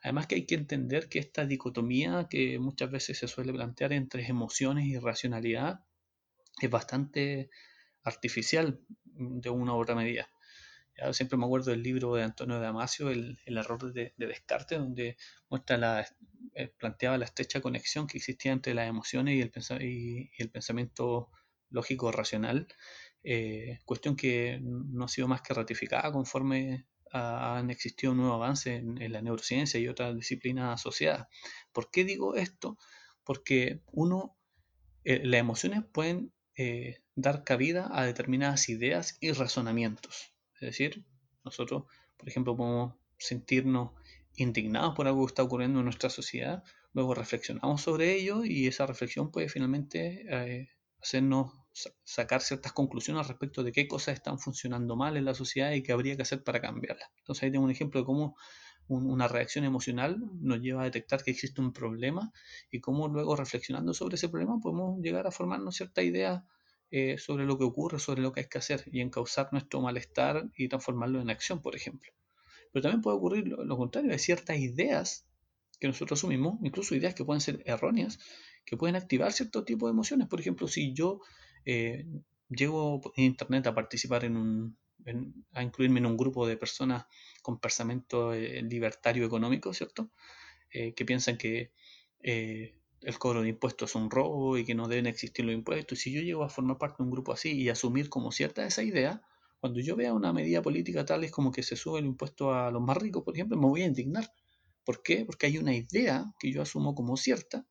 Además 0.01 0.27
que 0.27 0.35
hay 0.35 0.45
que 0.45 0.55
entender 0.55 1.09
que 1.09 1.19
esta 1.19 1.45
dicotomía 1.45 2.27
que 2.29 2.59
muchas 2.59 2.91
veces 2.91 3.17
se 3.17 3.27
suele 3.27 3.53
plantear 3.53 3.93
entre 3.93 4.25
emociones 4.27 4.85
y 4.85 4.97
racionalidad 4.97 5.81
es 6.61 6.69
bastante 6.69 7.49
artificial 8.03 8.79
de 9.03 9.49
una 9.49 9.73
u 9.73 9.81
otra 9.81 9.95
medida. 9.95 10.29
Ya, 10.97 11.11
siempre 11.13 11.37
me 11.37 11.45
acuerdo 11.45 11.71
del 11.71 11.83
libro 11.83 12.15
de 12.15 12.23
Antonio 12.23 12.59
Damasio, 12.59 13.09
El, 13.09 13.37
el 13.45 13.57
error 13.57 13.91
de, 13.91 14.13
de, 14.15 14.27
Descartes, 14.27 14.79
donde 14.79 15.17
muestra 15.49 15.77
la, 15.77 16.07
eh, 16.53 16.69
planteaba 16.77 17.17
la 17.17 17.25
estrecha 17.25 17.59
conexión 17.59 18.07
que 18.07 18.17
existía 18.17 18.53
entre 18.53 18.73
las 18.73 18.87
emociones 18.87 19.35
y 19.35 19.41
el, 19.41 19.51
y, 19.81 20.31
y 20.37 20.41
el 20.41 20.49
pensamiento 20.49 21.29
lógico 21.69 22.11
racional, 22.11 22.67
eh, 23.23 23.79
cuestión 23.85 24.15
que 24.15 24.59
no 24.61 25.05
ha 25.05 25.07
sido 25.09 25.27
más 25.27 25.41
que 25.41 25.53
ratificada 25.53 26.11
conforme 26.11 26.85
han 27.15 27.69
existido 27.69 28.13
nuevos 28.13 28.35
avances 28.35 28.79
en, 28.81 29.01
en, 29.01 29.11
la 29.11 29.21
neurociencia 29.21 29.79
y 29.79 29.87
otras 29.87 30.15
disciplinas 30.15 30.73
asociadas. 30.79 31.27
¿Por 31.71 31.89
qué 31.91 32.03
digo 32.03 32.35
esto? 32.35 32.77
Porque 33.23 33.81
uno, 33.91 34.37
eh, 35.03 35.21
las 35.23 35.39
emociones 35.39 35.83
pueden 35.91 36.33
eh, 36.57 37.01
dar 37.15 37.43
cabida 37.43 37.89
a 37.91 38.05
determinadas 38.05 38.69
ideas 38.69 39.17
y 39.21 39.31
razonamientos. 39.31 40.33
Es 40.55 40.61
decir, 40.61 41.05
nosotros, 41.43 41.83
por 42.17 42.29
ejemplo, 42.29 42.55
podemos 42.55 42.95
sentirnos 43.17 43.91
indignados 44.35 44.95
por 44.95 45.07
algo 45.07 45.25
que 45.25 45.31
está 45.31 45.43
ocurriendo 45.43 45.79
en 45.79 45.85
nuestra 45.85 46.09
sociedad, 46.09 46.63
luego 46.93 47.13
reflexionamos 47.13 47.81
sobre 47.81 48.13
ello 48.15 48.43
y 48.43 48.67
esa 48.67 48.85
reflexión 48.85 49.31
puede 49.31 49.49
finalmente 49.49 50.25
eh, 50.29 50.69
hacernos 51.01 51.53
sacar 52.03 52.41
ciertas 52.41 52.71
conclusiones 52.73 53.27
respecto 53.27 53.63
de 53.63 53.71
qué 53.71 53.87
cosas 53.87 54.15
están 54.15 54.39
funcionando 54.39 54.95
mal 54.95 55.17
en 55.17 55.25
la 55.25 55.33
sociedad 55.33 55.71
y 55.71 55.83
qué 55.83 55.91
habría 55.91 56.15
que 56.15 56.21
hacer 56.21 56.43
para 56.43 56.61
cambiarlas. 56.61 57.09
Entonces 57.17 57.43
ahí 57.43 57.51
tengo 57.51 57.65
un 57.65 57.71
ejemplo 57.71 57.99
de 57.99 58.05
cómo 58.05 58.37
un, 58.87 59.09
una 59.09 59.27
reacción 59.27 59.65
emocional 59.65 60.17
nos 60.39 60.61
lleva 60.61 60.81
a 60.81 60.85
detectar 60.85 61.23
que 61.23 61.31
existe 61.31 61.59
un 61.59 61.73
problema 61.73 62.31
y 62.71 62.79
cómo 62.79 63.07
luego 63.07 63.35
reflexionando 63.35 63.93
sobre 63.93 64.15
ese 64.15 64.29
problema 64.29 64.59
podemos 64.59 65.01
llegar 65.01 65.27
a 65.27 65.31
formarnos 65.31 65.75
cierta 65.75 66.01
idea 66.01 66.45
eh, 66.91 67.17
sobre 67.17 67.45
lo 67.45 67.57
que 67.57 67.65
ocurre, 67.65 67.99
sobre 67.99 68.21
lo 68.21 68.31
que 68.31 68.41
hay 68.41 68.47
que 68.47 68.59
hacer 68.59 68.83
y 68.91 69.01
encauzar 69.01 69.49
nuestro 69.51 69.81
malestar 69.81 70.49
y 70.55 70.69
transformarlo 70.69 71.19
en 71.19 71.29
acción, 71.29 71.61
por 71.61 71.75
ejemplo. 71.75 72.11
Pero 72.71 72.83
también 72.83 73.01
puede 73.01 73.17
ocurrir 73.17 73.47
lo, 73.47 73.65
lo 73.65 73.77
contrario, 73.77 74.11
hay 74.11 74.19
ciertas 74.19 74.57
ideas 74.57 75.25
que 75.79 75.87
nosotros 75.87 76.19
asumimos, 76.19 76.59
incluso 76.63 76.95
ideas 76.95 77.15
que 77.15 77.25
pueden 77.25 77.41
ser 77.41 77.61
erróneas, 77.65 78.19
que 78.65 78.77
pueden 78.77 78.95
activar 78.95 79.33
cierto 79.33 79.65
tipo 79.65 79.87
de 79.87 79.91
emociones. 79.91 80.27
Por 80.27 80.39
ejemplo, 80.39 80.67
si 80.67 80.93
yo 80.93 81.19
eh, 81.65 82.05
llego 82.49 83.01
en 83.15 83.25
Internet 83.25 83.67
a 83.67 83.75
participar 83.75 84.25
en 84.25 84.37
un, 84.37 84.77
en, 85.05 85.45
a 85.53 85.63
incluirme 85.63 85.99
en 85.99 86.05
un 86.05 86.17
grupo 86.17 86.47
de 86.47 86.57
personas 86.57 87.05
con 87.41 87.59
pensamiento 87.59 88.33
eh, 88.33 88.61
libertario 88.61 89.25
económico, 89.25 89.73
¿cierto? 89.73 90.11
Eh, 90.71 90.93
que 90.93 91.05
piensan 91.05 91.37
que 91.37 91.71
eh, 92.23 92.79
el 93.01 93.19
cobro 93.19 93.43
de 93.43 93.49
impuestos 93.49 93.91
es 93.91 93.95
un 93.95 94.09
robo 94.09 94.57
y 94.57 94.65
que 94.65 94.75
no 94.75 94.87
deben 94.87 95.07
existir 95.07 95.45
los 95.45 95.53
impuestos. 95.55 95.99
Y 95.99 96.01
si 96.01 96.11
yo 96.13 96.21
llego 96.21 96.43
a 96.43 96.49
formar 96.49 96.77
parte 96.77 96.97
de 96.99 97.03
un 97.03 97.11
grupo 97.11 97.33
así 97.33 97.51
y 97.53 97.69
asumir 97.69 98.09
como 98.09 98.31
cierta 98.31 98.65
esa 98.65 98.83
idea, 98.83 99.21
cuando 99.59 99.79
yo 99.79 99.95
vea 99.95 100.13
una 100.13 100.33
medida 100.33 100.61
política 100.61 101.05
tal 101.05 101.23
es 101.23 101.31
como 101.31 101.51
que 101.51 101.63
se 101.63 101.75
sube 101.75 101.99
el 101.99 102.05
impuesto 102.05 102.53
a 102.53 102.71
los 102.71 102.81
más 102.81 102.97
ricos, 102.97 103.23
por 103.23 103.35
ejemplo, 103.35 103.57
me 103.57 103.67
voy 103.67 103.81
a 103.83 103.85
indignar. 103.85 104.31
¿Por 104.83 105.01
qué? 105.01 105.25
Porque 105.25 105.47
hay 105.47 105.57
una 105.57 105.73
idea 105.75 106.25
que 106.39 106.51
yo 106.51 106.61
asumo 106.61 106.93
como 106.93 107.17
cierta 107.17 107.65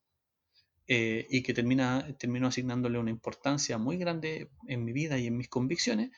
eh, 0.87 1.26
y 1.30 1.43
que 1.43 1.55
termina, 1.55 2.14
termino 2.18 2.49
asignándole 2.49 2.99
una 2.99 3.11
importancia 3.11 3.78
muy 3.78 3.97
grande 3.97 4.51
en 4.66 4.85
mi 4.85 4.93
vida 4.93 5.18
y 5.18 5.26
en 5.26 5.37
mis 5.37 5.49
convicciones. 5.49 6.11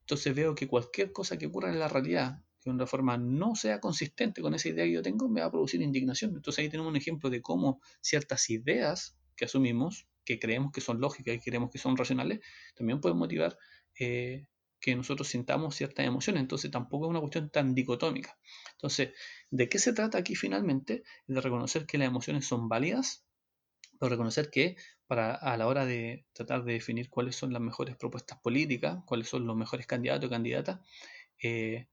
Entonces 0.00 0.34
veo 0.34 0.54
que 0.54 0.68
cualquier 0.68 1.12
cosa 1.12 1.38
que 1.38 1.46
ocurra 1.46 1.70
en 1.70 1.78
la 1.78 1.88
realidad, 1.88 2.42
que 2.60 2.70
de 2.70 2.74
una 2.76 2.86
forma 2.86 3.16
no 3.16 3.56
sea 3.56 3.80
consistente 3.80 4.40
con 4.40 4.54
esa 4.54 4.68
idea 4.68 4.84
que 4.84 4.92
yo 4.92 5.02
tengo, 5.02 5.28
me 5.28 5.40
va 5.40 5.46
a 5.46 5.50
producir 5.50 5.82
indignación. 5.82 6.34
Entonces 6.36 6.62
ahí 6.62 6.68
tenemos 6.68 6.90
un 6.90 6.96
ejemplo 6.96 7.30
de 7.30 7.42
cómo 7.42 7.80
ciertas 8.00 8.48
ideas 8.50 9.16
que 9.36 9.46
asumimos, 9.46 10.06
que 10.24 10.38
creemos 10.38 10.70
que 10.72 10.80
son 10.80 11.00
lógicas 11.00 11.34
y 11.34 11.40
creemos 11.40 11.70
que 11.70 11.78
son 11.78 11.96
racionales, 11.96 12.40
también 12.76 13.00
pueden 13.00 13.18
motivar 13.18 13.58
eh, 13.98 14.46
que 14.80 14.94
nosotros 14.94 15.28
sintamos 15.28 15.74
ciertas 15.74 16.06
emociones. 16.06 16.42
Entonces 16.42 16.70
tampoco 16.70 17.06
es 17.06 17.10
una 17.10 17.20
cuestión 17.20 17.50
tan 17.50 17.74
dicotómica. 17.74 18.38
Entonces, 18.72 19.10
¿de 19.50 19.68
qué 19.68 19.78
se 19.78 19.92
trata 19.92 20.18
aquí 20.18 20.36
finalmente? 20.36 21.02
De 21.26 21.40
reconocer 21.40 21.86
que 21.86 21.98
las 21.98 22.08
emociones 22.08 22.46
son 22.46 22.68
válidas, 22.68 23.24
pero 24.02 24.10
reconocer 24.10 24.50
que 24.50 24.74
para 25.06 25.32
a 25.32 25.56
la 25.56 25.68
hora 25.68 25.86
de 25.86 26.26
tratar 26.32 26.64
de 26.64 26.72
definir 26.72 27.08
cuáles 27.08 27.36
son 27.36 27.52
las 27.52 27.62
mejores 27.62 27.94
propuestas 27.94 28.36
políticas, 28.40 28.98
cuáles 29.06 29.28
son 29.28 29.46
los 29.46 29.56
mejores 29.56 29.86
candidatos 29.86 30.26
o 30.26 30.30
candidatas, 30.30 30.80
eh, 31.40 31.86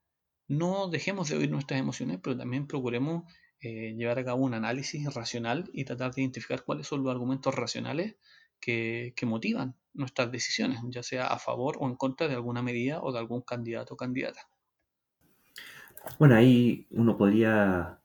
no 0.48 0.88
dejemos 0.88 1.30
de 1.30 1.38
oír 1.38 1.52
nuestras 1.52 1.80
emociones, 1.80 2.20
pero 2.24 2.36
también 2.36 2.66
procuremos 2.66 3.32
eh, 3.62 3.94
llevar 3.96 4.18
a 4.18 4.26
cabo 4.26 4.44
un 4.44 4.56
análisis 4.56 5.14
racional 5.14 5.70
y 5.72 5.86
tratar 5.86 6.12
de 6.16 6.24
identificar 6.24 6.64
cuáles 6.64 6.88
son 6.88 7.04
los 7.04 7.12
argumentos 7.12 7.54
racionales 7.54 8.16
que, 8.60 9.14
que, 9.16 9.28
motivan 9.28 9.76
nuestras 9.94 10.32
decisiones, 10.32 10.80
ya 10.90 11.04
sea 11.04 11.28
a 11.28 11.38
favor 11.38 11.78
o 11.80 11.88
en 11.88 11.96
contra 11.96 12.28
de 12.28 12.34
alguna 12.34 12.64
medida 12.64 13.04
o 13.04 13.12
de 13.12 13.20
algún 13.20 13.44
candidato 13.44 13.94
o 13.94 13.98
candidata. 13.98 14.50
Bueno, 16.18 16.34
ahí 16.34 16.88
uno 16.90 17.16
podría 17.16 17.99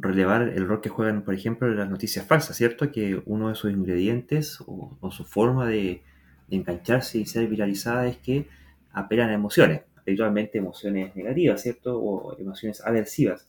relevar 0.00 0.42
el 0.42 0.66
rol 0.66 0.80
que 0.80 0.88
juegan, 0.88 1.22
por 1.22 1.34
ejemplo, 1.34 1.68
las 1.68 1.90
noticias 1.90 2.26
falsas, 2.26 2.56
¿cierto? 2.56 2.90
Que 2.92 3.20
uno 3.26 3.48
de 3.48 3.54
sus 3.54 3.70
ingredientes 3.72 4.60
o, 4.66 4.96
o 5.00 5.10
su 5.10 5.24
forma 5.24 5.66
de, 5.66 6.02
de, 6.48 6.56
engancharse 6.56 7.18
y 7.18 7.26
ser 7.26 7.48
viralizada 7.48 8.06
es 8.06 8.18
que 8.18 8.48
apelan 8.92 9.30
a 9.30 9.34
emociones, 9.34 9.82
habitualmente 9.96 10.58
emociones 10.58 11.14
negativas, 11.16 11.62
¿cierto? 11.62 11.98
O 12.00 12.38
emociones 12.38 12.80
aversivas, 12.84 13.48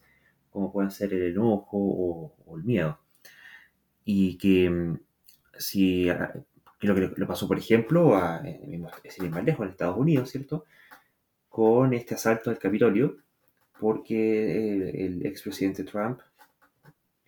como 0.49 0.71
pueden 0.71 0.91
ser 0.91 1.13
el 1.13 1.31
enojo 1.31 1.77
o, 1.77 2.35
o 2.45 2.57
el 2.57 2.63
miedo. 2.63 2.99
Y 4.05 4.37
que 4.37 4.69
mm, 4.69 4.99
si 5.57 6.05
lo 6.05 6.95
que 6.95 7.11
le 7.15 7.25
pasó, 7.25 7.47
por 7.47 7.57
ejemplo, 7.57 8.15
a, 8.15 8.41
sin 9.09 9.29
más 9.29 9.43
lejos, 9.43 9.65
en 9.65 9.71
Estados 9.71 9.97
Unidos, 9.97 10.29
¿cierto? 10.31 10.65
Con 11.49 11.93
este 11.93 12.15
asalto 12.15 12.49
al 12.49 12.59
Capitolio, 12.59 13.17
porque 13.79 14.73
el, 14.73 14.95
el 14.95 15.25
expresidente 15.25 15.83
Trump 15.83 16.19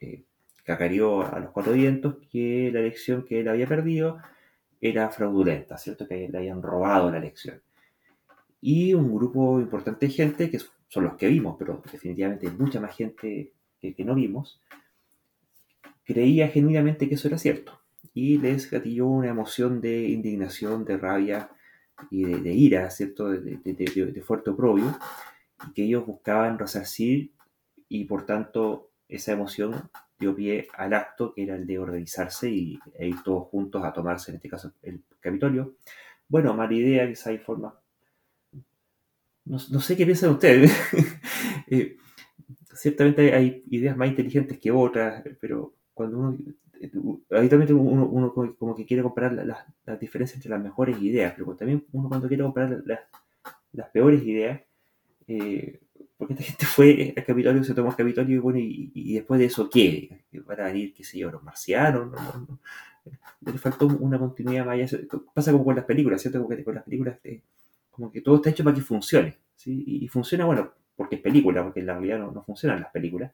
eh, 0.01 0.23
cacareó 0.63 1.21
a 1.23 1.39
los 1.39 1.51
cuatro 1.51 1.73
vientos 1.73 2.15
que 2.31 2.69
la 2.73 2.79
elección 2.79 3.25
que 3.25 3.39
él 3.39 3.47
había 3.47 3.67
perdido 3.67 4.19
era 4.79 5.09
fraudulenta, 5.09 5.77
¿cierto? 5.77 6.07
Que 6.07 6.27
le 6.27 6.37
habían 6.37 6.61
robado 6.61 7.11
la 7.11 7.19
elección. 7.19 7.61
Y 8.59 8.93
un 8.93 9.13
grupo 9.15 9.59
importante 9.59 10.07
de 10.07 10.11
gente, 10.11 10.49
que 10.49 10.59
son 10.87 11.03
los 11.03 11.15
que 11.15 11.27
vimos, 11.27 11.55
pero 11.57 11.81
definitivamente 11.91 12.49
mucha 12.51 12.79
más 12.79 12.95
gente 12.95 13.53
que, 13.79 14.05
no 14.05 14.15
vimos, 14.15 14.61
creía 16.03 16.47
genuinamente 16.47 17.07
que 17.07 17.15
eso 17.15 17.27
era 17.27 17.37
cierto. 17.37 17.79
Y 18.13 18.37
les 18.37 18.69
gatilló 18.69 19.07
una 19.07 19.29
emoción 19.29 19.81
de 19.81 20.09
indignación, 20.09 20.85
de 20.85 20.97
rabia 20.97 21.49
y 22.09 22.23
de, 22.23 22.53
ira, 22.53 22.89
¿cierto? 22.89 23.29
De, 23.29 24.23
fuerte 24.25 24.49
oprobio, 24.49 24.97
que 25.73 25.83
ellos 25.83 26.05
buscaban 26.05 26.59
resarcir 26.59 27.31
y 27.87 28.05
por 28.05 28.25
tanto 28.25 28.90
esa 29.11 29.33
emoción 29.33 29.89
dio 30.17 30.33
pie 30.33 30.67
al 30.75 30.93
acto 30.93 31.33
que 31.33 31.43
era 31.43 31.55
el 31.55 31.67
de 31.67 31.77
organizarse 31.77 32.49
y 32.49 32.79
e 32.97 33.07
ir 33.07 33.21
todos 33.23 33.47
juntos 33.49 33.83
a 33.83 33.91
tomarse, 33.91 34.31
en 34.31 34.35
este 34.37 34.49
caso, 34.49 34.71
el 34.81 35.03
Capitolio. 35.19 35.75
Bueno, 36.29 36.53
mala 36.53 36.73
idea, 36.73 37.07
quizá 37.07 37.31
hay 37.31 37.39
forma. 37.39 37.77
No, 39.43 39.57
no, 39.69 39.81
sé 39.81 39.97
qué 39.97 40.05
piensan 40.05 40.31
ustedes. 40.31 40.71
eh, 41.67 41.97
ciertamente 42.73 43.33
hay 43.33 43.63
ideas 43.69 43.97
más 43.97 44.07
inteligentes 44.07 44.57
que 44.59 44.71
otras, 44.71 45.23
pero 45.39 45.73
cuando 45.93 46.17
uno. 46.17 46.37
Habitualmente 47.29 47.73
uno, 47.73 48.07
uno 48.07 48.33
como 48.57 48.75
que 48.75 48.87
quiere 48.87 49.03
comparar 49.03 49.33
las, 49.33 49.63
las, 49.85 49.99
diferencias 49.99 50.37
entre 50.37 50.49
las 50.49 50.63
mejores 50.63 50.99
ideas, 50.99 51.31
pero 51.37 51.55
también 51.55 51.85
uno 51.91 52.09
cuando 52.09 52.27
quiere 52.27 52.41
comparar 52.41 52.81
las, 52.85 53.01
las 53.73 53.89
peores 53.89 54.23
ideas, 54.23 54.61
eh, 55.27 55.79
porque 56.21 56.35
esta 56.35 56.45
gente 56.45 56.65
fue 56.67 57.13
al 57.17 57.23
Capitolio, 57.23 57.63
se 57.63 57.73
tomó 57.73 57.89
el 57.89 57.95
Capitolio 57.95 58.35
y 58.35 58.39
bueno, 58.39 58.59
y, 58.61 59.13
después 59.15 59.39
de 59.39 59.47
eso, 59.47 59.67
¿qué? 59.67 60.21
¿Van 60.45 60.59
a 60.59 60.65
venir, 60.65 60.93
qué 60.93 61.03
sé 61.03 61.17
yo, 61.17 61.31
los 61.31 61.41
marcianos? 61.41 62.11
No, 62.11 62.15
no, 62.15 62.47
no. 62.47 63.51
Le 63.51 63.57
faltó 63.57 63.87
una 63.87 64.19
continuidad 64.19 64.63
más 64.63 64.75
allá. 64.75 64.99
Pasa 65.33 65.51
como 65.51 65.65
con 65.65 65.75
las 65.75 65.85
películas, 65.85 66.21
¿cierto? 66.21 66.37
Como 66.43 66.63
con 66.63 66.75
las 66.75 66.83
películas, 66.83 67.17
eh, 67.23 67.41
como 67.89 68.11
que 68.11 68.21
todo 68.21 68.35
está 68.35 68.51
hecho 68.51 68.63
para 68.63 68.75
que 68.75 68.83
funcione, 68.83 69.35
¿sí? 69.55 69.83
Y, 69.87 70.07
funciona, 70.09 70.45
bueno, 70.45 70.71
porque 70.95 71.15
es 71.15 71.21
película, 71.21 71.63
porque 71.63 71.79
en 71.79 71.87
la 71.87 71.93
realidad 71.93 72.19
no, 72.19 72.43
funcionan 72.43 72.81
las 72.81 72.91
películas. 72.91 73.31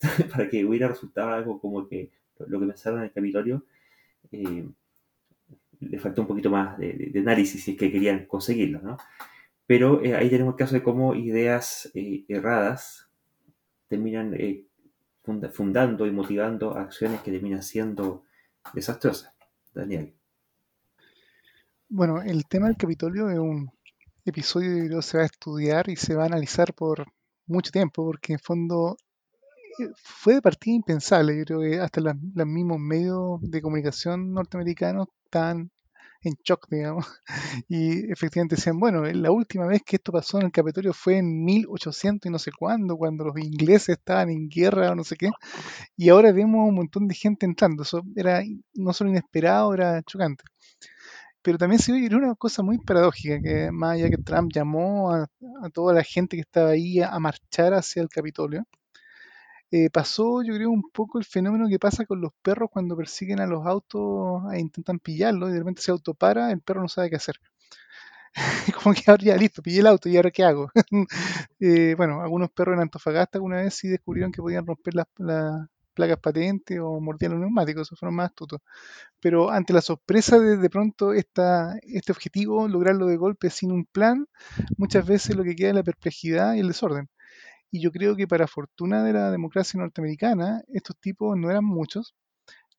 para 0.30 0.48
que 0.48 0.64
hubiera 0.64 0.86
resultado 0.86 1.30
algo 1.30 1.60
como 1.60 1.88
que 1.88 2.12
lo 2.46 2.60
que 2.60 2.66
pensaron 2.66 3.00
en 3.00 3.06
el 3.06 3.12
Capitolio, 3.12 3.64
eh, 4.30 4.64
le 5.80 5.98
faltó 5.98 6.22
un 6.22 6.28
poquito 6.28 6.50
más 6.50 6.78
de, 6.78 7.10
de 7.12 7.18
análisis 7.18 7.64
si 7.64 7.72
es 7.72 7.76
que 7.76 7.90
querían 7.90 8.26
conseguirlo, 8.26 8.80
¿no? 8.80 8.96
Pero 9.68 10.02
eh, 10.02 10.16
ahí 10.16 10.30
tenemos 10.30 10.54
el 10.54 10.58
caso 10.58 10.74
de 10.74 10.82
cómo 10.82 11.14
ideas 11.14 11.90
eh, 11.94 12.24
erradas 12.26 13.10
terminan 13.86 14.32
eh, 14.32 14.66
funda 15.22 15.50
fundando 15.50 16.06
y 16.06 16.10
motivando 16.10 16.74
acciones 16.74 17.20
que 17.20 17.30
terminan 17.30 17.62
siendo 17.62 18.24
desastrosas. 18.72 19.34
Daniel. 19.74 20.14
Bueno, 21.90 22.22
el 22.22 22.46
tema 22.46 22.68
del 22.68 22.78
Capitolio 22.78 23.28
es 23.28 23.38
un 23.38 23.70
episodio 24.24 24.88
que 24.88 25.02
se 25.02 25.18
va 25.18 25.24
a 25.24 25.26
estudiar 25.26 25.90
y 25.90 25.96
se 25.96 26.14
va 26.14 26.22
a 26.22 26.26
analizar 26.28 26.72
por 26.72 27.04
mucho 27.46 27.70
tiempo, 27.70 28.06
porque 28.06 28.32
en 28.32 28.38
fondo 28.38 28.96
fue 29.96 30.36
de 30.36 30.42
partida 30.42 30.76
impensable. 30.76 31.36
Yo 31.36 31.44
creo 31.44 31.60
que 31.60 31.78
hasta 31.78 32.00
los, 32.00 32.16
mismos 32.16 32.78
medios 32.78 33.38
de 33.42 33.60
comunicación 33.60 34.32
norteamericanos 34.32 35.08
están 35.24 35.70
en 36.22 36.34
shock, 36.44 36.68
digamos. 36.70 37.06
Y 37.68 38.10
efectivamente 38.10 38.56
decían, 38.56 38.78
bueno, 38.78 39.04
la 39.04 39.30
última 39.30 39.66
vez 39.66 39.82
que 39.84 39.96
esto 39.96 40.12
pasó 40.12 40.38
en 40.38 40.46
el 40.46 40.52
Capitolio 40.52 40.92
fue 40.92 41.18
en 41.18 41.44
1800 41.44 42.28
y 42.28 42.32
no 42.32 42.38
sé 42.38 42.50
cuándo, 42.52 42.96
cuando 42.96 43.24
los 43.24 43.38
ingleses 43.38 43.98
estaban 43.98 44.30
en 44.30 44.48
guerra 44.48 44.92
o 44.92 44.94
no 44.94 45.04
sé 45.04 45.16
qué, 45.16 45.30
y 45.96 46.08
ahora 46.08 46.32
vemos 46.32 46.68
un 46.68 46.74
montón 46.74 47.08
de 47.08 47.14
gente 47.14 47.46
entrando. 47.46 47.82
Eso 47.82 48.02
era 48.16 48.42
no 48.74 48.92
solo 48.92 49.10
inesperado, 49.10 49.74
era 49.74 50.02
chocante. 50.02 50.44
Pero 51.42 51.58
también 51.58 51.80
se 51.80 51.92
ve 51.92 52.14
una 52.14 52.34
cosa 52.34 52.62
muy 52.62 52.78
paradójica, 52.78 53.40
que 53.40 53.70
más 53.70 53.94
allá 53.94 54.10
que 54.10 54.18
Trump 54.18 54.52
llamó 54.52 55.12
a, 55.12 55.28
toda 55.72 55.94
la 55.94 56.02
gente 56.04 56.36
que 56.36 56.42
estaba 56.42 56.70
ahí 56.70 57.00
a 57.00 57.18
marchar 57.18 57.74
hacia 57.74 58.02
el 58.02 58.08
Capitolio, 58.08 58.64
eh, 59.70 59.90
pasó, 59.90 60.42
yo 60.42 60.54
creo, 60.54 60.70
un 60.70 60.90
poco 60.90 61.18
el 61.18 61.24
fenómeno 61.24 61.68
que 61.68 61.78
pasa 61.78 62.06
con 62.06 62.20
los 62.20 62.32
perros 62.42 62.70
cuando 62.72 62.96
persiguen 62.96 63.40
a 63.40 63.46
los 63.46 63.66
autos 63.66 64.42
e 64.52 64.60
intentan 64.60 64.98
pillarlo 64.98 65.48
y 65.48 65.52
de 65.52 65.58
repente 65.58 65.82
se 65.82 65.90
auto 65.90 66.14
para, 66.14 66.50
el 66.52 66.60
perro 66.62 66.80
no 66.82 66.88
sabe 66.88 67.10
qué 67.10 67.16
hacer. 67.16 67.36
Como 68.82 68.94
que 68.94 69.02
ahora 69.10 69.24
ya 69.24 69.36
listo, 69.36 69.62
pillé 69.62 69.80
el 69.80 69.86
auto 69.86 70.08
y 70.08 70.16
ahora 70.16 70.30
qué 70.30 70.44
hago. 70.44 70.70
eh, 71.60 71.94
bueno, 71.96 72.20
algunos 72.22 72.50
perros 72.50 72.74
en 72.74 72.82
Antofagasta 72.82 73.38
alguna 73.38 73.56
vez 73.58 73.74
sí 73.74 73.88
descubrieron 73.88 74.32
que 74.32 74.42
podían 74.42 74.66
romper 74.66 74.94
las, 74.94 75.06
las 75.18 75.66
placas 75.94 76.18
patentes 76.20 76.78
o 76.80 77.00
mordían 77.00 77.32
los 77.32 77.40
neumáticos, 77.40 77.88
esos 77.88 77.98
fueron 77.98 78.16
más 78.16 78.28
astutos. 78.30 78.60
Pero 79.20 79.50
ante 79.50 79.72
la 79.72 79.82
sorpresa 79.82 80.38
de 80.38 80.56
de 80.56 80.70
pronto 80.70 81.12
esta, 81.12 81.78
este 81.82 82.12
objetivo, 82.12 82.68
lograrlo 82.68 83.06
de 83.06 83.16
golpe 83.16 83.50
sin 83.50 83.72
un 83.72 83.86
plan, 83.86 84.26
muchas 84.76 85.06
veces 85.06 85.36
lo 85.36 85.44
que 85.44 85.56
queda 85.56 85.70
es 85.70 85.76
la 85.76 85.82
perplejidad 85.84 86.54
y 86.54 86.60
el 86.60 86.68
desorden. 86.68 87.08
Y 87.70 87.80
yo 87.80 87.92
creo 87.92 88.16
que 88.16 88.26
para 88.26 88.46
fortuna 88.46 89.02
de 89.04 89.12
la 89.12 89.30
democracia 89.30 89.78
norteamericana, 89.80 90.62
estos 90.68 90.96
tipos 90.98 91.36
no 91.36 91.50
eran 91.50 91.64
muchos. 91.64 92.14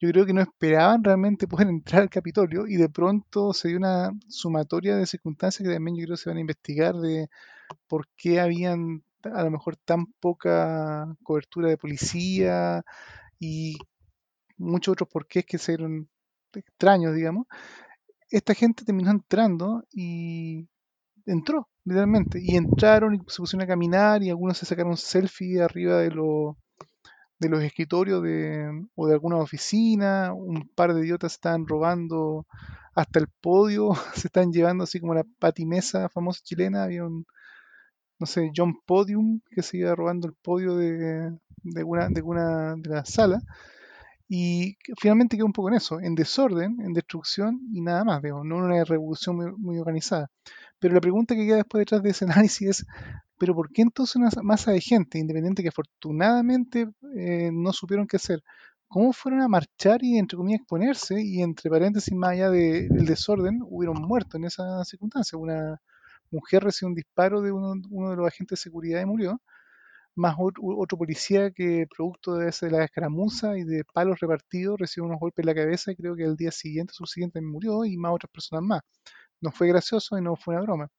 Yo 0.01 0.09
creo 0.09 0.25
que 0.25 0.33
no 0.33 0.41
esperaban 0.41 1.03
realmente 1.03 1.47
poder 1.47 1.67
entrar 1.69 2.01
al 2.03 2.09
Capitolio 2.09 2.68
y 2.68 2.77
de 2.77 2.89
pronto 2.89 3.53
se 3.53 3.69
dio 3.69 3.77
una 3.77 4.11
sumatoria 4.27 4.95
de 4.95 5.05
circunstancias 5.05 5.68
que 5.68 5.73
también 5.73 5.97
yo 5.97 6.05
creo 6.05 6.15
que 6.15 6.23
se 6.23 6.30
van 6.30 6.38
a 6.38 6.41
investigar 6.41 6.95
de 6.95 7.30
por 7.88 8.07
qué 8.15 8.39
habían 8.39 9.03
a 9.23 9.43
lo 9.43 9.51
mejor 9.51 9.76
tan 9.77 10.07
poca 10.19 11.14
cobertura 11.23 11.69
de 11.69 11.77
policía 11.77 12.84
y 13.39 13.77
muchos 14.57 14.93
otros 14.93 15.09
porqués 15.09 15.45
que 15.45 15.57
se 15.57 15.73
eran 15.73 16.09
extraños, 16.53 17.15
digamos. 17.15 17.47
Esta 18.30 18.53
gente 18.53 18.85
terminó 18.85 19.11
entrando 19.11 19.84
y 19.91 20.68
entró, 21.26 21.69
literalmente. 21.90 22.40
Y 22.41 22.56
entraron 22.56 23.16
y 23.16 23.18
se 23.28 23.38
pusieron 23.38 23.64
a 23.64 23.68
caminar 23.68 24.24
y 24.24 24.30
algunos 24.30 24.57
se 24.57 24.66
sacaron 24.66 24.95
selfie 24.98 25.61
arriba 25.61 25.98
de, 25.98 26.11
lo, 26.11 26.57
de 27.40 27.49
los 27.49 27.64
escritorios 27.64 28.24
de, 28.24 28.88
o 28.95 29.07
de 29.07 29.14
alguna 29.14 29.38
oficina. 29.38 30.34
Un 30.34 30.70
par 30.76 30.94
de 30.94 31.02
idiotas 31.02 31.34
estaban 31.34 31.68
robando 31.68 32.45
hasta 32.95 33.20
el 33.20 33.28
podio, 33.41 33.91
se 34.16 34.28
están 34.28 34.52
llevando 34.52 34.84
así 34.84 34.99
como 34.99 35.14
la 35.14 35.26
patimesa 35.40 36.10
famosa 36.10 36.41
chilena. 36.44 36.84
Había 36.84 37.06
un, 37.06 37.26
no 38.20 38.26
sé, 38.26 38.52
John 38.56 38.76
Podium 38.86 39.41
que 39.49 39.64
se 39.64 39.78
iba 39.78 39.95
robando 39.95 40.28
el 40.28 40.34
podio 40.34 40.76
de, 40.76 41.32
de, 41.64 41.84
una, 41.84 42.10
de 42.10 42.22
una 42.22 42.76
de 42.76 42.90
la 42.90 43.06
sala. 43.06 43.41
Y 44.32 44.78
finalmente 44.99 45.36
quedó 45.36 45.48
un 45.48 45.53
poco 45.53 45.70
en 45.70 45.76
eso, 45.76 45.99
en 45.99 46.14
desorden, 46.14 46.80
en 46.82 46.94
destrucción 46.94 47.61
y 47.74 47.82
nada 47.82 48.03
más, 48.03 48.22
digamos, 48.22 48.45
no 48.45 48.57
una 48.57 48.84
revolución 48.84 49.56
muy, 49.57 49.80
organizada. 49.80 50.30
Pero 50.80 50.93
la 50.93 51.01
pregunta 51.01 51.35
que 51.35 51.45
queda 51.45 51.57
después 51.57 51.81
detrás 51.81 52.03
de 52.03 52.10
ese 52.11 52.26
análisis 52.30 52.69
es, 52.69 52.85
¿pero 53.38 53.56
por 53.56 53.72
qué 53.72 53.81
entonces 53.84 54.15
una 54.15 54.30
masa 54.43 54.72
de 54.72 54.81
gente 54.81 55.19
independiente 55.19 55.64
que 55.64 55.69
afortunadamente 55.69 56.89
eh, 57.18 57.51
no 57.53 57.73
supieron 57.73 58.07
qué 58.07 58.18
hacer? 58.18 58.43
¿Cómo 58.88 59.14
fueron 59.14 59.41
a 59.41 59.47
marchar 59.47 60.03
y, 60.03 60.18
entre 60.18 60.38
comillas, 60.38 60.61
exponerse? 60.61 61.22
Y, 61.22 61.41
entre 61.43 61.69
paréntesis, 61.69 62.14
más 62.15 62.31
allá 62.31 62.49
del 62.49 62.89
de, 62.89 63.03
desorden, 63.06 63.60
hubieron 63.64 64.01
muerto 64.01 64.38
en 64.38 64.45
esa 64.45 64.84
circunstancia. 64.84 65.38
Una 65.38 65.80
mujer 66.31 66.64
recibió 66.64 66.89
un 66.89 66.95
disparo 66.95 67.41
de 67.41 67.51
uno, 67.51 67.73
uno 67.91 68.10
de 68.11 68.15
los 68.18 68.27
agentes 68.27 68.60
de 68.60 68.64
seguridad 68.64 69.01
y 69.01 69.06
murió 69.06 69.39
más 70.15 70.35
otro, 70.38 70.97
policía 70.97 71.51
que 71.51 71.88
producto 71.95 72.35
de, 72.35 72.49
ese, 72.49 72.68
de 72.68 72.73
la 72.73 72.84
escaramuza 72.85 73.57
y 73.57 73.64
de 73.64 73.84
palos 73.85 74.19
repartidos 74.19 74.80
recibió 74.80 75.06
unos 75.07 75.19
golpes 75.19 75.43
en 75.43 75.47
la 75.47 75.56
cabeza 75.56 75.91
y 75.91 75.95
creo 75.95 76.15
que 76.15 76.23
el 76.23 76.35
día 76.35 76.51
siguiente, 76.51 76.93
subsiguiente 76.93 77.41
murió 77.41 77.85
y 77.85 77.97
más 77.97 78.14
otras 78.14 78.31
personas 78.31 78.64
más. 78.64 78.81
No 79.41 79.52
fue 79.52 79.68
gracioso 79.68 80.18
y 80.18 80.22
no 80.22 80.36
fue 80.36 80.56
una 80.56 80.64
broma. 80.64 80.90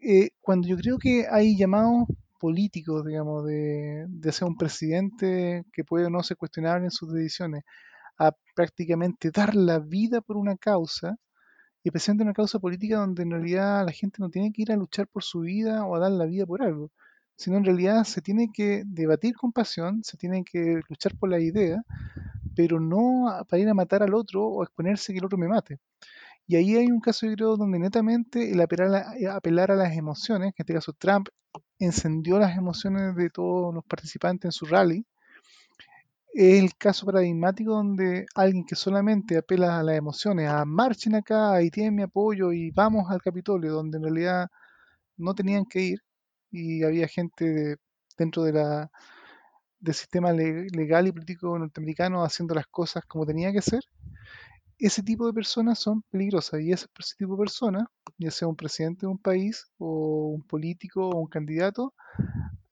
Eh, 0.00 0.30
cuando 0.40 0.68
yo 0.68 0.76
creo 0.76 0.98
que 0.98 1.26
hay 1.30 1.56
llamados 1.56 2.06
políticos, 2.38 3.04
digamos, 3.06 3.44
de, 3.46 4.04
de 4.08 4.32
ser 4.32 4.46
un 4.48 4.56
presidente 4.56 5.64
que 5.72 5.84
puede 5.84 6.06
o 6.06 6.10
no 6.10 6.22
ser 6.22 6.36
cuestionable 6.36 6.84
en 6.86 6.90
sus 6.90 7.12
decisiones, 7.12 7.62
a 8.18 8.32
prácticamente 8.56 9.30
dar 9.32 9.54
la 9.54 9.78
vida 9.80 10.20
por 10.22 10.36
una 10.38 10.56
causa, 10.56 11.16
y 11.84 11.88
especialmente 11.90 12.24
una 12.24 12.34
causa 12.34 12.58
política 12.60 12.98
donde 12.98 13.22
en 13.24 13.32
realidad 13.32 13.86
la 13.86 13.92
gente 13.92 14.18
no 14.20 14.30
tiene 14.30 14.52
que 14.52 14.62
ir 14.62 14.72
a 14.72 14.76
luchar 14.76 15.08
por 15.08 15.22
su 15.24 15.40
vida 15.40 15.84
o 15.86 15.96
a 15.96 16.00
dar 16.00 16.12
la 16.12 16.26
vida 16.26 16.46
por 16.46 16.62
algo, 16.62 16.90
sino 17.36 17.58
en 17.58 17.64
realidad 17.64 18.04
se 18.04 18.22
tiene 18.22 18.48
que 18.54 18.84
debatir 18.86 19.36
con 19.36 19.52
pasión, 19.52 20.02
se 20.04 20.16
tiene 20.18 20.44
que 20.44 20.80
luchar 20.88 21.16
por 21.18 21.30
la 21.30 21.40
idea, 21.40 21.82
pero 22.56 22.80
no 22.80 23.26
para 23.48 23.62
ir 23.62 23.68
a 23.68 23.74
matar 23.74 24.02
al 24.02 24.14
otro 24.14 24.44
o 24.46 24.62
exponerse 24.64 25.12
que 25.12 25.20
el 25.20 25.26
otro 25.26 25.38
me 25.38 25.48
mate. 25.48 25.78
Y 26.46 26.56
ahí 26.56 26.76
hay 26.76 26.86
un 26.86 27.00
caso, 27.00 27.26
yo 27.26 27.34
creo, 27.34 27.56
donde 27.56 27.78
netamente 27.78 28.52
el 28.52 28.60
apelar 28.60 28.94
a, 28.94 29.16
eh, 29.16 29.28
apelar 29.28 29.70
a 29.70 29.76
las 29.76 29.96
emociones, 29.96 30.52
que 30.54 30.62
en 30.62 30.64
este 30.64 30.74
caso 30.74 30.92
Trump 30.92 31.28
encendió 31.78 32.38
las 32.38 32.56
emociones 32.56 33.16
de 33.16 33.30
todos 33.30 33.74
los 33.74 33.84
participantes 33.84 34.46
en 34.46 34.52
su 34.52 34.66
rally, 34.66 35.06
es 36.34 36.62
el 36.62 36.74
caso 36.76 37.06
paradigmático 37.06 37.72
donde 37.72 38.26
alguien 38.34 38.64
que 38.66 38.74
solamente 38.74 39.38
apela 39.38 39.78
a 39.78 39.82
las 39.84 39.96
emociones, 39.96 40.48
a 40.48 40.64
marchen 40.64 41.14
acá 41.14 41.62
y 41.62 41.70
tienen 41.70 41.94
mi 41.94 42.02
apoyo 42.02 42.52
y 42.52 42.70
vamos 42.72 43.10
al 43.10 43.22
Capitolio, 43.22 43.72
donde 43.72 43.98
en 43.98 44.02
realidad 44.04 44.48
no 45.16 45.34
tenían 45.34 45.64
que 45.64 45.80
ir 45.80 46.00
y 46.50 46.82
había 46.84 47.08
gente 47.08 47.76
dentro 48.18 48.42
de 48.44 48.52
la, 48.52 48.90
del 49.78 49.94
sistema 49.94 50.32
legal 50.32 51.06
y 51.06 51.12
político 51.12 51.58
norteamericano 51.58 52.24
haciendo 52.24 52.54
las 52.54 52.66
cosas 52.66 53.04
como 53.06 53.26
tenía 53.26 53.52
que 53.52 53.62
ser, 53.62 53.84
ese 54.78 55.02
tipo 55.02 55.26
de 55.26 55.32
personas 55.32 55.78
son 55.78 56.02
peligrosas 56.10 56.60
y 56.60 56.72
ese, 56.72 56.86
tipo 57.18 57.32
de 57.36 57.38
personas, 57.38 57.84
ya 58.18 58.30
sea 58.30 58.48
un 58.48 58.56
presidente 58.56 59.06
de 59.06 59.08
un 59.08 59.18
país 59.18 59.66
o 59.78 60.28
un 60.34 60.42
político 60.42 61.08
o 61.08 61.18
un 61.20 61.28
candidato, 61.28 61.94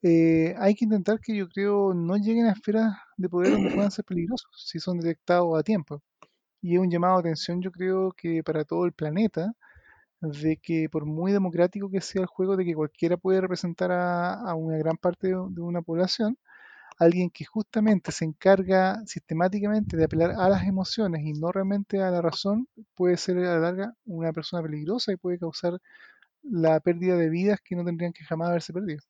eh, 0.02 0.54
hay 0.58 0.74
que 0.74 0.84
intentar 0.84 1.20
que 1.20 1.36
yo 1.36 1.48
creo 1.48 1.94
no 1.94 2.16
lleguen 2.16 2.46
a 2.46 2.52
esferas 2.52 2.96
de 3.16 3.28
poder 3.28 3.52
donde 3.52 3.70
puedan 3.70 3.90
ser 3.90 4.04
peligrosos 4.04 4.48
si 4.66 4.80
son 4.80 4.98
detectados 5.00 5.58
a 5.58 5.62
tiempo. 5.62 6.02
Y 6.62 6.74
es 6.74 6.80
un 6.80 6.90
llamado 6.90 7.16
de 7.16 7.20
atención 7.20 7.60
yo 7.62 7.72
creo 7.72 8.12
que 8.12 8.42
para 8.44 8.64
todo 8.64 8.86
el 8.86 8.92
planeta, 8.92 9.52
de 10.20 10.58
que 10.58 10.88
por 10.90 11.06
muy 11.06 11.32
democrático 11.32 11.90
que 11.90 12.00
sea 12.00 12.22
el 12.22 12.28
juego, 12.28 12.56
de 12.56 12.64
que 12.64 12.74
cualquiera 12.74 13.16
puede 13.16 13.40
representar 13.40 13.92
a, 13.92 14.54
una 14.54 14.78
gran 14.78 14.96
parte 14.96 15.28
de 15.28 15.60
una 15.60 15.82
población, 15.82 16.38
alguien 16.98 17.31
que 17.31 17.44
justamente 17.44 18.12
se 18.12 18.24
encarga 18.24 19.02
sistemáticamente 19.06 19.97
de 19.97 20.05
apelar 20.05 20.32
a 20.32 20.48
las 20.48 20.66
emociones 20.66 21.23
y 21.24 21.32
no 21.32 21.52
realmente 21.52 22.01
a 22.01 22.10
la 22.10 22.23
razón, 22.23 22.69
puede 22.94 23.16
ser 23.16 23.39
a 23.39 23.55
la 23.55 23.59
larga 23.59 23.94
una 24.05 24.32
persona 24.32 24.62
peligrosa 24.62 25.12
y 25.12 25.16
puede 25.16 25.39
causar 25.39 25.78
la 26.43 26.81
pérdida 26.81 27.16
de 27.16 27.31
vidas 27.31 27.60
que 27.62 27.77
no 27.77 27.85
tendrían 27.85 28.12
que 28.12 28.24
jamás 28.24 28.51
haberse 28.51 28.73
perdido. 28.73 29.01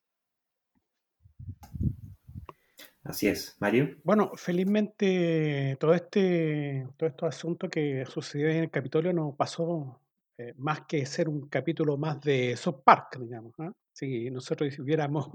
Así 3.03 3.27
es, 3.27 3.57
Mario. 3.59 3.97
Bueno, 4.03 4.31
felizmente 4.35 5.75
todo 5.79 5.93
este, 5.93 6.87
todo 6.95 7.09
estos 7.09 7.35
asuntos 7.35 7.69
que 7.69 8.05
sucedió 8.05 8.47
en 8.47 8.63
el 8.63 8.71
Capitolio 8.71 9.11
no 9.11 9.35
pasó 9.35 9.99
eh, 10.37 10.53
más 10.57 10.81
que 10.87 11.05
ser 11.05 11.27
un 11.27 11.49
capítulo 11.49 11.97
más 11.97 12.21
de 12.21 12.55
South 12.55 12.81
Park, 12.83 13.17
digamos. 13.19 13.53
¿ah? 13.59 13.73
Si 13.91 14.31
nosotros 14.31 14.79
hubiéramos 14.79 15.27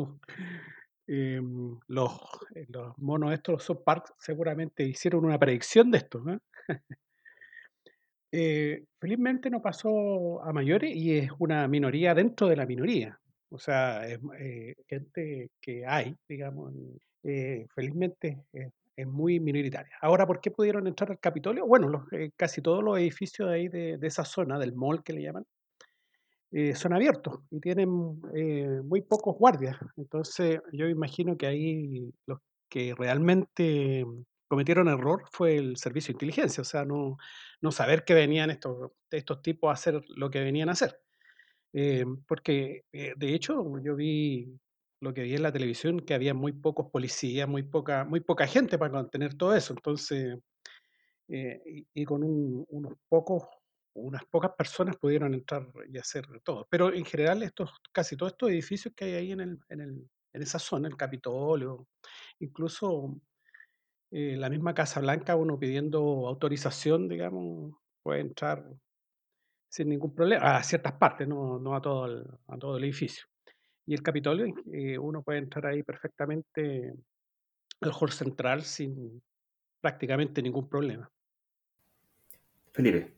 Em, 1.10 1.80
los, 1.86 2.12
eh, 2.55 2.66
los 2.68 2.97
monos 2.98 3.32
estos, 3.32 3.55
los 3.55 3.62
subparks, 3.64 4.12
seguramente 4.18 4.85
hicieron 4.85 5.24
una 5.24 5.39
predicción 5.39 5.90
de 5.90 5.98
esto. 5.98 6.22
Eh, 8.30 8.85
felizmente 9.01 9.48
no 9.48 9.62
pasó 9.62 10.44
a 10.44 10.52
mayores 10.52 10.94
y 10.94 11.16
es 11.16 11.30
una 11.39 11.66
minoría 11.66 12.14
dentro 12.14 12.47
de 12.47 12.56
la 12.56 12.66
minoría. 12.66 13.18
O 13.48 13.59
sea, 13.59 14.06
es, 14.06 14.20
eh, 14.39 14.74
gente 14.86 15.48
que 15.59 15.86
hay, 15.86 16.14
digamos, 16.28 16.74
felizmente 17.74 18.44
es, 18.52 19.06
muy 19.06 19.40
minoritaria. 19.40 19.97
Ahora, 20.02 20.26
¿por 20.26 20.43
qué 20.43 20.51
pudieron 20.51 20.86
entrar 20.86 21.10
al 21.10 21.18
Capitolio? 21.18 21.66
Bueno, 21.66 22.06
casi 22.36 22.60
todos 22.60 22.85
los 22.85 22.98
edificios 22.98 23.48
de 23.48 23.55
ahí 23.55 23.68
de, 23.68 23.97
de 23.97 24.06
esa 24.06 24.26
zona, 24.26 24.59
del 24.59 24.74
mall 24.74 25.02
que 25.02 25.14
le 25.14 25.22
llaman, 25.22 25.47
eh, 26.51 26.75
son 26.75 26.95
abiertos 26.95 27.41
y 27.51 27.61
tienen 27.61 28.23
eh, 28.35 28.81
muy 28.83 29.03
pocos 29.03 29.37
guardias. 29.37 29.77
Entonces, 29.97 30.61
yo 30.73 30.89
imagino 30.89 31.37
que 31.37 31.47
ahí 31.47 32.11
los 32.27 32.41
que 32.70 32.95
realmente 32.95 34.07
cometieron 34.49 34.89
error 34.89 35.25
fue 35.31 35.57
el 35.57 35.77
servicio 35.77 36.12
de 36.12 36.16
inteligencia, 36.16 36.62
o 36.62 36.65
sea, 36.65 36.87
no, 36.87 37.19
no 37.61 37.70
saber 37.70 38.05
que 38.05 38.15
venían 38.15 38.51
estos, 38.51 38.93
estos 39.11 39.43
tipos 39.43 39.69
a 39.69 39.75
hacer 39.75 40.03
lo 40.16 40.31
que 40.31 40.41
venían 40.41 40.70
a 40.70 40.73
hacer. 40.73 40.99
Eh, 41.75 42.07
porque, 42.27 42.85
de 42.93 43.35
hecho, 43.35 43.79
yo 43.85 43.95
vi 43.95 44.59
lo 45.01 45.12
que 45.12 45.23
vi 45.23 45.35
en 45.35 45.43
la 45.43 45.53
televisión, 45.53 46.01
que 46.01 46.15
había 46.15 46.33
muy 46.33 46.53
pocos 46.53 46.91
policías, 46.91 47.47
muy 47.47 47.62
poca, 47.62 48.05
muy 48.07 48.20
poca 48.20 48.47
gente 48.47 48.79
para 48.79 48.93
contener 48.93 49.35
todo 49.35 49.55
eso. 49.55 49.75
Entonces, 49.75 50.39
y, 51.29 52.05
con 52.07 52.23
unos 52.25 52.95
pocos 53.11 53.45
unas 53.94 54.24
pocas 54.27 54.52
personas 54.52 54.97
pudieron 54.97 55.35
entrar 55.35 55.66
y 55.90 55.98
hacer 55.98 56.27
todo. 56.43 56.66
Pero 56.70 56.93
en 56.93 57.05
general, 57.05 57.43
estos, 57.43 57.70
casi 57.93 58.16
todos 58.16 58.32
estos 58.32 58.51
edificios 58.51 58.94
que 58.94 59.06
hay 59.06 59.15
ahí 59.15 59.32
en, 59.32 59.40
el, 59.40 59.59
en, 59.69 59.81
el, 59.81 60.10
en 60.32 60.43
esa 60.43 60.59
zona, 60.59 60.89
el 60.89 60.97
Capitolio, 60.97 61.89
incluso 62.39 63.20
eh, 64.10 64.36
la 64.36 64.48
misma 64.48 64.74
Casa 64.74 65.01
Blanca, 65.01 65.36
uno 65.36 65.59
pidiendo 65.59 66.27
autorización, 66.28 67.09
digamos, 67.09 67.74
puede 68.02 68.20
entrar 68.20 68.65
sin 69.70 69.90
ningún 69.90 70.15
problema, 70.15 70.56
a 70.56 70.62
ciertas 70.62 70.94
partes, 70.94 71.28
no, 71.28 71.59
no 71.59 71.77
a, 71.77 71.82
todo 71.82 72.06
el, 72.06 72.27
a 72.47 72.56
todo 72.56 72.78
el 72.78 72.85
edificio. 72.85 73.27
Y 73.86 73.94
el 73.94 74.02
Capitolio, 74.02 74.55
eh, 74.73 74.98
uno 74.98 75.23
puede 75.23 75.39
entrar 75.39 75.66
ahí 75.66 75.82
perfectamente 75.82 76.94
al 77.81 77.93
hall 77.93 78.10
central 78.10 78.62
sin 78.62 79.23
prácticamente 79.81 80.43
ningún 80.43 80.69
problema. 80.69 81.10
Felipe. 82.73 83.18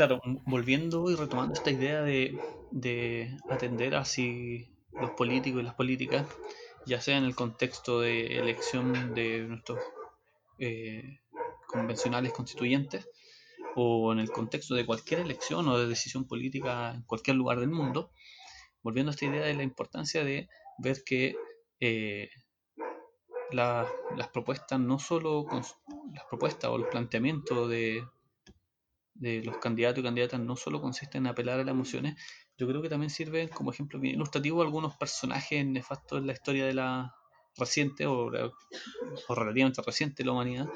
Claro, 0.00 0.22
volviendo 0.46 1.10
y 1.10 1.14
retomando 1.14 1.52
esta 1.52 1.70
idea 1.70 2.00
de, 2.00 3.36
atender 3.50 3.94
así 3.94 4.66
los 4.98 5.10
políticos 5.10 5.60
y 5.60 5.62
las 5.62 5.74
políticas, 5.74 6.26
ya 6.86 7.02
sea 7.02 7.18
en 7.18 7.24
el 7.24 7.34
contexto 7.34 8.00
de 8.00 8.38
elección 8.38 9.12
de 9.12 9.40
nuestros 9.40 9.78
eh, 10.58 11.20
convencionales 11.66 12.32
constituyentes 12.32 13.10
o 13.76 14.14
en 14.14 14.20
el 14.20 14.30
contexto 14.30 14.74
de 14.74 14.86
cualquier 14.86 15.20
elección 15.20 15.68
o 15.68 15.76
de 15.76 15.86
decisión 15.86 16.26
política 16.26 16.94
en 16.94 17.02
cualquier 17.02 17.36
lugar 17.36 17.60
del 17.60 17.68
mundo, 17.68 18.10
volviendo 18.82 19.10
a 19.10 19.12
esta 19.12 19.26
idea 19.26 19.44
de 19.44 19.52
la 19.52 19.64
importancia 19.64 20.24
de 20.24 20.48
ver 20.78 21.04
que 21.04 21.36
eh, 21.78 22.30
las 23.52 24.28
propuestas, 24.32 24.80
no 24.80 24.98
solo 24.98 25.46
las 26.14 26.24
propuestas 26.24 26.70
o 26.70 26.78
los 26.78 26.88
planteamientos 26.88 27.68
de, 27.68 28.02
de 29.20 29.42
los 29.44 29.58
candidatos 29.58 30.00
y 30.00 30.02
candidatas 30.02 30.40
no 30.40 30.56
solo 30.56 30.80
consiste 30.80 31.18
en 31.18 31.26
apelar 31.26 31.60
a 31.60 31.64
las 31.64 31.72
emociones, 31.72 32.16
yo 32.56 32.66
creo 32.66 32.82
que 32.82 32.88
también 32.88 33.10
sirven 33.10 33.48
como 33.48 33.70
ejemplo 33.70 34.02
ilustrativo 34.02 34.62
algunos 34.62 34.96
personajes 34.96 35.64
nefastos 35.64 36.18
en 36.18 36.26
la 36.26 36.32
historia 36.32 36.66
de 36.66 36.74
la 36.74 37.14
reciente 37.56 38.06
o, 38.06 38.30
relativamente 39.28 39.82
reciente 39.82 40.22
de 40.22 40.26
la 40.26 40.32
humanidad, 40.32 40.68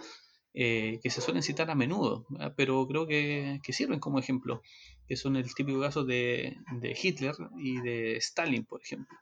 eh, 0.53 1.01
que 1.03 1.11
se 1.11 1.23
suelen 1.23 1.43
citar 1.43 1.71
a 1.71 1.75
menudo, 1.75 2.27
pero 2.55 2.87
creo 2.87 3.07
que, 3.07 3.61
sirven 3.71 3.99
como 3.99 4.19
ejemplo, 4.19 4.63
que 5.09 5.17
son 5.17 5.37
el 5.37 5.53
típico 5.55 5.81
caso 5.81 6.05
de, 6.05 6.57
de 6.81 6.99
Hitler 7.03 7.35
y 7.59 7.81
de 7.81 8.17
Stalin, 8.19 8.65
por 8.67 8.83
ejemplo, 8.83 9.19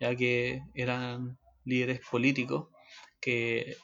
ya 0.00 0.14
que 0.16 0.60
eran 0.74 1.38
líderes 1.64 2.00
políticos 2.10 2.68
que 3.20 3.76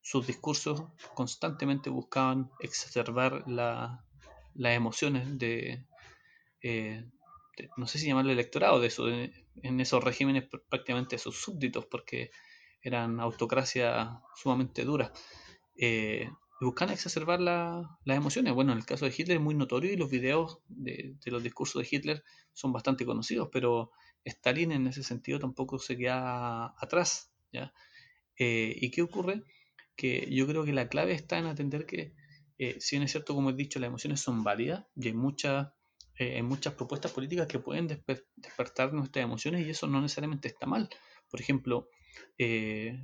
sus 0.00 0.26
discursos 0.26 0.84
constantemente 1.14 1.90
buscaban 1.90 2.50
exacerbar 2.60 3.44
la, 3.46 4.04
las 4.54 4.76
emociones 4.76 5.28
eh, 5.40 5.84
de, 6.62 7.04
no 7.76 7.86
sé 7.86 7.98
si 7.98 8.06
llamarlo 8.06 8.32
electorado, 8.32 8.80
de 8.80 8.88
eso, 8.88 9.08
en 9.08 9.80
esos 9.80 10.02
regímenes 10.02 10.44
prácticamente 10.68 11.18
sus 11.18 11.36
súbditos, 11.36 11.86
porque 11.86 12.30
eran 12.82 13.20
autocracias 13.20 14.08
sumamente 14.34 14.84
duras. 14.84 15.12
Eh, 15.76 16.28
buscan 16.60 16.90
exacerbar 16.90 17.40
las 17.40 18.16
emociones. 18.16 18.52
Bueno, 18.54 18.72
en 18.72 18.78
el 18.78 18.86
caso 18.86 19.04
de 19.04 19.14
Hitler 19.16 19.38
es 19.38 19.42
muy 19.42 19.54
notorio 19.54 19.92
y 19.92 19.96
los 19.96 20.10
videos 20.10 20.60
de, 20.68 21.16
los 21.26 21.42
discursos 21.42 21.82
de 21.82 21.88
Hitler 21.90 22.24
son 22.52 22.72
bastante 22.72 23.04
conocidos, 23.04 23.48
pero 23.50 23.90
Stalin 24.24 24.72
en 24.72 24.86
ese 24.86 25.02
sentido 25.02 25.38
tampoco 25.38 25.78
se 25.78 25.96
queda 25.96 26.74
atrás. 26.78 27.32
¿ya? 27.52 27.72
Eh, 28.38 28.76
¿Y 28.80 28.90
qué 28.90 29.02
ocurre? 29.02 29.42
Que 29.96 30.28
yo 30.30 30.46
creo 30.46 30.64
que 30.64 30.72
la 30.72 30.88
clave 30.88 31.12
está 31.12 31.38
en 31.38 31.46
atender 31.46 31.86
que 31.86 32.14
eh, 32.58 32.76
si 32.80 32.96
bien 32.96 33.04
es 33.04 33.12
cierto, 33.12 33.34
como 33.34 33.50
he 33.50 33.54
dicho, 33.54 33.78
las 33.78 33.88
emociones 33.88 34.20
son 34.20 34.44
válidas 34.44 34.86
y 34.96 35.08
hay 35.08 35.14
muchas, 35.14 35.68
eh, 36.18 36.42
muchas 36.42 36.74
propuestas 36.74 37.12
políticas 37.12 37.46
que 37.46 37.58
pueden 37.58 37.86
despertar 38.36 38.92
nuestras 38.92 39.24
emociones 39.24 39.66
y 39.66 39.70
eso 39.70 39.86
no 39.86 40.00
necesariamente 40.00 40.48
está 40.48 40.66
mal, 40.66 40.88
Por 41.30 41.40
ejemplo, 41.40 41.88
eh, 42.38 43.02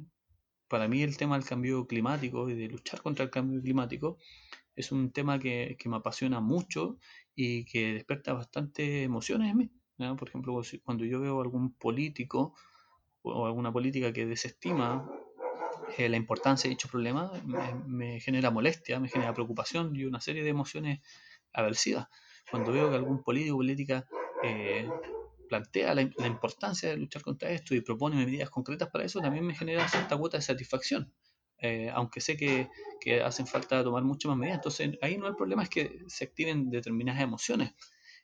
para 0.68 0.86
mí 0.88 1.02
el 1.02 1.16
tema 1.16 1.38
del 1.38 1.46
cambio 1.46 1.86
climático 1.86 2.48
y 2.50 2.54
de 2.54 2.68
luchar 2.68 3.02
contra 3.02 3.24
el 3.24 3.30
cambio 3.30 3.60
climático 3.62 4.18
es 4.76 4.92
un 4.92 5.10
tema 5.10 5.38
que, 5.38 5.76
me 5.86 5.96
apasiona 5.96 6.40
mucho 6.40 6.98
y 7.34 7.64
que 7.64 7.94
despierta 7.94 8.32
bastantes 8.34 9.04
emociones 9.04 9.50
en 9.50 9.56
mí. 9.56 9.70
Por 10.16 10.28
ejemplo, 10.28 10.60
cuando 10.84 11.04
yo 11.04 11.20
veo 11.20 11.40
algún 11.40 11.72
político 11.72 12.54
o 13.22 13.46
alguna 13.46 13.72
política 13.72 14.12
que 14.12 14.26
desestima 14.26 15.10
eh, 15.96 16.08
la 16.08 16.16
importancia 16.16 16.68
de 16.68 16.74
dicho 16.74 16.88
problema, 16.88 17.30
me, 17.86 18.20
genera 18.20 18.50
molestia, 18.50 19.00
me 19.00 19.08
genera 19.08 19.32
preocupación 19.32 19.94
y 19.96 20.04
una 20.04 20.20
serie 20.20 20.42
de 20.42 20.50
emociones 20.50 21.00
aversivas. 21.52 22.08
Cuando 22.50 22.72
veo 22.72 22.90
que 22.90 22.96
algún 22.96 23.22
político 23.22 23.54
o 23.54 23.58
política 23.58 24.06
eh, 24.42 24.88
plantea 25.48 25.94
la, 25.94 26.02
importancia 26.02 26.90
de 26.90 26.96
luchar 26.96 27.22
contra 27.22 27.50
esto 27.50 27.74
y 27.74 27.80
propone 27.80 28.16
medidas 28.16 28.50
concretas 28.50 28.88
para 28.90 29.04
eso, 29.04 29.20
también 29.20 29.46
me 29.46 29.54
genera 29.54 29.88
cierta 29.88 30.16
cuota 30.16 30.36
de 30.36 30.42
satisfacción. 30.42 31.12
Eh, 31.60 31.90
aunque 31.92 32.20
sé 32.20 32.36
que, 32.36 32.68
que, 33.00 33.20
hacen 33.22 33.46
falta 33.46 33.82
tomar 33.82 34.04
muchas 34.04 34.28
más 34.28 34.38
medidas. 34.38 34.58
Entonces, 34.58 34.98
ahí 35.02 35.18
no 35.18 35.26
el 35.26 35.34
problema 35.34 35.62
es 35.62 35.68
que 35.68 35.98
se 36.06 36.24
activen 36.24 36.70
determinadas 36.70 37.22
emociones. 37.22 37.74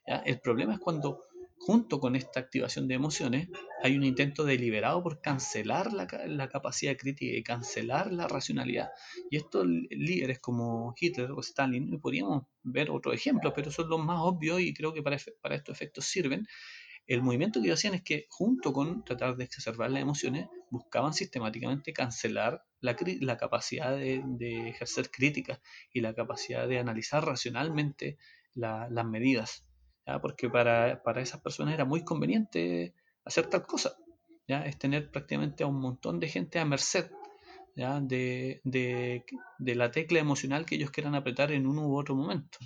El 0.06 0.38
problema 0.40 0.74
es 0.74 0.80
cuando, 0.80 1.24
junto 1.64 1.98
con 1.98 2.14
esta 2.14 2.40
activación 2.40 2.86
de 2.88 2.94
emociones, 2.94 3.48
hay 3.82 3.96
un 3.96 4.04
intento 4.04 4.44
deliberado 4.44 5.02
por 5.02 5.22
cancelar 5.22 5.94
la, 5.94 6.06
la 6.26 6.48
capacidad 6.50 6.94
crítica 6.94 7.34
y 7.34 7.42
cancelar 7.42 8.12
la 8.12 8.28
racionalidad. 8.28 8.90
Y 9.30 9.38
estos 9.38 9.66
líderes 9.66 10.40
como 10.40 10.94
Hitler 11.00 11.30
o 11.32 11.40
Stalin, 11.40 11.98
podríamos 12.00 12.44
ver 12.62 12.90
otros 12.90 13.14
ejemplos, 13.14 13.54
pero 13.56 13.70
son 13.70 13.88
los 13.88 14.04
más 14.04 14.18
obvios 14.20 14.60
y 14.60 14.74
creo 14.74 14.92
que 14.92 15.02
para, 15.02 15.16
para 15.40 15.54
estos 15.56 15.74
efectos 15.74 16.04
sirven, 16.04 16.46
el 17.06 17.22
movimiento 17.22 17.62
que 17.62 17.72
hacían 17.72 17.94
es 17.94 18.02
que, 18.02 18.26
junto 18.28 18.74
con 18.74 19.02
tratar 19.02 19.34
de 19.36 19.44
exacerbar 19.44 19.90
las 19.90 20.02
emociones, 20.02 20.48
buscaban 20.70 21.14
sistemáticamente 21.14 21.94
cancelar 21.94 22.62
la, 22.80 22.94
la 23.20 23.36
capacidad 23.38 23.96
de, 23.96 24.68
ejercer 24.68 25.10
crítica 25.10 25.62
y 25.94 26.02
la 26.02 26.14
capacidad 26.14 26.68
de 26.68 26.78
analizar 26.78 27.24
racionalmente 27.24 28.18
las 28.54 29.06
medidas. 29.06 29.66
Porque 30.20 30.50
para, 30.50 31.00
esas 31.16 31.40
personas 31.40 31.74
era 31.74 31.84
muy 31.84 32.04
conveniente 32.04 32.94
hacer 33.24 33.46
tal 33.46 33.66
cosa. 33.66 33.96
¿ya? 34.46 34.64
Es 34.66 34.78
tener 34.78 35.10
prácticamente 35.10 35.64
a 35.64 35.66
un 35.66 35.80
montón 35.80 36.20
de 36.20 36.28
gente 36.28 36.58
a 36.58 36.64
merced 36.64 37.10
De, 37.74 38.60
de 39.58 39.74
la 39.74 39.90
tecla 39.90 40.18
emocional 40.20 40.66
que 40.66 40.76
ellos 40.76 40.90
quieran 40.90 41.14
apretar 41.14 41.52
en 41.52 41.66
uno 41.66 41.88
u 41.88 41.96
otro 41.96 42.14
momento. 42.14 42.58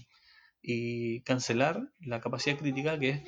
Y 0.61 1.21
cancelar 1.21 1.91
la 2.01 2.21
capacidad 2.21 2.59
crítica 2.59 2.99
que 2.99 3.11
es 3.11 3.23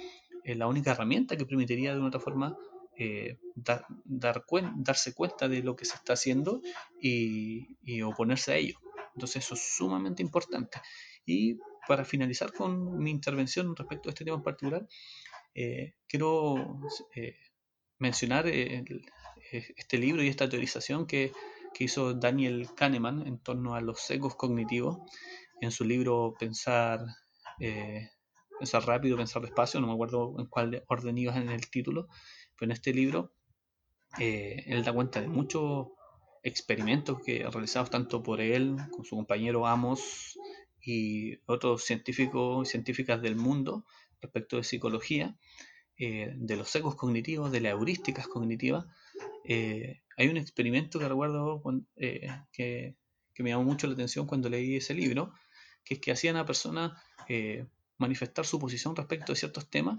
es 0.45 0.57
la 0.57 0.66
única 0.66 0.93
herramienta 0.93 1.37
que 1.37 1.47
permitiría 1.47 1.93
de 1.93 1.99
una 1.99 2.09
otra 2.09 2.20
forma 2.20 2.57
eh, 2.97 3.39
dar, 3.55 3.87
darse 4.05 5.15
cuenta 5.15 5.49
de 5.49 5.62
lo 5.62 5.77
que 5.77 5.85
se 5.85 5.95
está 5.95 6.15
haciendo 6.15 6.61
y, 7.01 8.03
oponerse 8.03 8.53
a 8.53 8.57
ello. 8.57 8.78
Entonces 9.15 9.45
eso 9.45 9.55
es 9.55 9.77
sumamente 9.77 10.23
importante. 10.23 10.81
Y 11.27 11.59
para 11.86 12.05
finalizar 12.05 12.52
con 12.52 12.98
mi 12.98 13.11
intervención 13.11 13.74
respecto 13.77 14.09
a 14.09 14.11
este 14.11 14.24
tema 14.24 14.36
en 14.36 14.43
particular, 14.43 14.86
eh, 15.55 15.94
quiero 16.07 16.81
eh, 17.15 17.36
mencionar 17.98 18.47
este 18.47 19.98
libro 19.98 20.23
y 20.23 20.28
esta 20.28 20.48
teorización 20.48 21.07
que, 21.07 21.32
que, 21.74 21.85
hizo 21.85 22.15
Daniel 22.15 22.69
Kahneman 22.74 23.27
en 23.27 23.39
torno 23.39 23.74
a 23.74 23.81
los 23.81 24.09
ecos 24.11 24.36
cognitivos 24.36 24.98
en 25.61 25.70
su 25.70 25.85
libro 25.85 26.35
Pensar 26.39 27.05
pensar 28.61 28.86
rápido, 28.86 29.16
pensar 29.16 29.40
despacio, 29.40 29.81
no 29.81 29.86
me 29.86 29.94
acuerdo 29.94 30.35
en 30.39 30.47
cuál 30.47 30.85
orden 30.86 31.16
ibas 31.16 31.39
en 31.39 31.48
el 31.48 31.70
título, 31.70 32.09
pero 32.57 32.70
en 32.70 32.73
este 32.73 32.93
libro 32.93 33.32
eh, 34.19 34.65
él 34.66 34.85
da 34.85 34.93
cuenta 34.93 35.23
de 35.23 35.28
muchos 35.28 35.89
experimentos 36.43 37.20
que 37.24 37.48
realizados 37.51 37.89
tanto 37.89 38.23
por 38.23 38.43
él, 38.43 38.77
con 38.93 39.05
su 39.07 39.16
compañero 39.16 39.66
Amos 39.66 40.39
y 40.82 41.39
otros 41.47 41.85
científicos 41.85 42.69
y 42.69 42.70
científicas 42.70 43.20
del 43.23 43.36
mundo 43.36 43.85
respecto 44.20 44.57
de 44.57 44.65
psicología, 44.65 45.36
eh, 45.98 46.32
de 46.36 46.57
los 46.57 46.74
ecos 46.74 46.94
cognitivos, 46.94 47.52
de 47.52 47.61
las 47.61 47.73
heurísticas 47.73 48.27
cognitivas. 48.27 48.86
Eh, 49.44 50.02
hay 50.16 50.28
un 50.28 50.36
experimento 50.36 50.98
que 50.98 51.09
recuerdo 51.09 51.62
que, 51.97 52.97
que, 53.35 53.43
me 53.43 53.51
llamó 53.51 53.65
mucho 53.65 53.86
la 53.86 53.94
atención 53.94 54.27
cuando 54.27 54.51
leí 54.51 54.77
ese 54.77 54.93
libro, 54.93 55.32
que 55.85 55.94
es 55.94 56.01
que 56.01 56.12
hacían 56.12 56.36
a 56.36 56.44
personas 56.44 56.93
manifestar 58.01 58.47
su 58.47 58.59
posición 58.59 58.97
respecto 58.97 59.32
de 59.32 59.39
ciertos 59.39 59.70
temas, 59.70 59.97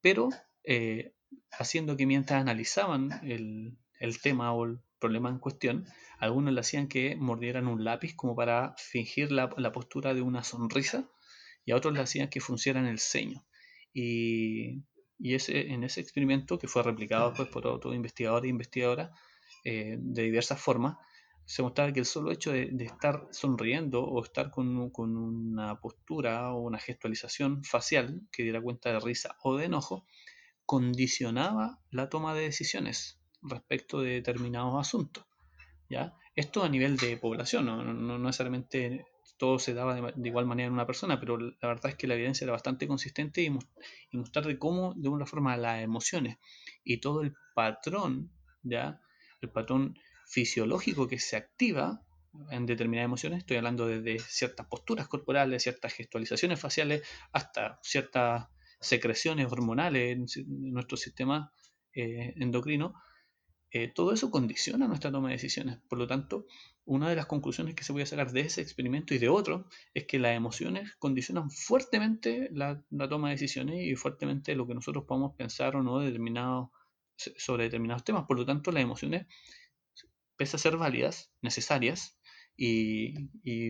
pero 0.00 0.28
eh, 0.64 1.14
haciendo 1.52 1.96
que 1.96 2.06
mientras 2.06 2.40
analizaban 2.40 3.10
el, 3.22 3.78
tema 4.20 4.52
o 4.52 4.64
el 4.64 4.80
problema 5.00 5.30
en 5.30 5.38
cuestión, 5.38 5.86
algunos 6.18 6.52
le 6.52 6.60
hacían 6.60 6.86
que 6.86 7.16
mordieran 7.16 7.66
un 7.66 7.82
lápiz 7.82 8.14
como 8.14 8.36
para 8.36 8.74
fingir 8.76 9.32
la, 9.32 9.48
postura 9.72 10.14
de 10.14 10.22
una 10.22 10.44
sonrisa 10.44 11.10
y 11.64 11.72
a 11.72 11.76
otros 11.76 11.94
le 11.94 12.00
hacían 12.00 12.28
que 12.28 12.40
funcionaran 12.40 12.88
el 12.88 13.00
ceño. 13.00 13.44
Y, 13.92 14.84
ese, 15.18 15.72
en 15.72 15.84
ese 15.84 16.00
experimento, 16.00 16.58
que 16.58 16.68
fue 16.68 16.82
replicado 16.82 17.34
pues, 17.34 17.48
por 17.48 17.66
otros 17.66 17.94
investigadores 17.94 18.46
e 18.46 18.50
investigadoras 18.50 19.10
eh, 19.64 19.96
de 19.98 20.22
diversas 20.22 20.60
formas, 20.60 20.96
se 21.44 21.62
mostraba 21.62 21.92
que 21.92 22.00
el 22.00 22.06
solo 22.06 22.30
hecho 22.30 22.52
de, 22.52 22.70
estar 22.84 23.26
sonriendo 23.32 24.04
o 24.04 24.22
estar 24.22 24.50
con, 24.50 24.68
una 24.96 25.80
postura 25.80 26.52
o 26.52 26.60
una 26.60 26.78
gestualización 26.78 27.64
facial 27.64 28.22
que 28.30 28.44
diera 28.44 28.62
cuenta 28.62 28.92
de 28.92 29.00
risa 29.00 29.36
o 29.42 29.56
de 29.56 29.64
enojo, 29.64 30.06
condicionaba 30.64 31.80
la 31.90 32.08
toma 32.08 32.34
de 32.34 32.42
decisiones 32.42 33.19
respecto 33.42 34.00
de 34.00 34.12
determinados 34.12 34.74
asuntos. 34.78 35.24
¿ya? 35.88 36.14
Esto 36.34 36.62
a 36.62 36.68
nivel 36.68 36.96
de 36.96 37.16
población, 37.16 37.66
no, 37.66 38.18
necesariamente 38.18 39.04
todo 39.36 39.58
se 39.58 39.74
daba 39.74 39.94
de, 39.94 40.28
igual 40.28 40.46
manera 40.46 40.66
en 40.66 40.74
una 40.74 40.86
persona, 40.86 41.18
pero 41.18 41.38
la 41.38 41.68
verdad 41.68 41.86
es 41.86 41.96
que 41.96 42.06
la 42.06 42.14
evidencia 42.14 42.44
era 42.44 42.52
bastante 42.52 42.86
consistente 42.86 43.42
y, 43.42 43.46
y 44.10 44.16
mostrar 44.16 44.46
de 44.46 44.58
cómo, 44.58 44.94
de 44.94 45.08
una 45.08 45.26
forma, 45.26 45.56
las 45.56 45.82
emociones 45.82 46.38
y 46.84 46.98
todo 46.98 47.22
el 47.22 47.34
patrón, 47.54 48.30
¿ya? 48.62 49.00
el 49.40 49.50
patrón 49.50 49.96
fisiológico 50.26 51.08
que 51.08 51.18
se 51.18 51.36
activa 51.36 52.02
en 52.50 52.66
determinadas 52.66 53.06
emociones, 53.06 53.40
estoy 53.40 53.56
hablando 53.56 53.86
desde 53.88 54.18
ciertas 54.20 54.66
posturas 54.66 55.08
corporales, 55.08 55.62
ciertas 55.62 55.92
gestualizaciones 55.94 56.60
faciales, 56.60 57.02
hasta 57.32 57.80
ciertas 57.82 58.46
secreciones 58.80 59.50
hormonales 59.50 60.12
en 60.12 60.72
nuestro 60.72 60.96
sistema 60.96 61.52
eh, 61.92 62.34
endocrino, 62.36 62.94
eh, 63.72 63.88
todo 63.88 64.12
eso 64.12 64.30
condiciona 64.30 64.88
nuestra 64.88 65.12
toma 65.12 65.28
de 65.28 65.34
decisiones. 65.34 65.78
Por 65.88 65.98
lo 65.98 66.06
tanto, 66.06 66.46
una 66.84 67.08
de 67.08 67.16
las 67.16 67.26
conclusiones 67.26 67.74
que 67.74 67.84
se 67.84 67.92
puede 67.92 68.06
sacar 68.06 68.32
de 68.32 68.40
ese 68.40 68.60
experimento 68.62 69.14
y 69.14 69.18
de 69.18 69.28
otro 69.28 69.68
es 69.94 70.06
que 70.06 70.18
las 70.18 70.36
emociones 70.36 70.94
condicionan 70.98 71.50
fuertemente 71.50 72.48
la, 72.52 72.84
toma 73.08 73.28
de 73.28 73.34
decisiones 73.34 73.86
y 73.86 73.94
fuertemente 73.94 74.54
lo 74.56 74.66
que 74.66 74.74
nosotros 74.74 75.04
podemos 75.06 75.34
pensar 75.36 75.76
o 75.76 75.82
no 75.82 76.00
determinado, 76.00 76.72
sobre 77.16 77.64
determinados 77.64 78.04
temas. 78.04 78.26
Por 78.26 78.38
lo 78.38 78.46
tanto, 78.46 78.72
las 78.72 78.82
emociones 78.82 79.26
pese 80.36 80.56
a 80.56 80.58
ser 80.58 80.76
válidas, 80.76 81.30
necesarias, 81.42 82.18
y, 82.56 83.14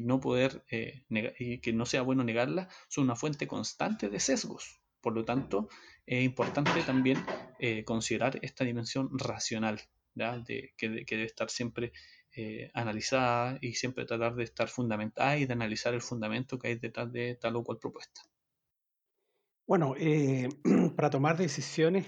no 0.02 0.20
poder, 0.20 0.64
eh, 0.70 1.04
y 1.38 1.58
que 1.58 1.72
no 1.72 1.86
sea 1.86 2.02
bueno 2.02 2.24
negarlas, 2.24 2.72
son 2.88 3.04
una 3.04 3.16
fuente 3.16 3.46
constante 3.46 4.08
de 4.08 4.20
sesgos. 4.20 4.79
Por 5.00 5.14
lo 5.14 5.24
tanto, 5.24 5.68
es 6.06 6.24
importante 6.24 6.82
también 6.84 7.18
eh, 7.58 7.84
considerar 7.84 8.38
esta 8.42 8.64
dimensión 8.64 9.10
racional, 9.18 9.80
que, 10.76 11.04
debe 11.08 11.24
estar 11.24 11.48
siempre 11.50 11.92
eh, 12.36 12.70
analizada 12.74 13.58
y 13.60 13.74
siempre 13.74 14.04
tratar 14.04 14.34
de 14.34 14.44
estar 14.44 14.68
fundamentada 14.68 15.38
y 15.38 15.46
de 15.46 15.52
analizar 15.52 15.94
el 15.94 16.02
fundamento 16.02 16.58
que 16.58 16.68
hay 16.68 16.74
detrás 16.76 17.12
de 17.12 17.36
tal 17.36 17.56
o 17.56 17.64
cual 17.64 17.78
propuesta. 17.78 18.22
Bueno, 19.66 19.94
para 20.96 21.10
tomar 21.10 21.36
decisiones 21.36 22.06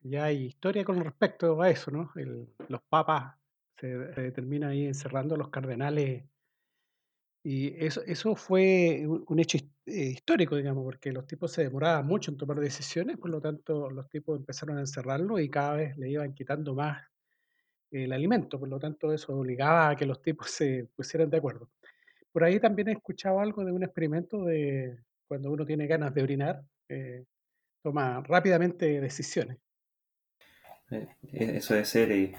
ya 0.00 0.24
hay 0.24 0.46
historia 0.46 0.84
con 0.84 1.02
respecto 1.02 1.60
a 1.60 1.70
eso, 1.70 1.90
¿no? 1.90 2.12
los 2.68 2.82
papas 2.88 3.34
se, 3.78 4.32
termina 4.32 4.68
ahí 4.68 4.86
encerrando 4.86 5.36
los 5.36 5.50
cardenales. 5.50 6.24
Y 7.42 7.84
eso, 7.84 8.02
eso 8.06 8.34
fue 8.34 9.06
un, 9.06 9.38
hecho 9.38 9.58
eh, 9.86 10.06
histórico, 10.06 10.56
digamos, 10.56 10.84
porque 10.84 11.12
los 11.12 11.26
tipos 11.26 11.52
se 11.52 11.62
demoraban 11.62 12.06
mucho 12.06 12.30
en 12.30 12.36
tomar 12.36 12.58
decisiones, 12.60 13.16
por 13.16 13.30
lo 13.30 13.40
tanto 13.40 13.90
los 13.90 14.08
tipos 14.08 14.38
empezaron 14.38 14.78
a 14.78 14.80
encerrarlo 14.80 15.38
y 15.38 15.48
cada 15.48 15.74
vez 15.76 15.96
le 15.96 16.10
iban 16.10 16.34
quitando 16.34 16.74
más 16.74 17.06
el 17.90 18.12
alimento, 18.12 18.58
por 18.58 18.68
lo 18.68 18.78
tanto 18.78 19.12
eso 19.12 19.36
obligaba 19.36 19.90
a 19.90 19.96
que 19.96 20.06
los 20.06 20.20
tipos 20.22 20.50
se 20.50 20.88
pusieran 20.94 21.30
de 21.30 21.38
acuerdo. 21.38 21.70
Por 22.32 22.44
ahí 22.44 22.60
también 22.60 22.88
he 22.88 22.92
escuchado 22.92 23.40
algo 23.40 23.64
de 23.64 23.72
un 23.72 23.82
experimento 23.82 24.44
de 24.44 24.98
cuando 25.26 25.50
uno 25.50 25.64
tiene 25.64 25.86
ganas 25.86 26.14
de 26.14 26.22
orinar, 26.22 26.62
eh, 26.88 27.24
toma 27.82 28.20
rápidamente 28.22 29.00
decisiones. 29.00 29.58
Eh, 30.90 31.08
eso 31.32 31.74
debe 31.74 31.86
ser 31.86 32.12
eh, 32.12 32.34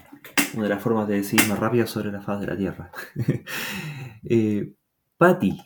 una 0.54 0.64
de 0.64 0.68
las 0.70 0.82
formas 0.82 1.06
de 1.06 1.16
decir 1.16 1.40
más 1.48 1.58
rápida 1.58 1.86
sobre 1.86 2.10
la 2.10 2.22
faz 2.22 2.40
de 2.40 2.46
la 2.46 2.56
Tierra. 2.56 2.90
eh, 4.24 4.72
Patti, 5.18 5.58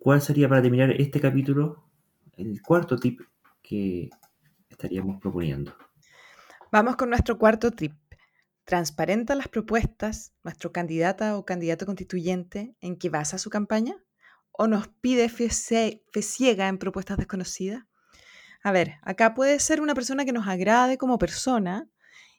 ¿cuál 0.00 0.22
sería 0.22 0.48
para 0.48 0.62
terminar 0.62 0.90
este 0.92 1.20
capítulo 1.20 1.84
el 2.36 2.60
cuarto 2.62 2.96
tip 2.96 3.20
que 3.62 4.10
estaríamos 4.68 5.20
proponiendo? 5.20 5.76
Vamos 6.72 6.96
con 6.96 7.10
nuestro 7.10 7.38
cuarto 7.38 7.70
tip. 7.70 7.92
¿Transparenta 8.64 9.34
las 9.34 9.48
propuestas 9.48 10.32
nuestro 10.42 10.72
candidata 10.72 11.36
o 11.36 11.44
candidato 11.44 11.86
constituyente 11.86 12.74
en 12.80 12.96
que 12.96 13.10
basa 13.10 13.36
su 13.38 13.50
campaña? 13.50 13.96
¿O 14.52 14.66
nos 14.66 14.88
pide 14.88 15.28
fe, 15.28 15.50
ciega 15.50 16.68
en 16.68 16.78
propuestas 16.78 17.18
desconocidas? 17.18 17.84
A 18.62 18.72
ver, 18.72 18.94
acá 19.02 19.34
puede 19.34 19.58
ser 19.58 19.80
una 19.80 19.94
persona 19.94 20.24
que 20.24 20.32
nos 20.32 20.48
agrade 20.48 20.98
como 20.98 21.18
persona 21.18 21.88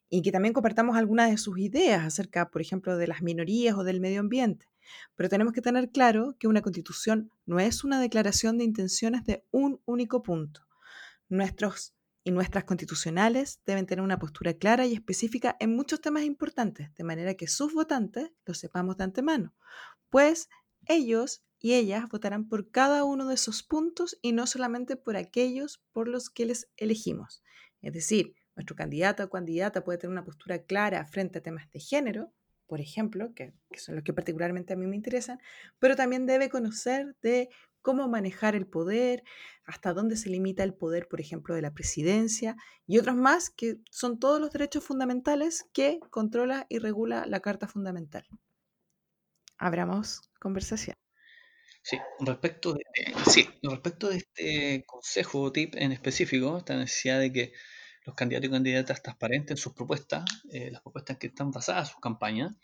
y 0.09 0.21
que 0.21 0.31
también 0.31 0.53
compartamos 0.53 0.97
algunas 0.97 1.29
de 1.29 1.37
sus 1.37 1.57
ideas 1.59 2.05
acerca, 2.05 2.49
por 2.49 2.61
ejemplo, 2.61 2.97
de 2.97 3.07
las 3.07 3.21
minorías 3.21 3.75
o 3.75 3.83
del 3.83 4.01
medio 4.01 4.19
ambiente. 4.19 4.70
Pero 5.15 5.29
tenemos 5.29 5.53
que 5.53 5.61
tener 5.61 5.91
claro 5.91 6.35
que 6.39 6.47
una 6.47 6.61
constitución 6.61 7.31
no 7.45 7.59
es 7.59 7.83
una 7.83 7.99
declaración 7.99 8.57
de 8.57 8.63
intenciones 8.63 9.23
de 9.23 9.45
un 9.51 9.81
único 9.85 10.23
punto. 10.23 10.67
Nuestros 11.29 11.93
y 12.23 12.31
nuestras 12.31 12.65
constitucionales 12.65 13.61
deben 13.65 13.85
tener 13.85 14.03
una 14.03 14.19
postura 14.19 14.53
clara 14.53 14.85
y 14.85 14.93
específica 14.93 15.55
en 15.59 15.75
muchos 15.75 16.01
temas 16.01 16.23
importantes, 16.23 16.93
de 16.93 17.03
manera 17.03 17.33
que 17.33 17.47
sus 17.47 17.73
votantes 17.73 18.31
lo 18.45 18.53
sepamos 18.53 18.97
de 18.97 19.05
antemano, 19.05 19.55
pues 20.09 20.49
ellos 20.87 21.43
y 21.59 21.73
ellas 21.73 22.07
votarán 22.09 22.47
por 22.47 22.69
cada 22.71 23.03
uno 23.03 23.27
de 23.27 23.35
esos 23.35 23.63
puntos 23.63 24.17
y 24.21 24.33
no 24.33 24.47
solamente 24.47 24.95
por 24.95 25.15
aquellos 25.15 25.83
por 25.91 26.07
los 26.07 26.29
que 26.29 26.45
les 26.45 26.69
elegimos. 26.77 27.43
Es 27.81 27.93
decir, 27.93 28.35
nuestro 28.55 28.75
candidato 28.75 29.23
o 29.23 29.29
candidata 29.29 29.83
puede 29.83 29.99
tener 29.99 30.11
una 30.11 30.25
postura 30.25 30.63
clara 30.63 31.05
frente 31.05 31.39
a 31.39 31.43
temas 31.43 31.69
de 31.71 31.79
género, 31.79 32.33
por 32.71 32.79
ejemplo, 32.79 33.33
que, 33.35 33.53
son 33.75 33.95
los 33.95 34.03
que 34.05 34.13
particularmente 34.13 34.71
a 34.71 34.77
mí 34.77 34.87
me 34.87 34.95
interesan, 34.95 35.41
pero 35.77 35.97
también 35.97 36.25
debe 36.25 36.47
conocer 36.47 37.17
de 37.21 37.49
cómo 37.81 38.07
manejar 38.07 38.55
el 38.55 38.65
poder, 38.65 39.25
hasta 39.65 39.91
dónde 39.91 40.15
se 40.15 40.29
limita 40.29 40.63
el 40.63 40.73
poder, 40.73 41.09
por 41.09 41.19
ejemplo, 41.19 41.53
de 41.53 41.61
la 41.61 41.73
presidencia 41.73 42.55
y 42.87 42.97
otros 42.97 43.17
más 43.17 43.49
que 43.49 43.79
son 43.89 44.19
todos 44.19 44.39
los 44.39 44.51
derechos 44.51 44.85
fundamentales 44.85 45.65
que 45.73 45.99
controla 46.11 46.65
y 46.69 46.77
regula 46.79 47.25
la 47.27 47.41
Carta 47.41 47.67
Fundamental. 47.67 48.25
Abramos 49.57 50.21
conversación. 50.39 50.95
Sí, 51.81 51.97
respecto 52.21 52.71
de, 52.71 52.83
sí, 53.29 53.49
respecto 53.63 54.07
de 54.07 54.15
este 54.15 54.85
consejo 54.87 55.51
tip 55.51 55.75
en 55.75 55.91
específico, 55.91 56.57
esta 56.57 56.77
necesidad 56.77 57.19
de 57.19 57.33
que 57.33 57.53
los 58.05 58.15
candidatos 58.15 58.49
y 58.49 58.51
candidatas 58.51 59.03
transparenten 59.03 59.57
sus 59.57 59.73
propuestas, 59.73 60.25
eh, 60.51 60.71
las 60.71 60.81
propuestas 60.81 61.17
que 61.17 61.27
están 61.27 61.51
basadas 61.51 61.89
en 61.89 61.93
su 61.95 61.99
campaña, 61.99 62.55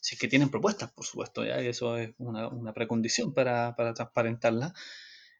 si 0.00 0.16
es 0.16 0.20
que 0.20 0.28
tienen 0.28 0.50
propuestas, 0.50 0.90
por 0.90 1.06
supuesto, 1.06 1.44
ya 1.44 1.58
eso 1.60 1.96
es 1.96 2.10
una, 2.18 2.48
una 2.48 2.72
precondición 2.72 3.32
para, 3.32 3.76
para 3.76 3.94
transparentarlas. 3.94 4.72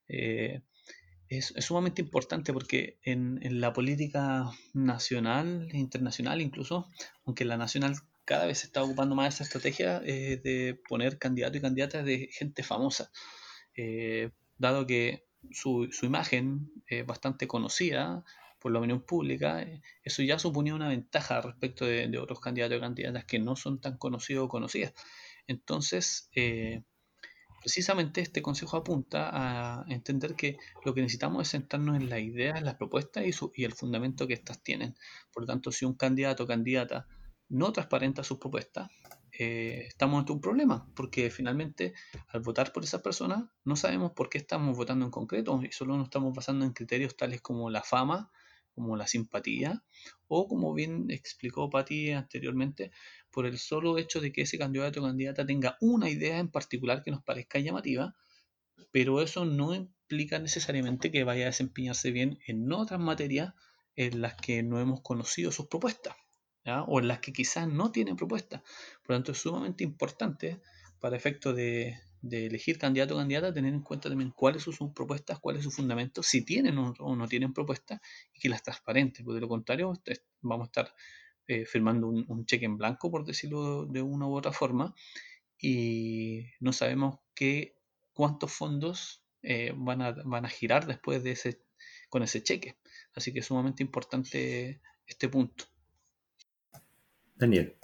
Eh, 0.08 0.62
es, 1.28 1.52
es, 1.56 1.64
sumamente 1.64 2.02
importante 2.02 2.52
porque 2.52 2.98
en, 3.02 3.40
en, 3.42 3.60
la 3.60 3.72
política 3.72 4.50
nacional 4.72 5.68
internacional 5.72 6.40
incluso, 6.40 6.88
aunque 7.24 7.44
la 7.44 7.56
nacional 7.56 7.96
cada 8.24 8.46
vez 8.46 8.58
se 8.58 8.66
está 8.66 8.82
ocupando 8.82 9.14
más 9.14 9.34
esa 9.34 9.44
estrategia 9.44 10.00
eh, 10.04 10.40
de 10.42 10.80
poner 10.88 11.18
candidatos 11.18 11.56
y 11.56 11.60
candidatas 11.60 12.04
de 12.04 12.28
gente 12.30 12.62
famosa, 12.62 13.10
eh, 13.74 14.30
dado 14.58 14.86
que 14.86 15.26
su, 15.50 15.88
su 15.90 16.06
imagen 16.06 16.70
es 16.86 17.04
bastante 17.04 17.48
conocida, 17.48 18.24
por 18.62 18.72
la 18.72 18.78
opinión 18.78 19.02
pública, 19.02 19.62
eh, 19.62 19.82
eso 20.04 20.22
ya 20.22 20.38
suponía 20.38 20.74
una 20.74 20.88
ventaja 20.88 21.40
respecto 21.40 21.84
de, 21.84 22.06
de 22.08 22.18
otros 22.18 22.40
candidatos 22.40 22.78
y 22.78 22.80
candidatas 22.80 23.24
que 23.24 23.38
no 23.40 23.56
son 23.56 23.80
tan 23.80 23.98
conocidos 23.98 24.44
o 24.44 24.48
conocidas. 24.48 24.94
Entonces, 25.48 26.30
eh, 26.36 26.84
precisamente 27.60 28.20
este 28.20 28.40
consejo 28.40 28.76
apunta 28.76 29.30
a 29.32 29.84
entender 29.88 30.34
que 30.34 30.58
lo 30.84 30.94
que 30.94 31.02
necesitamos 31.02 31.42
es 31.42 31.50
centrarnos 31.50 31.96
en 31.96 32.08
las 32.08 32.20
ideas, 32.20 32.62
las 32.62 32.76
propuestas 32.76 33.26
y, 33.26 33.32
su, 33.32 33.52
y 33.54 33.64
el 33.64 33.72
fundamento 33.72 34.26
que 34.26 34.34
éstas 34.34 34.62
tienen. 34.62 34.94
Por 35.32 35.42
lo 35.42 35.46
tanto, 35.46 35.72
si 35.72 35.84
un 35.84 35.94
candidato 35.94 36.44
o 36.44 36.46
candidata 36.46 37.06
no 37.48 37.72
transparenta 37.72 38.24
sus 38.24 38.38
propuestas, 38.38 38.90
eh, 39.38 39.86
estamos 39.88 40.20
ante 40.20 40.32
un 40.32 40.40
problema, 40.40 40.86
porque 40.94 41.30
finalmente 41.30 41.94
al 42.28 42.40
votar 42.40 42.72
por 42.72 42.84
esa 42.84 43.02
persona 43.02 43.50
no 43.64 43.76
sabemos 43.76 44.12
por 44.12 44.28
qué 44.28 44.38
estamos 44.38 44.76
votando 44.76 45.06
en 45.06 45.10
concreto 45.10 45.60
y 45.62 45.72
solo 45.72 45.96
nos 45.96 46.04
estamos 46.04 46.34
basando 46.34 46.64
en 46.64 46.72
criterios 46.72 47.16
tales 47.16 47.40
como 47.40 47.70
la 47.70 47.82
fama, 47.82 48.30
como 48.74 48.96
la 48.96 49.06
simpatía, 49.06 49.84
o 50.28 50.48
como 50.48 50.74
bien 50.74 51.10
explicó 51.10 51.70
Patti 51.70 52.10
anteriormente, 52.10 52.90
por 53.30 53.46
el 53.46 53.58
solo 53.58 53.98
hecho 53.98 54.20
de 54.20 54.32
que 54.32 54.42
ese 54.42 54.58
candidato 54.58 55.00
o 55.00 55.04
candidata 55.04 55.46
tenga 55.46 55.76
una 55.80 56.08
idea 56.08 56.38
en 56.38 56.50
particular 56.50 57.02
que 57.02 57.10
nos 57.10 57.22
parezca 57.22 57.58
llamativa, 57.58 58.16
pero 58.90 59.22
eso 59.22 59.44
no 59.44 59.74
implica 59.74 60.38
necesariamente 60.38 61.10
que 61.10 61.24
vaya 61.24 61.44
a 61.44 61.46
desempeñarse 61.46 62.10
bien 62.10 62.38
en 62.46 62.70
otras 62.72 63.00
materias 63.00 63.54
en 63.96 64.20
las 64.20 64.34
que 64.34 64.62
no 64.62 64.80
hemos 64.80 65.02
conocido 65.02 65.52
sus 65.52 65.66
propuestas, 65.66 66.16
o 66.86 67.00
en 67.00 67.08
las 67.08 67.20
que 67.20 67.32
quizás 67.32 67.68
no 67.68 67.92
tienen 67.92 68.16
propuestas. 68.16 68.62
Por 69.02 69.10
lo 69.10 69.16
tanto, 69.16 69.32
es 69.32 69.38
sumamente 69.38 69.84
importante 69.84 70.60
para 71.00 71.16
efecto 71.16 71.52
de, 71.52 71.98
de 72.22 72.46
elegir 72.46 72.78
candidato 72.78 73.14
o 73.14 73.18
candidata, 73.18 73.52
tener 73.52 73.74
en 73.74 73.82
cuenta 73.82 74.08
también 74.08 74.30
cuáles 74.30 74.62
son 74.62 74.72
sus 74.72 74.92
propuestas, 74.92 75.40
cuál 75.40 75.56
es 75.56 75.64
su 75.64 75.70
fundamento, 75.70 76.22
si 76.22 76.44
tienen 76.44 76.78
o, 76.78 77.16
no 77.16 77.28
tienen 77.28 77.52
propuestas 77.52 78.00
y 78.32 78.40
que 78.40 78.48
las 78.48 78.62
transparentes, 78.62 79.24
porque 79.24 79.36
de 79.36 79.40
lo 79.40 79.48
contrario 79.48 79.92
vamos 80.40 80.64
a 80.64 80.68
estar 80.68 80.94
eh, 81.48 81.66
firmando 81.66 82.08
un, 82.08 82.24
un, 82.28 82.46
cheque 82.46 82.64
en 82.64 82.78
blanco, 82.78 83.10
por 83.10 83.24
decirlo 83.24 83.86
de 83.86 84.00
una 84.00 84.26
u 84.26 84.36
otra 84.36 84.52
forma, 84.52 84.94
y 85.58 86.44
no 86.60 86.72
sabemos 86.72 87.18
qué, 87.34 87.76
cuántos 88.12 88.52
fondos 88.52 89.22
eh, 89.42 89.72
van, 89.76 90.02
a, 90.02 90.12
van 90.24 90.44
a 90.44 90.48
girar 90.48 90.86
después 90.86 91.22
de 91.24 91.32
ese, 91.32 91.60
con 92.08 92.22
ese 92.22 92.42
cheque. 92.42 92.76
Así 93.14 93.32
que 93.32 93.40
es 93.40 93.46
sumamente 93.46 93.82
importante 93.82 94.80
este 95.06 95.28
punto. 95.28 95.64
Daniel. 97.34 97.74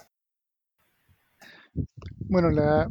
Bueno, 2.29 2.49
la, 2.49 2.89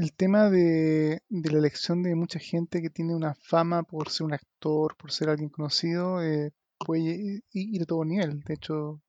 el 0.00 0.14
tema 0.14 0.48
de, 0.48 1.20
la 1.28 1.58
elección 1.58 2.02
de 2.02 2.14
mucha 2.14 2.38
gente 2.38 2.80
que 2.80 2.88
tiene 2.88 3.14
una 3.14 3.34
fama 3.34 3.82
por 3.82 4.08
ser 4.08 4.24
un 4.24 4.32
actor, 4.32 4.96
por 4.96 5.12
ser 5.12 5.28
alguien 5.28 5.50
conocido, 5.50 6.22
eh, 6.22 6.54
puede 6.78 7.42
ir 7.52 7.82
a 7.82 7.84
todo 7.84 8.06
nivel. 8.06 8.40
De 8.40 8.54
hecho, 8.54 9.02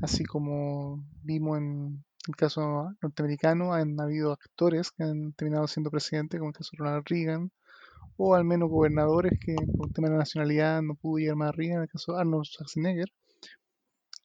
así 0.00 0.24
como 0.24 1.04
vimos 1.24 1.58
en 1.58 2.04
el 2.28 2.36
caso 2.36 2.92
norteamericano, 3.02 3.72
han 3.74 4.00
habido 4.00 4.30
actores 4.30 4.92
que 4.92 5.02
han 5.02 5.32
terminado 5.32 5.66
siendo 5.66 5.90
presidentes, 5.90 6.38
como 6.38 6.50
el 6.50 6.56
caso 6.56 6.70
de 6.74 6.78
Ronald 6.78 7.04
Reagan, 7.04 7.50
o 8.16 8.36
al 8.36 8.44
menos 8.44 8.70
gobernadores 8.70 9.32
que 9.44 9.56
por 9.76 9.90
tema 9.90 10.06
de 10.06 10.14
la 10.14 10.20
nacionalidad 10.20 10.80
no 10.80 10.94
pudo 10.94 11.18
llegar 11.18 11.34
más 11.34 11.48
arriba, 11.48 11.74
en 11.74 11.82
el 11.82 11.88
caso 11.88 12.12
de 12.12 12.20
Arnold 12.20 12.44
Schwarzenegger, 12.44 13.08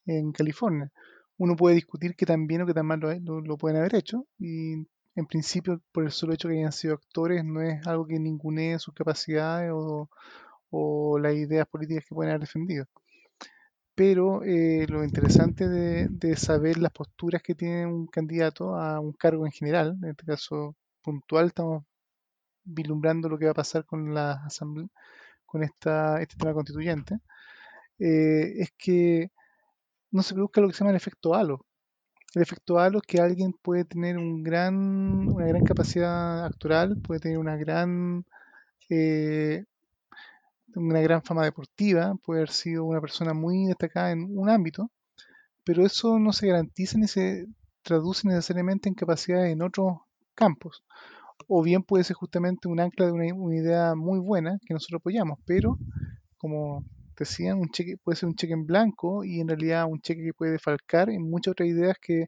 en 0.06 0.34
California. 0.34 0.92
Uno 1.38 1.56
puede 1.56 1.74
discutir 1.74 2.16
que 2.16 2.28
tan 2.28 2.46
bien 2.46 2.62
o 2.62 2.68
que 2.68 2.76
tan 2.76 2.86
mal 2.86 3.00
lo, 3.00 3.12
lo, 3.20 3.42
lo 3.42 3.58
pueden 3.58 3.78
haber 3.78 3.96
hecho, 3.96 4.28
y 4.38 4.86
en 5.16 5.26
principio, 5.28 5.82
por 5.92 6.04
el 6.06 6.12
solo 6.12 6.34
hecho 6.34 6.48
que 6.50 6.58
hayan 6.58 6.72
sido 6.72 6.96
actores, 6.96 7.44
no 7.46 7.62
es 7.62 7.86
algo 7.88 8.08
que 8.08 8.20
ningunee 8.20 8.80
sus 8.80 8.94
capacidades 8.94 9.72
o, 9.74 10.10
las 11.20 11.36
ideas 11.36 11.68
políticas 11.68 12.06
que 12.06 12.16
pueden 12.16 12.32
haber 12.32 12.42
defendido. 12.42 12.86
Pero 13.96 14.44
eh, 14.44 14.88
lo 14.90 15.04
interesante 15.04 15.70
de, 15.70 16.36
saber 16.36 16.78
las 16.80 16.92
posturas 16.92 17.44
que 17.44 17.54
tiene 17.56 17.86
un 17.86 18.08
candidato 18.08 18.76
a 18.76 19.00
un 19.00 19.14
cargo 19.14 19.46
en 19.46 19.52
general, 19.52 19.98
en 20.02 20.10
este 20.10 20.26
caso 20.26 20.76
puntual, 21.04 21.48
estamos 21.48 21.84
vislumbrando 22.64 23.30
lo 23.30 23.38
que 23.38 23.46
va 23.46 23.52
a 23.52 23.56
pasar 23.56 23.86
con 23.86 24.14
la 24.14 24.48
con 25.46 25.64
esta, 25.64 26.22
este 26.22 26.36
tema 26.38 26.54
constituyente, 26.54 27.20
eh, 28.00 28.54
es 28.58 28.74
que 28.78 29.32
no 30.12 30.24
se 30.24 30.34
produzca 30.34 30.62
lo 30.62 30.68
que 30.68 30.74
se 30.74 30.80
llama 30.80 30.92
el 30.92 30.98
efecto 30.98 31.36
halo, 31.36 31.66
el 32.36 32.42
efecto 32.42 32.80
halo 32.80 33.00
es 33.00 33.04
que 33.04 33.22
alguien 33.22 33.54
puede 33.54 33.86
tener 33.86 34.18
una 34.18 34.42
gran 35.48 35.64
capacidad 35.66 36.46
actoral, 36.46 36.98
puede 36.98 37.20
tener 37.20 37.38
una 37.38 37.56
gran, 37.58 38.26
eh, 38.90 39.66
una 40.76 41.02
gran 41.02 41.22
fama 41.22 41.44
deportiva, 41.44 42.16
puede 42.24 42.42
haber 42.42 42.50
sido 42.50 42.86
una 42.86 43.02
persona 43.02 43.34
muy 43.34 43.68
destacada 43.68 44.12
en 44.12 44.36
un 44.38 44.50
ámbito, 44.50 44.90
pero 45.64 45.86
eso 45.86 46.18
no 46.20 46.34
se 46.34 46.48
garantiza 46.48 46.98
ni 46.98 47.08
se 47.08 47.48
traduce 47.84 48.28
necesariamente 48.28 48.90
en 48.90 48.96
capacidades 48.96 49.52
en 49.52 49.62
otros 49.62 49.98
campos. 50.34 50.84
O 51.48 51.62
bien 51.62 51.84
puede 51.84 52.04
ser 52.04 52.16
justamente 52.16 52.68
un 52.68 52.80
ancla 52.80 53.06
de 53.06 53.12
una, 53.12 53.34
una 53.34 53.56
idea 53.56 53.96
muy 53.96 54.20
buena 54.20 54.58
que 54.66 54.74
nosotros 54.74 55.00
apoyamos, 55.00 55.40
pero 55.46 55.78
como 56.38 56.84
decían, 57.16 57.60
un 57.60 57.70
cheque 57.70 57.98
puede 57.98 58.18
ser 58.18 58.30
un 58.30 58.36
cheque 58.36 58.54
en 58.54 58.66
blanco 58.66 59.24
y 59.24 59.40
en 59.40 59.48
realidad 59.48 59.86
un 59.90 60.02
cheque 60.02 60.24
que 60.24 60.34
puede 60.34 60.60
falcar 60.60 61.10
en 61.10 61.30
muchas 61.30 61.54
otras 61.54 61.70
ideas 61.70 61.98
que 62.02 62.28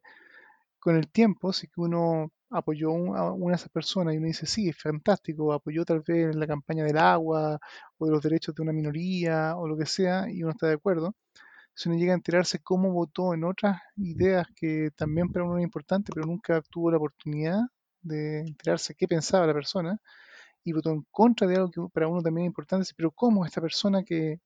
con 0.80 0.96
el 0.96 1.10
tiempo, 1.10 1.54
si 1.54 1.68
uno 1.78 2.32
apoyó 2.50 2.90
a 3.16 3.34
una 3.34 3.52
de 3.52 3.56
esas 3.56 3.70
personas 3.70 4.14
y 4.14 4.18
uno 4.18 4.28
dice, 4.28 4.46
sí, 4.46 4.70
es 4.70 4.78
fantástico, 4.82 5.52
apoyó 5.54 5.84
tal 5.86 6.02
vez 6.02 6.34
en 6.34 6.40
la 6.40 6.48
campaña 6.48 6.84
del 6.86 6.98
agua 6.98 7.60
o 7.98 8.06
de 8.06 8.12
los 8.12 8.22
derechos 8.22 8.56
de 8.56 8.62
una 8.64 8.74
minoría 8.74 9.56
o 9.58 9.68
lo 9.68 9.78
que 9.78 9.86
sea, 9.86 10.30
y 10.32 10.44
uno 10.44 10.52
está 10.52 10.68
de 10.68 10.76
acuerdo, 10.76 11.16
si 11.76 11.90
uno 11.90 11.98
llega 11.98 12.14
a 12.14 12.16
enterarse 12.16 12.60
cómo 12.60 12.92
votó 12.92 13.34
en 13.34 13.44
otras 13.44 13.82
ideas 13.98 14.48
que 14.56 14.92
también 14.96 15.30
para 15.32 15.46
uno 15.46 15.58
es 15.58 15.64
importante, 15.64 16.12
pero 16.14 16.26
nunca 16.28 16.62
tuvo 16.70 16.92
la 16.92 16.98
oportunidad 16.98 17.60
de 18.02 18.42
enterarse 18.42 18.96
qué 18.96 19.08
pensaba 19.08 19.48
la 19.48 19.54
persona, 19.54 20.00
y 20.66 20.74
votó 20.74 20.92
en 20.92 21.06
contra 21.12 21.48
de 21.48 21.56
algo 21.56 21.72
que 21.72 21.82
para 21.94 22.08
uno 22.08 22.22
también 22.22 22.46
es 22.46 22.50
importante, 22.50 22.90
pero 22.98 23.12
cómo 23.12 23.46
esta 23.46 23.62
persona 23.62 24.04
que, 24.04 24.42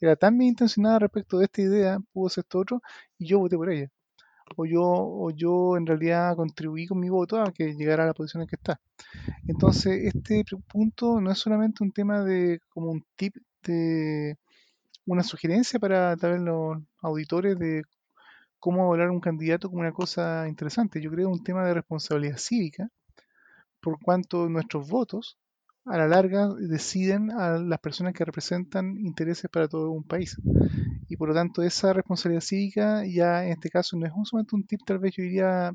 era 0.00 0.16
tan 0.16 0.38
bien 0.38 0.50
intencionada 0.50 1.00
respecto 1.00 1.38
de 1.38 1.46
esta 1.46 1.60
idea, 1.62 1.98
pudo 2.12 2.28
ser 2.28 2.42
esto 2.44 2.60
otro, 2.60 2.82
y 3.18 3.26
yo 3.26 3.40
voté 3.40 3.56
por 3.56 3.70
ella. 3.70 3.90
O 4.56 4.64
yo, 4.64 4.82
o 4.84 5.30
yo 5.32 5.76
en 5.76 5.86
realidad 5.86 6.36
contribuí 6.36 6.86
con 6.86 7.00
mi 7.00 7.08
voto 7.08 7.40
a 7.42 7.52
que 7.52 7.74
llegara 7.74 8.04
a 8.04 8.06
la 8.06 8.14
posición 8.14 8.42
en 8.42 8.48
que 8.48 8.56
está. 8.56 8.80
Entonces, 9.48 10.04
este 10.04 10.44
punto 10.68 11.20
no 11.20 11.32
es 11.32 11.38
solamente 11.38 11.82
un 11.82 11.92
tema 11.92 12.22
de 12.22 12.60
como 12.68 12.90
un 12.92 13.04
tip 13.16 13.34
de 13.64 14.38
una 15.06 15.24
sugerencia 15.24 15.80
para 15.80 16.16
tal 16.16 16.44
los 16.44 16.78
auditores 17.00 17.58
de 17.58 17.82
cómo 18.60 18.86
evaluar 18.86 19.10
un 19.10 19.20
candidato 19.20 19.68
como 19.68 19.80
una 19.80 19.92
cosa 19.92 20.46
interesante. 20.48 21.00
Yo 21.00 21.10
creo 21.10 21.28
un 21.28 21.42
tema 21.42 21.64
de 21.66 21.74
responsabilidad 21.74 22.38
cívica, 22.38 22.88
por 23.80 23.98
cuanto 24.00 24.48
nuestros 24.48 24.88
votos 24.88 25.38
a 25.86 25.96
la 25.96 26.08
larga 26.08 26.48
deciden 26.58 27.30
a 27.30 27.58
las 27.58 27.78
personas 27.78 28.12
que 28.12 28.24
representan 28.24 28.98
intereses 28.98 29.48
para 29.50 29.68
todo 29.68 29.90
un 29.92 30.02
país. 30.02 30.36
Y 31.08 31.16
por 31.16 31.28
lo 31.28 31.34
tanto 31.34 31.62
esa 31.62 31.92
responsabilidad 31.92 32.42
cívica 32.42 33.04
ya 33.06 33.44
en 33.44 33.52
este 33.52 33.70
caso 33.70 33.96
no 33.96 34.06
es 34.06 34.12
solamente 34.28 34.56
un 34.56 34.66
tip 34.66 34.80
tal 34.84 34.98
vez 34.98 35.14
yo 35.16 35.22
diría 35.22 35.72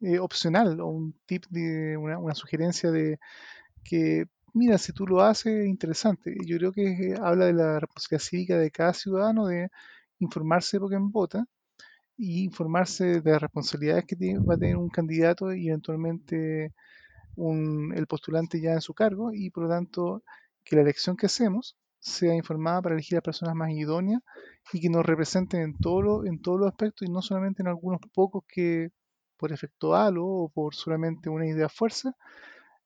eh, 0.00 0.18
opcional 0.18 0.80
o 0.80 0.88
un 0.88 1.14
tip 1.26 1.44
de 1.50 1.96
una, 1.96 2.34
sugerencia 2.34 2.90
de 2.90 3.18
que 3.84 4.26
mira 4.54 4.78
si 4.78 4.92
tú 4.92 5.06
lo 5.06 5.22
haces 5.22 5.66
interesante. 5.66 6.36
Yo 6.46 6.58
creo 6.58 6.72
que 6.72 7.14
habla 7.20 7.46
de 7.46 7.54
la 7.54 7.80
responsabilidad 7.80 8.24
cívica 8.24 8.58
de 8.58 8.70
cada 8.70 8.94
ciudadano 8.94 9.46
de 9.46 9.70
informarse 10.20 10.80
por 10.80 10.90
quién 10.90 11.10
vota 11.12 11.46
y 12.16 12.44
informarse 12.44 13.20
de 13.22 13.30
las 13.32 13.42
responsabilidades 13.42 14.06
que 14.06 14.16
tiene, 14.16 14.40
va 14.40 14.54
a 14.54 14.58
tener 14.58 14.76
un 14.76 14.90
candidato 14.90 15.54
y 15.54 15.68
eventualmente 15.68 16.72
un, 17.36 17.92
el 17.96 18.06
postulante 18.06 18.60
ya 18.60 18.72
en 18.72 18.80
su 18.80 18.94
cargo 18.94 19.32
y 19.32 19.50
por 19.50 19.64
lo 19.64 19.70
tanto 19.70 20.22
que 20.64 20.76
la 20.76 20.82
elección 20.82 21.16
que 21.16 21.26
hacemos 21.26 21.76
sea 21.98 22.34
informada 22.34 22.82
para 22.82 22.94
elegir 22.94 23.18
a 23.18 23.22
personas 23.22 23.54
más 23.54 23.70
idóneas 23.70 24.22
y 24.72 24.80
que 24.80 24.88
nos 24.88 25.04
representen 25.04 25.60
en, 25.60 25.78
todo 25.78 26.24
en 26.24 26.40
todos 26.40 26.60
los 26.60 26.68
aspectos 26.68 27.06
y 27.06 27.10
no 27.10 27.22
solamente 27.22 27.62
en 27.62 27.68
algunos 27.68 28.00
pocos 28.12 28.44
que 28.48 28.90
por 29.36 29.52
efecto 29.52 29.94
halo 29.94 30.26
o 30.26 30.48
por 30.48 30.74
solamente 30.74 31.28
una 31.28 31.46
idea 31.46 31.68
fuerza 31.68 32.14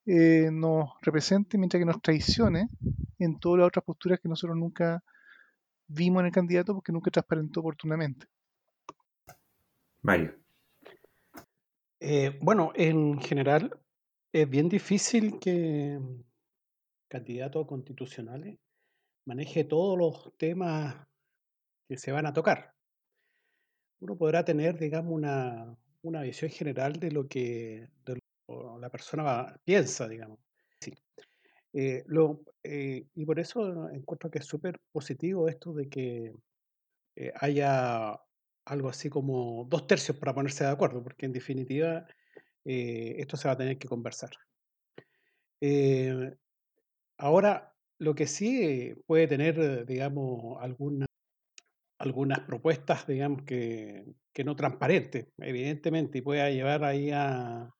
eh, 0.06 0.50
nos 0.52 0.90
represente 1.02 1.58
mientras 1.58 1.80
que 1.80 1.86
nos 1.86 2.02
traicione 2.02 2.68
en 3.18 3.38
todas 3.38 3.60
las 3.60 3.68
otras 3.68 3.84
posturas 3.84 4.20
que 4.20 4.28
nosotros 4.28 4.56
nunca 4.56 5.02
vimos 5.86 6.20
en 6.20 6.26
el 6.26 6.32
candidato 6.32 6.74
porque 6.74 6.92
nunca 6.92 7.10
transparentó 7.10 7.60
oportunamente. 7.60 8.26
Mario. 10.02 10.34
Eh, 12.00 12.38
bueno, 12.42 12.72
en 12.74 13.18
general 13.20 13.80
es 14.34 14.50
bien 14.50 14.68
difícil 14.68 15.38
que 15.38 15.96
candidatos 17.08 17.68
constitucionales 17.68 18.58
maneje 19.26 19.62
todos 19.62 19.96
los 19.96 20.36
temas 20.36 21.06
que 21.88 21.96
se 21.96 22.10
van 22.10 22.26
a 22.26 22.32
tocar. 22.32 22.74
Uno 24.00 24.16
podrá 24.18 24.44
tener, 24.44 24.76
digamos, 24.76 25.12
una, 25.12 25.78
una 26.02 26.22
visión 26.22 26.50
general 26.50 26.94
de 26.94 27.12
lo 27.12 27.28
que 27.28 27.88
de 28.04 28.18
lo, 28.48 28.76
la 28.80 28.90
persona 28.90 29.22
va, 29.22 29.60
piensa, 29.64 30.08
digamos. 30.08 30.40
Sí. 30.80 30.92
Eh, 31.72 32.02
lo, 32.08 32.42
eh, 32.64 33.06
y 33.14 33.24
por 33.24 33.38
eso 33.38 33.88
encuentro 33.90 34.32
que 34.32 34.40
es 34.40 34.46
súper 34.46 34.80
positivo 34.90 35.48
esto 35.48 35.72
de 35.72 35.88
que 35.88 36.34
eh, 37.14 37.32
haya 37.36 38.20
algo 38.64 38.88
así 38.88 39.08
como 39.08 39.64
dos 39.70 39.86
tercios 39.86 40.18
para 40.18 40.34
ponerse 40.34 40.64
de 40.64 40.70
acuerdo, 40.70 41.04
porque 41.04 41.26
en 41.26 41.32
definitiva 41.32 42.04
eh, 42.64 43.16
esto 43.18 43.36
se 43.36 43.48
va 43.48 43.54
a 43.54 43.58
tener 43.58 43.78
que 43.78 43.88
conversar. 43.88 44.30
Eh, 45.60 46.34
ahora, 47.18 47.74
lo 47.98 48.14
que 48.14 48.26
sí 48.26 48.94
puede 49.06 49.26
tener, 49.26 49.86
digamos, 49.86 50.58
alguna, 50.60 51.06
algunas 51.98 52.40
propuestas, 52.40 53.06
digamos, 53.06 53.42
que, 53.42 54.04
que 54.32 54.44
no 54.44 54.56
transparentes, 54.56 55.28
evidentemente, 55.38 56.18
y 56.18 56.22
pueda 56.22 56.50
llevar 56.50 56.84
ahí 56.84 57.10
al 57.10 57.70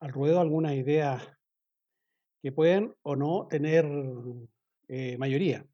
ruedo 0.00 0.40
algunas 0.40 0.74
ideas 0.74 1.22
que 2.40 2.52
pueden 2.52 2.94
o 3.02 3.16
no 3.16 3.48
tener 3.48 3.84
eh, 4.88 5.18
mayoría. 5.18 5.66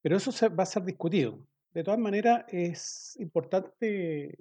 Pero 0.00 0.16
eso 0.16 0.32
se, 0.32 0.48
va 0.48 0.62
a 0.62 0.66
ser 0.66 0.84
discutido. 0.84 1.46
De 1.72 1.84
todas 1.84 2.00
maneras, 2.00 2.44
es 2.48 3.16
importante 3.18 4.34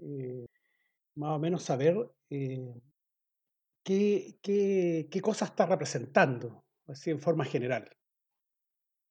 más 1.15 1.31
o 1.31 1.39
menos 1.39 1.63
saber 1.63 1.97
eh, 2.29 2.73
qué, 3.83 4.37
qué, 4.41 5.07
qué 5.11 5.21
cosa 5.21 5.45
está 5.45 5.65
representando, 5.65 6.63
así 6.87 7.11
en 7.11 7.19
forma 7.19 7.45
general. 7.45 7.89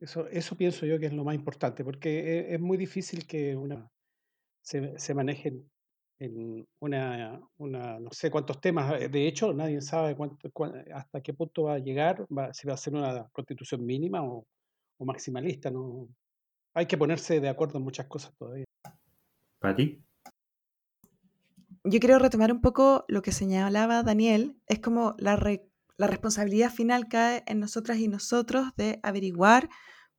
Eso, 0.00 0.26
eso 0.28 0.56
pienso 0.56 0.84
yo 0.84 0.98
que 0.98 1.06
es 1.06 1.12
lo 1.12 1.24
más 1.24 1.34
importante, 1.34 1.84
porque 1.84 2.40
es, 2.40 2.54
es 2.54 2.60
muy 2.60 2.76
difícil 2.76 3.26
que 3.26 3.56
una 3.56 3.88
se, 4.62 4.98
se 4.98 5.14
manejen 5.14 5.68
en 6.18 6.66
una, 6.78 7.40
una, 7.58 7.98
no 7.98 8.10
sé 8.12 8.30
cuántos 8.30 8.60
temas. 8.60 9.10
De 9.10 9.26
hecho, 9.26 9.52
nadie 9.52 9.80
sabe 9.80 10.14
cuánto, 10.14 10.48
hasta 10.94 11.20
qué 11.20 11.34
punto 11.34 11.64
va 11.64 11.74
a 11.74 11.78
llegar, 11.78 12.26
si 12.52 12.66
va 12.66 12.74
a 12.74 12.76
ser 12.76 12.94
una 12.94 13.28
constitución 13.32 13.84
mínima 13.84 14.22
o, 14.22 14.46
o 14.98 15.04
maximalista. 15.04 15.70
¿no? 15.70 16.08
Hay 16.74 16.86
que 16.86 16.96
ponerse 16.96 17.40
de 17.40 17.48
acuerdo 17.48 17.78
en 17.78 17.84
muchas 17.84 18.06
cosas 18.06 18.32
todavía. 18.36 18.64
¿Para 19.58 19.74
ti? 19.74 20.00
Yo 21.84 21.98
quiero 21.98 22.20
retomar 22.20 22.52
un 22.52 22.60
poco 22.60 23.04
lo 23.08 23.22
que 23.22 23.32
señalaba 23.32 24.04
Daniel. 24.04 24.56
Es 24.68 24.78
como 24.78 25.16
la, 25.18 25.34
re, 25.34 25.66
la 25.96 26.06
responsabilidad 26.06 26.72
final 26.72 27.08
cae 27.08 27.42
en 27.46 27.58
nosotras 27.58 27.98
y 27.98 28.06
nosotros 28.06 28.68
de 28.76 29.00
averiguar 29.02 29.68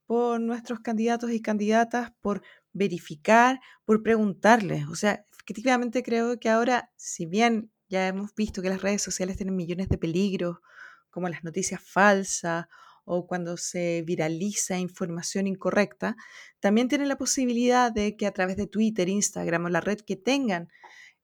por 0.05 0.41
nuestros 0.41 0.81
candidatos 0.81 1.31
y 1.31 1.41
candidatas, 1.41 2.11
por 2.19 2.43
verificar, 2.73 3.61
por 3.85 4.03
preguntarles. 4.03 4.87
O 4.87 4.95
sea, 4.95 5.25
efectivamente 5.31 6.03
creo 6.03 6.37
que 6.37 6.49
ahora, 6.49 6.91
si 6.97 7.25
bien 7.25 7.71
ya 7.87 8.07
hemos 8.07 8.35
visto 8.35 8.61
que 8.61 8.69
las 8.69 8.81
redes 8.81 9.01
sociales 9.01 9.37
tienen 9.37 9.55
millones 9.55 9.87
de 9.87 9.97
peligros, 9.97 10.57
como 11.09 11.29
las 11.29 11.45
noticias 11.45 11.81
falsas 11.81 12.65
o 13.05 13.25
cuando 13.25 13.55
se 13.55 14.03
viraliza 14.05 14.79
información 14.79 15.47
incorrecta, 15.47 16.17
también 16.59 16.89
tienen 16.89 17.07
la 17.07 17.17
posibilidad 17.17 17.89
de 17.89 18.17
que 18.17 18.27
a 18.27 18.33
través 18.33 18.57
de 18.57 18.67
Twitter, 18.67 19.07
Instagram 19.07 19.65
o 19.65 19.69
la 19.69 19.79
red 19.79 19.99
que 20.01 20.17
tengan 20.17 20.67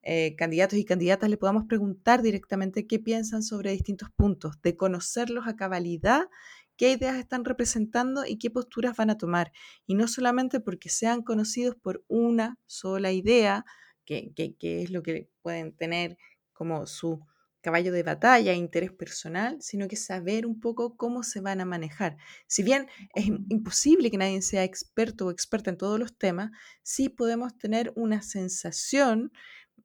eh, 0.01 0.35
candidatos 0.35 0.79
y 0.79 0.85
candidatas 0.85 1.29
le 1.29 1.37
podamos 1.37 1.65
preguntar 1.65 2.21
directamente 2.21 2.87
qué 2.87 2.99
piensan 2.99 3.43
sobre 3.43 3.71
distintos 3.71 4.09
puntos, 4.15 4.61
de 4.61 4.75
conocerlos 4.75 5.47
a 5.47 5.55
cabalidad, 5.55 6.29
qué 6.77 6.91
ideas 6.91 7.17
están 7.17 7.43
representando 7.43 8.25
y 8.25 8.37
qué 8.37 8.49
posturas 8.49 8.95
van 8.95 9.09
a 9.09 9.17
tomar. 9.17 9.51
Y 9.85 9.95
no 9.95 10.07
solamente 10.07 10.59
porque 10.59 10.89
sean 10.89 11.23
conocidos 11.23 11.75
por 11.75 12.03
una 12.07 12.57
sola 12.65 13.11
idea, 13.11 13.65
que, 14.05 14.31
que, 14.35 14.55
que 14.55 14.83
es 14.83 14.89
lo 14.89 15.03
que 15.03 15.29
pueden 15.41 15.75
tener 15.75 16.17
como 16.53 16.87
su 16.87 17.21
caballo 17.61 17.91
de 17.91 18.03
batalla, 18.03 18.53
interés 18.53 18.91
personal, 18.91 19.57
sino 19.61 19.87
que 19.87 19.95
saber 19.95 20.45
un 20.45 20.59
poco 20.59 20.95
cómo 20.95 21.23
se 21.23 21.41
van 21.41 21.61
a 21.61 21.65
manejar. 21.65 22.17
Si 22.47 22.63
bien 22.63 22.87
es 23.13 23.27
imposible 23.27 24.09
que 24.09 24.17
nadie 24.17 24.41
sea 24.41 24.63
experto 24.63 25.27
o 25.27 25.31
experta 25.31 25.69
en 25.69 25.77
todos 25.77 25.99
los 25.99 26.17
temas, 26.17 26.51
sí 26.83 27.09
podemos 27.09 27.57
tener 27.57 27.91
una 27.95 28.21
sensación 28.21 29.31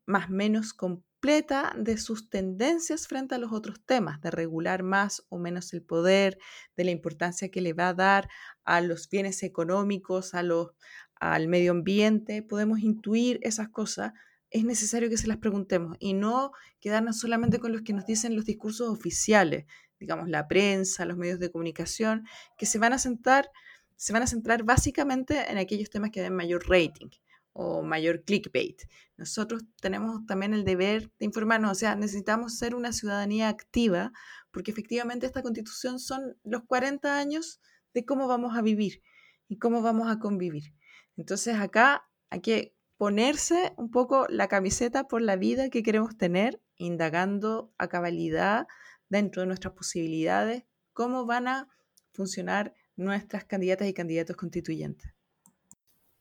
más 0.07 0.31
menos 0.31 0.73
completa 0.73 1.75
de 1.77 1.97
sus 1.97 2.29
tendencias 2.29 3.07
frente 3.09 3.35
a 3.35 3.39
los 3.39 3.53
otros 3.53 3.81
temas, 3.87 4.21
de 4.21 4.31
regular 4.31 4.83
más 4.83 5.25
o 5.31 5.39
menos 5.39 5.73
el 5.73 5.83
poder, 5.83 6.39
de 6.77 6.85
la 6.85 6.91
importancia 6.91 7.51
que 7.51 7.63
le 7.63 7.73
va 7.73 7.89
a 7.89 7.95
dar 7.95 8.29
a 8.65 8.81
los 8.81 9.09
bienes 9.09 9.43
económicos, 9.43 10.35
a 10.35 10.43
los, 10.43 10.73
al 11.15 11.49
medio 11.49 11.71
ambiente. 11.71 12.43
Podemos 12.43 12.81
intuir 12.81 13.39
esas 13.43 13.71
cosas. 13.71 14.13
Es 14.51 14.65
necesario 14.65 15.09
que 15.09 15.17
se 15.17 15.27
las 15.27 15.39
preguntemos 15.39 15.97
y 15.99 16.13
no 16.13 16.53
quedarnos 16.81 17.19
solamente 17.19 17.59
con 17.59 17.73
los 17.73 17.83
que 17.83 17.95
nos 17.95 18.05
dicen 18.05 18.37
los 18.37 18.45
discursos 18.45 18.89
oficiales, 18.89 19.65
digamos 19.99 20.29
la 20.29 20.47
prensa, 20.47 21.07
los 21.07 21.17
medios 21.17 21.39
de 21.39 21.51
comunicación, 21.51 22.27
que 22.59 22.67
se 22.67 22.79
van 22.79 22.93
a 22.93 22.99
centrar, 22.99 23.51
se 23.97 24.13
van 24.13 24.23
a 24.23 24.27
centrar 24.27 24.63
básicamente 24.63 25.51
en 25.51 25.57
aquellos 25.57 25.89
temas 25.89 26.11
que 26.11 26.21
den 26.21 26.37
mayor 26.37 26.69
rating 26.69 27.09
o 27.55 27.83
mayor 27.83 28.25
clickbait. 28.25 28.83
Nosotros 29.17 29.63
tenemos 29.81 30.27
también 30.27 30.53
el 30.53 30.65
deber 30.65 31.11
de 31.19 31.25
informarnos, 31.25 31.71
o 31.71 31.75
sea, 31.75 31.95
necesitamos 31.95 32.59
ser 32.59 32.75
una 32.75 32.93
ciudadanía 32.93 33.49
activa, 33.49 34.13
porque 34.51 34.73
efectivamente 34.73 35.25
esta 35.25 35.43
constitución 35.43 35.99
son 35.99 36.37
los 36.43 36.65
40 36.65 37.17
años 37.17 37.61
de 37.95 38.05
cómo 38.05 38.29
vamos 38.29 38.57
a 38.57 38.63
vivir 38.63 39.03
y 39.49 39.59
cómo 39.59 39.83
vamos 39.83 40.11
a 40.11 40.19
convivir. 40.19 40.75
Entonces 41.17 41.57
acá 41.57 42.09
hay 42.29 42.41
que 42.41 42.77
ponerse 42.97 43.73
un 43.77 43.91
poco 43.91 44.27
la 44.29 44.49
camiseta 44.49 45.07
por 45.07 45.23
la 45.23 45.37
vida 45.37 45.71
que 45.71 45.83
queremos 45.83 46.19
tener, 46.19 46.61
indagando 46.77 47.73
a 47.79 47.89
cabalidad 47.89 48.67
dentro 49.09 49.43
de 49.43 49.47
nuestras 49.47 49.75
posibilidades, 49.75 50.65
cómo 50.93 51.25
van 51.25 51.47
a 51.47 51.69
funcionar 52.13 52.75
nuestras 52.97 53.45
candidatas 53.45 53.89
y 53.89 53.95
candidatos 53.95 54.37
constituyentes. 54.37 55.13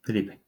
Felipe. 0.03 0.43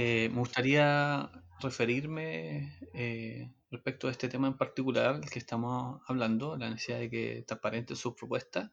Eh, 0.00 0.28
me 0.28 0.38
gustaría 0.38 1.28
referirme 1.58 2.78
eh, 2.94 3.50
respecto 3.68 4.06
a 4.06 4.12
este 4.12 4.28
tema 4.28 4.46
en 4.46 4.56
particular, 4.56 5.16
el 5.16 5.28
que 5.28 5.40
estamos 5.40 6.00
hablando, 6.06 6.56
la 6.56 6.70
necesidad 6.70 7.00
de 7.00 7.10
que 7.10 7.44
transparenten 7.44 7.96
sus 7.96 8.14
propuestas. 8.14 8.70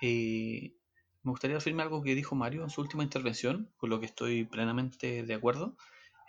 Y 0.00 0.74
me 1.22 1.30
gustaría 1.30 1.58
referirme 1.58 1.82
a 1.82 1.84
algo 1.84 2.02
que 2.02 2.16
dijo 2.16 2.34
Mario 2.34 2.64
en 2.64 2.70
su 2.70 2.80
última 2.80 3.04
intervención, 3.04 3.70
con 3.76 3.88
lo 3.88 4.00
que 4.00 4.06
estoy 4.06 4.46
plenamente 4.46 5.22
de 5.22 5.32
acuerdo, 5.32 5.76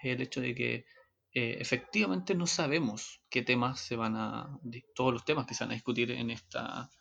el 0.04 0.22
hecho 0.22 0.42
de 0.42 0.54
que 0.54 0.86
eh, 1.34 1.58
efectivamente 1.60 2.36
no 2.36 2.46
sabemos 2.46 3.24
qué 3.32 3.42
temas 3.42 3.80
se 3.80 3.96
van 3.96 4.16
a, 4.16 4.60
todos 4.94 5.12
los 5.12 5.26
temas 5.26 5.48
que 5.48 5.56
se 5.56 5.64
van 5.64 5.72
a 5.72 5.74
discutir 5.74 6.12
en, 6.12 6.30
esta, 6.30 6.92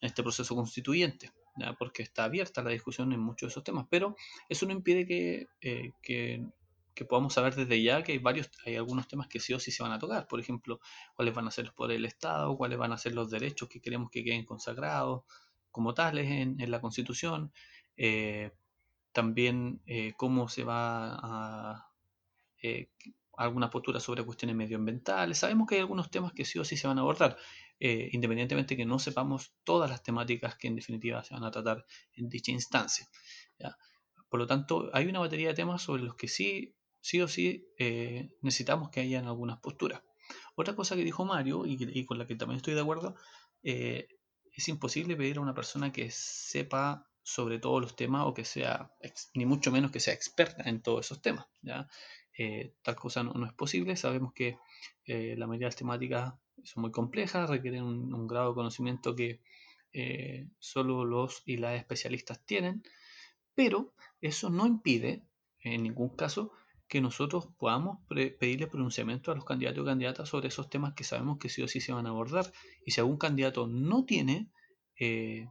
en 0.00 0.06
este 0.06 0.22
proceso 0.22 0.54
constituyente, 0.54 1.32
porque 1.78 2.02
está 2.02 2.24
abierta 2.24 2.62
la 2.62 2.70
discusión 2.70 3.12
en 3.12 3.20
muchos 3.20 3.48
de 3.48 3.50
esos 3.50 3.64
temas, 3.64 3.86
pero 3.90 4.16
eso 4.48 4.64
no 4.64 4.72
impide 4.72 5.48
eh, 5.60 5.92
que, 6.02 6.46
que, 6.98 7.04
podamos 7.04 7.34
saber 7.34 7.54
desde 7.54 7.82
ya 7.82 8.02
que 8.02 8.12
hay 8.12 8.18
varios, 8.18 8.50
hay 8.66 8.76
algunos 8.76 9.08
temas 9.08 9.28
que 9.28 9.40
sí 9.40 9.52
o 9.54 9.60
sí 9.60 9.70
se 9.70 9.82
van 9.82 9.92
a 9.92 9.98
tocar, 9.98 10.26
por 10.26 10.40
ejemplo, 10.40 10.80
cuáles 11.14 11.34
van 11.34 11.46
a 11.46 11.50
ser 11.50 11.66
los 11.66 11.74
poderes 11.74 11.98
del 11.98 12.06
Estado, 12.06 12.56
cuáles 12.56 12.78
van 12.78 12.92
a 12.92 12.98
ser 12.98 13.14
los 13.14 13.30
derechos 13.30 13.68
que 13.68 13.80
queremos 13.80 14.10
que 14.10 14.24
queden 14.24 14.44
consagrados 14.44 15.22
como 15.70 15.94
tales 15.94 16.30
en, 16.30 16.70
la 16.70 16.80
Constitución, 16.80 17.52
eh, 17.96 18.52
también 19.12 19.80
cómo 20.16 20.48
se 20.48 20.64
va 20.64 21.14
a 21.14 21.92
alguna 23.38 23.70
postura 23.70 24.00
sobre 24.00 24.24
cuestiones 24.24 24.56
medioambientales. 24.56 25.38
Sabemos 25.38 25.68
que 25.68 25.76
hay 25.76 25.80
algunos 25.80 26.10
temas 26.10 26.32
que 26.32 26.44
sí 26.44 26.58
o 26.58 26.64
sí 26.64 26.76
se 26.76 26.88
van 26.88 26.98
a 26.98 27.02
abordar, 27.02 27.36
eh, 27.78 28.10
independientemente 28.12 28.76
que 28.76 28.84
no 28.84 28.98
sepamos 28.98 29.52
todas 29.64 29.88
las 29.88 30.02
temáticas 30.02 30.56
que 30.56 30.66
en 30.66 30.74
definitiva 30.74 31.22
se 31.22 31.34
van 31.34 31.44
a 31.44 31.50
tratar 31.50 31.86
en 32.14 32.28
dicha 32.28 32.50
instancia. 32.50 33.08
Por 34.28 34.40
lo 34.40 34.46
tanto, 34.46 34.90
hay 34.92 35.06
una 35.06 35.20
batería 35.20 35.48
de 35.48 35.54
temas 35.54 35.80
sobre 35.80 36.02
los 36.02 36.14
que 36.16 36.28
sí, 36.28 36.74
sí 37.08 37.22
o 37.22 37.28
sí 37.28 37.66
eh, 37.78 38.28
necesitamos 38.42 38.90
que 38.90 39.00
hayan 39.00 39.24
algunas 39.24 39.60
posturas. 39.60 40.02
Otra 40.56 40.76
cosa 40.76 40.94
que 40.94 41.04
dijo 41.04 41.24
Mario, 41.24 41.64
y, 41.64 42.04
con 42.04 42.18
la 42.18 42.26
que 42.26 42.36
también 42.36 42.58
estoy 42.58 42.74
de 42.74 42.82
acuerdo, 42.82 43.14
eh, 43.62 44.08
es 44.52 44.68
imposible 44.68 45.16
pedir 45.16 45.38
a 45.38 45.40
una 45.40 45.54
persona 45.54 45.90
que 45.90 46.10
sepa 46.10 47.08
sobre 47.22 47.60
todos 47.60 47.80
los 47.80 47.96
temas 47.96 48.26
o 48.26 48.34
que 48.34 48.44
sea, 48.44 48.92
ni 49.32 49.46
mucho 49.46 49.72
menos 49.72 49.90
que 49.90 50.00
sea 50.00 50.12
experta 50.12 50.64
en 50.68 50.82
todos 50.82 51.06
esos 51.06 51.22
temas. 51.22 51.46
¿ya? 51.62 51.88
Eh, 52.36 52.74
tal 52.82 52.96
cosa 52.96 53.22
no, 53.22 53.46
es 53.46 53.54
posible. 53.54 53.96
Sabemos 53.96 54.34
que 54.34 54.58
la 55.06 55.46
mayoría 55.46 55.68
de 55.68 55.70
las 55.70 55.76
temáticas 55.76 56.34
son 56.62 56.82
muy 56.82 56.90
complejas, 56.90 57.48
requieren 57.48 57.84
un, 57.84 58.26
grado 58.26 58.50
de 58.50 58.54
conocimiento 58.54 59.16
que 59.16 59.40
solo 60.58 61.06
los 61.06 61.42
y 61.46 61.56
las 61.56 61.78
especialistas 61.78 62.44
tienen, 62.44 62.82
pero 63.54 63.94
eso 64.20 64.50
no 64.50 64.66
impide, 64.66 65.22
en 65.60 65.84
ningún 65.84 66.10
caso, 66.10 66.52
que 66.88 67.00
nosotros 67.00 67.48
podamos 67.58 67.98
pedirle 68.08 68.66
pronunciamiento 68.66 69.30
a 69.30 69.34
los 69.34 69.44
candidatos 69.44 69.82
y 69.82 69.86
candidatas 69.86 70.28
sobre 70.28 70.48
esos 70.48 70.70
temas 70.70 70.94
que 70.94 71.04
sabemos 71.04 71.38
que 71.38 71.48
sí 71.48 71.62
o 71.62 71.68
sí 71.68 71.80
se 71.80 71.92
van 71.92 72.06
a 72.06 72.10
abordar. 72.10 72.50
Y 72.84 72.92
si 72.92 73.00
algún 73.00 73.18
candidato 73.18 73.66
no 73.66 74.04
tiene 74.04 74.50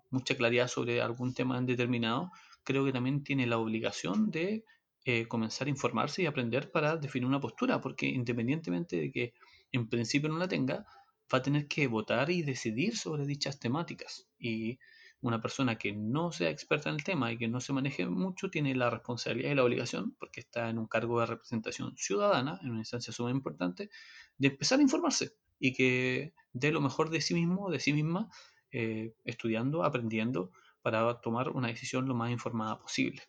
mucha 0.09 0.35
claridad 0.35 0.67
sobre 0.67 1.01
algún 1.01 1.33
tema 1.33 1.61
determinado, 1.61 2.31
creo 2.63 2.83
que 2.83 2.91
también 2.91 3.23
tiene 3.23 3.47
la 3.47 3.57
obligación 3.57 4.29
de 4.29 4.65
eh, 5.05 5.25
comenzar 5.27 5.67
a 5.67 5.69
informarse 5.69 6.21
y 6.21 6.25
aprender 6.25 6.69
para 6.69 6.97
definir 6.97 7.27
una 7.27 7.39
postura, 7.39 7.79
porque 7.79 8.07
independientemente 8.07 8.97
de 8.97 9.11
que 9.11 9.33
en 9.71 9.87
principio 9.87 10.27
no 10.27 10.37
la 10.37 10.49
tenga, 10.49 10.85
va 11.33 11.37
a 11.37 11.41
tener 11.41 11.67
que 11.67 11.87
votar 11.87 12.29
y 12.29 12.41
decidir 12.41 12.97
sobre 12.97 13.25
dichas 13.25 13.57
temáticas. 13.57 14.27
Y 14.37 14.79
una 15.27 15.41
persona 15.41 15.77
que 15.77 15.93
no 15.93 16.31
sea 16.31 16.49
experta 16.49 16.89
en 16.89 16.95
el 16.95 17.03
tema 17.03 17.31
y 17.31 17.37
que 17.37 17.47
no 17.47 17.59
se 17.61 17.73
maneje 17.73 18.07
mucho 18.07 18.49
tiene 18.49 18.75
la 18.75 18.89
responsabilidad 18.89 19.51
y 19.51 19.55
la 19.55 19.63
obligación, 19.63 20.15
porque 20.19 20.39
está 20.39 20.69
en 20.69 20.79
un 20.79 20.87
cargo 20.87 21.19
de 21.19 21.27
representación 21.27 21.95
ciudadana, 21.97 22.59
en 22.63 22.71
una 22.71 22.79
instancia 22.79 23.13
sumamente 23.13 23.39
importante, 23.39 23.89
de 24.37 24.47
empezar 24.47 24.79
a 24.79 24.83
informarse 24.83 25.33
y 25.59 25.73
que 25.73 26.33
dé 26.53 26.71
lo 26.71 26.81
mejor 26.81 27.09
de 27.09 27.21
sí 27.21 27.33
mismo, 27.33 27.69
de 27.69 27.79
sí 27.79 27.93
misma, 27.93 28.29
eh, 28.71 29.13
estudiando, 29.25 29.83
aprendiendo, 29.83 30.51
para 30.81 31.21
tomar 31.21 31.49
una 31.49 31.67
decisión 31.67 32.07
lo 32.07 32.15
más 32.15 32.31
informada 32.31 32.79
posible. 32.79 33.23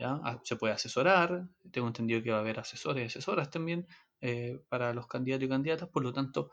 Ah, 0.00 0.40
se 0.44 0.56
puede 0.56 0.74
asesorar, 0.74 1.48
tengo 1.72 1.88
entendido 1.88 2.22
que 2.22 2.30
va 2.30 2.36
a 2.36 2.40
haber 2.40 2.60
asesores 2.60 3.02
y 3.02 3.06
asesoras 3.06 3.50
también 3.50 3.86
eh, 4.20 4.60
para 4.68 4.94
los 4.94 5.08
candidatos 5.08 5.46
y 5.46 5.48
candidatas, 5.48 5.88
por 5.88 6.04
lo 6.04 6.12
tanto, 6.12 6.50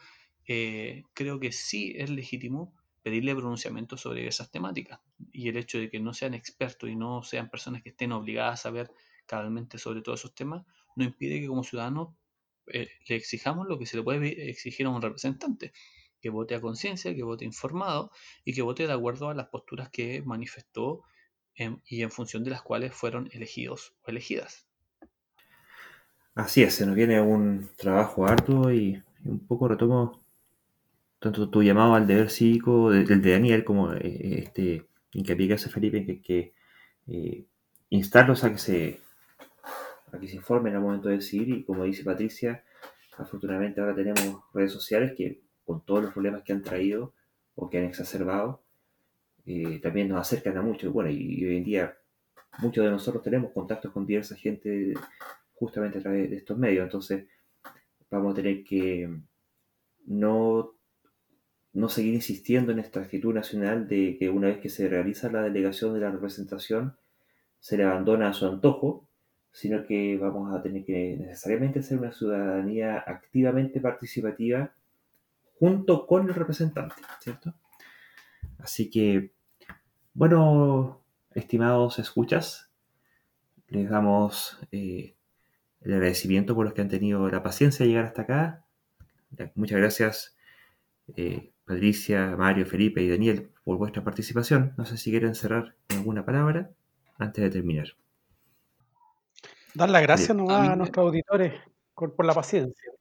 eh, 0.48 1.04
creo 1.14 1.40
que 1.40 1.52
sí 1.52 1.94
es 1.96 2.10
legítimo 2.10 2.76
pedirle 3.06 3.36
pronunciamiento 3.36 3.98
sobre 3.98 4.26
esas 4.26 4.50
temáticas 4.50 5.00
y 5.32 5.48
el 5.48 5.58
hecho 5.58 5.78
de 5.78 5.92
que 5.92 6.00
no 6.00 6.12
sean 6.12 6.34
expertos 6.34 6.90
y 6.90 6.96
no 6.96 7.22
sean 7.22 7.52
personas 7.52 7.84
que 7.84 7.90
estén 7.90 8.12
obligadas 8.12 8.62
a 8.62 8.64
saber 8.64 8.92
cabalmente 9.28 9.78
sobre 9.78 10.02
todos 10.02 10.22
esos 10.22 10.34
temas, 10.34 10.66
no 10.96 11.04
impide 11.04 11.40
que 11.40 11.46
como 11.46 11.64
ciudadanos 11.64 12.16
eh, 12.66 12.90
le 13.08 13.16
exijamos 13.16 13.68
lo 13.68 13.78
que 13.78 13.86
se 13.86 13.98
le 13.98 14.02
puede 14.02 14.50
exigir 14.50 14.88
a 14.88 14.90
un 14.90 15.04
representante, 15.04 15.72
que 16.20 16.32
vote 16.32 16.56
a 16.56 16.62
conciencia, 16.62 17.14
que 17.14 17.22
vote 17.22 17.46
informado 17.46 18.10
y 18.44 18.56
que 18.56 18.64
vote 18.64 18.88
de 18.88 18.94
acuerdo 18.94 19.30
a 19.30 19.36
las 19.36 19.50
posturas 19.50 19.92
que 19.92 20.24
manifestó 20.24 21.04
y 21.86 22.02
en 22.02 22.10
función 22.10 22.44
de 22.44 22.50
las 22.50 22.64
cuales 22.64 22.96
fueron 22.96 23.30
elegidos 23.34 23.94
o 24.02 24.10
elegidas. 24.10 24.68
Así 26.34 26.64
es, 26.64 26.74
se 26.74 26.88
nos 26.88 26.96
viene 26.96 27.22
un 27.22 27.70
trabajo 27.78 28.26
arduo 28.26 28.74
y, 28.74 29.00
un 29.26 29.46
poco 29.46 29.68
retomo 29.68 30.25
tanto 31.26 31.50
tu 31.50 31.64
llamado 31.64 31.96
al 31.96 32.06
deber 32.06 32.30
cívico 32.30 32.92
del 32.92 33.08
de, 33.08 33.32
Daniel 33.32 33.64
como 33.64 33.92
eh, 33.94 34.44
este 34.46 34.86
hincapié 35.12 35.48
que 35.48 35.54
hace 35.56 35.72
Felipe 35.72 36.06
que, 36.06 36.22
que 36.22 36.54
eh, 37.08 37.48
instarlos 37.90 38.44
a 38.44 38.52
que 38.52 38.60
se 38.60 39.02
a 40.12 40.20
que 40.20 40.28
se 40.28 40.36
informen 40.36 40.76
al 40.76 40.84
momento 40.84 41.10
de 41.10 41.16
decidir 41.16 41.50
y 41.50 41.64
como 41.64 41.84
dice 41.84 42.04
Patricia, 42.04 42.64
afortunadamente 43.18 43.82
ahora 43.82 43.96
tenemos 43.96 44.44
redes 44.54 44.72
sociales 44.72 45.14
que 45.18 45.42
con 45.66 45.84
todos 45.84 46.04
los 46.04 46.14
problemas 46.14 46.44
que 46.44 46.54
han 46.54 46.62
traído 46.62 47.16
o 47.56 47.72
que 47.72 47.80
han 47.80 47.86
exacerbado, 47.86 48.62
eh, 49.48 49.80
también 49.82 50.10
nos 50.10 50.22
acercan 50.22 50.56
a 50.58 50.62
mucho. 50.62 50.92
Bueno, 50.92 51.10
y, 51.10 51.44
hoy 51.44 51.58
en 51.58 51.64
día 51.64 51.98
muchos 52.60 52.86
de 52.86 52.92
nosotros 52.92 53.24
tenemos 53.24 53.52
contactos 53.52 53.92
con 53.92 54.06
diversa 54.06 54.36
gente 54.36 54.94
justamente 55.56 55.98
a 55.98 56.02
través 56.02 56.30
de 56.30 56.38
estos 56.38 56.56
medios. 56.56 56.84
Entonces, 56.84 57.26
vamos 58.12 58.34
a 58.34 58.36
tener 58.36 58.64
que 58.64 59.10
no, 60.06 60.75
no 61.76 61.90
seguir 61.90 62.14
insistiendo 62.16 62.72
en 62.72 62.80
esta 62.80 63.02
actitud 63.02 63.34
nacional 63.34 63.88
de 63.88 64.18
que 64.18 64.30
una 64.30 64.48
vez 64.48 64.58
que 64.60 64.70
se 64.70 64.90
realiza 64.90 65.32
la 65.32 65.44
delegación 65.44 65.94
de 65.94 66.00
la 66.00 66.10
representación, 66.10 66.98
se 67.60 67.78
le 67.78 67.84
abandona 67.84 68.30
a 68.30 68.34
su 68.34 68.48
antojo, 68.48 69.08
sino 69.52 69.86
que 69.86 70.18
vamos 70.18 70.56
a 70.56 70.62
tener 70.62 70.84
que 70.86 71.18
necesariamente 71.20 71.84
ser 71.84 72.00
una 72.00 72.12
ciudadanía 72.12 73.04
activamente 73.06 73.80
participativa 73.80 74.74
junto 75.60 76.08
con 76.08 76.28
el 76.28 76.34
representante, 76.34 76.96
¿cierto? 77.22 77.54
Así 78.58 78.90
que 78.90 79.36
bueno, 80.16 81.04
estimados 81.34 82.00
escuchas, 82.00 82.72
les 83.68 83.90
damos 83.90 84.58
eh, 84.72 85.18
el 85.82 85.94
agradecimiento 85.94 86.56
por 86.56 86.64
los 86.64 86.74
que 86.74 86.80
han 86.80 86.88
tenido 86.88 87.30
la 87.30 87.44
paciencia 87.44 87.84
de 87.84 87.90
llegar 87.90 88.06
hasta 88.06 88.22
acá. 88.22 88.66
Muchas 89.56 89.78
gracias, 89.78 90.38
eh, 91.18 91.52
Patricia, 91.66 92.36
Mario, 92.38 92.66
Felipe 92.66 93.02
y 93.02 93.10
Daniel, 93.10 93.50
por 93.64 93.78
vuestra 93.78 94.04
participación. 94.04 94.74
No 94.78 94.86
sé 94.86 94.98
si 94.98 95.12
quieren 95.12 95.36
cerrar 95.36 95.76
alguna 95.90 96.26
palabra 96.26 96.72
antes 97.18 97.44
de 97.44 97.50
terminar. 97.50 97.96
Dar 99.74 99.90
las 99.90 100.02
gracias 100.04 100.30
a, 100.30 100.76
nuestros 100.76 101.06
auditores 101.06 101.54
por 101.94 102.26
la 102.26 102.34
paciencia. 102.34 102.96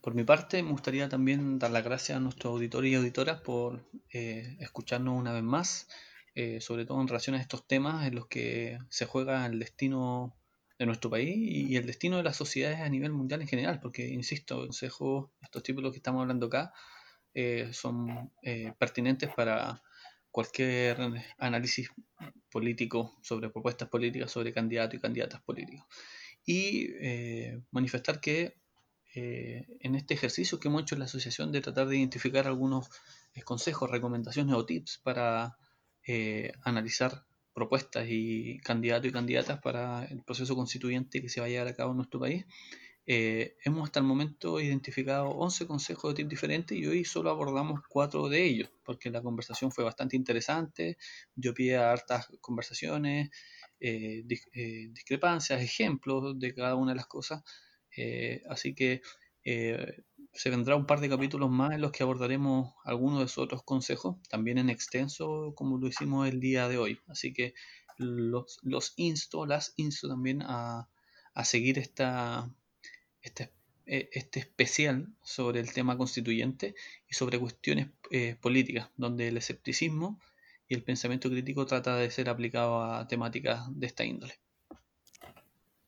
Por 0.00 0.14
mi 0.14 0.24
parte, 0.24 0.62
me 0.62 0.70
gustaría 0.70 1.08
también 1.08 1.58
dar 1.58 1.70
las 1.70 1.84
gracias 1.84 2.16
a 2.16 2.20
nuestros 2.20 2.52
auditores 2.52 2.90
y 2.90 2.94
auditoras 2.94 3.40
por 3.40 3.84
eh, 4.12 4.56
escucharnos 4.60 5.18
una 5.18 5.32
vez 5.32 5.42
más, 5.42 5.88
eh, 6.34 6.60
sobre 6.60 6.86
todo 6.86 7.00
en 7.00 7.08
relación 7.08 7.34
a 7.34 7.40
estos 7.40 7.66
temas 7.66 8.06
en 8.06 8.14
los 8.14 8.26
que 8.26 8.78
se 8.88 9.06
juega 9.06 9.44
el 9.44 9.58
destino 9.58 10.36
de 10.78 10.86
nuestro 10.86 11.10
país 11.10 11.36
y 11.36 11.76
el 11.76 11.84
destino 11.84 12.16
de 12.16 12.22
las 12.22 12.36
sociedades 12.36 12.78
a 12.78 12.88
nivel 12.88 13.12
mundial 13.12 13.42
en 13.42 13.48
general, 13.48 13.80
porque, 13.80 14.06
insisto, 14.08 14.58
consejos, 14.58 15.30
estos 15.42 15.64
tipos 15.64 15.78
de 15.78 15.82
los 15.82 15.92
que 15.92 15.98
estamos 15.98 16.22
hablando 16.22 16.46
acá, 16.46 16.72
eh, 17.38 17.72
son 17.72 18.32
pertinentes 18.78 19.30
para 19.34 19.82
cualquier 20.30 20.98
análisis 21.38 21.90
político 22.50 23.18
sobre 23.22 23.50
propuestas 23.50 23.88
políticas, 23.88 24.30
sobre 24.30 24.52
candidatos 24.52 24.98
y 24.98 25.00
candidatas 25.00 25.40
políticos. 25.42 25.86
Y 26.44 26.88
manifestar 27.70 28.20
que 28.20 28.54
eh, 29.14 29.66
en 29.80 29.94
este 29.94 30.14
ejercicio 30.14 30.60
que 30.60 30.68
hemos 30.68 30.82
hecho 30.82 30.94
en 30.94 31.00
la 31.00 31.06
asociación 31.06 31.50
de 31.50 31.62
tratar 31.62 31.88
de 31.88 31.96
identificar 31.96 32.46
algunos 32.46 32.88
eh, 33.34 33.42
consejos, 33.42 33.90
recomendaciones 33.90 34.54
o 34.54 34.66
tips 34.66 35.00
para 35.02 35.56
eh, 36.06 36.52
analizar 36.62 37.24
propuestas 37.54 38.06
y 38.08 38.58
candidatos 38.58 39.08
y 39.08 39.12
candidatas 39.12 39.60
para 39.60 40.04
el 40.04 40.22
proceso 40.22 40.54
constituyente 40.54 41.22
que 41.22 41.28
se 41.28 41.40
va 41.40 41.46
a 41.46 41.48
llevar 41.48 41.68
a 41.68 41.74
cabo 41.74 41.92
en 41.92 41.96
nuestro 41.96 42.20
país. 42.20 42.44
Hemos 43.10 43.84
hasta 43.84 44.00
el 44.00 44.06
momento 44.06 44.60
identificado 44.60 45.30
11 45.30 45.66
consejos 45.66 46.10
de 46.10 46.16
tips 46.16 46.28
diferentes 46.28 46.76
y 46.76 46.86
hoy 46.86 47.04
solo 47.04 47.30
abordamos 47.30 47.80
cuatro 47.88 48.28
de 48.28 48.44
ellos, 48.44 48.70
porque 48.84 49.10
la 49.10 49.22
conversación 49.22 49.72
fue 49.72 49.82
bastante 49.84 50.14
interesante, 50.16 50.98
pie 51.54 51.76
a 51.78 51.90
hartas 51.90 52.28
conversaciones, 52.42 53.30
discrepancias, 53.80 55.62
ejemplos 55.62 56.38
de 56.38 56.54
cada 56.54 56.74
una 56.74 56.92
de 56.92 56.96
las 56.96 57.06
cosas. 57.06 57.42
Eh, 57.96 58.42
así 58.48 58.74
que 58.74 59.02
eh, 59.44 60.04
se 60.32 60.50
vendrá 60.50 60.76
un 60.76 60.86
par 60.86 61.00
de 61.00 61.08
capítulos 61.08 61.50
más 61.50 61.72
en 61.72 61.80
los 61.80 61.90
que 61.90 62.02
abordaremos 62.02 62.74
algunos 62.84 63.18
de 63.18 63.24
esos 63.24 63.38
otros 63.38 63.62
consejos, 63.64 64.16
también 64.28 64.58
en 64.58 64.70
extenso 64.70 65.52
como 65.56 65.78
lo 65.78 65.88
hicimos 65.88 66.28
el 66.28 66.40
día 66.40 66.68
de 66.68 66.78
hoy. 66.78 67.00
Así 67.08 67.32
que 67.32 67.54
los, 67.96 68.58
los 68.62 68.92
insto, 68.96 69.46
las 69.46 69.74
insto 69.76 70.08
también 70.08 70.42
a, 70.42 70.88
a 71.34 71.44
seguir 71.44 71.78
esta, 71.78 72.50
este, 73.28 73.52
este 73.86 74.40
especial 74.40 75.08
sobre 75.22 75.60
el 75.60 75.72
tema 75.72 75.96
constituyente 75.96 76.74
y 77.08 77.14
sobre 77.14 77.38
cuestiones 77.38 77.88
eh, 78.10 78.36
políticas, 78.40 78.90
donde 78.96 79.28
el 79.28 79.36
escepticismo 79.36 80.20
y 80.68 80.74
el 80.74 80.82
pensamiento 80.82 81.30
crítico 81.30 81.66
trata 81.66 81.96
de 81.96 82.10
ser 82.10 82.28
aplicado 82.28 82.82
a 82.82 83.06
temáticas 83.06 83.66
de 83.70 83.86
esta 83.86 84.04
índole. 84.04 84.34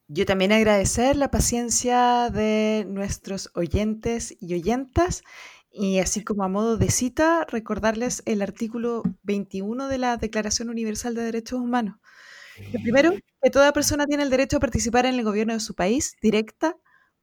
Yo 0.08 0.26
también 0.26 0.50
agradecer 0.50 1.14
la 1.14 1.30
paciencia 1.30 2.30
de 2.30 2.84
nuestros 2.88 3.50
oyentes 3.54 4.36
y 4.40 4.54
oyentas 4.54 5.22
y 5.72 6.00
así 6.00 6.24
como 6.24 6.42
a 6.42 6.48
modo 6.48 6.76
de 6.76 6.90
cita, 6.90 7.46
recordarles 7.48 8.24
el 8.26 8.42
artículo 8.42 9.04
21 9.22 9.86
de 9.86 9.98
la 9.98 10.16
Declaración 10.16 10.68
Universal 10.68 11.14
de 11.14 11.22
Derechos 11.22 11.60
Humanos. 11.60 11.96
Lo 12.72 12.82
primero, 12.82 13.12
que 13.40 13.50
toda 13.50 13.72
persona 13.72 14.04
tiene 14.06 14.24
el 14.24 14.30
derecho 14.30 14.56
a 14.56 14.60
participar 14.60 15.06
en 15.06 15.14
el 15.14 15.22
gobierno 15.22 15.54
de 15.54 15.60
su 15.60 15.74
país, 15.74 16.16
directa 16.20 16.76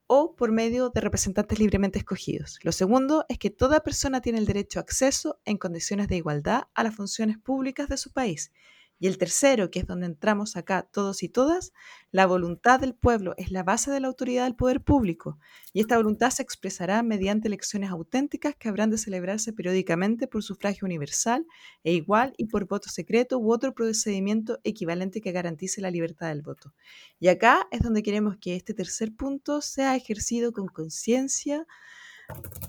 o 0.07 0.35
por 0.35 0.51
medio 0.51 0.89
de 0.89 1.01
representantes 1.01 1.59
libremente 1.59 1.99
escogidos. 1.99 2.59
Lo 2.63 2.71
segundo 2.71 3.25
es 3.29 3.37
que 3.37 3.49
toda 3.49 3.81
persona 3.81 4.21
tiene 4.21 4.39
el 4.39 4.45
derecho 4.45 4.79
a 4.79 4.81
acceso 4.81 5.39
en 5.45 5.57
condiciones 5.57 6.07
de 6.07 6.15
igualdad 6.15 6.63
a 6.73 6.83
las 6.83 6.95
funciones 6.95 7.37
públicas 7.37 7.89
de 7.89 7.97
su 7.97 8.11
país. 8.11 8.51
Y 8.99 9.07
el 9.07 9.17
tercero, 9.17 9.69
que 9.69 9.79
es 9.79 9.85
donde 9.85 10.07
entramos 10.07 10.55
acá 10.55 10.81
todos 10.81 11.21
y 11.21 11.29
todas, 11.29 11.71
la 12.11 12.25
voluntad 12.25 12.79
del 12.79 12.95
pueblo 12.95 13.35
es 13.37 13.51
la 13.51 13.63
base 13.63 13.91
de 13.91 13.99
la 13.99 14.07
autoridad 14.07 14.45
del 14.45 14.55
poder 14.55 14.81
público. 14.81 15.37
Y 15.71 15.81
esta 15.81 15.97
voluntad 15.97 16.31
se 16.31 16.41
expresará 16.41 17.03
mediante 17.03 17.47
elecciones 17.47 17.91
auténticas 17.91 18.55
que 18.55 18.69
habrán 18.69 18.89
de 18.89 18.97
celebrarse 18.97 19.53
periódicamente 19.53 20.27
por 20.27 20.41
sufragio 20.41 20.85
universal 20.85 21.45
e 21.83 21.93
igual 21.93 22.33
y 22.37 22.45
por 22.45 22.65
voto 22.67 22.89
secreto 22.89 23.37
u 23.37 23.51
otro 23.51 23.73
procedimiento 23.73 24.59
equivalente 24.63 25.21
que 25.21 25.31
garantice 25.31 25.79
la 25.81 25.91
libertad 25.91 26.29
del 26.29 26.41
voto. 26.41 26.73
Y 27.19 27.27
acá 27.27 27.67
es 27.71 27.81
donde 27.81 28.01
queremos 28.01 28.37
que 28.37 28.55
este 28.55 28.73
tercer 28.73 29.15
punto 29.15 29.61
sea 29.61 29.95
ejercido 29.95 30.51
con 30.51 30.67
conciencia, 30.67 31.67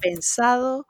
pensado, 0.00 0.86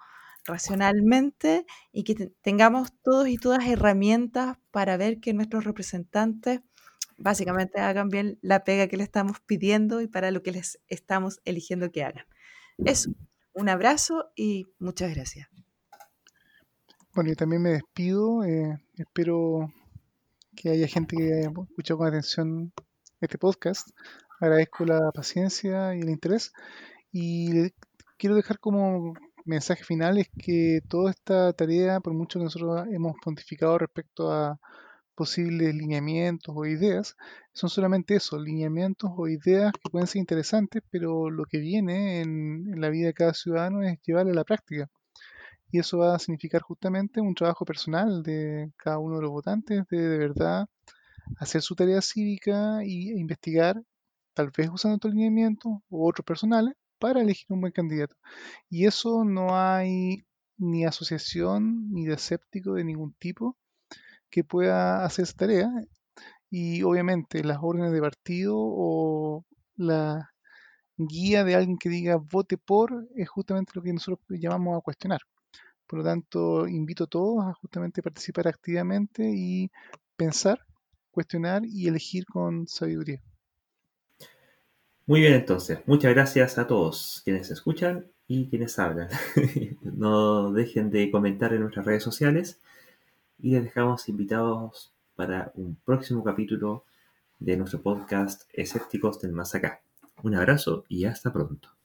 racionalmente 0.49 1.67
y 1.93 2.03
que 2.03 2.33
tengamos 2.43 2.93
todos 3.03 3.29
y 3.29 3.37
todas 3.37 3.67
herramientas 3.67 4.57
para 4.71 4.97
ver 4.97 5.21
que 5.21 5.33
nuestros 5.33 5.65
representantes 5.65 6.61
básicamente 7.17 7.81
hagan 7.81 8.09
bien 8.09 8.39
la 8.43 8.65
pega 8.65 8.89
que 8.89 8.97
le 8.97 9.03
estamos 9.05 9.41
pidiendo 9.41 10.01
y 10.01 10.09
para 10.09 10.31
lo 10.31 10.43
que 10.43 10.53
les 10.53 10.81
estamos 10.89 11.41
eligiendo 11.45 11.91
que 11.91 12.05
hagan. 12.05 12.27
Eso, 12.79 13.11
un 13.55 13.69
abrazo 13.69 14.31
y 14.37 14.67
muchas 14.79 15.15
gracias. 15.15 15.49
Bueno, 17.15 17.31
yo 17.31 17.37
también 17.37 17.63
me 17.63 17.71
despido. 17.71 18.45
Eh, 18.45 18.79
espero 18.97 19.73
que 20.55 20.71
haya 20.71 20.87
gente 20.87 21.17
que 21.17 21.25
haya 21.25 21.51
escuchado 21.51 21.99
con 21.99 22.09
atención 22.09 22.73
este 23.21 23.39
podcast. 23.39 23.89
Agradezco 24.41 24.85
la 24.85 25.11
paciencia 25.13 25.97
y 25.97 26.01
el 26.01 26.11
interés. 26.11 26.53
Y 27.11 27.73
quiero 28.17 28.37
dejar 28.37 28.61
como 28.61 29.15
mensaje 29.49 29.85
final 29.85 30.19
es 30.19 30.29
que 30.39 30.81
toda 30.89 31.11
esta 31.11 31.53
tarea, 31.53 32.01
por 32.01 32.15
mucho 32.15 32.39
que 32.39 32.45
nosotros 32.45 32.87
hemos 32.93 33.17
pontificado 33.23 33.79
respecto 33.79 34.31
a 34.33 34.59
posibles 35.15 35.75
lineamientos 35.75 36.55
o 36.57 36.67
ideas, 36.67 37.17
son 37.53 37.71
solamente 37.71 38.15
eso, 38.17 38.39
lineamientos 38.39 39.11
o 39.17 39.29
ideas 39.29 39.73
que 39.73 39.91
pueden 39.91 40.07
ser 40.07 40.21
interesantes, 40.21 40.83
pero 40.91 41.31
lo 41.31 41.45
que 41.45 41.59
viene 41.59 42.21
en, 42.21 42.81
la 42.81 42.89
vida 42.91 43.09
de 43.09 43.15
cada 43.15 43.35
ciudadano 43.35 43.83
es 43.83 43.99
llevarlo 44.03 44.33
a 44.33 44.37
la 44.37 44.45
práctica. 44.45 44.89
Y 45.73 45.81
eso 45.81 45.99
va 45.99 46.15
a 46.15 46.19
significar 46.19 46.63
justamente 46.63 47.21
un 47.21 47.35
trabajo 47.35 47.65
personal 47.65 48.23
de 48.23 48.73
cada 48.77 48.99
uno 48.99 49.17
de 49.17 49.23
los 49.23 49.31
votantes, 49.33 49.85
de 49.91 50.09
de 50.09 50.19
verdad 50.19 50.69
hacer 51.39 51.63
su 51.63 51.75
tarea 51.75 52.03
cívica 52.03 52.83
e 52.83 52.89
investigar, 53.19 53.83
tal 54.35 54.51
vez 54.57 54.71
usando 54.73 54.97
otros 54.97 55.15
lineamientos 55.15 55.73
u 55.91 56.09
otros 56.09 56.25
personales, 56.25 56.75
para 56.99 57.21
elegir 57.23 57.47
un 57.51 57.61
buen 57.63 57.73
candidato. 57.73 58.17
Y 58.71 58.87
eso 58.87 59.25
no 59.25 59.59
hay 59.59 60.25
ni 60.59 60.85
asociación 60.85 61.93
ni 61.93 62.07
de 62.07 62.15
escéptico 62.15 62.75
de 62.75 62.85
ningún 62.85 63.15
tipo 63.15 63.57
que 64.31 64.45
pueda 64.45 65.05
hacer 65.05 65.25
esa 65.25 65.37
tarea. 65.37 65.71
Y 66.51 66.83
obviamente 66.83 67.45
las 67.45 67.59
órdenes 67.63 67.93
de 67.93 68.01
partido 68.01 68.55
o 68.59 69.45
la 69.77 70.31
guía 70.97 71.45
de 71.45 71.55
alguien 71.55 71.79
que 71.79 71.89
diga 71.89 72.17
vote 72.17 72.59
por 72.59 73.09
es 73.17 73.29
justamente 73.29 73.73
lo 73.75 73.83
que 73.83 73.93
nosotros 73.93 74.21
llamamos 74.31 74.79
a 74.79 74.83
cuestionar. 74.83 75.21
Por 75.87 76.01
lo 76.01 76.05
tanto, 76.05 76.69
invito 76.69 77.05
a 77.05 77.07
todos 77.09 77.45
a 77.45 77.55
justamente 77.55 78.03
participar 78.03 78.49
activamente 78.49 79.31
y 79.35 79.71
pensar, 80.17 80.61
cuestionar 81.11 81.63
y 81.65 81.89
elegir 81.89 82.27
con 82.27 82.67
sabiduría. 82.69 83.23
Muy 85.09 85.21
bien, 85.21 85.33
entonces, 85.33 85.79
muchas 85.87 86.13
gracias 86.13 86.59
a 86.59 86.67
todos 86.67 87.23
quienes 87.25 87.51
escuchan 87.51 88.09
y 88.27 88.51
quienes 88.51 88.79
hablan. 88.79 89.09
no 89.81 90.53
dejen 90.53 90.91
de 90.91 91.11
comentar 91.11 91.55
en 91.55 91.63
nuestras 91.63 91.87
redes 91.87 92.03
sociales 92.03 92.61
y 93.39 93.53
les 93.53 93.65
dejamos 93.65 94.11
invitados 94.11 94.93
para 95.17 95.51
un 95.55 95.77
próximo 95.77 96.23
capítulo 96.23 96.85
de 97.39 97.57
nuestro 97.57 97.81
podcast 97.81 98.43
Escépticos 98.53 99.19
del 99.19 99.33
Más 99.33 99.55
Acá. 99.55 99.81
Un 100.23 100.35
abrazo 100.35 100.85
y 100.91 101.07
hasta 101.07 101.33
pronto. 101.33 101.78